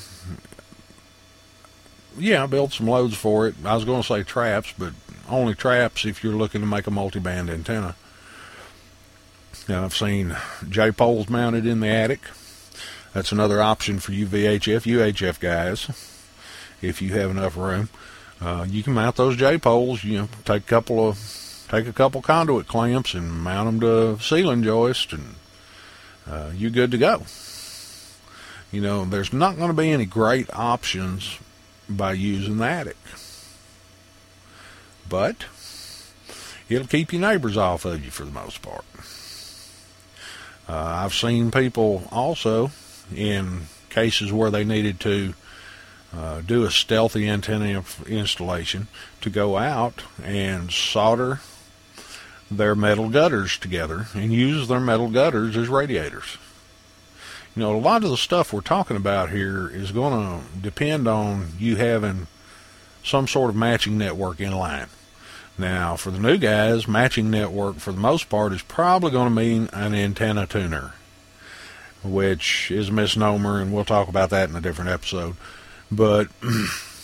yeah, 2.18 2.44
I 2.44 2.46
built 2.48 2.74
some 2.74 2.88
loads 2.88 3.16
for 3.16 3.48
it. 3.48 3.56
I 3.66 3.76
was 3.76 3.86
going 3.86 4.02
to 4.02 4.08
say 4.08 4.24
traps, 4.24 4.74
but 4.78 4.94
only 5.30 5.56
traps 5.56 6.06
if 6.06 6.24
you're 6.24 6.34
looking 6.34 6.62
to 6.62 6.68
make 6.68 6.88
a 6.88 6.92
multi-band 6.92 7.50
antenna. 7.50 7.96
And 9.68 9.78
I've 9.78 9.96
seen 9.96 10.36
J 10.68 10.92
poles 10.92 11.30
mounted 11.30 11.66
in 11.66 11.80
the 11.80 11.88
attic. 11.88 12.22
That's 13.14 13.32
another 13.32 13.62
option 13.62 14.00
for 14.00 14.12
you 14.12 14.26
VHF, 14.26 14.82
UHF 14.82 15.40
guys, 15.40 15.90
if 16.82 17.02
you 17.02 17.14
have 17.14 17.32
enough 17.32 17.56
room. 17.56 17.90
Uh, 18.42 18.66
you 18.68 18.84
can 18.84 18.94
mount 18.94 19.16
those 19.16 19.38
J 19.38 19.58
poles. 19.58 20.04
You 20.04 20.18
know, 20.20 20.30
take 20.44 20.64
a 20.64 20.68
couple 20.68 21.08
of 21.08 21.66
take 21.70 21.88
a 21.88 21.94
couple 21.94 22.22
conduit 22.22 22.68
clamps 22.68 23.14
and 23.14 23.32
mount 23.32 23.68
them 23.68 23.80
to 23.80 24.24
ceiling 24.24 24.64
joist, 24.64 25.14
and 25.14 25.36
uh, 26.30 26.52
you're 26.54 26.72
good 26.72 26.92
to 26.92 26.98
go. 26.98 27.24
You 28.72 28.82
know, 28.82 29.06
there's 29.06 29.32
not 29.32 29.56
going 29.56 29.70
to 29.70 29.76
be 29.76 29.92
any 29.92 30.06
great 30.06 30.54
options 30.54 31.38
by 31.90 32.14
using 32.14 32.58
the 32.58 32.66
attic. 32.66 32.98
But 35.08 35.46
it'll 36.70 36.88
keep 36.88 37.12
your 37.12 37.22
neighbors 37.22 37.58
off 37.58 37.86
of 37.86 38.04
you 38.04 38.12
for 38.12 38.26
the 38.26 38.32
most 38.32 38.62
part. 38.62 38.86
Uh, 40.68 41.04
I've 41.04 41.14
seen 41.14 41.52
people 41.52 42.08
also 42.12 42.72
in 43.14 43.64
cases 43.90 44.32
where 44.32 44.50
they 44.50 44.64
needed 44.64 45.00
to 45.02 45.34
uh, 46.16 46.42
do 46.42 46.64
a 46.64 46.72
stealthy 46.72 47.28
antenna 47.28 47.84
installation 48.08 48.88
to 49.22 49.30
go 49.30 49.58
out 49.58 50.04
and 50.24 50.72
solder 50.72 51.42
their 52.50 52.76
metal 52.76 53.10
gutters 53.10 53.58
together 53.58 54.08
and 54.14 54.32
use 54.32 54.68
their 54.68 54.80
metal 54.80 55.10
gutters 55.10 55.58
as 55.58 55.68
radiators. 55.68 56.38
You 57.56 57.62
know, 57.62 57.76
a 57.76 57.78
lot 57.78 58.04
of 58.04 58.10
the 58.10 58.18
stuff 58.18 58.52
we're 58.52 58.62
talking 58.62 58.98
about 58.98 59.30
here 59.30 59.70
is 59.70 59.92
going 59.92 60.14
to 60.14 60.60
depend 60.60 61.08
on 61.08 61.50
you 61.60 61.76
having 61.76 62.26
some 63.04 63.28
sort 63.28 63.52
of 63.52 63.56
matching 63.56 63.98
network 63.98 64.40
in 64.40 64.54
line. 64.54 64.88
Now, 65.56 65.96
for 65.96 66.10
the 66.10 66.20
new 66.20 66.40
guys, 66.40 66.88
matching 66.88 67.30
network 67.30 67.76
for 67.76 67.92
the 67.92 68.00
most 68.00 68.28
part 68.28 68.54
is 68.54 68.64
probably 68.64 69.12
going 69.12 69.30
to 69.30 69.36
mean 69.36 69.70
an 69.72 69.94
antenna 69.94 70.48
tuner, 70.48 70.94
which 72.04 72.72
is 72.72 72.90
a 72.90 72.92
misnomer, 72.92 73.62
and 73.62 73.72
we'll 73.72 73.86
talk 73.86 74.08
about 74.08 74.32
that 74.32 74.50
in 74.50 74.56
a 74.56 74.62
different 74.62 74.90
episode. 74.90 75.36
But 75.92 76.30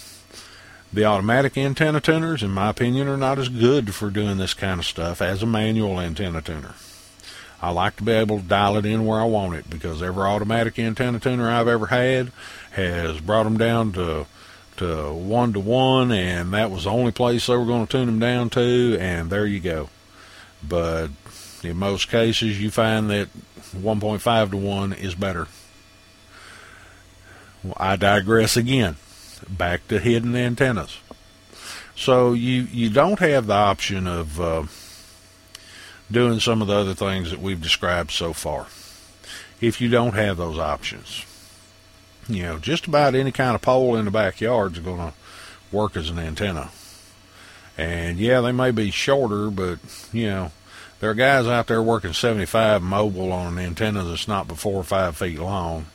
the 0.91 1.05
automatic 1.05 1.59
antenna 1.59 2.01
tuners, 2.01 2.41
in 2.41 2.49
my 2.49 2.69
opinion, 2.69 3.07
are 3.07 3.17
not 3.17 3.37
as 3.37 3.49
good 3.49 3.93
for 3.93 4.09
doing 4.09 4.37
this 4.37 4.55
kind 4.55 4.79
of 4.79 4.85
stuff 4.87 5.21
as 5.21 5.43
a 5.43 5.45
manual 5.45 5.99
antenna 5.99 6.41
tuner. 6.41 6.73
I 7.61 7.71
like 7.71 7.97
to 7.97 8.03
be 8.03 8.13
able 8.13 8.39
to 8.39 8.45
dial 8.45 8.77
it 8.77 8.85
in 8.85 9.05
where 9.05 9.19
I 9.19 9.25
want 9.25 9.55
it 9.55 9.69
because 9.69 10.01
every 10.01 10.23
automatic 10.23 10.79
antenna 10.79 11.19
tuner 11.19 11.49
I've 11.49 11.67
ever 11.67 11.87
had 11.87 12.31
has 12.71 13.19
brought 13.19 13.43
them 13.43 13.57
down 13.57 13.91
to 13.93 14.27
to 14.77 15.13
one 15.13 15.51
to 15.53 15.59
one, 15.59 16.11
and 16.11 16.53
that 16.53 16.71
was 16.71 16.85
the 16.85 16.89
only 16.89 17.11
place 17.11 17.47
they 17.47 17.55
were 17.57 17.65
going 17.65 17.85
to 17.85 17.91
tune 17.91 18.05
them 18.05 18.19
down 18.19 18.49
to, 18.51 18.97
and 18.99 19.29
there 19.29 19.45
you 19.45 19.59
go. 19.59 19.89
But 20.65 21.09
in 21.63 21.75
most 21.75 22.09
cases, 22.09 22.61
you 22.61 22.71
find 22.71 23.09
that 23.09 23.27
1.5 23.75 24.51
to 24.51 24.57
1 24.57 24.93
is 24.93 25.15
better. 25.15 25.47
Well, 27.61 27.73
I 27.77 27.97
digress 27.97 28.55
again. 28.55 28.95
Back 29.49 29.87
to 29.89 29.99
hidden 29.99 30.35
antennas. 30.35 30.99
So 31.95 32.31
you 32.31 32.61
you 32.71 32.89
don't 32.89 33.19
have 33.19 33.47
the 33.47 33.53
option 33.53 34.07
of 34.07 34.39
uh, 34.39 34.63
doing 36.11 36.39
some 36.39 36.61
of 36.61 36.67
the 36.67 36.75
other 36.75 36.93
things 36.93 37.31
that 37.31 37.39
we've 37.39 37.61
described 37.61 38.11
so 38.11 38.33
far. 38.33 38.67
If 39.61 39.81
you 39.81 39.89
don't 39.89 40.15
have 40.15 40.37
those 40.37 40.57
options, 40.57 41.25
you 42.27 42.43
know, 42.43 42.57
just 42.57 42.87
about 42.87 43.15
any 43.15 43.31
kind 43.31 43.55
of 43.55 43.61
pole 43.61 43.95
in 43.95 44.05
the 44.05 44.11
backyard 44.11 44.73
is 44.73 44.79
going 44.79 44.97
to 44.97 45.13
work 45.71 45.95
as 45.97 46.09
an 46.09 46.19
antenna. 46.19 46.69
And 47.77 48.17
yeah, 48.17 48.41
they 48.41 48.51
may 48.51 48.71
be 48.71 48.91
shorter, 48.91 49.49
but 49.49 49.79
you 50.11 50.27
know, 50.27 50.51
there 50.99 51.09
are 51.09 51.15
guys 51.15 51.47
out 51.47 51.67
there 51.67 51.81
working 51.81 52.13
75 52.13 52.81
mobile 52.81 53.31
on 53.31 53.57
an 53.57 53.65
antenna 53.65 54.03
that's 54.03 54.27
not 54.27 54.47
but 54.47 54.57
four 54.57 54.75
or 54.75 54.83
five 54.83 55.17
feet 55.17 55.39
long. 55.39 55.85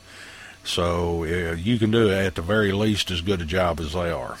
So 0.63 1.23
uh, 1.23 1.53
you 1.53 1.77
can 1.77 1.91
do 1.91 2.09
at 2.11 2.35
the 2.35 2.41
very 2.41 2.71
least 2.71 3.11
as 3.11 3.21
good 3.21 3.41
a 3.41 3.45
job 3.45 3.79
as 3.79 3.93
they 3.93 4.09
are. 4.09 4.37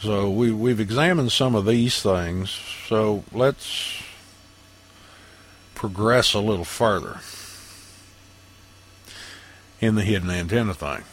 So 0.00 0.30
we 0.30 0.52
we've 0.52 0.78
examined 0.78 1.32
some 1.32 1.54
of 1.54 1.66
these 1.66 2.02
things. 2.02 2.50
So 2.86 3.24
let's 3.32 4.02
progress 5.78 6.34
a 6.34 6.40
little 6.40 6.64
further 6.64 7.20
in 9.80 9.94
the 9.94 10.02
hidden 10.02 10.28
antenna 10.28 10.74
thing. 10.74 11.04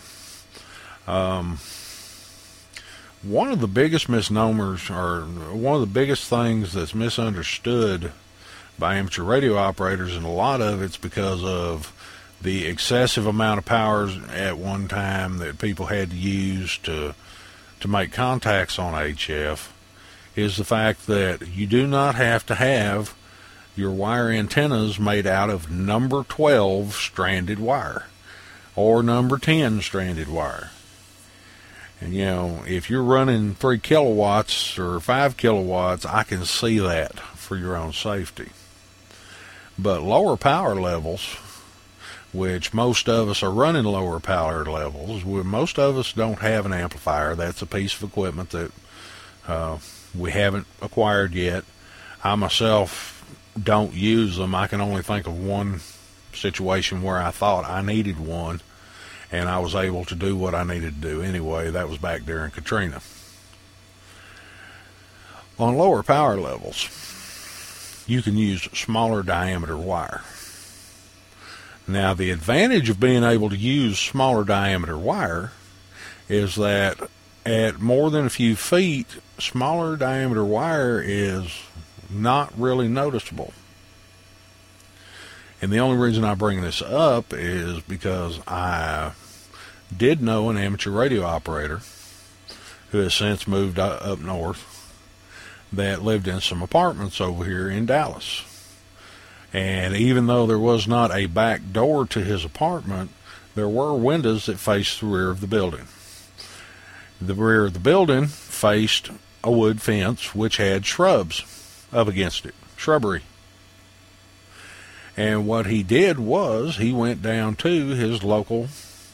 Um, 1.07 1.59
one 3.21 3.51
of 3.51 3.59
the 3.59 3.67
biggest 3.67 4.09
misnomers, 4.09 4.89
or 4.89 5.21
one 5.21 5.75
of 5.75 5.81
the 5.81 5.87
biggest 5.87 6.27
things 6.27 6.73
that's 6.73 6.95
misunderstood 6.95 8.11
by 8.77 8.95
amateur 8.95 9.23
radio 9.23 9.55
operators, 9.55 10.15
and 10.15 10.25
a 10.25 10.29
lot 10.29 10.61
of 10.61 10.81
it's 10.81 10.97
because 10.97 11.43
of 11.43 11.93
the 12.41 12.65
excessive 12.65 13.27
amount 13.27 13.59
of 13.59 13.65
powers 13.65 14.17
at 14.31 14.57
one 14.57 14.87
time 14.87 15.37
that 15.37 15.59
people 15.59 15.87
had 15.87 16.09
to 16.09 16.17
use 16.17 16.77
to 16.79 17.13
to 17.79 17.87
make 17.87 18.11
contacts 18.11 18.79
on 18.79 18.93
HF, 18.93 19.69
is 20.35 20.57
the 20.57 20.63
fact 20.63 21.05
that 21.05 21.47
you 21.47 21.67
do 21.67 21.85
not 21.85 22.15
have 22.15 22.45
to 22.47 22.55
have 22.55 23.13
your 23.75 23.91
wire 23.91 24.29
antennas 24.29 24.99
made 24.99 25.27
out 25.27 25.49
of 25.49 25.69
number 25.69 26.23
12 26.23 26.93
stranded 26.93 27.59
wire 27.59 28.05
or 28.75 29.03
number 29.03 29.37
10 29.37 29.81
stranded 29.81 30.27
wire. 30.27 30.71
And 32.01 32.13
you 32.13 32.25
know, 32.25 32.63
if 32.67 32.89
you're 32.89 33.03
running 33.03 33.55
3 33.55 33.79
kilowatts 33.79 34.77
or 34.77 34.99
5 34.99 35.37
kilowatts, 35.37 36.05
I 36.05 36.23
can 36.23 36.45
see 36.45 36.79
that 36.79 37.19
for 37.19 37.55
your 37.55 37.75
own 37.75 37.93
safety. 37.93 38.49
But 39.77 40.03
lower 40.03 40.37
power 40.37 40.75
levels, 40.75 41.37
which 42.33 42.73
most 42.73 43.07
of 43.07 43.29
us 43.29 43.43
are 43.43 43.51
running 43.51 43.85
lower 43.85 44.19
power 44.19 44.65
levels, 44.65 45.23
most 45.25 45.79
of 45.79 45.97
us 45.97 46.13
don't 46.13 46.39
have 46.39 46.65
an 46.65 46.73
amplifier. 46.73 47.35
That's 47.35 47.61
a 47.61 47.65
piece 47.65 47.95
of 47.95 48.03
equipment 48.03 48.49
that 48.51 48.71
uh, 49.47 49.77
we 50.13 50.31
haven't 50.31 50.67
acquired 50.81 51.33
yet. 51.33 51.63
I 52.23 52.35
myself 52.35 53.14
don't 53.61 53.93
use 53.93 54.37
them. 54.37 54.53
I 54.55 54.67
can 54.67 54.81
only 54.81 55.01
think 55.01 55.27
of 55.27 55.37
one 55.37 55.79
situation 56.33 57.01
where 57.01 57.17
I 57.17 57.31
thought 57.31 57.65
I 57.65 57.81
needed 57.81 58.19
one, 58.19 58.61
and 59.31 59.47
I 59.47 59.59
was 59.59 59.75
able 59.75 60.05
to 60.05 60.15
do 60.15 60.35
what 60.35 60.53
I 60.53 60.63
needed 60.63 61.01
to 61.01 61.09
do 61.09 61.21
anyway. 61.21 61.71
That 61.71 61.89
was 61.89 61.97
back 61.97 62.25
during 62.25 62.51
Katrina. 62.51 63.01
On 65.57 65.77
lower 65.77 66.03
power 66.03 66.37
levels, 66.37 68.03
you 68.07 68.21
can 68.21 68.37
use 68.37 68.63
smaller 68.73 69.23
diameter 69.23 69.77
wire. 69.77 70.21
Now, 71.87 72.13
the 72.13 72.31
advantage 72.31 72.89
of 72.89 72.99
being 72.99 73.23
able 73.23 73.49
to 73.49 73.55
use 73.55 73.99
smaller 73.99 74.43
diameter 74.43 74.97
wire 74.97 75.51
is 76.27 76.55
that 76.55 77.09
at 77.45 77.79
more 77.79 78.09
than 78.09 78.25
a 78.25 78.29
few 78.29 78.55
feet, 78.55 79.07
smaller 79.37 79.95
diameter 79.95 80.43
wire 80.43 80.99
is 80.99 81.61
not 82.09 82.57
really 82.57 82.87
noticeable. 82.87 83.53
And 85.61 85.71
the 85.71 85.79
only 85.79 85.97
reason 85.97 86.23
I 86.23 86.35
bring 86.35 86.61
this 86.61 86.81
up 86.81 87.33
is 87.33 87.81
because 87.81 88.39
I 88.47 89.13
did 89.95 90.21
know 90.21 90.49
an 90.49 90.57
amateur 90.57 90.91
radio 90.91 91.23
operator 91.23 91.81
who 92.91 92.99
has 92.99 93.13
since 93.13 93.47
moved 93.47 93.79
up 93.79 94.19
north 94.19 94.71
that 95.71 96.03
lived 96.03 96.27
in 96.27 96.41
some 96.41 96.61
apartments 96.61 97.19
over 97.19 97.43
here 97.45 97.69
in 97.69 97.85
Dallas. 97.85 98.43
And 99.53 99.95
even 99.95 100.27
though 100.27 100.45
there 100.45 100.59
was 100.59 100.87
not 100.87 101.15
a 101.15 101.27
back 101.27 101.61
door 101.71 102.05
to 102.07 102.23
his 102.23 102.43
apartment, 102.43 103.11
there 103.55 103.69
were 103.69 103.95
windows 103.95 104.45
that 104.45 104.59
faced 104.59 104.99
the 104.99 105.05
rear 105.07 105.29
of 105.29 105.41
the 105.41 105.47
building. 105.47 105.87
The 107.21 107.33
rear 107.33 107.65
of 107.65 107.73
the 107.73 107.79
building 107.79 108.27
faced 108.27 109.11
a 109.43 109.51
wood 109.51 109.81
fence 109.81 110.35
which 110.35 110.57
had 110.57 110.85
shrubs 110.85 111.43
up 111.91 112.07
against 112.07 112.45
it, 112.45 112.55
shrubbery. 112.77 113.21
And 115.17 115.47
what 115.47 115.67
he 115.67 115.81
did 115.81 116.19
was 116.19 116.77
he 116.77 116.91
went 116.91 117.21
down 117.21 117.55
to 117.57 117.87
his 117.89 118.23
local 118.23 118.67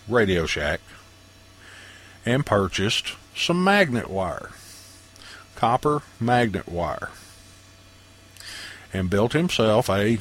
Radio 0.08 0.46
Shack 0.46 0.82
and 2.26 2.46
purchased 2.46 3.16
some 3.36 3.64
magnet 3.64 4.10
wire, 4.10 4.50
copper 5.56 6.02
magnet 6.20 6.68
wire, 6.68 7.10
and 8.94 9.10
built 9.10 9.34
himself 9.34 9.90
a 9.90 10.18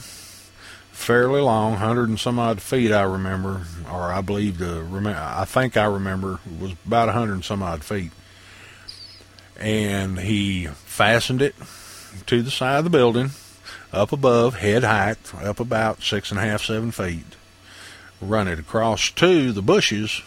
fairly 0.92 1.40
long, 1.40 1.76
hundred 1.76 2.10
and 2.10 2.20
some 2.20 2.38
odd 2.38 2.60
feet. 2.60 2.92
I 2.92 3.02
remember, 3.02 3.62
or 3.90 4.12
I 4.12 4.20
believe 4.20 4.58
the 4.58 4.84
I 5.16 5.46
think 5.46 5.76
I 5.76 5.86
remember 5.86 6.40
was 6.60 6.72
about 6.86 7.08
a 7.08 7.12
hundred 7.12 7.34
and 7.34 7.44
some 7.44 7.62
odd 7.62 7.82
feet, 7.82 8.12
and 9.58 10.18
he 10.18 10.66
fastened 10.66 11.40
it 11.40 11.54
to 12.26 12.42
the 12.42 12.50
side 12.50 12.78
of 12.78 12.84
the 12.84 12.90
building, 12.90 13.30
up 13.92 14.12
above, 14.12 14.56
head 14.56 14.84
height, 14.84 15.18
up 15.34 15.60
about 15.60 16.02
six 16.02 16.30
and 16.30 16.38
a 16.38 16.42
half, 16.42 16.64
seven 16.64 16.90
feet. 16.90 17.36
Run 18.20 18.48
it 18.48 18.58
across 18.58 19.10
to 19.10 19.52
the 19.52 19.62
bushes, 19.62 20.22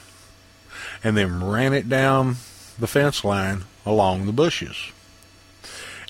and 1.03 1.15
then 1.15 1.43
ran 1.43 1.73
it 1.73 1.89
down 1.89 2.37
the 2.79 2.87
fence 2.87 3.23
line 3.23 3.63
along 3.85 4.25
the 4.25 4.31
bushes. 4.31 4.91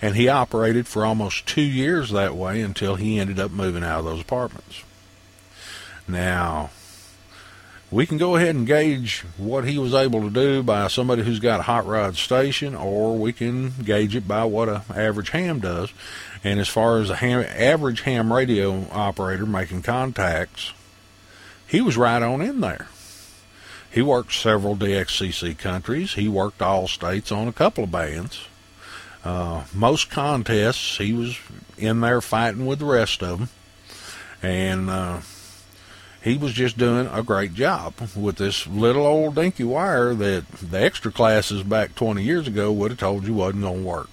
And 0.01 0.15
he 0.15 0.27
operated 0.27 0.87
for 0.87 1.05
almost 1.05 1.45
two 1.45 1.61
years 1.61 2.11
that 2.11 2.35
way 2.35 2.61
until 2.61 2.95
he 2.95 3.19
ended 3.19 3.39
up 3.39 3.51
moving 3.51 3.83
out 3.83 3.99
of 3.99 4.05
those 4.05 4.21
apartments. 4.21 4.83
Now, 6.07 6.71
we 7.93 8.07
can 8.07 8.17
go 8.17 8.35
ahead 8.35 8.55
and 8.55 8.65
gauge 8.65 9.23
what 9.37 9.65
he 9.65 9.77
was 9.77 9.93
able 9.93 10.21
to 10.21 10.29
do 10.31 10.63
by 10.63 10.87
somebody 10.87 11.21
who's 11.21 11.39
got 11.39 11.59
a 11.59 11.63
hot 11.63 11.85
rod 11.85 12.15
station, 12.15 12.73
or 12.73 13.15
we 13.15 13.31
can 13.31 13.71
gauge 13.83 14.15
it 14.15 14.27
by 14.27 14.43
what 14.43 14.67
an 14.67 14.81
average 14.95 15.29
ham 15.29 15.59
does. 15.59 15.93
And 16.43 16.59
as 16.59 16.67
far 16.67 16.97
as 16.97 17.11
a 17.11 17.15
ham, 17.17 17.45
average 17.47 18.01
ham 18.01 18.33
radio 18.33 18.87
operator 18.91 19.45
making 19.45 19.83
contacts, 19.83 20.73
he 21.67 21.81
was 21.81 21.95
right 21.95 22.21
on 22.21 22.41
in 22.41 22.61
there. 22.61 22.87
he 23.91 24.01
worked 24.01 24.33
several 24.33 24.75
DXCC 24.75 25.55
countries. 25.59 26.15
He 26.15 26.27
worked 26.27 26.63
all 26.63 26.87
states 26.87 27.31
on 27.31 27.47
a 27.47 27.53
couple 27.53 27.83
of 27.83 27.91
bands. 27.91 28.47
Uh, 29.23 29.65
most 29.71 30.09
contests, 30.09 30.97
he 30.97 31.13
was 31.13 31.37
in 31.77 32.01
there 32.01 32.21
fighting 32.21 32.65
with 32.65 32.79
the 32.79 32.85
rest 32.85 33.21
of 33.21 33.37
them. 33.37 33.49
And 34.41 34.89
uh, 34.89 35.21
he 36.23 36.37
was 36.37 36.53
just 36.53 36.77
doing 36.77 37.07
a 37.07 37.21
great 37.21 37.53
job 37.53 37.95
with 38.15 38.37
this 38.37 38.65
little 38.65 39.05
old 39.05 39.35
dinky 39.35 39.65
wire 39.65 40.13
that 40.13 40.47
the 40.51 40.81
extra 40.81 41.11
classes 41.11 41.63
back 41.63 41.95
20 41.95 42.23
years 42.23 42.47
ago 42.47 42.71
would 42.71 42.91
have 42.91 42.99
told 42.99 43.27
you 43.27 43.33
wasn't 43.33 43.63
going 43.63 43.81
to 43.81 43.87
work. 43.87 44.09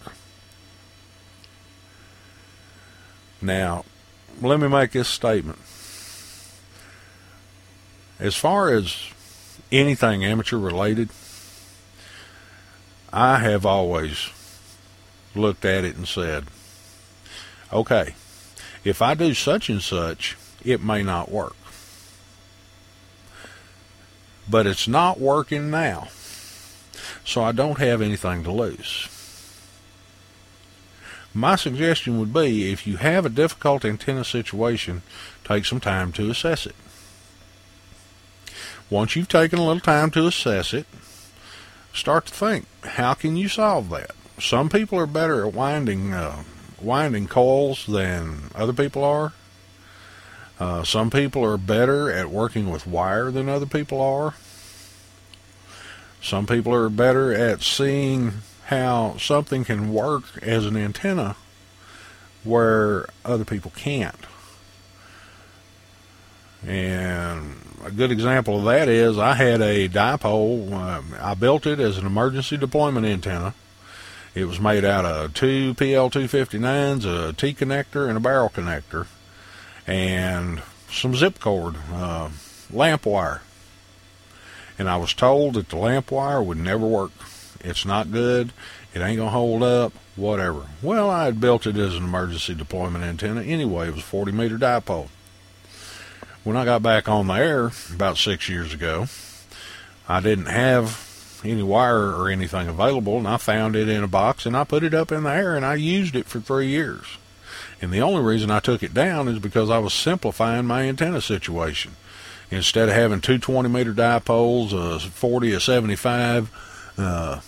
Now, 3.41 3.85
let 4.43 4.59
me 4.59 4.66
make 4.66 4.91
this 4.91 5.09
statement. 5.09 5.61
As 8.19 8.35
far 8.35 8.73
as 8.73 8.97
anything 9.70 10.24
amateur 10.24 10.59
related, 10.59 11.11
I 13.12 13.39
have 13.39 13.65
always 13.65 14.31
looked 15.37 15.65
at 15.65 15.85
it 15.85 15.95
and 15.95 16.09
said, 16.09 16.47
okay, 17.73 18.16
if 18.82 19.01
I 19.01 19.15
do 19.15 19.32
such 19.32 19.70
and 19.70 19.81
such, 19.81 20.37
it 20.65 20.82
may 20.82 21.05
not 21.05 21.31
work. 21.31 21.55
But 24.51 24.67
it's 24.67 24.89
not 24.89 25.21
working 25.21 25.71
now, 25.71 26.09
so 27.25 27.43
I 27.43 27.53
don't 27.53 27.79
have 27.79 28.03
anything 28.03 28.43
to 28.43 28.51
lose. 28.51 29.09
My 31.33 31.55
suggestion 31.55 32.19
would 32.19 32.33
be 32.33 32.73
if 32.73 32.87
you 32.87 32.97
have 32.97 33.25
a 33.25 33.29
difficult 33.29 33.85
antenna 33.85 34.25
situation, 34.25 35.03
take 35.45 35.65
some 35.65 35.79
time 35.79 36.11
to 36.13 36.29
assess 36.31 36.67
it. 36.67 36.75
Once 38.91 39.15
you've 39.15 39.29
taken 39.29 39.61
a 39.61 39.65
little 39.65 39.81
time 39.81 40.11
to 40.11 40.27
assess 40.27 40.75
it, 40.75 40.87
start 41.95 42.27
to 42.27 42.35
think, 42.35 42.67
how 42.83 43.15
can 43.15 43.37
you 43.37 43.49
solve 43.49 43.89
that? 43.91 44.11
Some 44.41 44.69
people 44.69 44.99
are 44.99 45.07
better 45.07 45.47
at 45.47 45.55
winding 45.55 46.13
uh, 46.13 46.43
winding 46.81 47.29
coils 47.29 47.87
than 47.87 48.51
other 48.55 48.73
people 48.73 49.05
are. 49.05 49.33
Uh, 50.61 50.85
some 50.85 51.11
people 51.11 51.43
are 51.43 51.57
better 51.57 52.12
at 52.12 52.31
working 52.31 52.70
with 52.70 52.87
wire 52.87 53.31
than 53.31 53.49
other 53.49 53.66
people 53.66 54.01
are. 54.01 54.35
Some 56.23 56.47
people 56.47 56.74
are 56.74 56.91
better 56.91 57.32
at 57.32 57.62
seeing 57.62 58.35
how 58.66 59.16
something 59.16 59.65
can 59.65 59.93
work 59.93 60.24
as 60.43 60.66
an 60.66 60.77
antenna 60.77 61.35
where 62.45 63.09
other 63.24 63.45
people 63.45 63.73
can't. 63.74 64.27
And 66.66 67.57
a 67.82 67.91
good 67.91 68.12
example 68.12 68.59
of 68.59 68.65
that 68.66 68.87
is 68.89 69.19
I 69.19 69.35
had 69.35 69.62
a 69.62 69.89
dipole. 69.89 70.73
Uh, 70.73 71.01
I 71.20 71.35
built 71.35 71.66
it 71.66 71.81
as 71.81 71.97
an 71.97 72.05
emergency 72.05 72.59
deployment 72.59 73.07
antenna. 73.07 73.55
It 74.35 74.45
was 74.45 74.61
made 74.61 74.85
out 74.85 75.05
of 75.07 75.35
two 75.35 75.74
PL259s, 75.74 77.31
a 77.31 77.32
T 77.32 77.55
connector, 77.55 78.09
and 78.09 78.16
a 78.16 78.20
barrel 78.20 78.51
connector, 78.51 79.07
and 79.91 80.62
some 80.91 81.15
zip 81.15 81.39
cord, 81.41 81.77
uh, 81.93 82.31
lamp 82.71 83.07
wire. 83.07 83.43
And 84.79 84.89
I 84.89 84.97
was 84.97 85.12
told 85.12 85.55
that 85.55 85.69
the 85.69 85.77
lamp 85.77 86.11
wire 86.11 86.43
would 86.43 86.59
never 86.59 86.87
work. 86.87 87.11
It's 87.61 87.85
not 87.85 88.12
good. 88.12 88.53
It 88.95 89.01
ain't 89.01 89.19
gonna 89.19 89.31
hold 89.31 89.62
up. 89.62 89.93
Whatever. 90.17 90.67
Well, 90.83 91.11
I 91.11 91.27
had 91.27 91.41
built 91.41 91.67
it 91.67 91.77
as 91.77 91.95
an 91.95 92.05
emergency 92.05 92.55
deployment 92.55 93.05
antenna 93.05 93.43
anyway. 93.43 93.89
It 93.89 93.95
was 93.95 94.03
a 94.03 94.07
40 94.07 94.33
meter 94.33 94.59
dipole 94.59 95.09
when 96.45 96.57
I 96.57 96.65
got 96.65 96.83
back 96.83 97.09
on 97.09 97.27
the 97.27 97.35
air 97.35 97.71
about 97.95 98.17
six 98.17 98.49
years 98.49 98.73
ago, 98.73 99.07
I 100.09 100.21
didn't 100.21 100.47
have 100.47 101.41
any 101.45 101.62
wire 101.62 102.15
or 102.15 102.29
anything 102.29 102.69
available, 102.69 103.19
and 103.19 103.29
I 103.29 103.37
found 103.37 103.77
it 103.77 103.89
in 103.89 104.03
a 104.03 104.09
box 104.09 104.47
and 104.47 104.57
I 104.57 104.65
put 104.65 104.83
it 104.83 104.95
up 104.95 105.12
in 105.12 105.23
the 105.23 105.31
air 105.31 105.57
and 105.57 105.65
I 105.65 105.75
used 105.75 106.17
it 106.17 106.27
for 106.27 106.41
three 106.41 106.69
years. 106.69 107.07
And 107.81 107.93
the 107.93 108.02
only 108.02 108.23
reason 108.23 108.51
I 108.51 108.61
took 108.61 108.82
it 108.82 108.93
down 108.93 109.28
is 109.28 109.39
because 109.39 109.70
I 109.70 109.78
was 109.78 109.94
simplifying 109.94 110.66
my 110.66 110.82
antenna 110.82 111.20
situation. 111.20 111.97
Instead 112.51 112.89
of 112.89 112.94
having 112.94 113.20
two 113.20 113.39
20 113.39 113.69
meter 113.69 113.94
dipoles, 113.94 114.73
a 114.73 114.98
40, 114.98 115.52
a 115.52 115.61
75, 115.61 116.94
uh, 116.98 117.40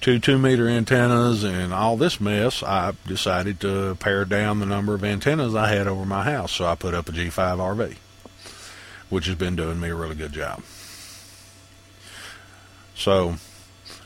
two 0.00 0.18
two 0.18 0.38
meter 0.38 0.68
antennas 0.68 1.44
and 1.44 1.72
all 1.74 1.96
this 1.96 2.20
mess, 2.20 2.62
I 2.62 2.92
decided 3.06 3.58
to 3.60 3.96
pare 3.96 4.24
down 4.24 4.60
the 4.60 4.66
number 4.66 4.94
of 4.94 5.02
antennas 5.02 5.54
I 5.54 5.68
had 5.68 5.86
over 5.86 6.04
my 6.04 6.24
house. 6.24 6.52
So 6.52 6.66
I 6.66 6.74
put 6.74 6.94
up 6.94 7.08
a 7.08 7.12
G5 7.12 7.32
RV, 7.32 7.96
which 9.10 9.26
has 9.26 9.34
been 9.34 9.56
doing 9.56 9.80
me 9.80 9.88
a 9.88 9.94
really 9.94 10.14
good 10.14 10.32
job. 10.32 10.62
So, 12.94 13.36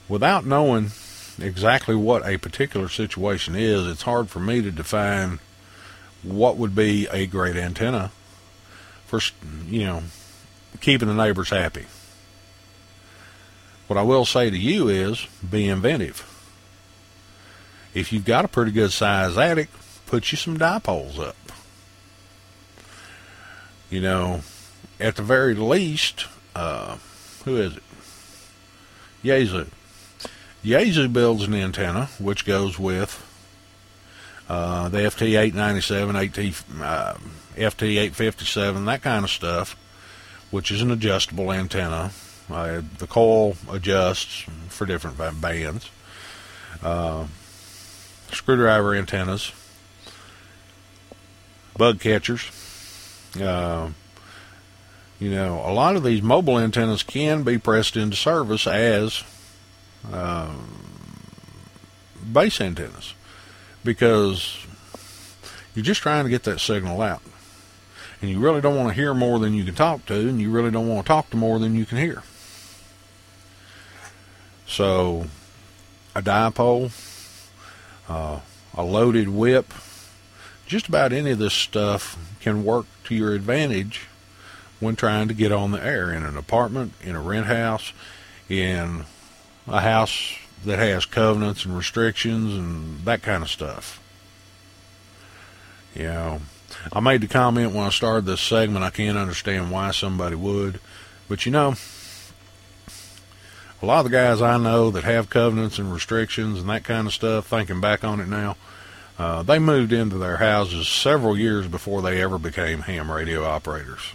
without 0.08 0.46
knowing 0.46 0.92
exactly 1.40 1.94
what 1.94 2.26
a 2.26 2.38
particular 2.38 2.88
situation 2.88 3.54
is, 3.54 3.86
it's 3.86 4.02
hard 4.02 4.28
for 4.28 4.40
me 4.40 4.62
to 4.62 4.70
define 4.70 5.38
what 6.22 6.56
would 6.56 6.74
be 6.74 7.06
a 7.10 7.26
great 7.26 7.56
antenna 7.56 8.10
for, 9.06 9.20
you 9.66 9.84
know, 9.84 10.02
keeping 10.80 11.08
the 11.08 11.14
neighbors 11.14 11.50
happy. 11.50 11.86
What 13.86 13.96
I 13.96 14.02
will 14.02 14.24
say 14.24 14.50
to 14.50 14.58
you 14.58 14.88
is 14.88 15.26
be 15.48 15.68
inventive. 15.68 16.24
If 17.94 18.12
you've 18.12 18.26
got 18.26 18.44
a 18.44 18.48
pretty 18.48 18.70
good 18.70 18.92
size 18.92 19.38
attic, 19.38 19.70
put 20.06 20.30
you 20.30 20.36
some 20.36 20.58
dipoles 20.58 21.18
up. 21.18 21.36
You 23.88 24.02
know, 24.02 24.42
at 25.00 25.16
the 25.16 25.22
very 25.22 25.54
least, 25.54 26.26
uh, 26.54 26.98
who 27.44 27.56
is 27.56 27.76
it? 27.76 27.82
Yaesu. 29.24 29.68
Yaesu 30.64 31.12
builds 31.12 31.44
an 31.44 31.54
antenna 31.54 32.06
which 32.18 32.44
goes 32.44 32.78
with 32.78 33.24
uh, 34.48 34.88
the 34.88 34.98
FT897, 34.98 36.82
uh, 36.82 37.14
FT857, 37.56 38.86
that 38.86 39.02
kind 39.02 39.24
of 39.24 39.30
stuff, 39.30 39.76
which 40.50 40.70
is 40.70 40.80
an 40.80 40.90
adjustable 40.90 41.52
antenna 41.52 42.10
uh, 42.50 42.80
the 42.98 43.06
coil 43.06 43.56
adjusts 43.70 44.46
for 44.68 44.86
different 44.86 45.18
bands. 45.40 45.90
Uh, 46.82 47.26
screwdriver 48.32 48.94
antennas, 48.94 49.52
bug 51.76 52.00
catchers. 52.00 52.50
Uh, 53.40 53.90
you 55.18 55.30
know, 55.30 55.62
a 55.66 55.72
lot 55.72 55.96
of 55.96 56.04
these 56.04 56.22
mobile 56.22 56.58
antennas 56.58 57.02
can 57.02 57.42
be 57.42 57.58
pressed 57.58 57.96
into 57.96 58.16
service 58.16 58.66
as 58.66 59.24
uh, 60.12 60.54
base 62.32 62.60
antennas 62.60 63.14
because 63.84 64.66
you're 65.74 65.84
just 65.84 66.02
trying 66.02 66.24
to 66.24 66.30
get 66.30 66.44
that 66.44 66.60
signal 66.60 67.00
out. 67.00 67.22
And 68.20 68.30
you 68.30 68.40
really 68.40 68.60
don't 68.60 68.76
want 68.76 68.88
to 68.88 68.94
hear 68.94 69.14
more 69.14 69.38
than 69.38 69.54
you 69.54 69.64
can 69.64 69.74
talk 69.74 70.04
to, 70.06 70.14
and 70.14 70.40
you 70.40 70.50
really 70.50 70.72
don't 70.72 70.88
want 70.88 71.06
to 71.06 71.08
talk 71.08 71.30
to 71.30 71.36
more 71.36 71.58
than 71.60 71.76
you 71.76 71.86
can 71.86 71.98
hear. 71.98 72.22
So, 74.66 75.26
a 76.16 76.20
dipole, 76.20 76.90
uh, 78.08 78.40
a 78.74 78.82
loaded 78.82 79.28
whip, 79.28 79.72
just 80.66 80.88
about 80.88 81.12
any 81.12 81.30
of 81.30 81.38
this 81.38 81.54
stuff 81.54 82.18
can 82.40 82.64
work 82.64 82.86
to 83.04 83.14
your 83.14 83.34
advantage 83.34 84.08
when 84.80 84.96
trying 84.96 85.28
to 85.28 85.34
get 85.34 85.52
on 85.52 85.70
the 85.70 85.84
air 85.84 86.12
in 86.12 86.24
an 86.24 86.36
apartment, 86.36 86.92
in 87.02 87.14
a 87.14 87.20
rent 87.20 87.46
house, 87.46 87.92
in 88.48 89.04
a 89.68 89.80
house 89.80 90.36
that 90.64 90.78
has 90.78 91.04
covenants 91.04 91.64
and 91.64 91.76
restrictions 91.76 92.54
and 92.54 93.04
that 93.04 93.22
kind 93.22 93.42
of 93.42 93.50
stuff. 93.50 94.02
You 95.94 96.04
know, 96.04 96.40
I 96.92 97.00
made 97.00 97.20
the 97.20 97.28
comment 97.28 97.74
when 97.74 97.84
I 97.84 97.90
started 97.90 98.24
this 98.24 98.40
segment, 98.40 98.84
I 98.84 98.90
can't 98.90 99.18
understand 99.18 99.70
why 99.70 99.90
somebody 99.90 100.36
would, 100.36 100.80
but 101.28 101.46
you 101.46 101.52
know, 101.52 101.74
a 103.80 103.86
lot 103.86 104.04
of 104.04 104.04
the 104.04 104.16
guys 104.16 104.42
I 104.42 104.58
know 104.58 104.90
that 104.90 105.04
have 105.04 105.30
covenants 105.30 105.78
and 105.78 105.92
restrictions 105.92 106.60
and 106.60 106.68
that 106.68 106.84
kind 106.84 107.06
of 107.06 107.14
stuff, 107.14 107.46
thinking 107.46 107.80
back 107.80 108.02
on 108.04 108.20
it 108.20 108.28
now, 108.28 108.56
uh, 109.18 109.42
they 109.42 109.58
moved 109.58 109.92
into 109.92 110.18
their 110.18 110.36
houses 110.36 110.88
several 110.88 111.36
years 111.36 111.66
before 111.66 112.02
they 112.02 112.20
ever 112.20 112.38
became 112.38 112.80
ham 112.80 113.10
radio 113.10 113.44
operators. 113.44 114.12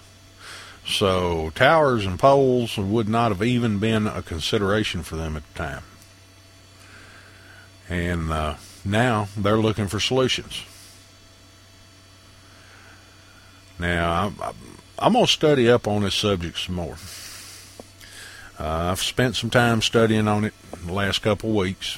So 0.85 1.51
towers 1.51 2.05
and 2.05 2.19
poles 2.19 2.77
would 2.77 3.07
not 3.07 3.31
have 3.31 3.41
even 3.41 3.79
been 3.79 4.05
a 4.07 4.21
consideration 4.21 5.03
for 5.03 5.15
them 5.15 5.35
at 5.35 5.43
the 5.47 5.57
time. 5.57 5.83
And 7.89 8.31
uh, 8.31 8.55
now 8.83 9.27
they're 9.37 9.57
looking 9.57 9.87
for 9.87 9.99
solutions. 9.99 10.63
Now, 13.79 14.33
I'm, 14.39 14.53
I'm 14.99 15.13
going 15.13 15.25
to 15.25 15.31
study 15.31 15.69
up 15.69 15.87
on 15.87 16.03
this 16.03 16.15
subject 16.15 16.57
some 16.59 16.75
more. 16.75 16.97
Uh, 18.59 18.91
I've 18.91 19.01
spent 19.01 19.35
some 19.35 19.49
time 19.49 19.81
studying 19.81 20.27
on 20.27 20.45
it 20.45 20.53
the 20.85 20.93
last 20.93 21.19
couple 21.21 21.49
of 21.49 21.55
weeks. 21.55 21.97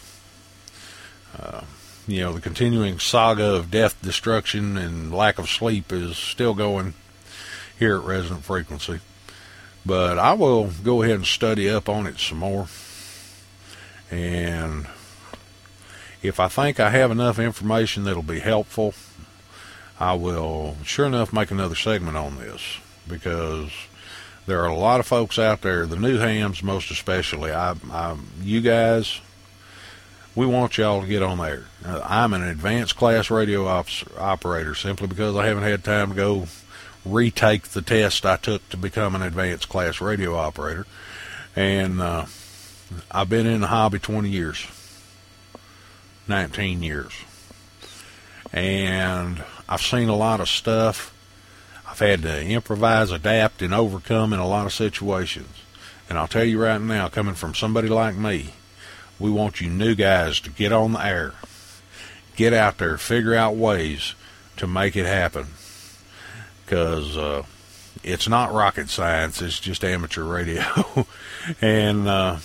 Uh, 1.38 1.62
you 2.07 2.22
know, 2.22 2.34
the 2.34 2.41
continuing 2.41 2.99
saga 2.99 3.56
of 3.56 3.72
death, 3.72 4.02
destruction, 4.02 4.78
and 4.78 5.14
lack 5.14 5.38
of 5.38 5.49
sleep 5.49 5.91
is 5.91 6.18
still 6.18 6.53
going 6.53 6.94
here 7.77 7.97
at 7.97 8.03
Resonant 8.03 8.43
Frequency. 8.43 8.99
But 9.85 10.18
I 10.18 10.34
will 10.34 10.72
go 10.84 11.03
ahead 11.03 11.15
and 11.15 11.26
study 11.26 11.69
up 11.69 11.88
on 11.88 12.07
it 12.07 12.19
some 12.19 12.39
more. 12.39 12.68
And 14.10 14.88
if 16.23 16.39
I 16.39 16.47
think 16.47 16.80
I 16.80 16.89
have 16.89 17.11
enough 17.11 17.38
information 17.38 18.03
that'll 18.03 18.23
be 18.23 18.39
helpful, 18.39 18.93
I 19.99 20.14
will 20.14 20.77
sure 20.84 21.06
enough 21.06 21.31
make 21.31 21.52
another 21.52 21.76
segment 21.76 22.18
on 22.18 22.38
this 22.38 22.61
because 23.07 23.72
there 24.45 24.61
are 24.61 24.68
a 24.68 24.76
lot 24.76 24.99
of 24.99 25.07
folks 25.07 25.39
out 25.39 25.61
there, 25.61 25.85
the 25.85 25.95
new 25.95 26.18
hams 26.18 26.61
most 26.61 26.91
especially. 26.91 27.52
I, 27.52 27.76
I 27.91 28.18
you 28.41 28.61
guys, 28.61 29.22
we 30.35 30.45
want 30.45 30.77
y'all 30.77 31.02
to 31.02 31.07
get 31.07 31.23
on 31.23 31.38
there. 31.38 31.65
Uh, 31.85 32.02
I'm 32.03 32.34
an 32.34 32.43
advanced 32.43 32.95
class 32.95 33.30
radio 33.30 33.68
operator 33.68 34.76
simply 34.76 35.07
because 35.07 35.35
I 35.35 35.45
haven't 35.45 35.64
had 35.64 35.84
time 35.84 36.10
to 36.10 36.15
go 36.15 36.47
retake 37.06 37.69
the 37.69 37.82
test 37.82 38.26
I 38.26 38.38
took 38.38 38.68
to 38.69 38.77
become 38.77 39.15
an 39.15 39.22
advanced 39.22 39.69
class 39.69 40.02
radio 40.02 40.36
operator, 40.36 40.86
and 41.56 42.02
uh, 42.02 42.26
I've 43.11 43.30
been 43.30 43.45
in 43.45 43.61
the 43.61 43.68
hobby 43.68 43.99
20 43.99 44.30
years, 44.30 44.65
19 46.27 46.84
years, 46.84 47.14
and 48.52 49.44
I've 49.69 49.82
seen 49.82 50.10
a 50.10 50.15
lot 50.15 50.40
of 50.40 50.49
stuff. 50.49 51.14
I've 51.88 51.99
had 51.99 52.23
to 52.23 52.44
improvise, 52.44 53.11
adapt, 53.11 53.61
and 53.61 53.73
overcome 53.73 54.34
in 54.34 54.40
a 54.40 54.48
lot 54.48 54.65
of 54.65 54.73
situations. 54.73 55.48
And 56.10 56.18
I'll 56.18 56.27
tell 56.27 56.44
you 56.44 56.61
right 56.61 56.82
now, 56.82 57.10
coming 57.10 57.36
from 57.36 57.56
somebody 57.56 57.88
like 57.88 58.15
me, 58.15 58.53
we 59.19 59.30
want 59.30 59.61
you 59.61 59.69
new 59.69 59.95
guys 59.95 60.40
to 60.41 60.49
get 60.49 60.72
on 60.72 60.94
the 60.94 61.06
air, 61.06 61.34
get 62.36 62.53
out 62.53 62.77
there, 62.77 62.98
figure 62.98 63.34
out 63.34 63.56
ways 63.56 64.14
to 64.57 64.68
make 64.68 64.95
it 64.95 65.06
happen. 65.06 65.48
Because 66.66 67.16
uh, 67.16 67.44
it's 68.04 68.28
not 68.28 68.54
rocket 68.54 68.90
science, 68.90 69.42
it's 69.42 69.60
just 69.60 69.84
amateur 69.84 70.24
radio. 70.24 70.64
and 71.62 72.08
uh, 72.08 72.38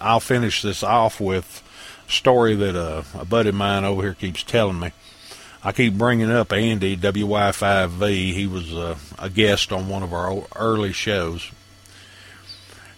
I'll 0.00 0.20
finish 0.20 0.62
this 0.62 0.82
off 0.82 1.20
with 1.20 1.62
a 2.08 2.10
story 2.10 2.54
that 2.56 2.76
uh, 2.76 3.02
a 3.18 3.24
buddy 3.24 3.50
of 3.50 3.54
mine 3.54 3.84
over 3.84 4.02
here 4.02 4.14
keeps 4.14 4.42
telling 4.42 4.80
me. 4.80 4.92
I 5.62 5.72
keep 5.72 5.94
bringing 5.94 6.30
up 6.30 6.52
Andy 6.52 6.96
WY5V. 6.96 8.32
He 8.32 8.46
was 8.46 8.72
uh, 8.72 8.96
a 9.18 9.28
guest 9.28 9.72
on 9.72 9.88
one 9.88 10.02
of 10.02 10.14
our 10.14 10.44
early 10.56 10.92
shows. 10.92 11.50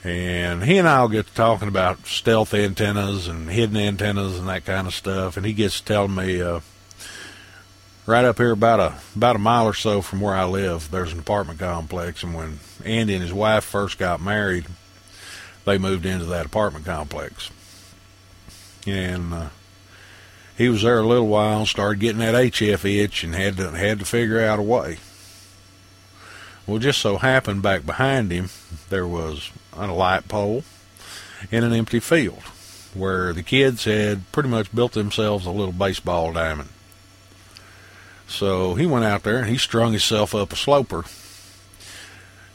And 0.04 0.64
he 0.64 0.78
and 0.78 0.88
I 0.88 1.00
will 1.00 1.08
get 1.08 1.26
to 1.26 1.34
talking 1.34 1.68
about 1.68 2.06
stealth 2.06 2.54
antennas 2.54 3.28
and 3.28 3.48
hidden 3.48 3.76
antennas 3.76 4.38
and 4.38 4.48
that 4.48 4.64
kind 4.64 4.86
of 4.86 4.94
stuff. 4.94 5.36
And 5.36 5.46
he 5.46 5.52
gets 5.52 5.80
telling 5.80 6.14
me, 6.14 6.40
uh, 6.40 6.60
right 8.06 8.24
up 8.24 8.38
here 8.38 8.52
about 8.52 8.80
a 8.80 8.94
about 9.16 9.36
a 9.36 9.40
mile 9.40 9.66
or 9.66 9.74
so 9.74 10.02
from 10.02 10.20
where 10.20 10.34
I 10.34 10.44
live, 10.44 10.90
there's 10.90 11.12
an 11.12 11.18
apartment 11.18 11.58
complex. 11.58 12.22
And 12.22 12.34
when 12.34 12.60
Andy 12.84 13.14
and 13.14 13.22
his 13.22 13.32
wife 13.32 13.64
first 13.64 13.98
got 13.98 14.20
married, 14.20 14.66
they 15.64 15.78
moved 15.78 16.06
into 16.06 16.26
that 16.26 16.46
apartment 16.46 16.84
complex. 16.84 17.50
And 18.86 19.32
uh, 19.32 19.48
he 20.56 20.68
was 20.68 20.82
there 20.82 20.98
a 20.98 21.06
little 21.06 21.28
while, 21.28 21.66
started 21.66 22.00
getting 22.00 22.18
that 22.18 22.34
HF 22.34 22.84
itch, 22.84 23.24
and 23.24 23.34
had 23.34 23.56
to 23.56 23.70
had 23.70 23.98
to 24.00 24.04
figure 24.04 24.40
out 24.40 24.58
a 24.58 24.62
way. 24.62 24.98
Well, 26.66 26.78
just 26.78 27.00
so 27.00 27.18
happened 27.18 27.62
back 27.62 27.84
behind 27.84 28.30
him 28.30 28.50
there 28.88 29.06
was 29.06 29.50
a 29.72 29.86
light 29.88 30.28
pole 30.28 30.62
in 31.50 31.64
an 31.64 31.72
empty 31.72 31.98
field 31.98 32.42
where 32.94 33.32
the 33.32 33.42
kids 33.42 33.84
had 33.84 34.30
pretty 34.32 34.48
much 34.48 34.72
built 34.74 34.92
themselves 34.92 35.44
a 35.44 35.50
little 35.50 35.72
baseball 35.72 36.32
diamond. 36.32 36.68
So 38.32 38.74
he 38.74 38.86
went 38.86 39.04
out 39.04 39.22
there 39.22 39.38
and 39.38 39.48
he 39.48 39.58
strung 39.58 39.92
himself 39.92 40.34
up 40.34 40.52
a 40.52 40.56
sloper 40.56 41.04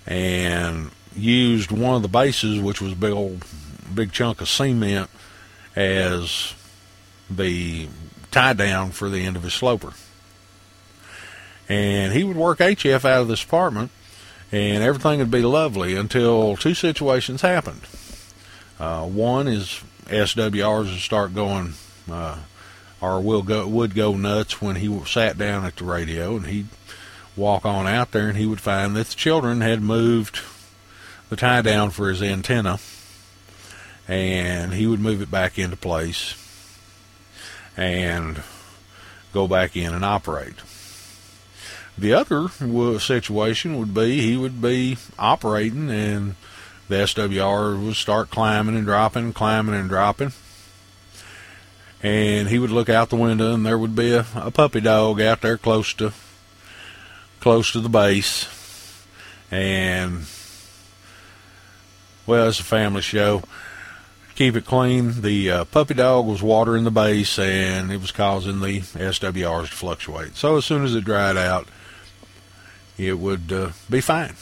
and 0.07 0.89
used 1.15 1.71
one 1.71 1.95
of 1.95 2.01
the 2.01 2.07
bases, 2.07 2.59
which 2.59 2.81
was 2.81 2.93
a 2.93 2.95
big 2.95 3.11
old 3.11 3.45
big 3.93 4.11
chunk 4.11 4.41
of 4.41 4.49
cement, 4.49 5.09
as 5.75 6.53
the 7.29 7.87
tie 8.31 8.53
down 8.53 8.91
for 8.91 9.09
the 9.09 9.25
end 9.25 9.35
of 9.35 9.43
his 9.43 9.53
sloper. 9.53 9.93
And 11.69 12.13
he 12.13 12.23
would 12.23 12.37
work 12.37 12.59
HF 12.59 13.05
out 13.05 13.21
of 13.21 13.27
this 13.27 13.43
apartment, 13.43 13.91
and 14.51 14.83
everything 14.83 15.19
would 15.19 15.31
be 15.31 15.41
lovely 15.41 15.95
until 15.95 16.55
two 16.55 16.73
situations 16.73 17.41
happened. 17.41 17.81
Uh, 18.79 19.05
one 19.05 19.47
is 19.47 19.81
SWRs 20.05 20.91
would 20.91 20.99
start 20.99 21.35
going, 21.35 21.73
uh, 22.09 22.37
or 23.02 23.22
will 23.22 23.44
go 23.44 23.68
would 23.68 23.95
go 23.95 24.15
nuts 24.15 24.61
when 24.61 24.78
he 24.78 25.06
sat 25.06 25.38
down 25.38 25.65
at 25.65 25.76
the 25.76 25.86
radio, 25.86 26.36
and 26.36 26.48
he'd 26.48 26.68
walk 27.36 27.65
on 27.65 27.88
out 27.88 28.11
there, 28.11 28.30
and 28.30 28.38
he 28.38 28.45
would 28.45 28.61
find 28.61 28.95
that 28.95 29.07
the 29.07 29.15
children 29.15 29.61
had 29.61 29.82
moved 29.82 30.40
the 31.30 31.36
tie 31.36 31.61
down 31.61 31.91
for 31.91 32.10
his 32.10 32.22
antenna, 32.22 32.80
and 34.07 34.74
he 34.74 34.88
would 34.88 34.99
move 34.99 35.22
it 35.22 35.30
back 35.30 35.60
into 35.60 35.78
place 35.78 36.36
and 37.76 38.41
go 39.34 39.48
back 39.48 39.78
in 39.78 39.94
and 39.94 40.03
operate. 40.03 40.56
The 41.98 42.14
other 42.14 42.48
situation 42.99 43.78
would 43.78 43.94
be 43.94 44.22
he 44.22 44.38
would 44.38 44.61
be 44.61 44.98
operating 45.18 45.90
and 45.90 46.36
the 46.88 46.95
SWR 46.95 47.84
would 47.86 47.95
start 47.95 48.30
climbing 48.30 48.76
and 48.76 48.86
dropping, 48.86 49.34
climbing 49.34 49.76
and 49.76 49.90
dropping. 49.90 50.32
And 52.03 52.48
he 52.48 52.60
would 52.60 52.69
look 52.69 52.90
out 52.90 53.10
the 53.10 53.15
window 53.15 53.53
and 53.53 53.65
there 53.65 53.78
would 53.78 53.95
be 53.95 54.14
a, 54.14 54.26
a 54.36 54.52
puppy 54.52 54.82
dog 54.82 55.19
out 55.19 55.41
there 55.41 55.57
close 55.57 55.94
to 55.95 56.14
close 57.40 57.72
to 57.72 57.80
the 57.80 57.90
base. 57.90 58.48
And 59.49 60.26
well, 62.26 62.49
it's 62.49 62.60
a 62.60 62.64
family 62.64 63.02
show 63.02 63.44
keep 64.38 64.56
it 64.56 64.65
clean. 64.65 65.22
The 65.22 65.49
uh, 65.49 65.65
puppy 65.65 65.95
dog 65.95 66.28
was 66.28 66.44
watering 66.44 66.84
the 66.84 66.91
base 66.91 67.40
and 67.40 67.91
it 67.91 67.99
was 67.99 68.11
causing 68.11 68.61
the 68.61 68.82
SWRs 68.82 69.69
to 69.69 69.76
fluctuate. 69.76 70.36
So 70.36 70.57
as 70.57 70.65
soon 70.65 70.86
as 70.86 70.94
it 70.94 71.03
dried 71.03 71.38
out, 71.38 71.68
it 72.99 73.18
would 73.18 73.52
uh, 73.52 73.72
be 73.90 73.99
fine. 73.99 74.36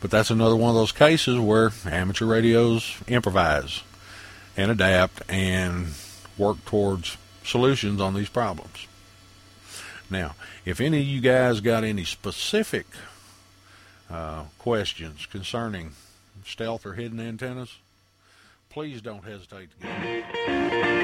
But 0.00 0.10
that's 0.10 0.30
another 0.30 0.56
one 0.56 0.70
of 0.70 0.74
those 0.74 0.90
cases 0.90 1.38
where 1.38 1.70
amateur 1.86 2.26
radios 2.26 2.96
improvise 3.06 3.84
and 4.56 4.70
adapt 4.70 5.22
and 5.28 5.88
work 6.38 6.64
towards 6.64 7.16
solutions 7.44 8.00
on 8.00 8.14
these 8.14 8.28
problems. 8.28 8.86
Now, 10.10 10.34
if 10.64 10.80
any 10.80 11.00
of 11.00 11.06
you 11.06 11.20
guys 11.20 11.60
got 11.60 11.84
any 11.84 12.04
specific 12.04 12.86
uh, 14.10 14.44
questions 14.58 15.26
concerning 15.26 15.92
stealth 16.44 16.84
or 16.86 16.94
hidden 16.94 17.20
antennas, 17.20 17.78
please 18.70 19.00
don't 19.00 19.24
hesitate 19.24 19.70
to 19.80 19.86
get. 19.86 21.03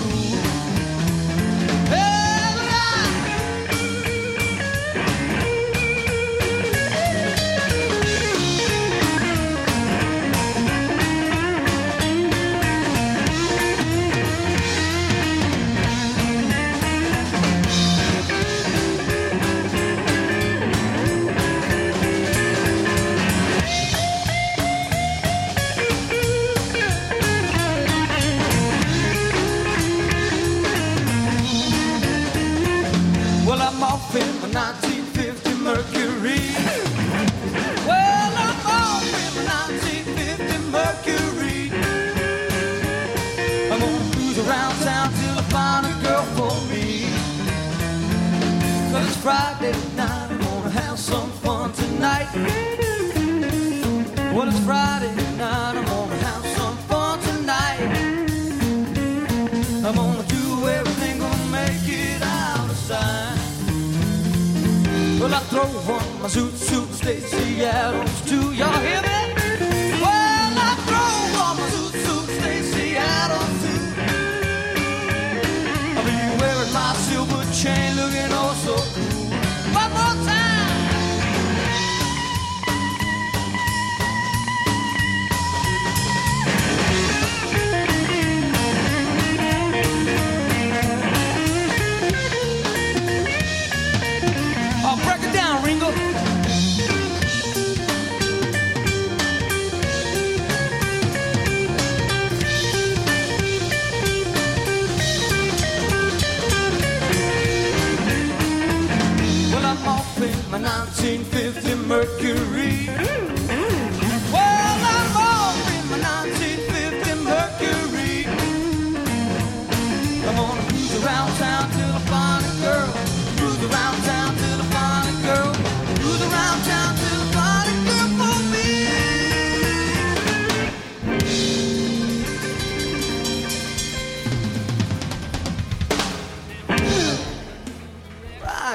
Friday 49.31 49.71
night, 49.95 50.27
I'm 50.29 50.39
gonna 50.39 50.69
have 50.71 50.99
some 50.99 51.31
fun 51.43 51.71
tonight. 51.71 52.27
Well, 54.35 54.49
it's 54.49 54.59
Friday 54.65 55.15
night, 55.37 55.75
I'm 55.77 55.85
gonna 55.85 56.15
have 56.27 56.45
some 56.57 56.75
fun 56.89 57.17
tonight. 57.21 57.79
I'm 59.85 59.95
gonna 59.95 60.23
do 60.27 60.67
everything, 60.67 61.19
gonna 61.19 61.45
make 61.45 61.87
it 61.87 62.21
out 62.21 62.69
of 62.69 62.75
sight. 62.75 63.39
Well, 65.21 65.33
I 65.33 65.39
throw 65.51 65.95
on 65.95 66.21
my 66.21 66.27
suit, 66.27 66.53
suit, 66.53 66.93
Stacy 66.93 67.63
Adams 67.63 68.21
too. 68.29 68.51
Y'all 68.51 68.79
hear 68.79 69.01
me? 69.01 69.30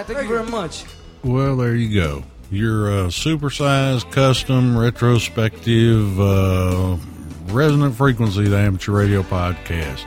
Right, 0.08 0.18
thank 0.18 0.28
you 0.28 0.36
very 0.36 0.50
much. 0.50 0.84
Well, 1.24 1.56
there 1.56 1.74
you 1.74 2.00
go. 2.00 2.22
Your 2.50 2.90
uh, 2.90 3.06
supersized, 3.06 4.12
custom, 4.12 4.78
retrospective, 4.78 6.20
uh, 6.20 6.96
resonant 7.46 7.96
frequency, 7.96 8.44
the 8.44 8.56
amateur 8.56 8.92
radio 8.92 9.22
podcast. 9.24 10.04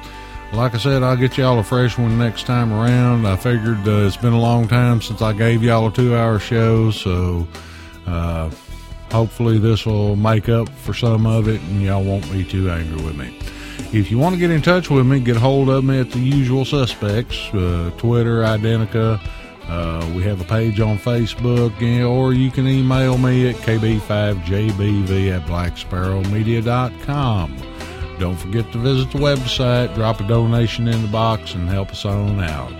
Like 0.53 0.73
I 0.73 0.77
said, 0.77 1.03
I'll 1.03 1.17
get 1.17 1.37
y'all 1.37 1.59
a 1.59 1.63
fresh 1.63 1.97
one 1.97 2.17
next 2.17 2.45
time 2.45 2.71
around. 2.71 3.27
I 3.27 3.35
figured 3.35 3.85
uh, 3.85 4.07
it's 4.07 4.15
been 4.15 4.31
a 4.31 4.39
long 4.39 4.69
time 4.69 5.01
since 5.01 5.21
I 5.21 5.33
gave 5.33 5.61
y'all 5.61 5.87
a 5.87 5.91
two 5.91 6.15
hour 6.15 6.39
show, 6.39 6.91
so 6.91 7.45
uh, 8.07 8.49
hopefully 9.11 9.57
this 9.57 9.85
will 9.85 10.15
make 10.15 10.47
up 10.47 10.69
for 10.69 10.93
some 10.93 11.25
of 11.25 11.49
it 11.49 11.61
and 11.61 11.81
y'all 11.81 12.03
won't 12.03 12.31
be 12.31 12.45
too 12.45 12.69
angry 12.71 13.03
with 13.03 13.17
me. 13.17 13.37
If 13.91 14.09
you 14.09 14.17
want 14.17 14.35
to 14.35 14.39
get 14.39 14.49
in 14.49 14.61
touch 14.61 14.89
with 14.89 15.05
me, 15.05 15.19
get 15.19 15.35
a 15.35 15.39
hold 15.39 15.69
of 15.69 15.83
me 15.83 15.99
at 15.99 16.11
the 16.11 16.19
usual 16.19 16.63
suspects 16.63 17.37
uh, 17.53 17.91
Twitter, 17.97 18.43
Identica. 18.43 19.19
Uh, 19.69 20.11
we 20.15 20.23
have 20.23 20.41
a 20.41 20.45
page 20.45 20.79
on 20.79 20.97
Facebook, 20.97 21.79
or 22.03 22.33
you 22.33 22.49
can 22.49 22.67
email 22.67 23.19
me 23.19 23.49
at 23.49 23.55
kb5jbv 23.57 25.31
at 25.31 25.43
blacksparrowmedia.com. 25.43 27.55
Don't 28.17 28.35
forget 28.35 28.71
to 28.71 28.79
visit 28.79 29.11
the 29.11 29.19
website, 29.19 29.93
drop 29.93 30.19
a 30.19 30.27
donation 30.27 30.87
in 30.87 31.03
the 31.03 31.07
box, 31.07 31.53
and 31.53 31.69
help 31.69 31.91
us 31.91 32.03
on 32.03 32.41
out. 32.41 32.73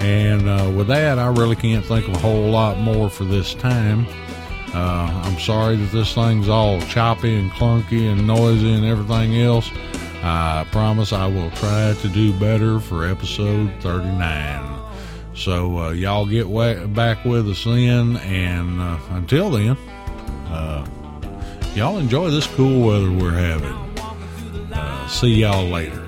And 0.00 0.48
uh, 0.48 0.72
with 0.74 0.86
that, 0.88 1.18
I 1.18 1.28
really 1.28 1.56
can't 1.56 1.84
think 1.84 2.08
of 2.08 2.14
a 2.14 2.18
whole 2.18 2.48
lot 2.50 2.78
more 2.78 3.10
for 3.10 3.24
this 3.24 3.52
time. 3.54 4.06
Uh, 4.74 5.22
I'm 5.24 5.38
sorry 5.38 5.76
that 5.76 5.92
this 5.92 6.14
thing's 6.14 6.48
all 6.48 6.80
choppy 6.80 7.38
and 7.38 7.50
clunky 7.52 8.10
and 8.10 8.26
noisy 8.26 8.72
and 8.72 8.84
everything 8.84 9.40
else. 9.40 9.70
I 10.22 10.66
promise 10.72 11.12
I 11.12 11.26
will 11.26 11.50
try 11.50 11.94
to 12.00 12.08
do 12.08 12.32
better 12.38 12.80
for 12.80 13.06
episode 13.06 13.70
39. 13.80 14.73
So, 15.34 15.78
uh, 15.78 15.90
y'all 15.90 16.26
get 16.26 16.46
back 16.94 17.24
with 17.24 17.48
us 17.48 17.64
then, 17.64 18.16
and 18.18 18.80
uh, 18.80 18.98
until 19.10 19.50
then, 19.50 19.76
uh, 20.46 20.86
y'all 21.74 21.98
enjoy 21.98 22.30
this 22.30 22.46
cool 22.46 22.86
weather 22.86 23.10
we're 23.10 23.32
having. 23.32 23.72
Uh, 24.72 25.08
see 25.08 25.34
y'all 25.34 25.66
later. 25.66 26.03